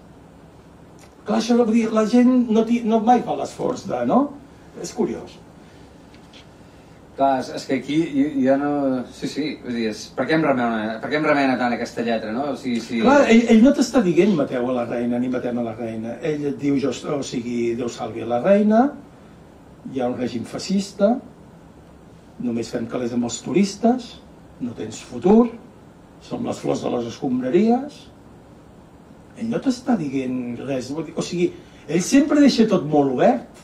Clar, 1.24 1.40
això 1.40 1.56
vull 1.60 1.72
dir, 1.72 1.86
la 1.96 2.04
gent 2.10 2.34
no, 2.52 2.66
no 2.90 3.00
mai 3.06 3.24
fa 3.24 3.38
l'esforç 3.40 3.86
de, 3.88 4.02
no? 4.10 4.26
És 4.84 4.92
curiós. 4.96 5.38
Clar, 7.14 7.38
és, 7.44 7.52
és 7.56 7.66
que 7.70 7.78
aquí 7.78 7.98
jo 8.42 8.56
no... 8.58 8.72
Sí, 9.14 9.30
sí, 9.30 9.46
vull 9.64 9.78
dir, 9.78 9.86
és... 9.92 10.02
per, 10.18 10.26
què 10.28 10.36
em 10.36 10.44
remena, 10.44 10.98
per 11.00 11.12
què 11.12 11.20
em 11.20 11.28
remena 11.30 11.56
tant 11.60 11.76
aquesta 11.76 12.04
lletra, 12.04 12.34
no? 12.36 12.50
O 12.52 12.58
sigui, 12.60 12.82
si... 12.84 13.00
Clar, 13.06 13.22
ell, 13.32 13.46
ell 13.54 13.64
no 13.64 13.74
t'està 13.78 14.02
dient 14.04 14.34
mateu 14.36 14.66
a 14.68 14.78
la 14.82 14.88
reina 14.90 15.22
ni 15.22 15.30
matem 15.32 15.62
a 15.62 15.68
la 15.70 15.76
reina. 15.78 16.18
Ell 16.26 16.50
et 16.52 16.58
diu, 16.60 16.80
jo, 16.82 16.92
o 17.14 17.22
sigui, 17.24 17.60
Déu 17.80 17.92
salvi 17.94 18.26
a 18.26 18.30
la 18.34 18.42
reina, 18.44 18.88
hi 19.94 20.02
ha 20.02 20.10
un 20.10 20.18
règim 20.18 20.44
fascista, 20.50 21.14
només 22.44 22.74
fem 22.74 22.90
calés 22.90 23.14
amb 23.16 23.30
els 23.30 23.40
turistes, 23.46 24.16
no 24.64 24.74
tens 24.76 25.00
futur, 25.06 25.54
som 26.24 26.46
les 26.48 26.60
flors 26.60 26.82
de 26.84 26.90
les 26.96 27.08
escombraries. 27.12 28.00
Ell 29.38 29.50
no 29.50 29.60
t'està 29.62 29.96
dient 30.00 30.58
res, 30.68 30.92
o 30.94 31.22
sigui, 31.26 31.50
ell 31.90 32.04
sempre 32.06 32.42
deixa 32.44 32.68
tot 32.70 32.86
molt 32.90 33.16
obert. 33.18 33.64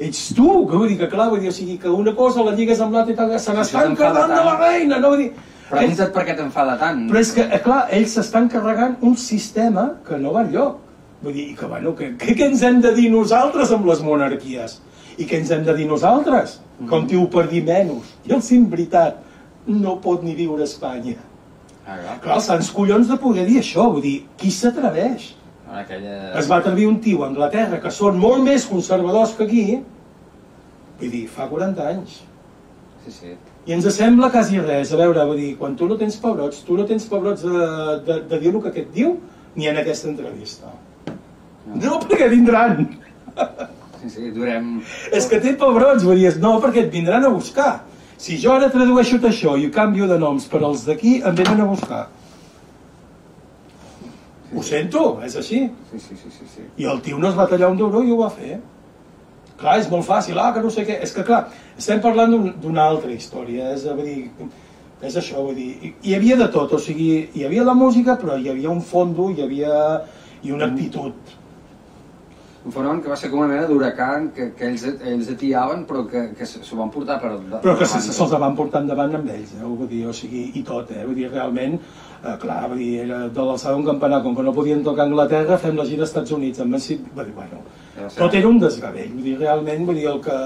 Ets 0.00 0.30
tu, 0.34 0.48
que 0.68 0.78
vull 0.80 0.88
dir 0.88 0.96
que 0.98 1.08
clar, 1.12 1.28
vull 1.30 1.42
dir, 1.44 1.50
o 1.52 1.54
sigui, 1.54 1.76
que 1.78 1.90
una 1.92 2.14
cosa 2.16 2.42
la 2.44 2.54
lligues 2.56 2.80
amb 2.80 2.96
l'altra 2.96 3.12
i 3.12 3.16
tal, 3.18 3.32
se 3.38 3.52
n'està 3.52 3.84
encarregant 3.90 4.32
de 4.32 4.44
la 4.46 4.54
reina, 4.58 4.98
no? 4.98 5.10
Vull 5.12 5.26
dir, 5.26 5.32
Pregunta't 5.70 6.10
per 6.10 6.24
què 6.26 6.34
t'enfada 6.34 6.76
tant. 6.80 7.04
però 7.10 7.20
és 7.20 7.32
que, 7.36 7.42
eh, 7.44 7.60
clar, 7.62 7.82
ells 7.94 8.14
s'estan 8.16 8.48
carregant 8.50 8.96
un 9.06 9.16
sistema 9.16 9.84
que 10.08 10.16
no 10.18 10.32
va 10.32 10.42
enlloc. 10.42 10.78
Vull 11.22 11.36
dir, 11.36 11.54
que, 11.54 11.66
bueno, 11.66 11.94
que, 11.94 12.16
que, 12.16 12.34
què 12.34 12.48
ens 12.48 12.62
hem 12.62 12.80
de 12.80 12.94
dir 12.96 13.10
nosaltres 13.12 13.70
amb 13.76 13.86
les 13.86 14.00
monarquies? 14.02 14.80
I 15.18 15.26
què 15.28 15.36
ens 15.38 15.50
hem 15.52 15.62
de 15.68 15.74
dir 15.76 15.86
nosaltres? 15.86 16.58
Com 16.88 17.06
diu 17.06 17.28
per 17.28 17.46
dir 17.50 17.62
menys. 17.62 18.16
I 18.26 18.32
el 18.32 18.42
sim 18.42 18.64
veritat, 18.72 19.20
no 19.68 19.98
pot 20.00 20.24
ni 20.24 20.34
viure 20.34 20.64
a 20.64 20.64
Espanya. 20.64 21.18
Ah, 21.90 21.98
clar. 21.98 22.16
Clar, 22.22 22.38
els 22.38 22.46
sants 22.46 22.70
collons 22.70 23.08
de 23.10 23.18
poder 23.18 23.44
dir 23.48 23.58
això, 23.58 23.88
vull 23.90 24.04
dir, 24.04 24.16
qui 24.38 24.52
s'atreveix? 24.54 25.32
Aquella... 25.80 26.16
Es 26.38 26.50
va 26.50 26.60
atrevir 26.62 26.86
un 26.86 27.00
tio 27.02 27.24
a 27.24 27.30
Anglaterra, 27.30 27.80
que 27.82 27.90
són 27.94 28.18
molt 28.22 28.44
més 28.46 28.66
conservadors 28.70 29.34
que 29.38 29.46
aquí, 29.48 29.64
vull 31.00 31.14
dir, 31.16 31.24
fa 31.34 31.48
40 31.50 31.88
anys. 31.90 32.20
Sí, 33.04 33.14
sí. 33.16 33.34
I 33.66 33.74
ens 33.74 33.88
sembla 33.96 34.30
quasi 34.32 34.60
res. 34.62 34.92
A 34.94 35.00
veure, 35.00 35.24
vull 35.26 35.40
dir, 35.40 35.50
quan 35.58 35.74
tu 35.76 35.88
no 35.90 35.98
tens 35.98 36.16
pebrots, 36.22 36.62
tu 36.66 36.78
no 36.78 36.86
tens 36.88 37.06
pebrots 37.10 37.42
de, 37.42 37.66
de, 38.06 38.20
de 38.30 38.40
dir 38.40 38.54
el 38.54 38.62
que 38.62 38.72
aquest 38.72 38.94
diu, 38.94 39.16
ni 39.58 39.68
en 39.70 39.82
aquesta 39.82 40.10
entrevista. 40.12 40.70
No, 41.74 41.98
perquè 42.06 42.30
vindran. 42.30 42.86
Sí, 44.00 44.08
sí, 44.14 44.30
durem... 44.34 44.78
És 45.12 45.26
que 45.30 45.42
té 45.42 45.56
pebrots, 45.58 46.06
vull 46.06 46.22
dir, 46.22 46.32
no, 46.42 46.54
perquè 46.62 46.86
et 46.86 46.94
vindran 46.94 47.26
a 47.26 47.32
buscar. 47.34 47.72
Si 48.20 48.36
jo 48.40 48.52
ara 48.52 48.68
tradueixo 48.72 49.16
tot 49.18 49.30
això 49.30 49.54
i 49.56 49.70
canvio 49.72 50.06
de 50.10 50.18
noms 50.20 50.44
per 50.50 50.60
als 50.66 50.82
d'aquí, 50.84 51.20
em 51.24 51.34
venen 51.38 51.62
a 51.64 51.68
buscar. 51.70 52.02
Ho 54.54 54.62
sento, 54.66 55.20
és 55.24 55.36
així. 55.38 55.60
Sí, 55.92 55.98
sí, 56.02 56.16
sí, 56.18 56.30
sí, 56.34 56.46
sí. 56.56 56.64
I 56.82 56.88
el 56.90 57.00
tio 57.04 57.18
no 57.22 57.28
es 57.30 57.36
va 57.38 57.46
tallar 57.48 57.70
un 57.70 57.78
d'euro 57.78 58.02
i 58.04 58.10
ho 58.12 58.18
va 58.18 58.28
fer. 58.34 58.58
Clar, 59.60 59.78
és 59.80 59.88
molt 59.92 60.04
fàcil, 60.08 60.38
ah, 60.40 60.50
que 60.52 60.60
no 60.64 60.70
sé 60.74 60.84
què. 60.88 60.98
És 61.04 61.12
que, 61.16 61.22
clar, 61.24 61.44
estem 61.78 62.00
parlant 62.00 62.32
d'un- 62.34 62.52
d'una 62.60 62.82
altra 62.90 63.12
història. 63.12 63.70
És, 63.74 63.86
a 63.86 63.94
dir, 63.94 64.30
és 65.02 65.16
això, 65.16 65.42
vull 65.44 65.54
dir, 65.54 65.70
hi- 65.82 65.94
hi 66.02 66.14
havia 66.16 66.36
de 66.36 66.48
tot, 66.48 66.72
o 66.72 66.78
sigui, 66.78 67.28
hi 67.34 67.44
havia 67.44 67.64
la 67.64 67.74
música, 67.74 68.18
però 68.18 68.36
hi 68.40 68.48
havia 68.48 68.70
un 68.70 68.82
fondo, 68.82 69.30
hi 69.30 69.40
havia 69.42 70.02
i 70.42 70.50
una 70.52 70.66
actitud. 70.66 71.12
Un 72.60 72.72
fenomen 72.74 72.98
que 73.00 73.08
va 73.08 73.16
ser 73.16 73.30
com 73.32 73.38
una 73.40 73.48
mena 73.48 73.64
d'huracan 73.66 74.26
que, 74.36 74.50
que 74.52 74.66
ells, 74.68 74.82
ells 74.84 75.30
atiaven 75.32 75.86
però 75.88 76.02
que, 76.10 76.26
que 76.36 76.44
s'ho 76.44 76.76
van 76.76 76.90
portar 76.92 77.16
per... 77.22 77.30
Però 77.62 77.72
que 77.78 77.86
se- 77.88 78.02
se'ls 78.12 78.34
van 78.42 78.56
portar 78.58 78.82
endavant 78.84 79.14
amb 79.16 79.30
ells, 79.32 79.54
eh? 79.56 79.64
vull 79.64 79.88
dir, 79.88 80.02
o 80.06 80.12
sigui, 80.12 80.42
i 80.60 80.62
tot, 80.62 80.90
eh? 80.92 81.06
Vull 81.08 81.16
dir, 81.16 81.30
realment, 81.32 81.78
eh, 82.20 82.34
clar, 82.42 82.58
vull 82.68 82.82
dir, 82.82 82.90
era 83.06 83.22
de 83.32 83.46
l'alçada 83.48 83.72
d'un 83.78 83.86
campanar, 83.88 84.20
com 84.26 84.36
que 84.36 84.44
no 84.44 84.52
podien 84.52 84.84
tocar 84.84 85.06
a 85.06 85.08
Anglaterra, 85.08 85.56
fem 85.62 85.80
la 85.80 85.88
gira 85.88 86.04
als 86.04 86.12
Estats 86.12 86.36
Units, 86.36 86.60
amb 86.60 86.76
si, 86.84 86.98
vull 87.14 87.24
dir, 87.30 87.36
bueno, 87.38 87.64
Ja 87.96 88.12
tot 88.18 88.34
era 88.36 88.48
un 88.52 88.60
desgavell, 88.60 89.08
vull 89.16 89.24
dir, 89.30 89.38
realment, 89.40 89.86
vull 89.88 89.96
dir, 89.96 90.06
el 90.12 90.20
que, 90.28 90.36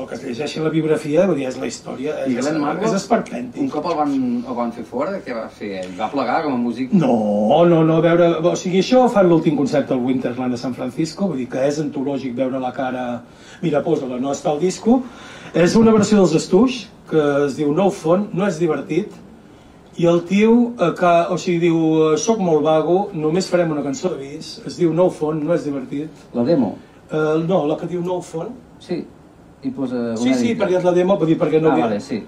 el 0.00 0.08
que 0.08 0.16
es 0.16 0.22
llegeixi 0.24 0.62
la 0.64 0.72
biografia, 0.72 1.26
vull 1.28 1.38
dir, 1.38 1.46
és 1.48 1.58
la 1.60 1.68
història, 1.68 2.16
I 2.24 2.34
és, 2.34 2.44
Glenn 2.44 2.60
Marco, 2.62 2.84
és 2.86 2.94
un 2.94 2.98
esperpèntic. 2.98 3.70
cop 3.72 3.86
el 3.90 3.96
van, 3.98 4.14
el 4.40 4.56
van 4.56 4.72
fer 4.76 4.84
fora, 4.88 5.18
què 5.24 5.36
va 5.36 5.46
fer 5.52 5.72
ell? 5.82 5.92
Va 5.98 6.10
plegar 6.12 6.40
com 6.46 6.56
a 6.56 6.60
músic? 6.60 6.92
No, 6.92 7.14
no, 7.68 7.82
no, 7.84 7.98
a 7.98 8.04
veure, 8.04 8.30
o 8.40 8.54
sigui, 8.56 8.82
això 8.84 9.06
fan 9.12 9.28
l'últim 9.28 9.56
concert 9.58 9.90
al 9.92 10.02
Winterland 10.04 10.56
de 10.56 10.60
San 10.60 10.74
Francisco, 10.74 11.30
vull 11.30 11.42
dir 11.42 11.48
que 11.52 11.64
és 11.68 11.80
antològic 11.82 12.36
veure 12.36 12.62
la 12.62 12.72
cara... 12.76 13.06
Mira, 13.60 13.82
posa-la, 13.84 14.16
no 14.16 14.32
està 14.32 14.54
al 14.54 14.60
disco. 14.60 15.02
És 15.52 15.74
una 15.76 15.92
versió 15.92 16.16
dels 16.22 16.32
Estuix, 16.38 16.86
que 17.10 17.24
es 17.46 17.58
diu 17.58 17.74
No 17.76 17.90
Font, 17.92 18.30
no 18.32 18.46
és 18.46 18.60
divertit, 18.62 19.12
i 20.00 20.06
el 20.06 20.22
tio, 20.24 20.72
eh, 20.78 20.92
que, 20.96 21.14
o 21.34 21.36
sigui, 21.36 21.58
diu, 21.66 21.78
eh, 22.12 22.18
soc 22.18 22.38
molt 22.40 22.62
vago, 22.64 22.98
només 23.12 23.48
farem 23.50 23.72
una 23.74 23.82
cançó 23.84 24.14
de 24.14 24.20
bis, 24.22 24.52
es 24.64 24.78
diu 24.78 24.94
No 24.96 25.10
Font, 25.12 25.42
no 25.44 25.52
és 25.52 25.66
divertit. 25.66 26.22
La 26.32 26.44
demo? 26.46 26.76
Eh, 27.10 27.42
no, 27.44 27.66
la 27.66 27.76
que 27.76 27.90
diu 27.90 28.00
No 28.06 28.20
Font. 28.24 28.54
Sí. 28.80 29.02
I 29.62 29.70
posa 29.70 29.94
una 29.96 30.16
Sí, 30.16 30.34
sí, 30.34 30.46
dita. 30.52 30.64
perquè 30.64 30.78
és 30.78 30.84
la 30.84 30.92
demo, 30.96 31.18
perquè 31.18 31.60
no... 31.60 31.70
Ah, 31.72 31.76
vale, 31.86 32.00
sí. 32.00 32.22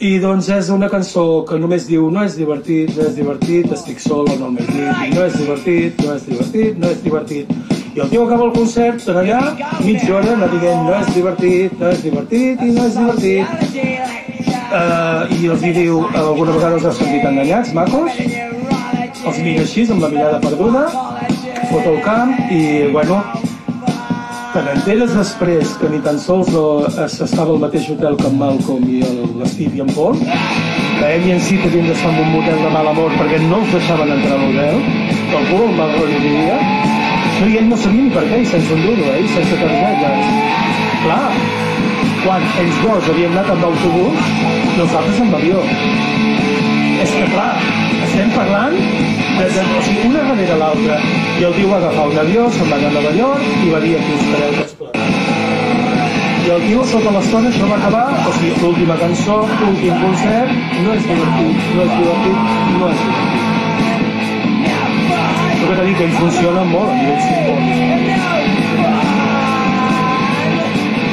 I 0.00 0.18
doncs 0.18 0.48
és 0.50 0.68
una 0.74 0.88
cançó 0.90 1.44
que 1.46 1.54
només 1.60 1.84
diu 1.86 2.08
no 2.10 2.24
és 2.26 2.34
divertit, 2.36 2.90
no 2.96 3.04
és 3.06 3.14
divertit, 3.14 3.70
estic 3.76 4.00
sol 4.02 4.26
en 4.32 4.40
el 4.42 4.50
meu 4.56 4.66
llit, 4.66 5.14
no 5.14 5.22
és 5.28 5.36
divertit, 5.38 6.00
no 6.02 6.16
és 6.16 6.24
divertit, 6.26 6.78
no 6.82 6.90
és 6.90 7.02
divertit. 7.04 7.52
I 7.94 8.00
el 8.02 8.08
tio 8.10 8.24
acaba 8.26 8.48
el 8.48 8.52
concert, 8.56 9.04
per 9.06 9.14
allà, 9.20 9.38
mitja 9.84 10.16
hora, 10.16 10.32
anar 10.34 10.48
dient 10.50 10.82
no 10.88 10.96
és 10.98 11.12
divertit, 11.14 11.76
no 11.78 11.92
és 11.94 12.02
divertit 12.02 12.64
i 12.66 12.72
no 12.74 12.88
és 12.88 12.96
divertit. 12.98 13.46
Uh, 14.74 15.30
I 15.38 15.46
els 15.54 15.62
hi 15.62 15.70
diu, 15.76 16.00
alguna 16.18 16.56
vegada 16.56 16.74
els 16.80 16.88
has 16.90 16.98
sentit 16.98 17.22
enganyats, 17.28 17.70
macos? 17.76 18.18
Els 18.18 19.38
mira 19.44 19.62
així, 19.62 19.84
amb 19.94 20.02
la 20.02 20.10
mirada 20.10 20.40
perduda, 20.42 20.88
fot 21.70 21.86
el 21.92 22.00
camp 22.02 22.34
i, 22.50 22.90
bueno, 22.90 23.20
te 24.54 24.62
n'enteres 24.62 25.10
després 25.16 25.72
que 25.80 25.88
ni 25.90 25.98
tan 26.04 26.18
sols 26.22 26.48
no, 26.54 26.64
s'estava 27.10 27.54
al 27.54 27.60
mateix 27.62 27.88
hotel 27.90 28.14
que 28.20 28.28
en 28.30 28.36
Malcolm 28.38 28.84
i 28.86 29.00
el- 29.02 29.22
l'Steve 29.40 29.80
i 29.80 29.82
en 29.82 29.90
Paul, 29.96 30.18
que 30.98 31.08
ell 31.16 31.26
i 31.26 31.32
en 31.34 31.40
Sid 31.42 31.64
havien 31.66 31.88
d'estar 31.90 32.12
en 32.12 32.20
un 32.22 32.30
motel 32.36 32.60
de 32.62 32.70
mal 32.76 32.86
amor 32.92 33.10
perquè 33.18 33.40
no 33.48 33.58
els 33.62 33.72
deixaven 33.74 34.12
entrar 34.14 34.36
a 34.38 34.42
l'hotel, 34.44 34.78
que 35.30 35.36
algú 35.40 35.58
el 35.64 35.74
mal 35.80 35.90
rotllo 35.96 36.20
diria, 36.26 36.58
no, 37.40 37.48
i 37.50 37.56
ell 37.58 37.68
no 37.72 37.76
sabia 37.82 38.02
ni 38.06 38.10
per 38.14 38.24
què, 38.30 38.40
i 38.44 38.46
sense 38.46 38.72
un 38.78 38.82
duro, 38.86 39.08
eh, 39.10 39.20
i 39.24 39.28
sense 39.34 39.58
targetes. 39.58 40.32
Clar, 41.04 41.32
quan 42.24 42.42
ells 42.62 42.78
dos 42.86 43.10
havien 43.10 43.32
anat 43.34 43.50
amb 43.56 43.64
autobús, 43.72 44.30
nosaltres 44.78 45.20
amb 45.26 45.34
avió. 45.40 45.64
És 47.02 47.10
que 47.10 47.26
clar, 47.34 47.52
estem 48.14 48.30
parlant 48.30 48.74
de, 48.78 49.46
de, 49.50 49.62
o 49.74 49.82
sigui, 49.82 50.02
una 50.06 50.22
darrere 50.28 50.56
l'altra. 50.60 50.98
I 51.40 51.42
el 51.48 51.54
tio 51.56 51.66
va 51.70 51.78
agafar 51.80 52.04
un 52.12 52.18
avió, 52.22 52.42
se'n 52.54 52.68
va 52.70 52.76
anar 52.78 52.90
a 52.92 52.94
Nova 52.94 53.12
York 53.18 53.42
i 53.66 53.72
va 53.72 53.80
dir 53.82 53.94
aquí 53.98 54.12
us 54.14 54.22
quedeu 54.28 54.52
tots. 54.60 54.72
I 56.44 56.48
el 56.54 56.62
tio 56.68 56.80
sota 56.92 57.10
l'estona 57.16 57.50
això 57.50 57.66
va 57.72 57.78
acabar, 57.80 58.06
o 58.28 58.30
sigui, 58.36 58.52
l'última 58.62 58.94
cançó, 59.00 59.36
l'últim 59.64 59.94
concert, 60.04 60.50
no 60.84 60.90
és 60.94 61.02
divertit, 61.10 61.58
no 61.74 61.80
és 61.88 61.92
divertit, 61.98 62.38
no 62.78 62.84
és 62.92 62.98
divertit. 63.02 63.42
Però 65.58 65.70
que 65.70 65.74
t'ha 65.74 65.86
dit 65.90 65.96
que 65.98 66.04
ell 66.06 66.16
funciona 66.20 66.62
molt 66.70 66.90
a 66.90 66.96
nivell 67.02 67.22
simbòlic. 67.26 67.76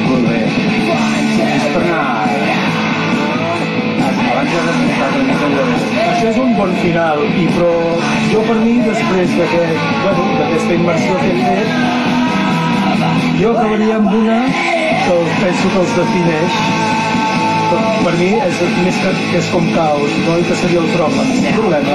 Molt 0.08 0.24
bé. 0.30 0.40
Per 1.72 1.82
anar... 1.82 2.21
Abans 4.42 4.54
de 4.54 4.62
desmuntar 4.66 5.10
de... 5.14 5.64
Això 6.02 6.30
és 6.32 6.38
un 6.42 6.54
bon 6.56 6.72
final, 6.80 7.20
i 7.38 7.44
però 7.54 7.74
jo 8.32 8.40
per 8.48 8.56
mi, 8.58 8.72
després 8.82 9.34
d'aquest, 9.38 9.84
bueno, 10.02 10.24
d'aquesta 10.40 10.78
immersió 10.78 11.18
que 11.20 11.28
he 11.30 11.36
fet, 11.44 11.68
jo 13.38 13.52
acabaria 13.52 14.00
amb 14.00 14.10
una 14.18 14.38
que 14.50 15.14
penso 15.44 15.70
que 15.74 15.78
els 15.84 15.94
defineix. 16.00 16.58
Per, 17.70 17.82
per 18.02 18.14
mi 18.18 18.32
és 18.48 18.58
més 18.82 18.98
que, 19.04 19.14
que 19.30 19.38
és 19.38 19.52
com 19.54 19.70
caos, 19.76 20.18
no? 20.26 20.34
I 20.42 20.44
que 20.50 20.58
seria 20.64 20.82
el 20.82 20.90
problema, 20.90 21.22
el 21.38 21.54
problema. 21.60 21.94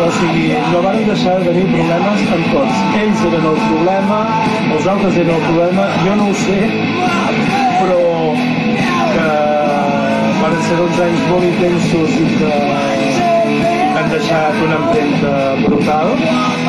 O 0.00 0.08
sigui, 0.16 0.46
no 0.72 0.80
van 0.80 1.02
deixar 1.04 1.36
de 1.42 1.52
tenir 1.52 1.66
problemes 1.68 2.20
amb 2.38 2.52
tots. 2.54 2.80
Ells 3.02 3.26
eren 3.28 3.44
el 3.52 3.60
problema, 3.66 4.22
els 4.72 4.88
altres 4.94 5.20
eren 5.20 5.36
el 5.36 5.44
problema, 5.50 5.84
jo 6.06 6.16
no 6.22 6.30
ho 6.30 6.38
sé, 6.40 6.60
van 10.40 10.56
ser 10.64 10.76
uns 10.80 11.00
anys 11.04 11.24
molt 11.28 11.44
intensos 11.44 12.14
i 12.16 12.26
que 12.38 12.50
han 14.00 14.08
deixat 14.12 14.60
una 14.64 14.78
empremta 14.80 15.32
brutal. 15.66 16.14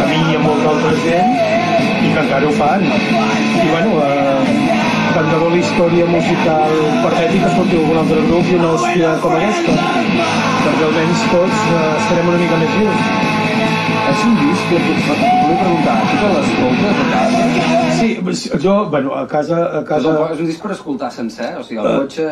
A 0.01 0.07
mi 0.09 0.19
i 0.31 0.35
a 0.35 0.41
molta 0.43 0.73
altra 0.73 0.93
gent 1.05 1.35
i 1.37 2.11
que 2.11 2.23
encara 2.25 2.49
ho 2.49 2.53
fan. 2.59 2.85
I 3.63 3.67
bueno 3.69 3.97
eh, 4.03 4.55
tant 5.15 5.31
de 5.31 5.41
bo 5.43 5.49
la 5.55 5.59
història 5.63 6.07
musical 6.11 6.77
patètica 7.05 7.51
surti 7.55 7.79
algun 7.81 8.01
altre 8.03 8.23
grup 8.29 8.51
i 8.51 8.57
una 8.59 8.71
hòstia 8.75 9.17
com 9.25 9.37
aquesta. 9.39 9.77
Perquè 10.63 10.87
almenys 10.89 11.27
tots 11.35 11.67
eh, 11.67 11.91
estarem 11.99 12.33
una 12.33 12.41
mica 12.43 12.63
més 12.65 12.79
vius 12.79 13.30
És 14.11 14.23
un 14.27 14.33
disc 14.41 14.63
que 14.69 14.77
et 14.77 14.85
volia 15.07 15.57
preguntar, 15.61 15.95
tu 16.09 16.17
te 16.21 16.29
l'escoltes 16.35 17.01
a 17.01 17.05
casa? 17.11 17.41
Sí, 18.01 18.09
jo, 18.63 18.73
bueno, 18.89 19.13
a 19.15 19.25
casa... 19.29 19.59
A 19.79 19.83
casa... 19.87 20.13
és 20.33 20.39
un 20.41 20.47
disc 20.49 20.61
per 20.63 20.71
escoltar 20.75 21.11
sencer? 21.13 21.51
O 21.59 21.63
sigui, 21.63 21.79
el 21.83 21.99
cotxe... 22.01 22.27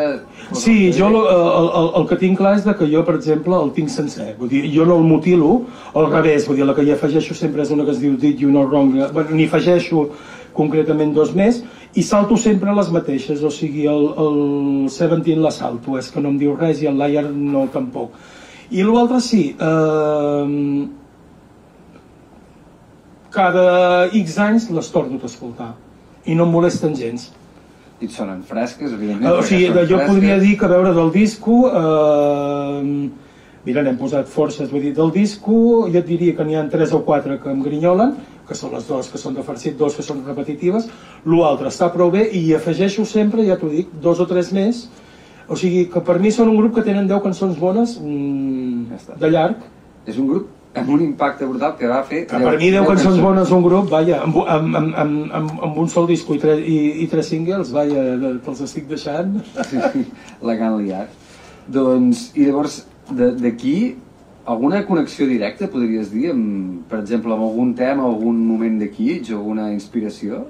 Sí, 0.58 0.76
jo 0.98 1.10
lo- 1.14 1.26
el, 1.30 1.70
el, 1.82 1.90
el 2.02 2.08
que 2.10 2.18
tinc 2.24 2.40
clar 2.42 2.56
és 2.58 2.66
de 2.66 2.74
que 2.80 2.88
jo, 2.90 3.04
per 3.08 3.16
exemple, 3.20 3.56
el 3.60 3.72
tinc 3.76 3.92
sencer. 3.94 4.32
Vull 4.40 4.50
dir, 4.52 4.64
jo 4.74 4.86
no 4.90 4.98
el 5.02 5.06
mutilo, 5.08 5.52
al 5.94 6.10
revés, 6.12 6.48
vull 6.50 6.58
dir, 6.60 6.66
la 6.68 6.76
que 6.78 6.86
hi 6.88 6.92
afegeixo 6.96 7.38
sempre 7.38 7.64
és 7.66 7.72
una 7.76 7.86
que 7.88 7.94
es 7.96 8.02
diu 8.02 8.18
Did 8.18 8.42
You 8.42 8.50
Know 8.54 8.66
Wrong, 8.68 8.96
bueno, 9.14 9.36
n'hi 9.38 9.46
afegeixo 9.50 10.08
concretament 10.58 11.14
dos 11.16 11.36
més, 11.38 11.62
i 11.96 12.04
salto 12.04 12.36
sempre 12.38 12.74
les 12.76 12.90
mateixes, 12.92 13.44
o 13.46 13.52
sigui, 13.54 13.86
el, 13.88 14.08
el 14.26 14.90
Seventeen 14.92 15.42
la 15.46 15.52
salto, 15.54 15.96
és 16.02 16.10
que 16.12 16.20
no 16.24 16.34
em 16.34 16.40
diu 16.42 16.56
res, 16.58 16.82
i 16.84 16.90
el 16.90 16.98
Liar 17.00 17.28
no 17.32 17.68
tampoc. 17.72 18.18
I 18.74 18.84
l'altre 18.86 19.22
sí, 19.24 19.44
eh, 19.54 20.50
cada 23.34 24.08
X 24.08 24.38
anys 24.42 24.70
les 24.74 24.90
torno 24.92 25.20
a 25.22 25.26
escoltar, 25.26 25.74
i 26.26 26.36
no 26.36 26.48
em 26.48 26.54
molesten 26.54 26.96
gens. 26.98 27.30
I 28.00 28.08
et 28.08 28.16
sonen 28.16 28.44
fresques, 28.48 28.94
evidentment. 28.96 29.28
Eh, 29.28 29.40
o 29.40 29.44
sigui, 29.44 29.68
jo 29.68 29.74
fresques. 29.74 30.08
podria 30.08 30.38
dir 30.40 30.56
que 30.58 30.66
a 30.66 30.72
veure 30.72 30.94
del 30.96 31.12
disco... 31.12 31.64
Eh, 31.68 33.10
mira, 33.66 33.84
n'hem 33.84 33.98
posat 34.00 34.30
forces. 34.32 34.70
Vull 34.72 34.88
dir, 34.88 34.94
del 34.96 35.12
disco 35.12 35.56
jo 35.92 36.00
et 36.00 36.08
diria 36.08 36.36
que 36.36 36.46
n'hi 36.48 36.56
ha 36.56 36.64
tres 36.72 36.94
o 36.96 37.02
quatre 37.06 37.38
que 37.44 37.52
em 37.52 37.60
grinyolen, 37.66 38.16
que 38.48 38.56
són 38.56 38.72
les 38.74 38.88
dues 38.88 39.12
que 39.12 39.20
són 39.22 39.36
de 39.36 39.44
farcit, 39.46 39.76
dos 39.78 39.98
que 39.98 40.06
són 40.06 40.24
repetitives. 40.26 40.88
L'altre 41.28 41.70
està 41.70 41.92
prou 41.94 42.10
bé 42.14 42.24
i 42.40 42.48
afegeixo 42.56 43.06
sempre, 43.06 43.44
ja 43.46 43.60
t'ho 43.60 43.70
dic, 43.70 43.92
dos 44.02 44.24
o 44.24 44.28
tres 44.30 44.54
més. 44.56 44.88
O 45.50 45.58
sigui, 45.58 45.88
que 45.92 46.02
per 46.06 46.20
mi 46.22 46.32
són 46.32 46.50
un 46.50 46.58
grup 46.62 46.78
que 46.78 46.86
tenen 46.86 47.10
10 47.10 47.24
cançons 47.26 47.58
bones 47.58 47.98
mm, 48.00 48.98
Ja 49.10 49.18
de 49.20 49.30
llarg. 49.34 49.68
És 50.08 50.18
un 50.18 50.30
grup 50.30 50.48
amb 50.80 50.90
un 50.96 51.02
impacte 51.06 51.46
brutal 51.46 51.76
que 51.80 51.88
va 51.88 52.02
fer... 52.08 52.26
Que 52.28 52.40
per 52.44 52.56
mi 52.60 52.70
10 52.74 52.88
cançons 52.88 53.20
bones 53.24 53.52
un 53.56 53.64
grup, 53.66 53.90
vaja, 53.92 54.22
amb, 54.26 54.38
amb, 54.46 54.76
amb, 54.82 54.96
amb, 55.04 55.32
amb, 55.40 55.56
amb 55.70 55.80
un 55.86 55.90
sol 55.92 56.08
disco 56.10 56.36
i, 56.36 56.40
tres, 56.42 56.60
i, 56.66 56.78
i 57.04 57.08
tres 57.12 57.30
singles, 57.32 57.72
vaja, 57.76 58.04
te'ls 58.46 58.62
estic 58.68 58.88
deixant. 58.92 59.38
la 60.42 60.56
que 60.58 60.64
han 60.70 60.78
liat. 60.84 61.10
Doncs, 61.70 62.30
i 62.36 62.46
llavors, 62.48 62.82
de- 63.12 63.34
d'aquí, 63.38 63.76
alguna 64.50 64.84
connexió 64.88 65.28
directa, 65.30 65.68
podries 65.70 66.10
dir, 66.14 66.32
amb, 66.34 66.80
per 66.90 67.04
exemple, 67.04 67.34
amb 67.36 67.46
algun 67.52 67.76
tema, 67.78 68.08
algun 68.10 68.40
moment 68.48 68.80
de 68.82 68.90
Kitsch, 68.90 69.32
alguna 69.36 69.70
inspiració? 69.74 70.46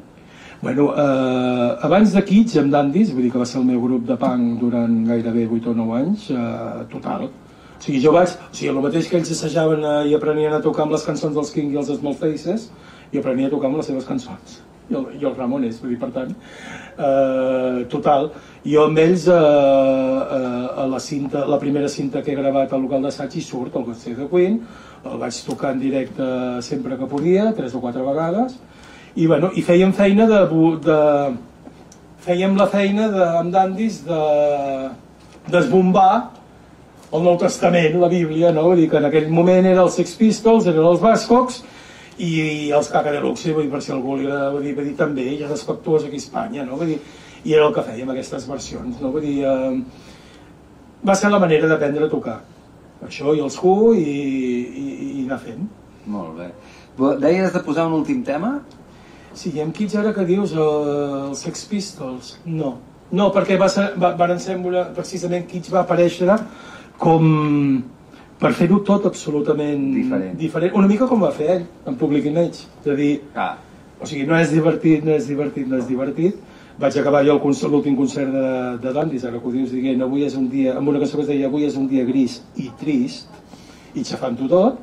Bueno, 0.62 0.90
eh, 0.92 1.78
abans 1.88 2.12
de 2.12 2.22
Kids, 2.28 2.58
amb 2.60 2.72
Dandis, 2.74 3.14
vull 3.16 3.24
dir 3.24 3.32
que 3.32 3.40
va 3.40 3.46
ser 3.48 3.62
el 3.62 3.68
meu 3.68 3.80
grup 3.80 4.04
de 4.08 4.18
punk 4.20 4.58
durant 4.60 4.98
gairebé 5.08 5.46
8 5.48 5.72
o 5.72 5.76
9 5.78 5.94
anys, 6.02 6.26
eh, 6.36 6.82
total. 6.92 7.30
O 7.80 7.82
sigui, 7.82 8.02
jo 8.04 8.12
vaig, 8.12 8.36
o 8.36 8.52
sigui, 8.52 8.74
el 8.74 8.82
mateix 8.84 9.08
que 9.08 9.16
ells 9.16 9.32
assajaven 9.32 9.86
eh, 9.88 9.98
i 10.12 10.16
aprenien 10.18 10.54
a 10.54 10.60
tocar 10.64 10.84
amb 10.84 10.92
les 10.98 11.06
cançons 11.08 11.32
dels 11.36 11.52
King 11.56 11.72
i 11.72 11.80
els 11.80 11.92
Small 11.96 12.18
Faces, 12.20 12.68
i 13.14 13.22
aprenia 13.22 13.48
a 13.48 13.54
tocar 13.54 13.70
amb 13.70 13.80
les 13.80 13.88
seves 13.90 14.06
cançons. 14.08 14.60
I 14.90 14.98
el, 14.98 15.06
i 15.22 15.26
el 15.26 15.36
Ramones, 15.38 15.80
vull 15.82 15.94
dir, 15.94 16.00
per 16.02 16.10
tant, 16.14 16.32
eh, 16.34 17.86
total. 17.94 18.32
Jo 18.66 18.88
amb 18.90 19.00
ells, 19.00 19.28
eh, 19.32 19.36
eh, 19.38 20.82
a 20.84 20.88
la, 20.90 21.00
cinta, 21.04 21.46
la 21.48 21.60
primera 21.62 21.90
cinta 21.90 22.24
que 22.26 22.34
he 22.34 22.38
gravat 22.38 22.74
al 22.74 22.84
local 22.86 23.06
d'assaig 23.06 23.38
hi 23.38 23.44
surt, 23.46 23.78
el 23.78 23.94
Save 23.94 24.18
the 24.24 24.28
Queen, 24.32 24.60
el 25.06 25.22
vaig 25.22 25.38
tocar 25.46 25.72
en 25.76 25.80
directe 25.80 26.26
sempre 26.66 26.98
que 26.98 27.08
podia, 27.08 27.54
tres 27.56 27.76
o 27.78 27.84
quatre 27.84 28.04
vegades, 28.04 28.58
i, 29.16 29.28
bueno, 29.28 29.54
i 29.56 29.64
fèiem 29.66 29.94
feina 29.96 30.28
de, 30.30 30.42
de 30.84 31.00
fèiem 32.26 32.58
la 32.60 32.68
feina 32.70 33.08
de, 33.14 33.24
amb 33.40 33.54
dandis 33.54 34.04
de 34.06 34.20
desbombar 35.50 36.39
el 37.12 37.24
Nou 37.26 37.38
Testament, 37.42 37.96
la 38.02 38.10
Bíblia, 38.12 38.52
no? 38.54 38.68
Vull 38.70 38.84
dir 38.84 38.90
que 38.92 39.00
en 39.00 39.08
aquell 39.10 39.30
moment 39.34 39.66
eren 39.66 39.82
els 39.82 39.98
Sex 39.98 40.14
Pistols, 40.20 40.68
eren 40.70 40.86
els 40.86 41.02
Bascocs 41.02 41.64
i 42.20 42.70
els 42.76 42.92
Caca 42.92 43.14
Deluxe, 43.16 43.54
vull 43.56 43.66
dir, 43.66 43.72
per 43.72 43.82
si 43.82 43.94
algú 43.96 44.18
li 44.20 44.28
agrada, 44.28 44.52
vull 44.54 44.68
dir, 44.68 44.76
vull 44.78 44.90
dir 44.90 44.96
també, 45.00 45.26
i 45.34 45.42
els 45.42 45.56
Espectuós 45.56 46.06
aquí 46.06 46.20
a 46.20 46.24
Espanya, 46.24 46.66
no? 46.68 46.78
Vull 46.78 46.94
dir, 46.94 47.00
i 47.48 47.56
era 47.56 47.70
el 47.70 47.74
que 47.74 47.86
fèiem, 47.88 48.12
aquestes 48.14 48.48
versions, 48.50 49.00
no? 49.02 49.14
Vull 49.16 49.26
dir, 49.26 49.38
eh, 49.48 49.80
va 51.08 51.16
ser 51.16 51.32
la 51.32 51.40
manera 51.42 51.70
d'aprendre 51.72 52.06
a 52.06 52.12
tocar. 52.12 52.42
Això 53.08 53.34
i 53.34 53.40
els 53.40 53.56
Who 53.64 53.94
i, 53.96 54.04
i, 54.04 54.86
i 55.22 55.24
anar 55.24 55.40
fent. 55.40 55.64
Molt 56.10 56.36
bé. 56.38 56.50
Deies 57.24 57.54
de 57.56 57.64
posar 57.64 57.88
un 57.88 57.96
últim 58.02 58.22
tema? 58.28 58.58
Sí, 59.34 59.54
i 59.56 59.62
amb 59.64 59.74
Kids 59.76 59.96
ara 59.96 60.12
que 60.14 60.26
dius, 60.28 60.52
eh, 60.52 60.70
els 61.30 61.46
Sex 61.46 61.66
Pistols, 61.72 62.36
no. 62.46 62.76
No, 63.10 63.32
perquè 63.34 63.58
va 63.58 63.70
ser, 63.72 63.94
va, 63.98 64.14
ser 64.38 64.58
una, 64.60 64.84
precisament 64.94 65.48
Kids 65.50 65.72
va 65.74 65.82
aparèixer 65.82 66.28
com 67.00 67.26
per 68.40 68.54
fer-ho 68.56 68.80
tot 68.88 69.08
absolutament 69.10 69.82
Diferent. 69.96 70.38
diferent. 70.40 70.76
Una 70.76 70.88
mica 70.88 71.08
com 71.08 71.20
va 71.26 71.32
fer 71.36 71.50
ell, 71.58 71.66
en 71.88 71.98
Public 72.00 72.30
Image. 72.30 72.68
És 72.84 72.92
a 72.92 72.96
dir, 72.96 73.22
Ah, 73.36 73.58
o 74.00 74.06
sigui, 74.08 74.26
no 74.28 74.38
és 74.40 74.52
divertit, 74.52 75.04
no 75.04 75.12
és 75.12 75.28
divertit, 75.28 75.68
no 75.68 75.78
és 75.78 75.88
divertit. 75.88 76.36
Vaig 76.80 76.96
acabar 76.98 77.26
jo 77.26 77.36
l'últim 77.68 77.96
concert 77.98 78.32
de, 78.32 78.78
de 78.82 78.94
Dandis, 78.94 79.26
ara 79.26 79.40
que 79.40 79.48
ho 79.48 79.52
dius, 79.52 79.72
dient, 79.72 80.02
avui 80.02 80.24
és 80.24 80.36
un 80.36 80.48
dia, 80.50 80.78
amb 80.78 80.88
una 80.88 81.00
cançó 81.00 81.18
que 81.18 81.24
es 81.24 81.28
deia, 81.28 81.48
avui 81.48 81.66
és 81.66 81.76
un 81.76 81.88
dia 81.90 82.06
gris 82.06 82.42
i 82.56 82.70
trist, 82.80 83.28
i 83.96 84.04
xafant-ho 84.04 84.48
tot, 84.48 84.78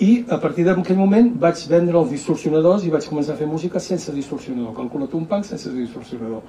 i 0.00 0.24
a 0.32 0.38
partir 0.40 0.64
d'aquell 0.64 0.96
moment 0.96 1.34
vaig 1.36 1.60
vendre 1.68 1.98
els 2.00 2.10
distorsionadors 2.14 2.86
i 2.86 2.90
vaig 2.90 3.04
començar 3.04 3.34
a 3.34 3.36
fer 3.36 3.46
música 3.46 3.78
sense 3.78 4.10
distorsionador. 4.16 4.72
Calcula't 4.74 5.12
un 5.12 5.26
punk 5.26 5.44
sense 5.44 5.68
distorsionador. 5.76 6.40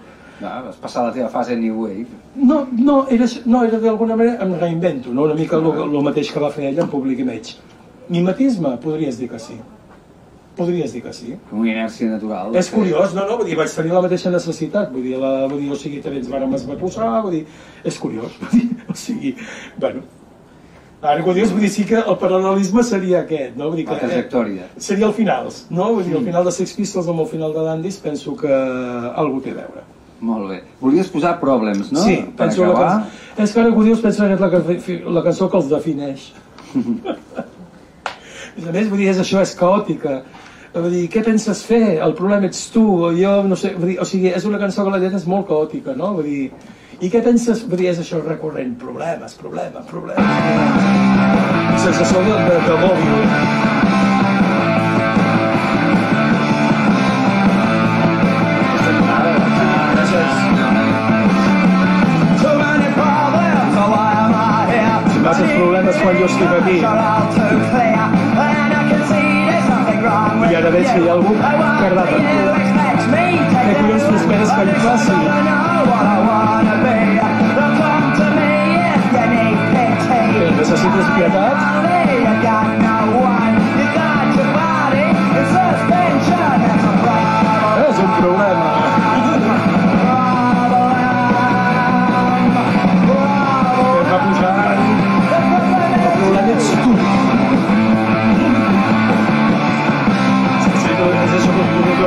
Vas 0.41 0.79
passar 0.81 1.05
la 1.05 1.13
teva 1.15 1.29
fase 1.29 1.55
New 1.55 1.83
Wave. 1.83 2.07
No, 2.35 2.67
no, 2.71 3.07
era, 3.09 3.25
no, 3.45 3.63
era 3.67 3.79
d'alguna 3.79 4.15
manera, 4.15 4.43
em 4.43 4.55
reinvento, 4.59 5.13
no? 5.13 5.23
una 5.29 5.35
mica 5.37 5.57
el, 5.57 5.67
el 5.83 6.01
mateix 6.03 6.31
que 6.33 6.39
va 6.43 6.49
fer 6.51 6.69
ell 6.71 6.79
en 6.83 6.89
Public 6.89 7.19
Image. 7.23 7.57
Mimetisme? 8.09 8.75
Podries 8.83 9.17
dir 9.19 9.29
que 9.31 9.39
sí. 9.39 9.55
Podries 10.55 10.91
dir 10.93 11.01
que 11.03 11.13
sí. 11.15 11.35
Una 11.51 11.69
inèrcia 11.71 12.09
natural. 12.11 12.55
És 12.59 12.69
curiós, 12.69 13.13
no, 13.15 13.23
no, 13.29 13.37
vull 13.39 13.47
dir, 13.47 13.55
vaig 13.59 13.71
tenir 13.71 13.93
la 13.95 14.01
mateixa 14.03 14.33
necessitat, 14.33 14.89
vull 14.91 15.05
dir, 15.05 15.15
la, 15.21 15.45
vull 15.47 15.61
dir 15.63 15.69
o 15.71 15.77
sigui, 15.79 16.01
també 16.03 16.19
ens 16.19 16.31
vàrem 16.31 16.57
esbatussar, 16.57 17.11
vull 17.23 17.37
dir, 17.37 17.45
és 17.87 17.99
curiós, 18.01 18.35
vull 18.41 18.57
dir, 18.57 18.67
o 18.91 18.97
sigui, 18.99 19.31
bueno, 19.79 20.03
ara 21.01 21.23
que 21.23 21.31
ho 21.31 21.37
dius, 21.37 21.53
vull 21.55 21.63
dir, 21.63 21.71
sí 21.71 21.85
que 21.87 22.01
el 22.01 22.17
paral·lelisme 22.19 22.83
seria 22.83 23.21
aquest, 23.23 23.55
no? 23.55 23.71
Vull 23.71 23.79
dir 23.79 23.87
que, 23.87 23.95
La 23.95 24.03
trajectòria. 24.03 24.67
seria 24.77 25.07
el 25.07 25.15
final, 25.17 25.47
no? 25.71 25.87
Vull 25.95 26.03
dir, 26.03 26.17
el 26.19 26.27
final 26.27 26.45
de 26.45 26.53
Sex 26.59 26.75
Pistols 26.77 27.07
amb 27.09 27.23
el 27.23 27.31
final 27.31 27.55
de 27.55 27.63
Dandis 27.71 28.01
penso 28.03 28.35
que 28.35 28.51
algú 28.51 29.39
té 29.41 29.55
a 29.55 29.61
veure. 29.63 29.87
Molt 30.21 30.49
bé. 30.51 30.59
Volies 30.81 31.09
posar 31.09 31.39
Problems, 31.41 31.89
no? 31.91 32.03
Sí, 32.05 32.19
per 32.37 32.47
penso 32.47 32.61
la 32.61 32.69
acabar. 32.75 32.89
cançó, 32.91 33.41
és 33.43 33.53
que 33.53 33.59
ara 33.61 33.71
que 33.71 33.79
ho 33.81 33.85
dius 33.87 34.03
penso 34.03 34.27
que 34.27 34.33
és 34.35 34.41
la, 34.43 34.49
la 35.17 35.23
cançó 35.25 35.49
que 35.49 35.57
els 35.57 35.69
defineix. 35.71 36.27
a 38.69 38.71
més, 38.71 38.89
vull 38.89 39.01
dir, 39.01 39.09
és 39.09 39.19
això, 39.23 39.41
és 39.41 39.55
caòtica. 39.57 40.21
Vull 40.75 40.93
dir, 40.93 41.07
què 41.11 41.23
penses 41.25 41.63
fer? 41.67 41.97
El 42.05 42.13
problema 42.15 42.47
ets 42.47 42.69
tu, 42.71 42.85
o 43.07 43.11
jo 43.17 43.33
no 43.47 43.57
sé, 43.59 43.73
vull 43.75 43.89
dir, 43.91 43.97
o 43.99 44.05
sigui, 44.07 44.29
és 44.31 44.45
una 44.47 44.61
cançó 44.61 44.85
que 44.85 44.93
la 44.93 45.01
lletra 45.01 45.19
és 45.19 45.27
molt 45.27 45.49
caòtica, 45.49 45.97
no? 45.97 46.13
Vull 46.19 46.29
dir, 46.29 46.45
i 47.01 47.09
què 47.09 47.23
penses? 47.25 47.65
Vull 47.67 47.81
dir, 47.81 47.89
és 47.91 47.99
això 48.03 48.21
recurrent, 48.21 48.75
problemes, 48.79 49.33
problemes, 49.41 49.85
problemes. 49.89 51.81
Sensació 51.81 52.21
de, 52.29 52.35
de, 52.45 52.59
de 52.69 52.81
mòbil. 52.85 53.80
Clear, 66.47 66.85
and 66.85 67.03
I 70.43 70.55
ara 70.61 70.71
veig 70.75 70.87
que 70.87 70.99
hi 71.01 71.07
ha 71.07 71.13
algú 71.13 71.33
que 71.37 71.85
agrada. 71.87 72.11
to 72.11 72.53
expect 72.59 73.03
me 73.13 73.25
to 73.51 73.65
Què 73.67 73.73
collons 73.81 74.07
tu 74.07 74.15
esperes 74.21 74.55
que 74.57 74.63
li 74.69 74.77
faci? 74.85 75.11
I 75.11 75.41
know 75.49 75.91
what 75.91 76.11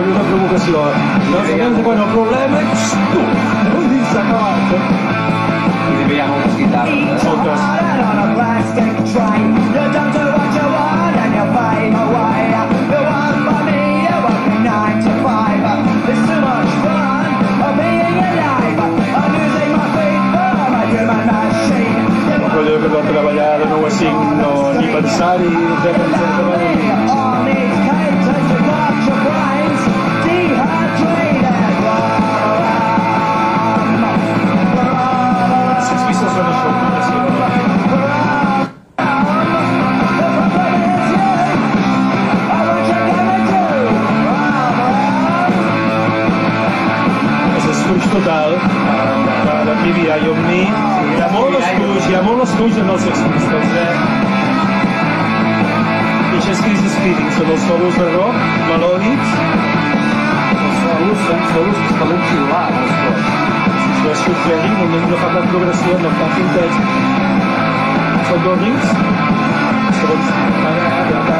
veure 0.04 0.12
una 0.12 0.24
provocació. 0.28 0.80
No 1.30 1.42
sabem 1.48 1.76
quan 1.84 2.00
el 2.04 2.10
problema 2.12 2.60
ets 2.64 2.88
tu. 3.12 3.22
Vull 3.74 3.88
dir, 3.92 4.02
s'ha 4.12 4.24
acabat. 4.24 4.74
I 4.74 5.96
també 6.00 6.14
hi 6.14 6.20
ha 6.20 6.28
moltes 6.32 6.58
guitarres. 6.60 7.24
Moltes. 7.30 7.70
allò 22.64 22.76
que 22.80 22.88
vam 22.88 23.06
treballar 23.08 23.58
de 23.60 23.66
9 23.70 23.86
a 23.86 23.90
5, 23.90 24.20
no, 24.38 24.52
ni 24.78 24.86
pensar-hi, 24.94 25.50
etcètera, 25.74 26.06
etcètera. 26.06 26.94
De, 49.84 49.92
de 49.92 50.04
PBI 50.04 50.28
Omni. 50.28 50.62
Hi 50.64 51.20
ha 51.20 51.28
molt 51.32 51.56
estuig, 51.58 52.06
hi 52.08 52.14
ha 52.16 52.22
molt 52.24 52.42
estuig 52.44 52.78
en 52.80 52.88
els 52.94 53.04
extremistes, 53.10 53.66
eh? 53.80 53.92
I 56.32 56.36
això 56.38 56.50
és 56.54 56.62
Crisis 56.64 56.96
Feeling, 57.02 57.30
són 57.36 57.50
els 57.54 57.66
solos 57.68 57.98
de 58.00 58.08
rock, 58.14 58.40
melòdics, 58.70 59.34
Els 60.94 61.20
són 61.26 61.40
solos 61.52 61.76
que 61.76 61.88
es 61.90 61.96
poden 62.00 62.20
xiular, 62.30 62.64
els 62.70 62.94
cops. 63.02 63.28
això 63.84 64.10
és 64.14 64.24
subclèric, 64.24 64.74
només 64.80 65.06
no 65.10 65.20
fa 65.22 65.30
cap 65.36 65.48
progressió, 65.52 65.98
no 66.02 66.10
fa 66.18 66.26
fin 66.34 66.48
text. 66.56 66.80
Són 68.30 68.44
dos 68.48 68.60
rings, 68.64 68.86
segons 70.00 70.34
repetitiu, 70.34 71.33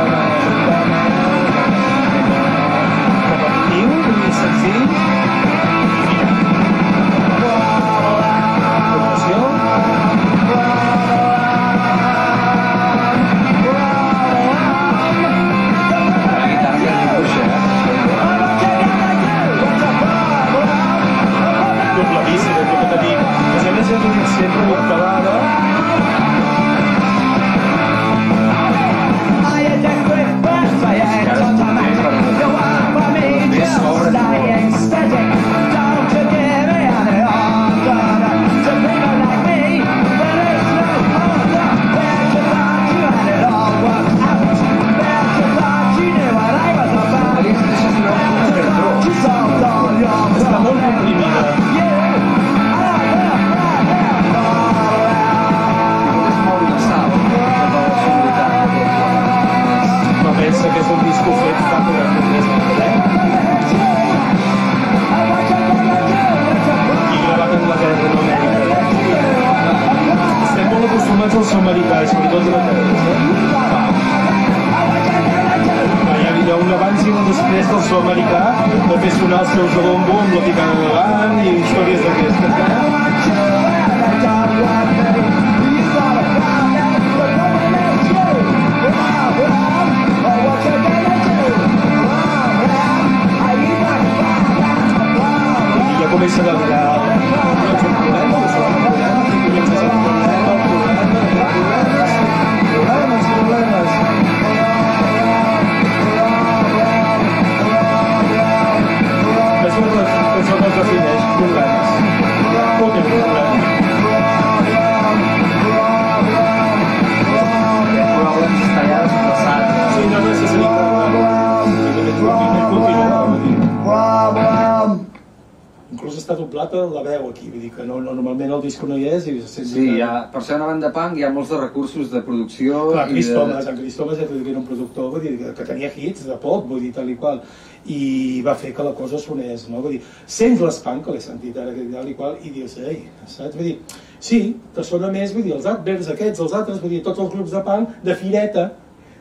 punk 130.95 131.19
hi 131.19 131.25
ha 131.27 131.31
molts 131.35 131.53
de 131.53 131.61
recursos 131.61 132.11
de 132.13 132.23
producció 132.27 132.87
Clar, 132.91 133.05
i 133.09 133.13
Chris 133.13 133.29
de... 133.31 133.37
Thomas, 133.37 133.69
en 133.71 133.79
Chris 133.79 133.99
Thomas 133.99 134.19
ja 134.21 134.27
t'ho 134.29 134.41
era 134.41 134.59
un 134.61 134.67
productor 134.69 135.11
vull 135.13 135.23
dir, 135.25 135.35
que, 135.41 135.53
que 135.59 135.69
tenia 135.69 135.91
hits 135.93 136.27
de 136.29 136.39
pop, 136.41 136.67
vull 136.71 136.83
dir, 136.85 136.93
tal 136.97 137.11
i 137.13 137.17
qual 137.21 137.41
i 137.85 138.01
va 138.47 138.57
fer 138.57 138.73
que 138.77 138.87
la 138.87 138.95
cosa 138.97 139.21
sonés 139.21 139.67
no? 139.69 139.83
vull 139.85 139.99
dir, 139.99 140.03
sents 140.39 140.63
l'espant 140.65 141.03
que 141.05 141.15
l'he 141.15 141.23
sentit 141.25 141.59
ara 141.61 141.75
que 141.77 141.87
tal 141.93 142.11
i 142.11 142.17
qual 142.19 142.39
i 142.43 142.53
dius, 142.55 142.79
ei, 142.81 143.03
saps? 143.27 143.57
Vull 143.57 143.71
dir, 143.71 143.79
sí, 144.19 144.43
te 144.75 144.85
sona 144.87 145.13
més, 145.13 145.35
vull 145.37 145.47
dir, 145.47 145.57
els 145.59 145.69
adverts 145.69 146.13
aquests, 146.15 146.41
els 146.47 146.55
altres, 146.57 146.81
vull 146.83 146.97
dir, 146.97 147.03
tots 147.07 147.21
els 147.21 147.33
grups 147.35 147.53
de 147.53 147.65
punk 147.67 147.99
de 148.07 148.17
fireta, 148.21 148.69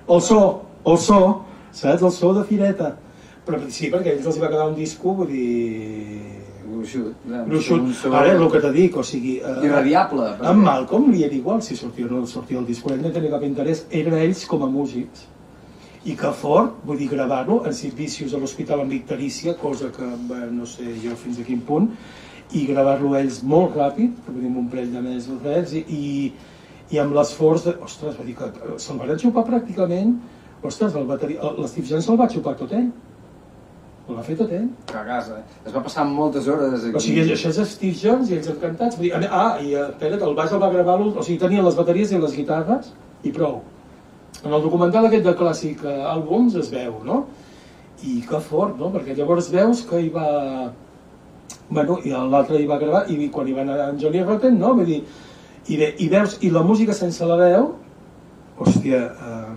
el 0.07 0.21
so, 0.23 0.43
el 0.87 1.01
so, 1.01 1.23
saps? 1.71 2.03
El 2.03 2.13
so 2.15 2.35
de 2.37 2.45
fireta 2.47 2.93
però 3.43 3.59
sí, 3.67 3.89
perquè 3.91 4.13
a 4.13 4.15
ells 4.15 4.27
els 4.29 4.37
hi 4.39 4.43
va 4.43 4.49
quedar 4.51 4.69
un 4.71 4.77
disco, 4.77 5.17
vull 5.17 5.31
dir... 5.31 6.42
Gruixut. 6.73 7.27
Gruixut. 7.49 7.91
So 7.99 8.11
Ara, 8.13 8.33
el 8.37 8.47
que 8.51 8.59
t'he 8.63 8.71
dit, 8.75 8.95
o 8.97 9.03
sigui... 9.03 9.37
Eh, 9.39 9.53
Irradiable. 9.67 10.31
perquè- 10.39 10.49
amb 10.51 10.63
Malcolm 10.65 11.11
li 11.11 11.23
era 11.27 11.35
igual 11.37 11.61
si 11.61 11.75
sortia 11.79 12.05
o 12.07 12.09
no 12.11 12.25
sortia 12.27 12.59
el 12.59 12.65
disc, 12.65 12.85
ell 12.91 13.01
no 13.01 13.11
tenia 13.15 13.31
cap 13.31 13.43
interès, 13.47 13.85
eren 13.91 14.17
ells 14.19 14.45
com 14.49 14.63
a 14.63 14.69
músics. 14.71 15.27
I 16.05 16.17
que 16.19 16.31
fort, 16.35 16.81
vull 16.83 16.97
dir, 16.99 17.07
gravar-lo 17.13 17.61
en 17.65 17.73
servicis 17.73 18.33
a 18.33 18.37
l'Hospital 18.41 18.81
amb 18.83 18.91
Victorícia, 18.91 19.53
cosa 19.55 19.87
que 19.95 20.03
bé, 20.29 20.41
no 20.51 20.65
sé 20.67 20.83
jo 21.03 21.15
fins 21.15 21.39
a 21.39 21.45
quin 21.47 21.61
punt, 21.63 21.87
i 22.51 22.65
gravar-lo 22.67 23.13
ells 23.15 23.39
molt 23.43 23.77
ràpid, 23.79 24.17
vull 24.27 24.41
dir, 24.41 24.49
amb 24.51 24.57
un 24.65 24.67
parell 24.73 24.91
de 24.91 25.01
mesos 25.05 25.45
ells, 25.45 25.71
i, 25.79 25.85
i, 25.87 26.33
i 26.91 26.99
amb 26.99 27.15
l'esforç 27.15 27.63
de... 27.69 27.77
Ostres, 27.87 28.17
vull 28.19 28.27
dir 28.27 28.35
que 28.35 28.51
se'l 28.83 28.99
van 28.99 29.15
xupar 29.19 29.45
pràcticament... 29.47 30.17
Ostres, 30.63 30.93
el 30.95 31.03
bateri... 31.07 31.35
l'Steve 31.57 31.87
Jones 31.89 32.05
se'l 32.07 32.19
va 32.19 32.27
xupar 32.31 32.53
tot 32.59 32.71
ell. 32.71 32.91
El 34.03 34.17
va 34.17 34.23
fer 34.25 34.35
tot 34.35 34.49
ell. 34.51 34.65
A 34.91 35.01
casa. 35.07 35.37
eh? 35.39 35.59
Es 35.69 35.71
va 35.75 35.81
passar 35.83 36.03
moltes 36.07 36.47
hores 36.51 36.81
aquí. 36.83 36.95
O 36.99 37.01
sigui, 37.03 37.21
això 37.35 37.51
és 37.53 37.69
Steve 37.71 37.95
Jones 37.95 38.31
i 38.31 38.35
ells 38.37 38.49
encantats. 38.51 38.97
Vull 38.99 39.07
dir, 39.07 39.29
ah, 39.29 39.61
i 39.63 39.71
eh, 39.77 39.85
espera't, 39.85 40.25
el 40.27 40.35
baix 40.35 40.51
el 40.51 40.59
va 40.63 40.71
gravar, 40.73 40.97
o 40.99 41.23
sigui, 41.23 41.39
tenia 41.39 41.63
les 41.63 41.77
bateries 41.79 42.11
i 42.11 42.19
les 42.19 42.35
guitarres 42.35 42.91
i 43.23 43.31
prou. 43.31 43.61
En 44.43 44.51
el 44.51 44.65
documental 44.65 45.07
aquest 45.07 45.23
de 45.23 45.35
clàssic 45.39 45.85
eh, 45.87 45.95
àlbums 46.11 46.59
es 46.59 46.71
veu, 46.73 46.99
no? 47.07 47.23
I 48.03 48.19
que 48.27 48.43
fort, 48.43 48.75
no? 48.75 48.91
Perquè 48.91 49.15
llavors 49.15 49.51
veus 49.53 49.85
que 49.87 50.03
hi 50.03 50.11
va... 50.11 50.27
Bueno, 51.69 52.01
i 52.03 52.11
l'altre 52.11 52.59
hi 52.59 52.67
va 52.67 52.81
gravar, 52.81 53.05
i 53.07 53.29
quan 53.31 53.47
hi 53.47 53.55
va 53.55 53.63
anar 53.63 53.85
en 53.87 54.01
Johnny 54.01 54.19
Rotten, 54.27 54.59
no? 54.59 54.75
Vull 54.75 54.89
dir, 54.89 55.03
i, 55.71 55.79
bé, 55.79 55.93
i 56.03 56.11
veus, 56.11 56.41
i 56.43 56.51
la 56.51 56.67
música 56.67 56.91
sense 56.97 57.23
la 57.23 57.39
veu, 57.39 57.69
hòstia, 58.59 59.05
eh, 59.15 59.53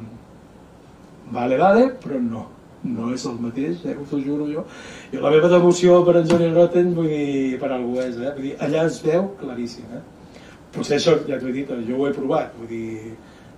vale, 1.34 1.58
vale, 1.58 1.88
però 1.98 2.22
no 2.22 2.52
no 2.94 3.12
és 3.14 3.24
el 3.28 3.38
mateix, 3.42 3.84
eh, 3.84 3.96
us 4.02 4.12
ho 4.12 4.20
juro 4.22 4.48
jo. 4.50 4.64
I 5.12 5.22
la 5.22 5.32
meva 5.34 5.50
devoció 5.52 5.98
per 6.06 6.18
en 6.20 6.28
Johnny 6.30 6.52
Rotten, 6.54 6.92
vull 6.96 7.10
dir, 7.10 7.58
per 7.62 7.72
algú 7.74 7.98
és, 8.02 8.16
eh? 8.20 8.32
Vull 8.36 8.50
dir, 8.50 8.54
allà 8.66 8.86
es 8.86 9.00
veu 9.04 9.30
claríssim, 9.40 9.90
eh? 9.98 10.02
Potser 10.76 10.98
això, 10.98 11.16
ja 11.28 11.40
t'ho 11.40 11.50
he 11.50 11.54
dit, 11.56 11.70
jo 11.88 12.00
ho 12.00 12.08
he 12.08 12.14
provat, 12.16 12.56
vull 12.58 12.70
dir, 12.70 13.14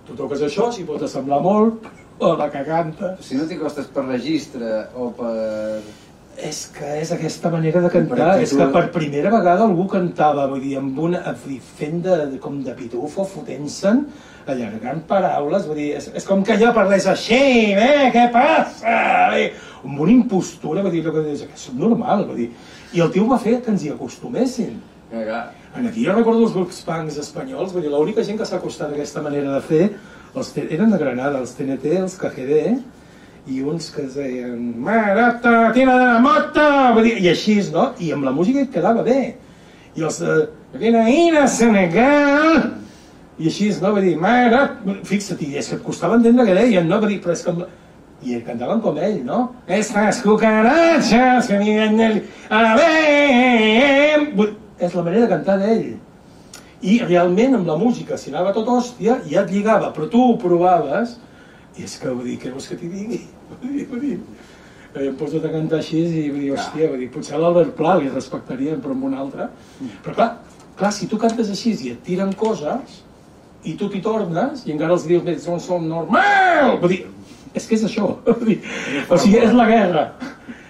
tu 0.07 0.17
toques 0.17 0.43
això, 0.45 0.69
si 0.73 0.85
pot 0.87 1.03
semblar 1.07 1.41
molt, 1.45 1.89
o 2.19 2.35
la 2.35 2.49
que 2.51 2.63
canta. 2.67 3.15
Si 3.23 3.37
no 3.39 3.47
t'hi 3.47 3.57
costes 3.59 3.89
per 3.93 4.05
registre 4.07 4.85
o 4.95 5.09
per... 5.15 5.35
És 6.39 6.61
que 6.71 6.87
és 7.01 7.09
aquesta 7.11 7.49
manera 7.51 7.81
de 7.83 7.89
cantar, 7.91 8.29
és 8.39 8.53
que 8.55 8.67
per 8.71 8.85
primera 8.95 9.31
vegada 9.33 9.65
algú 9.65 9.89
cantava, 9.91 10.45
vull 10.47 10.61
dir, 10.63 10.77
amb 10.79 10.99
una, 11.09 11.19
fent 11.79 11.99
de, 12.05 12.15
de, 12.31 12.39
com 12.43 12.61
de 12.63 12.75
pitufo, 12.77 13.25
fotent-se'n, 13.27 14.05
allargant 14.53 15.01
paraules, 15.09 15.65
vull 15.69 15.79
dir, 15.79 15.89
és, 15.99 16.09
és 16.19 16.27
com 16.27 16.43
que 16.45 16.57
jo 16.61 16.73
parlés 16.75 17.07
així, 17.09 17.39
eh, 17.73 18.09
què 18.13 18.27
passa? 18.33 18.97
Eh, 19.37 19.49
amb 19.83 20.03
una 20.05 20.13
impostura, 20.13 20.83
vull 20.85 20.93
dir, 20.93 21.05
allò 21.05 21.15
que 21.15 21.23
que 21.23 21.55
és 21.55 21.69
normal, 21.77 22.25
vull 22.27 22.43
dir, 22.43 22.51
i 22.93 23.01
el 23.05 23.11
tio 23.13 23.27
va 23.29 23.39
fer 23.41 23.59
que 23.61 23.71
ens 23.71 23.85
hi 23.85 23.91
acostuméssim. 23.93 24.77
Ja, 25.11 25.25
ja. 25.25 25.41
En 25.77 25.87
aquí 25.87 26.05
jo 26.05 26.13
recordo 26.13 26.45
els 26.45 26.53
grups 26.53 26.81
punks 26.85 27.17
espanyols, 27.21 27.73
vull 27.73 27.85
dir, 27.85 27.91
l'única 27.93 28.23
gent 28.25 28.37
que 28.37 28.45
s'ha 28.45 28.57
acostat 28.57 28.89
a 28.89 28.97
aquesta 28.97 29.21
manera 29.25 29.53
de 29.55 29.61
fer 29.65 29.83
els 30.37 30.51
eren 30.57 30.91
de 30.93 30.97
Granada, 31.01 31.39
els 31.41 31.53
TNT, 31.57 31.95
els 32.03 32.17
KGD, 32.19 32.57
i 33.49 33.61
uns 33.65 33.89
que 33.93 34.03
es 34.05 34.15
deien 34.17 34.59
Marata, 34.83 35.71
tira 35.73 35.95
de 35.97 36.05
la 36.05 36.19
mota, 36.21 36.65
vull 36.93 37.07
dir, 37.07 37.15
i 37.23 37.29
així, 37.31 37.57
no? 37.73 37.91
I 37.97 38.11
amb 38.13 38.27
la 38.27 38.33
música 38.35 38.61
et 38.61 38.73
quedava 38.73 39.05
bé. 39.05 39.35
I 39.97 40.05
els 40.05 40.19
de 40.21 40.35
Granada, 40.75 41.47
Senegal, 41.49 42.59
i 43.39 43.47
així, 43.47 43.69
no? 43.81 43.93
Vull 43.95 44.03
dir, 44.03 44.15
Marat, 44.19 44.81
fixa't, 45.07 45.39
i 45.47 45.53
és 45.59 45.69
que 45.71 45.77
et 45.79 45.83
costava 45.85 46.17
entendre 46.19 46.45
què 46.47 46.55
deien, 46.57 46.87
no? 46.89 46.99
Dir, 47.05 47.21
però 47.23 47.35
és 47.37 47.43
que. 47.45 47.53
I 48.19 48.41
cantaven 48.43 48.81
com 48.83 48.97
ell, 48.99 49.21
no? 49.23 49.37
Estas 49.65 50.17
cucarachas 50.25 51.47
que 51.47 51.57
viven 51.61 51.95
del... 51.95 52.17
A. 52.51 52.75
Vull- 54.35 54.55
És 54.79 54.93
la 54.95 55.03
manera 55.03 55.25
de 55.25 55.29
cantar 55.31 55.55
d'ell. 55.59 55.87
I 56.81 56.97
realment 57.03 57.55
amb 57.57 57.67
la 57.67 57.75
música, 57.79 58.15
si 58.19 58.29
anava 58.31 58.53
tot 58.55 58.67
hòstia, 58.71 59.17
ja 59.27 59.41
et 59.45 59.49
lligava, 59.51 59.89
però 59.95 60.07
tu 60.11 60.21
ho 60.23 60.37
provaves, 60.39 61.17
i 61.75 61.83
és 61.83 61.97
que, 61.99 62.11
vull 62.11 62.27
dir, 62.27 62.37
què 62.39 62.51
vols 62.53 62.67
que 62.69 62.77
t'hi 62.79 62.87
digui? 62.91 63.21
Vull 63.49 63.73
dir, 63.73 63.85
vull 63.89 63.99
dir, 64.03 64.13
eh, 64.93 65.07
em 65.09 65.15
poso 65.19 65.39
a 65.41 65.49
cantar 65.51 65.79
així 65.81 65.99
i 65.99 66.29
vull 66.29 66.43
dir, 66.43 66.51
hòstia, 66.55 66.87
vull 66.91 66.99
dir, 67.01 67.07
potser 67.11 67.39
l'Albert 67.41 67.71
Pla 67.75 67.95
li 67.99 68.07
respectarien, 68.13 68.79
però 68.83 68.93
amb 68.95 69.07
un 69.09 69.15
altre. 69.19 69.47
Però 70.05 70.13
clar, 70.15 70.29
clar, 70.79 70.91
si 70.95 71.07
tu 71.11 71.17
cantes 71.19 71.49
així 71.51 71.73
i 71.87 71.91
et 71.95 72.03
tiren 72.05 72.31
coses, 72.39 72.99
i 73.63 73.75
tu 73.79 73.89
t'hi 73.91 74.01
tornes, 74.01 74.65
i 74.67 74.73
encara 74.75 74.93
els 74.95 75.05
dius, 75.07 75.25
"Ets 75.27 75.47
un 75.47 75.59
som 75.59 75.87
normal! 75.87 76.77
Vull 76.81 76.89
dir, 76.89 77.05
és 77.53 77.67
que 77.67 77.75
és 77.75 77.85
això. 77.85 78.17
O 79.09 79.17
sigui, 79.17 79.37
és 79.37 79.53
la 79.53 79.65
guerra. 79.67 80.11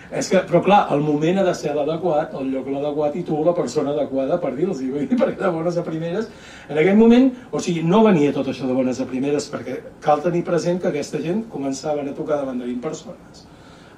És 0.09 0.25
que, 0.31 0.39
però 0.49 0.63
clar, 0.65 0.79
el 0.95 1.03
moment 1.05 1.37
ha 1.37 1.43
de 1.45 1.53
ser 1.53 1.75
l'adequat, 1.75 2.31
el 2.39 2.47
lloc 2.49 2.69
l'adequat 2.73 3.15
i 3.19 3.21
tu 3.27 3.43
la 3.45 3.53
persona 3.53 3.91
adequada 3.93 4.39
per 4.41 4.55
dir-los, 4.55 4.81
perquè 5.21 5.37
de 5.37 5.51
bones 5.53 5.77
a 5.77 5.83
primeres, 5.85 6.31
en 6.67 6.79
aquell 6.81 6.97
moment, 6.97 7.29
o 7.51 7.61
sigui, 7.61 7.83
no 7.85 8.01
venia 8.07 8.33
tot 8.33 8.49
això 8.49 8.65
de 8.65 8.73
bones 8.73 9.01
a 9.03 9.05
primeres, 9.05 9.51
perquè 9.53 9.77
cal 10.01 10.23
tenir 10.25 10.41
present 10.47 10.81
que 10.81 10.89
aquesta 10.89 11.21
gent 11.21 11.45
començaven 11.53 12.09
a 12.09 12.15
tocar 12.17 12.41
davant 12.41 12.57
de 12.57 12.65
20 12.65 12.81
persones. 12.81 13.45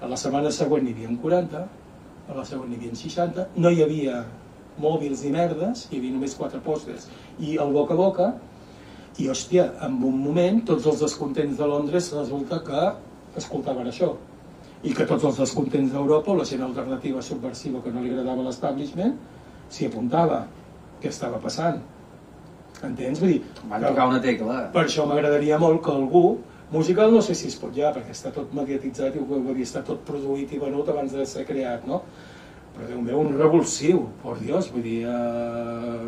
A 0.02 0.12
la 0.12 0.20
setmana 0.20 0.52
següent 0.52 0.84
n'hi 0.84 0.98
havia 0.98 1.16
40, 1.24 1.64
a 2.28 2.36
la 2.36 2.44
següent 2.50 2.74
n'hi 2.74 2.82
havia 2.82 3.00
60, 3.00 3.48
no 3.56 3.72
hi 3.72 3.84
havia 3.86 4.26
mòbils 4.82 5.24
ni 5.24 5.32
merdes, 5.32 5.88
hi 5.92 6.00
havia 6.00 6.18
només 6.18 6.36
quatre 6.36 6.60
pòsters 6.66 7.08
i 7.40 7.56
el 7.62 7.72
boca 7.72 7.96
a 7.96 8.00
boca, 8.00 8.32
i 9.20 9.28
hòstia, 9.30 9.66
en 9.84 9.98
un 10.08 10.18
moment 10.24 10.62
tots 10.66 10.86
els 10.88 11.02
descontents 11.04 11.58
de 11.58 11.68
Londres 11.68 12.12
resulta 12.16 12.62
que 12.64 12.84
escoltaven 13.38 13.88
això 13.92 14.14
i 14.84 14.94
que 14.98 15.06
tots 15.06 15.24
els 15.28 15.38
descontents 15.38 15.92
d'Europa 15.94 16.32
o 16.32 16.36
la 16.40 16.46
gent 16.48 16.64
alternativa 16.64 17.22
subversiva 17.22 17.82
que 17.84 17.92
no 17.92 18.02
li 18.02 18.10
agradava 18.14 18.44
l'establishment 18.48 19.18
s'hi 19.70 19.86
apuntava 19.92 20.46
què 21.02 21.10
estava 21.12 21.38
passant 21.44 21.82
entens? 22.84 23.20
Vull 23.20 23.36
dir, 23.36 23.42
que- 23.44 23.88
tocar 23.88 24.08
una 24.08 24.22
tecla. 24.22 24.72
per 24.74 24.86
això 24.86 25.06
m'agradaria 25.06 25.60
molt 25.60 25.84
que 25.84 25.92
algú 25.92 26.38
musical 26.72 27.12
no 27.12 27.22
sé 27.22 27.36
si 27.36 27.48
es 27.48 27.56
pot 27.60 27.76
ja, 27.76 27.92
perquè 27.94 28.12
està 28.16 28.32
tot 28.32 28.54
mediatitzat 28.54 29.16
i 29.16 29.20
vull 29.20 29.54
dir, 29.54 29.64
està 29.68 29.84
tot 29.84 30.00
produït 30.08 30.54
i 30.54 30.58
venut 30.58 30.88
abans 30.90 31.12
de 31.12 31.26
ser 31.26 31.46
creat, 31.46 31.86
no? 31.86 32.02
Però 32.72 32.88
Déu 32.88 33.02
meu, 33.02 33.20
un 33.20 33.38
revulsiu, 33.38 34.06
por 34.24 34.40
Dios, 34.40 34.72
vull 34.72 34.82
dir, 34.82 35.06
uh, 35.06 36.08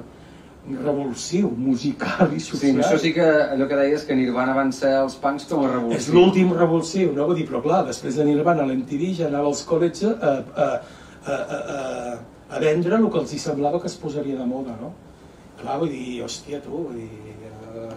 un 0.70 0.78
revulsiu 0.80 1.50
musical 1.60 2.32
i 2.34 2.40
Sí, 2.40 2.46
social. 2.54 2.78
això 2.80 2.98
sí 3.02 3.12
que 3.14 3.24
allò 3.26 3.68
que 3.68 3.76
deies 3.76 4.06
que 4.08 4.16
Nirvana 4.16 4.54
van 4.56 4.72
ser 4.72 4.94
els 5.02 5.16
punks 5.20 5.46
com 5.50 5.66
a 5.66 5.72
revolució. 5.72 5.98
És 6.00 6.08
l'últim 6.14 6.54
revulsiu, 6.56 7.12
no? 7.14 7.26
Vull 7.28 7.36
dir, 7.42 7.48
però 7.50 7.62
clar, 7.62 7.82
després 7.88 8.16
de 8.16 8.24
Nirvana, 8.26 8.64
l'MTV 8.70 9.10
ja 9.18 9.28
anava 9.28 9.48
als 9.52 9.66
col·legis 9.68 10.06
a, 10.08 10.14
a, 10.32 10.36
a, 10.64 11.36
a, 11.36 11.60
a, 11.76 12.18
a 12.56 12.60
vendre 12.64 12.96
el 12.96 13.10
que 13.12 13.20
els 13.20 13.34
hi 13.34 13.40
semblava 13.44 13.82
que 13.84 13.88
es 13.92 13.98
posaria 14.00 14.38
de 14.40 14.46
moda, 14.48 14.78
no? 14.80 14.94
Clar, 15.60 15.76
vull 15.82 15.90
dir, 15.92 16.22
hòstia, 16.24 16.62
tu, 16.64 16.72
vull 16.72 16.96
dir... 16.96 17.10
Uh... 17.76 17.90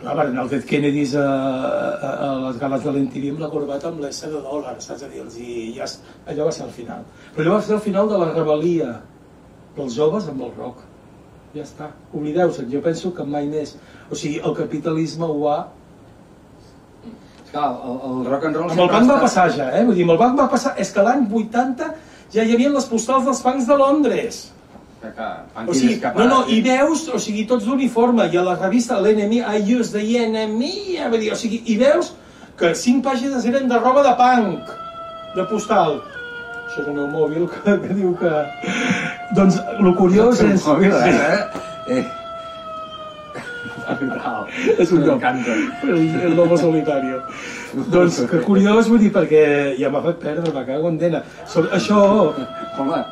Clar, 0.00 0.16
van 0.16 0.32
anar 0.32 0.42
els 0.46 0.50
Dead 0.50 0.64
Kennedys 0.68 1.12
a, 1.20 1.26
a, 1.28 2.08
a 2.24 2.30
les 2.48 2.56
gales 2.58 2.82
de 2.84 2.90
l'MTV 2.92 3.28
amb 3.34 3.44
la 3.44 3.48
corbata 3.52 3.88
amb 3.92 4.00
l'S 4.02 4.22
de 4.24 4.40
dòlar, 4.42 4.74
saps 4.82 5.04
a 5.06 5.08
dir 5.12 5.22
I 5.44 5.74
ja, 5.76 5.84
es- 5.84 6.00
allò 6.26 6.48
va 6.48 6.52
ser 6.56 6.64
el 6.66 6.72
final. 6.72 7.04
Però 7.36 7.44
allò 7.46 7.54
va 7.60 7.62
ser 7.68 7.76
el 7.76 7.84
final 7.84 8.08
de 8.10 8.18
la 8.24 8.32
rebel·lia 8.32 8.90
dels 9.76 9.94
joves 9.96 10.26
amb 10.32 10.42
el 10.48 10.52
rock. 10.56 10.82
Ja 11.54 11.62
està, 11.62 11.92
oblideu-se'n, 12.10 12.66
jo 12.72 12.80
penso 12.82 13.12
que 13.14 13.24
mai 13.30 13.46
més. 13.46 13.76
O 14.10 14.18
sigui, 14.18 14.40
el 14.42 14.54
capitalisme 14.58 15.26
ho 15.30 15.48
ha 15.52 15.58
Clar, 17.54 17.68
el, 17.86 17.98
el 18.08 18.24
rock 18.26 18.48
and 18.48 18.56
roll... 18.58 18.70
amb 18.72 18.80
el 18.82 18.88
banc 18.90 19.10
va 19.12 19.20
passar 19.22 19.44
ja, 19.54 19.68
eh? 19.78 19.84
Vull 19.86 19.94
dir, 19.94 20.02
amb 20.08 20.16
el 20.16 20.18
banc 20.18 20.40
va 20.40 20.48
passar... 20.50 20.72
És 20.82 20.90
que 20.90 21.04
l'any 21.06 21.22
80 21.30 21.86
ja 22.34 22.42
hi 22.42 22.54
havia 22.56 22.72
les 22.74 22.88
postals 22.90 23.28
dels 23.28 23.42
bancs 23.44 23.68
de 23.68 23.76
Londres. 23.78 24.40
Que, 25.04 25.12
que, 25.14 25.28
O 25.62 25.76
sigui, 25.76 26.00
no, 26.00 26.26
no, 26.26 26.40
capades, 26.40 26.50
i 26.50 26.58
eh? 26.58 26.64
veus, 26.66 27.04
o 27.14 27.20
sigui, 27.22 27.44
tots 27.46 27.68
d'uniforme, 27.68 28.26
i 28.32 28.40
a 28.40 28.42
la 28.48 28.56
revista 28.58 28.98
l'Enemy, 28.98 29.38
I 29.44 29.62
use 29.76 29.94
the 29.94 30.02
enemy, 30.24 30.72
vull 31.12 31.22
dir, 31.22 31.30
o 31.36 31.38
sigui, 31.38 31.62
i 31.70 31.78
veus 31.78 32.10
que 32.58 32.72
cinc 32.78 33.04
pàgines 33.06 33.46
eren 33.46 33.70
de 33.70 33.78
roba 33.78 34.02
de 34.02 34.16
punk, 34.18 34.74
de 35.36 35.46
postal. 35.52 36.00
Això 36.74 36.82
és 36.82 36.88
el 36.90 36.94
meu 36.98 37.06
mòbil 37.06 37.44
que, 37.46 37.72
que 37.84 37.94
diu 37.94 38.08
que... 38.18 38.30
Doncs, 39.36 39.60
el 39.78 39.90
curiós 39.94 40.40
El 40.42 40.48
és... 40.56 40.64
mòbil, 40.66 40.94
eh? 41.06 41.36
eh. 41.94 42.02
Brutal. 44.00 44.48
és 44.82 44.94
un 44.96 45.04
lloc. 45.06 45.22
El, 45.22 46.00
el 46.26 46.34
lobo 46.34 46.58
solitario. 46.58 47.20
doncs, 47.94 48.18
que 48.26 48.40
curiós, 48.42 48.90
vull 48.90 48.98
dir, 49.04 49.12
perquè 49.14 49.44
ja 49.78 49.92
m'ha 49.92 50.02
fet 50.08 50.18
perdre, 50.24 50.50
me 50.56 50.64
cago 50.66 50.90
en 50.90 50.98
dena. 50.98 51.22
So, 51.46 51.62
això... 51.78 52.00
Home, 52.74 53.04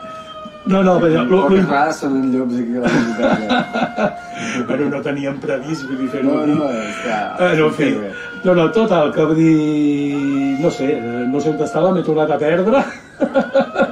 No, 0.65 0.81
no, 0.83 0.99
però... 1.03 1.23
Lo, 1.27 1.41
poques 1.43 1.59
lo, 1.59 1.67
vegades 1.67 1.97
són 2.05 2.19
llops 2.31 2.59
aquí 2.61 2.77
a 2.79 2.83
la 2.85 4.11
però 4.69 4.87
no 4.91 5.01
teníem 5.03 5.41
previst, 5.43 5.89
vull 5.89 5.99
dir, 6.05 6.11
fer-ho 6.13 6.37
No, 6.37 6.45
no, 6.47 6.69
està... 6.85 7.17
Eh, 7.39 7.57
no, 7.59 7.67
en 7.67 7.75
fi. 7.75 7.89
No, 8.45 8.55
no, 8.55 8.69
total, 8.75 9.11
que 9.15 9.27
vull 9.27 9.41
dir... 9.41 10.59
No 10.63 10.71
sé, 10.71 10.93
no 11.33 11.43
sé 11.43 11.51
on 11.51 11.67
estava, 11.67 11.91
m'he 11.95 12.05
tornat 12.07 12.31
a 12.31 12.39
perdre, 12.39 12.85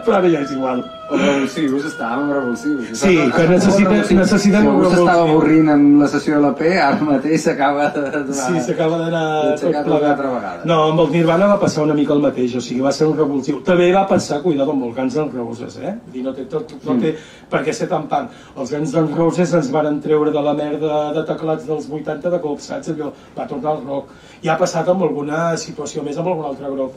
però 0.04 0.16
ara 0.20 0.28
ja 0.32 0.40
és 0.44 0.52
igual. 0.56 0.82
Els 1.10 1.22
revulsius, 1.26 1.86
estàvem 1.88 2.28
revulsius. 2.30 2.90
Sí, 3.00 3.16
que 3.34 3.46
necessita- 3.50 3.94
necessitem 4.14 4.62
si 4.62 4.68
algú 4.70 4.84
s'estava 4.92 5.24
avorrint 5.24 5.70
amb 5.72 6.02
la 6.04 6.08
sessió 6.12 6.36
de 6.36 6.42
la 6.44 6.52
P, 6.54 6.68
ara 6.78 7.00
mateix 7.08 7.42
s'acaba 7.48 7.88
de... 7.96 8.04
Sí, 8.38 8.60
s'acaba 8.68 9.00
d'anar 9.00 9.24
tot 9.58 9.72
plegat. 9.88 10.22
No, 10.70 10.76
amb 10.92 11.02
el 11.02 11.10
Nirvana 11.16 11.48
va 11.50 11.58
passar 11.64 11.82
una 11.88 11.96
mica 11.98 12.14
el 12.14 12.22
mateix, 12.22 12.54
o 12.54 12.62
sigui, 12.62 12.80
va 12.86 12.92
ser 12.94 13.08
un 13.10 13.16
revulsiu. 13.18 13.58
També 13.66 13.90
va 13.92 14.04
pensar, 14.06 14.38
cuidado 14.46 14.70
amb 14.76 14.86
el 14.86 14.94
Guns 14.94 15.18
N' 15.18 15.32
Roses, 15.34 15.80
eh? 15.82 15.96
Dir, 16.14 16.22
no 16.22 16.32
té, 16.36 16.46
tot, 16.46 16.76
no 16.86 16.94
té 17.02 17.16
per 17.50 17.64
què 17.66 17.74
ser 17.74 17.88
tan 17.90 18.06
punk. 18.06 18.30
Els 18.56 18.70
Guns 18.70 18.94
N' 18.94 19.10
Roses 19.18 19.52
ens 19.58 19.72
varen 19.74 19.98
treure 20.00 20.30
de 20.30 20.40
la 20.46 20.54
merda 20.54 21.08
de 21.18 21.26
teclats 21.26 21.66
dels 21.66 21.90
80 21.90 22.30
de 22.30 22.38
cop, 22.40 22.60
saps? 22.62 22.94
Allò 22.94 23.10
va 23.36 23.48
tornar 23.50 23.74
al 23.74 23.82
rock. 23.82 24.14
I 24.46 24.48
ha 24.48 24.56
passat 24.62 24.86
amb 24.88 25.02
alguna 25.02 25.56
situació 25.58 26.06
més, 26.06 26.16
amb 26.22 26.28
algun 26.30 26.52
altre 26.54 26.70
grup. 26.70 26.94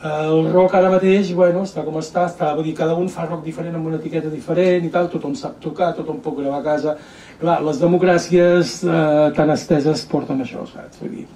El 0.00 0.46
rock 0.48 0.74
ara 0.78 0.88
mateix, 0.88 1.28
bueno, 1.36 1.66
està 1.68 1.82
com 1.84 1.98
està, 2.00 2.22
està, 2.30 2.54
vull 2.56 2.64
dir, 2.64 2.72
cada 2.78 2.94
un 2.96 3.10
fa 3.12 3.26
rock 3.26 3.42
diferent 3.44 3.74
amb 3.76 3.90
una 3.90 3.98
etiqueta 4.00 4.30
diferent 4.32 4.86
i 4.86 4.92
tal, 4.94 5.10
tothom 5.12 5.34
sap 5.36 5.58
tocar, 5.60 5.90
tothom 5.98 6.22
pot 6.24 6.38
gravar 6.38 6.62
a 6.62 6.64
casa. 6.64 6.94
Clar, 7.40 7.58
les 7.66 7.82
democràcies 7.82 8.78
eh, 8.86 9.28
tan 9.36 9.52
esteses 9.52 10.06
porten 10.08 10.40
això, 10.40 10.64
saps? 10.70 11.02
Vull 11.02 11.18
dir, 11.18 11.26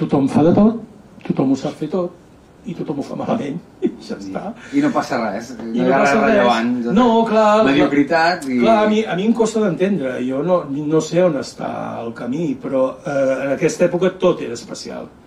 tothom 0.00 0.32
fa 0.32 0.46
de 0.48 0.56
tot, 0.56 0.80
tothom 1.28 1.52
ho 1.52 1.60
sap 1.60 1.76
fer 1.76 1.92
tot, 1.92 2.16
i 2.64 2.72
tothom 2.78 3.02
ho 3.02 3.04
fa 3.04 3.20
malament, 3.20 3.60
i 3.84 3.92
ja 4.08 4.16
està. 4.16 4.48
I 4.72 4.80
no 4.80 4.88
passa 4.94 5.20
res. 5.20 5.52
No 5.60 5.68
I 5.68 5.76
hi 5.76 5.84
no 5.84 5.92
ha 5.92 5.98
res 6.00 6.08
passa 6.08 6.18
res. 6.22 6.28
rellevant. 6.30 6.74
No, 6.96 7.08
clar, 7.28 7.48
Mediocritat 7.68 8.48
i... 8.48 8.62
Clar, 8.62 8.82
a 8.86 8.88
mi, 8.88 9.04
a 9.04 9.18
mi 9.18 9.28
em 9.28 9.36
costa 9.36 9.60
d'entendre, 9.66 10.22
jo 10.24 10.40
no, 10.46 10.62
no 10.72 11.04
sé 11.04 11.20
on 11.26 11.36
està 11.42 11.72
el 12.00 12.14
camí, 12.16 12.54
però 12.62 12.94
eh, 13.02 13.34
en 13.42 13.58
aquesta 13.58 13.90
època 13.90 14.16
tot 14.22 14.40
era 14.40 14.56
especial. 14.56 15.18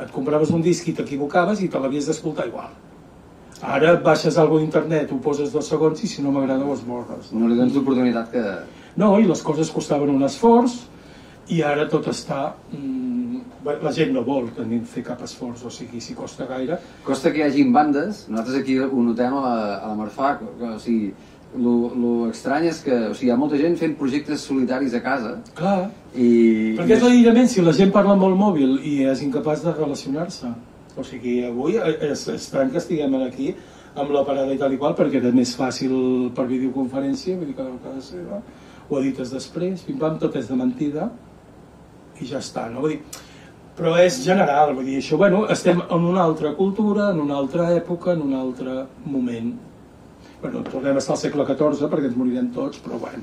Et 0.00 0.12
compraves 0.14 0.52
un 0.56 0.62
disc 0.64 0.86
i 0.88 0.94
t'equivocaves 0.96 1.60
i 1.60 1.68
te 1.68 1.80
l'havies 1.80 2.06
d'escoltar 2.08 2.46
igual. 2.48 2.70
Ara 3.60 3.96
baixes 4.00 4.38
alguna 4.40 4.64
d'internet, 4.64 5.10
ho 5.12 5.18
poses 5.20 5.52
dos 5.52 5.68
segons 5.68 6.00
i 6.00 6.08
si 6.08 6.22
no 6.24 6.32
m'agrada 6.32 6.64
ho 6.64 6.72
esborres. 6.72 7.32
No 7.36 7.48
li 7.48 7.58
dones 7.58 7.76
l'oportunitat 7.76 8.30
que... 8.32 8.44
No, 8.96 9.12
i 9.20 9.28
les 9.28 9.42
coses 9.44 9.70
costaven 9.70 10.14
un 10.14 10.24
esforç 10.26 10.78
i 11.52 11.60
ara 11.66 11.86
tot 11.90 12.08
està... 12.10 12.54
Mm, 12.72 13.20
la 13.60 13.92
gent 13.92 14.14
no 14.16 14.22
vol 14.24 14.48
tenir, 14.56 14.80
fer 14.88 15.02
cap 15.04 15.20
esforç, 15.24 15.66
o 15.68 15.70
sigui, 15.72 16.00
si 16.00 16.14
costa 16.16 16.46
gaire, 16.48 16.78
Costa 17.04 17.28
que 17.32 17.42
hi 17.42 17.44
hagin 17.44 17.74
bandes, 17.74 18.22
nosaltres 18.30 18.62
aquí 18.62 18.78
ho 18.80 19.02
notem 19.04 19.36
a 19.36 19.42
la, 19.44 19.56
a 19.74 19.90
la 19.90 19.96
Marfà, 19.98 20.30
o 20.40 20.78
sigui, 20.80 21.10
lo, 21.58 21.74
lo 21.94 22.12
estrany 22.30 22.68
és 22.70 22.80
que 22.84 22.94
o 23.10 23.14
sigui, 23.14 23.30
hi 23.30 23.34
ha 23.34 23.38
molta 23.38 23.58
gent 23.58 23.76
fent 23.80 23.96
projectes 23.98 24.44
solitaris 24.46 24.94
a 24.94 25.02
casa 25.02 25.32
clar, 25.58 25.90
i... 26.14 26.76
Perquè 26.78 26.96
és 26.96 27.04
l'aïllament, 27.04 27.50
si 27.50 27.64
la 27.64 27.74
gent 27.76 27.90
parla 27.94 28.14
amb 28.14 28.28
el 28.28 28.36
mòbil 28.38 28.78
i 28.86 29.00
és 29.10 29.22
incapaç 29.26 29.64
de 29.66 29.74
relacionar-se. 29.74 30.50
O 30.98 31.04
sigui, 31.06 31.40
avui 31.46 31.78
és 31.78 32.26
estrany 32.32 32.72
que 32.72 32.80
estiguem 32.82 33.14
aquí 33.22 33.52
amb 33.94 34.10
la 34.14 34.24
parada 34.26 34.54
i 34.54 34.58
tal 34.58 34.74
i 34.74 34.78
qual, 34.78 34.94
perquè 34.98 35.18
era 35.18 35.32
més 35.34 35.54
fàcil 35.58 35.94
per 36.34 36.46
videoconferència, 36.50 37.38
vull 37.38 37.50
dir 37.50 37.56
que 37.58 37.66
a 37.66 37.78
casa 37.84 38.02
seva, 38.12 38.40
ho 38.88 38.98
edites 39.00 39.32
després, 39.34 39.82
pim-pam, 39.86 40.18
tot 40.22 40.36
és 40.38 40.50
de 40.50 40.58
mentida, 40.58 41.08
i 42.20 42.28
ja 42.28 42.38
està, 42.42 42.68
no? 42.70 42.84
Vull 42.84 42.96
dir, 42.96 43.00
però 43.78 43.96
és 44.02 44.20
general, 44.22 44.74
vull 44.76 44.86
dir, 44.86 44.98
això, 45.00 45.18
bueno, 45.18 45.44
estem 45.50 45.82
en 45.82 46.06
una 46.12 46.22
altra 46.26 46.52
cultura, 46.58 47.10
en 47.14 47.22
una 47.22 47.38
altra 47.38 47.70
època, 47.74 48.14
en 48.14 48.26
un 48.28 48.36
altre 48.38 48.84
moment. 49.06 49.54
Bueno, 50.40 50.62
tornem 50.64 50.96
a 50.96 50.98
estar 51.02 51.14
al 51.14 51.20
segle 51.20 51.44
XIV 51.44 51.90
perquè 51.92 52.08
ens 52.08 52.16
morirem 52.16 52.48
tots, 52.54 52.80
però 52.80 52.98
bueno, 53.02 53.22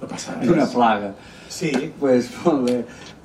no 0.00 0.08
passa 0.10 0.36
res. 0.36 0.46
D'una 0.46 0.66
plaga. 0.70 1.12
Sí, 1.50 1.72
pues, 1.98 2.28
molt 2.44 2.68
bé. 2.68 2.76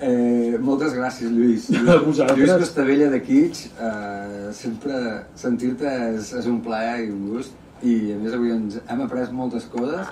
Eh, 0.04 0.58
moltes 0.60 0.96
gràcies, 0.98 1.30
Lluís. 1.30 1.68
A 1.78 2.00
vosaltres. 2.02 2.40
Lluís 2.40 2.64
Costavella 2.64 3.12
de 3.14 3.20
Kitsch, 3.22 3.68
eh, 3.78 4.48
sempre 4.58 5.04
sentir-te 5.40 5.92
és, 6.16 6.34
és 6.42 6.50
un 6.50 6.58
plaer 6.66 7.04
i 7.06 7.12
un 7.14 7.28
gust. 7.36 7.60
I 7.84 8.16
a 8.16 8.18
més 8.18 8.34
avui 8.34 8.54
ens 8.56 8.80
hem 8.88 9.06
après 9.06 9.30
moltes 9.36 9.68
coses. 9.70 10.10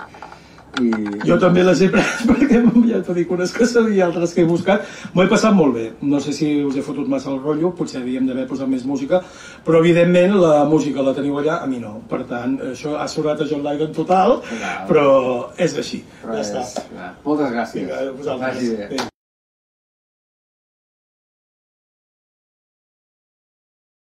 I... 0.80 0.88
jo 1.28 1.36
també 1.40 1.64
les 1.66 1.82
he 1.84 1.88
pres 1.92 2.22
perquè 2.30 2.62
ja 2.88 3.00
t'ho 3.04 3.16
dic, 3.16 3.30
unes 3.34 3.52
que 3.52 3.66
sabia, 3.68 4.06
altres 4.06 4.32
que 4.34 4.44
he 4.44 4.48
buscat. 4.48 4.86
M'ho 5.12 5.24
he 5.24 5.30
passat 5.30 5.54
molt 5.56 5.76
bé. 5.76 5.86
No 6.00 6.20
sé 6.24 6.34
si 6.36 6.50
us 6.64 6.76
he 6.76 6.84
fotut 6.84 7.08
massa 7.12 7.30
el 7.32 7.40
rotllo, 7.42 7.72
potser 7.76 8.00
havíem 8.02 8.28
d'haver 8.28 8.46
posat 8.50 8.70
més 8.72 8.86
música, 8.88 9.22
però 9.66 9.82
evidentment 9.84 10.36
la 10.40 10.64
música 10.68 11.04
la 11.04 11.14
teniu 11.16 11.38
allà, 11.42 11.60
a 11.62 11.70
mi 11.70 11.80
no. 11.82 11.98
Per 12.10 12.24
tant, 12.30 12.58
això 12.72 12.96
ha 13.00 13.08
sonat 13.08 13.44
a 13.44 13.48
John 13.48 13.64
Lydon 13.66 13.94
total, 13.96 14.40
però 14.88 15.06
és 15.56 15.76
així. 15.78 16.02
Però 16.24 16.36
ja 16.36 16.44
està. 16.48 16.66
és... 16.66 17.16
Moltes 17.24 17.56
gràcies. 17.56 17.88
Vinga, 17.88 18.04
vosaltres. 18.18 18.92
Bé. 18.92 19.11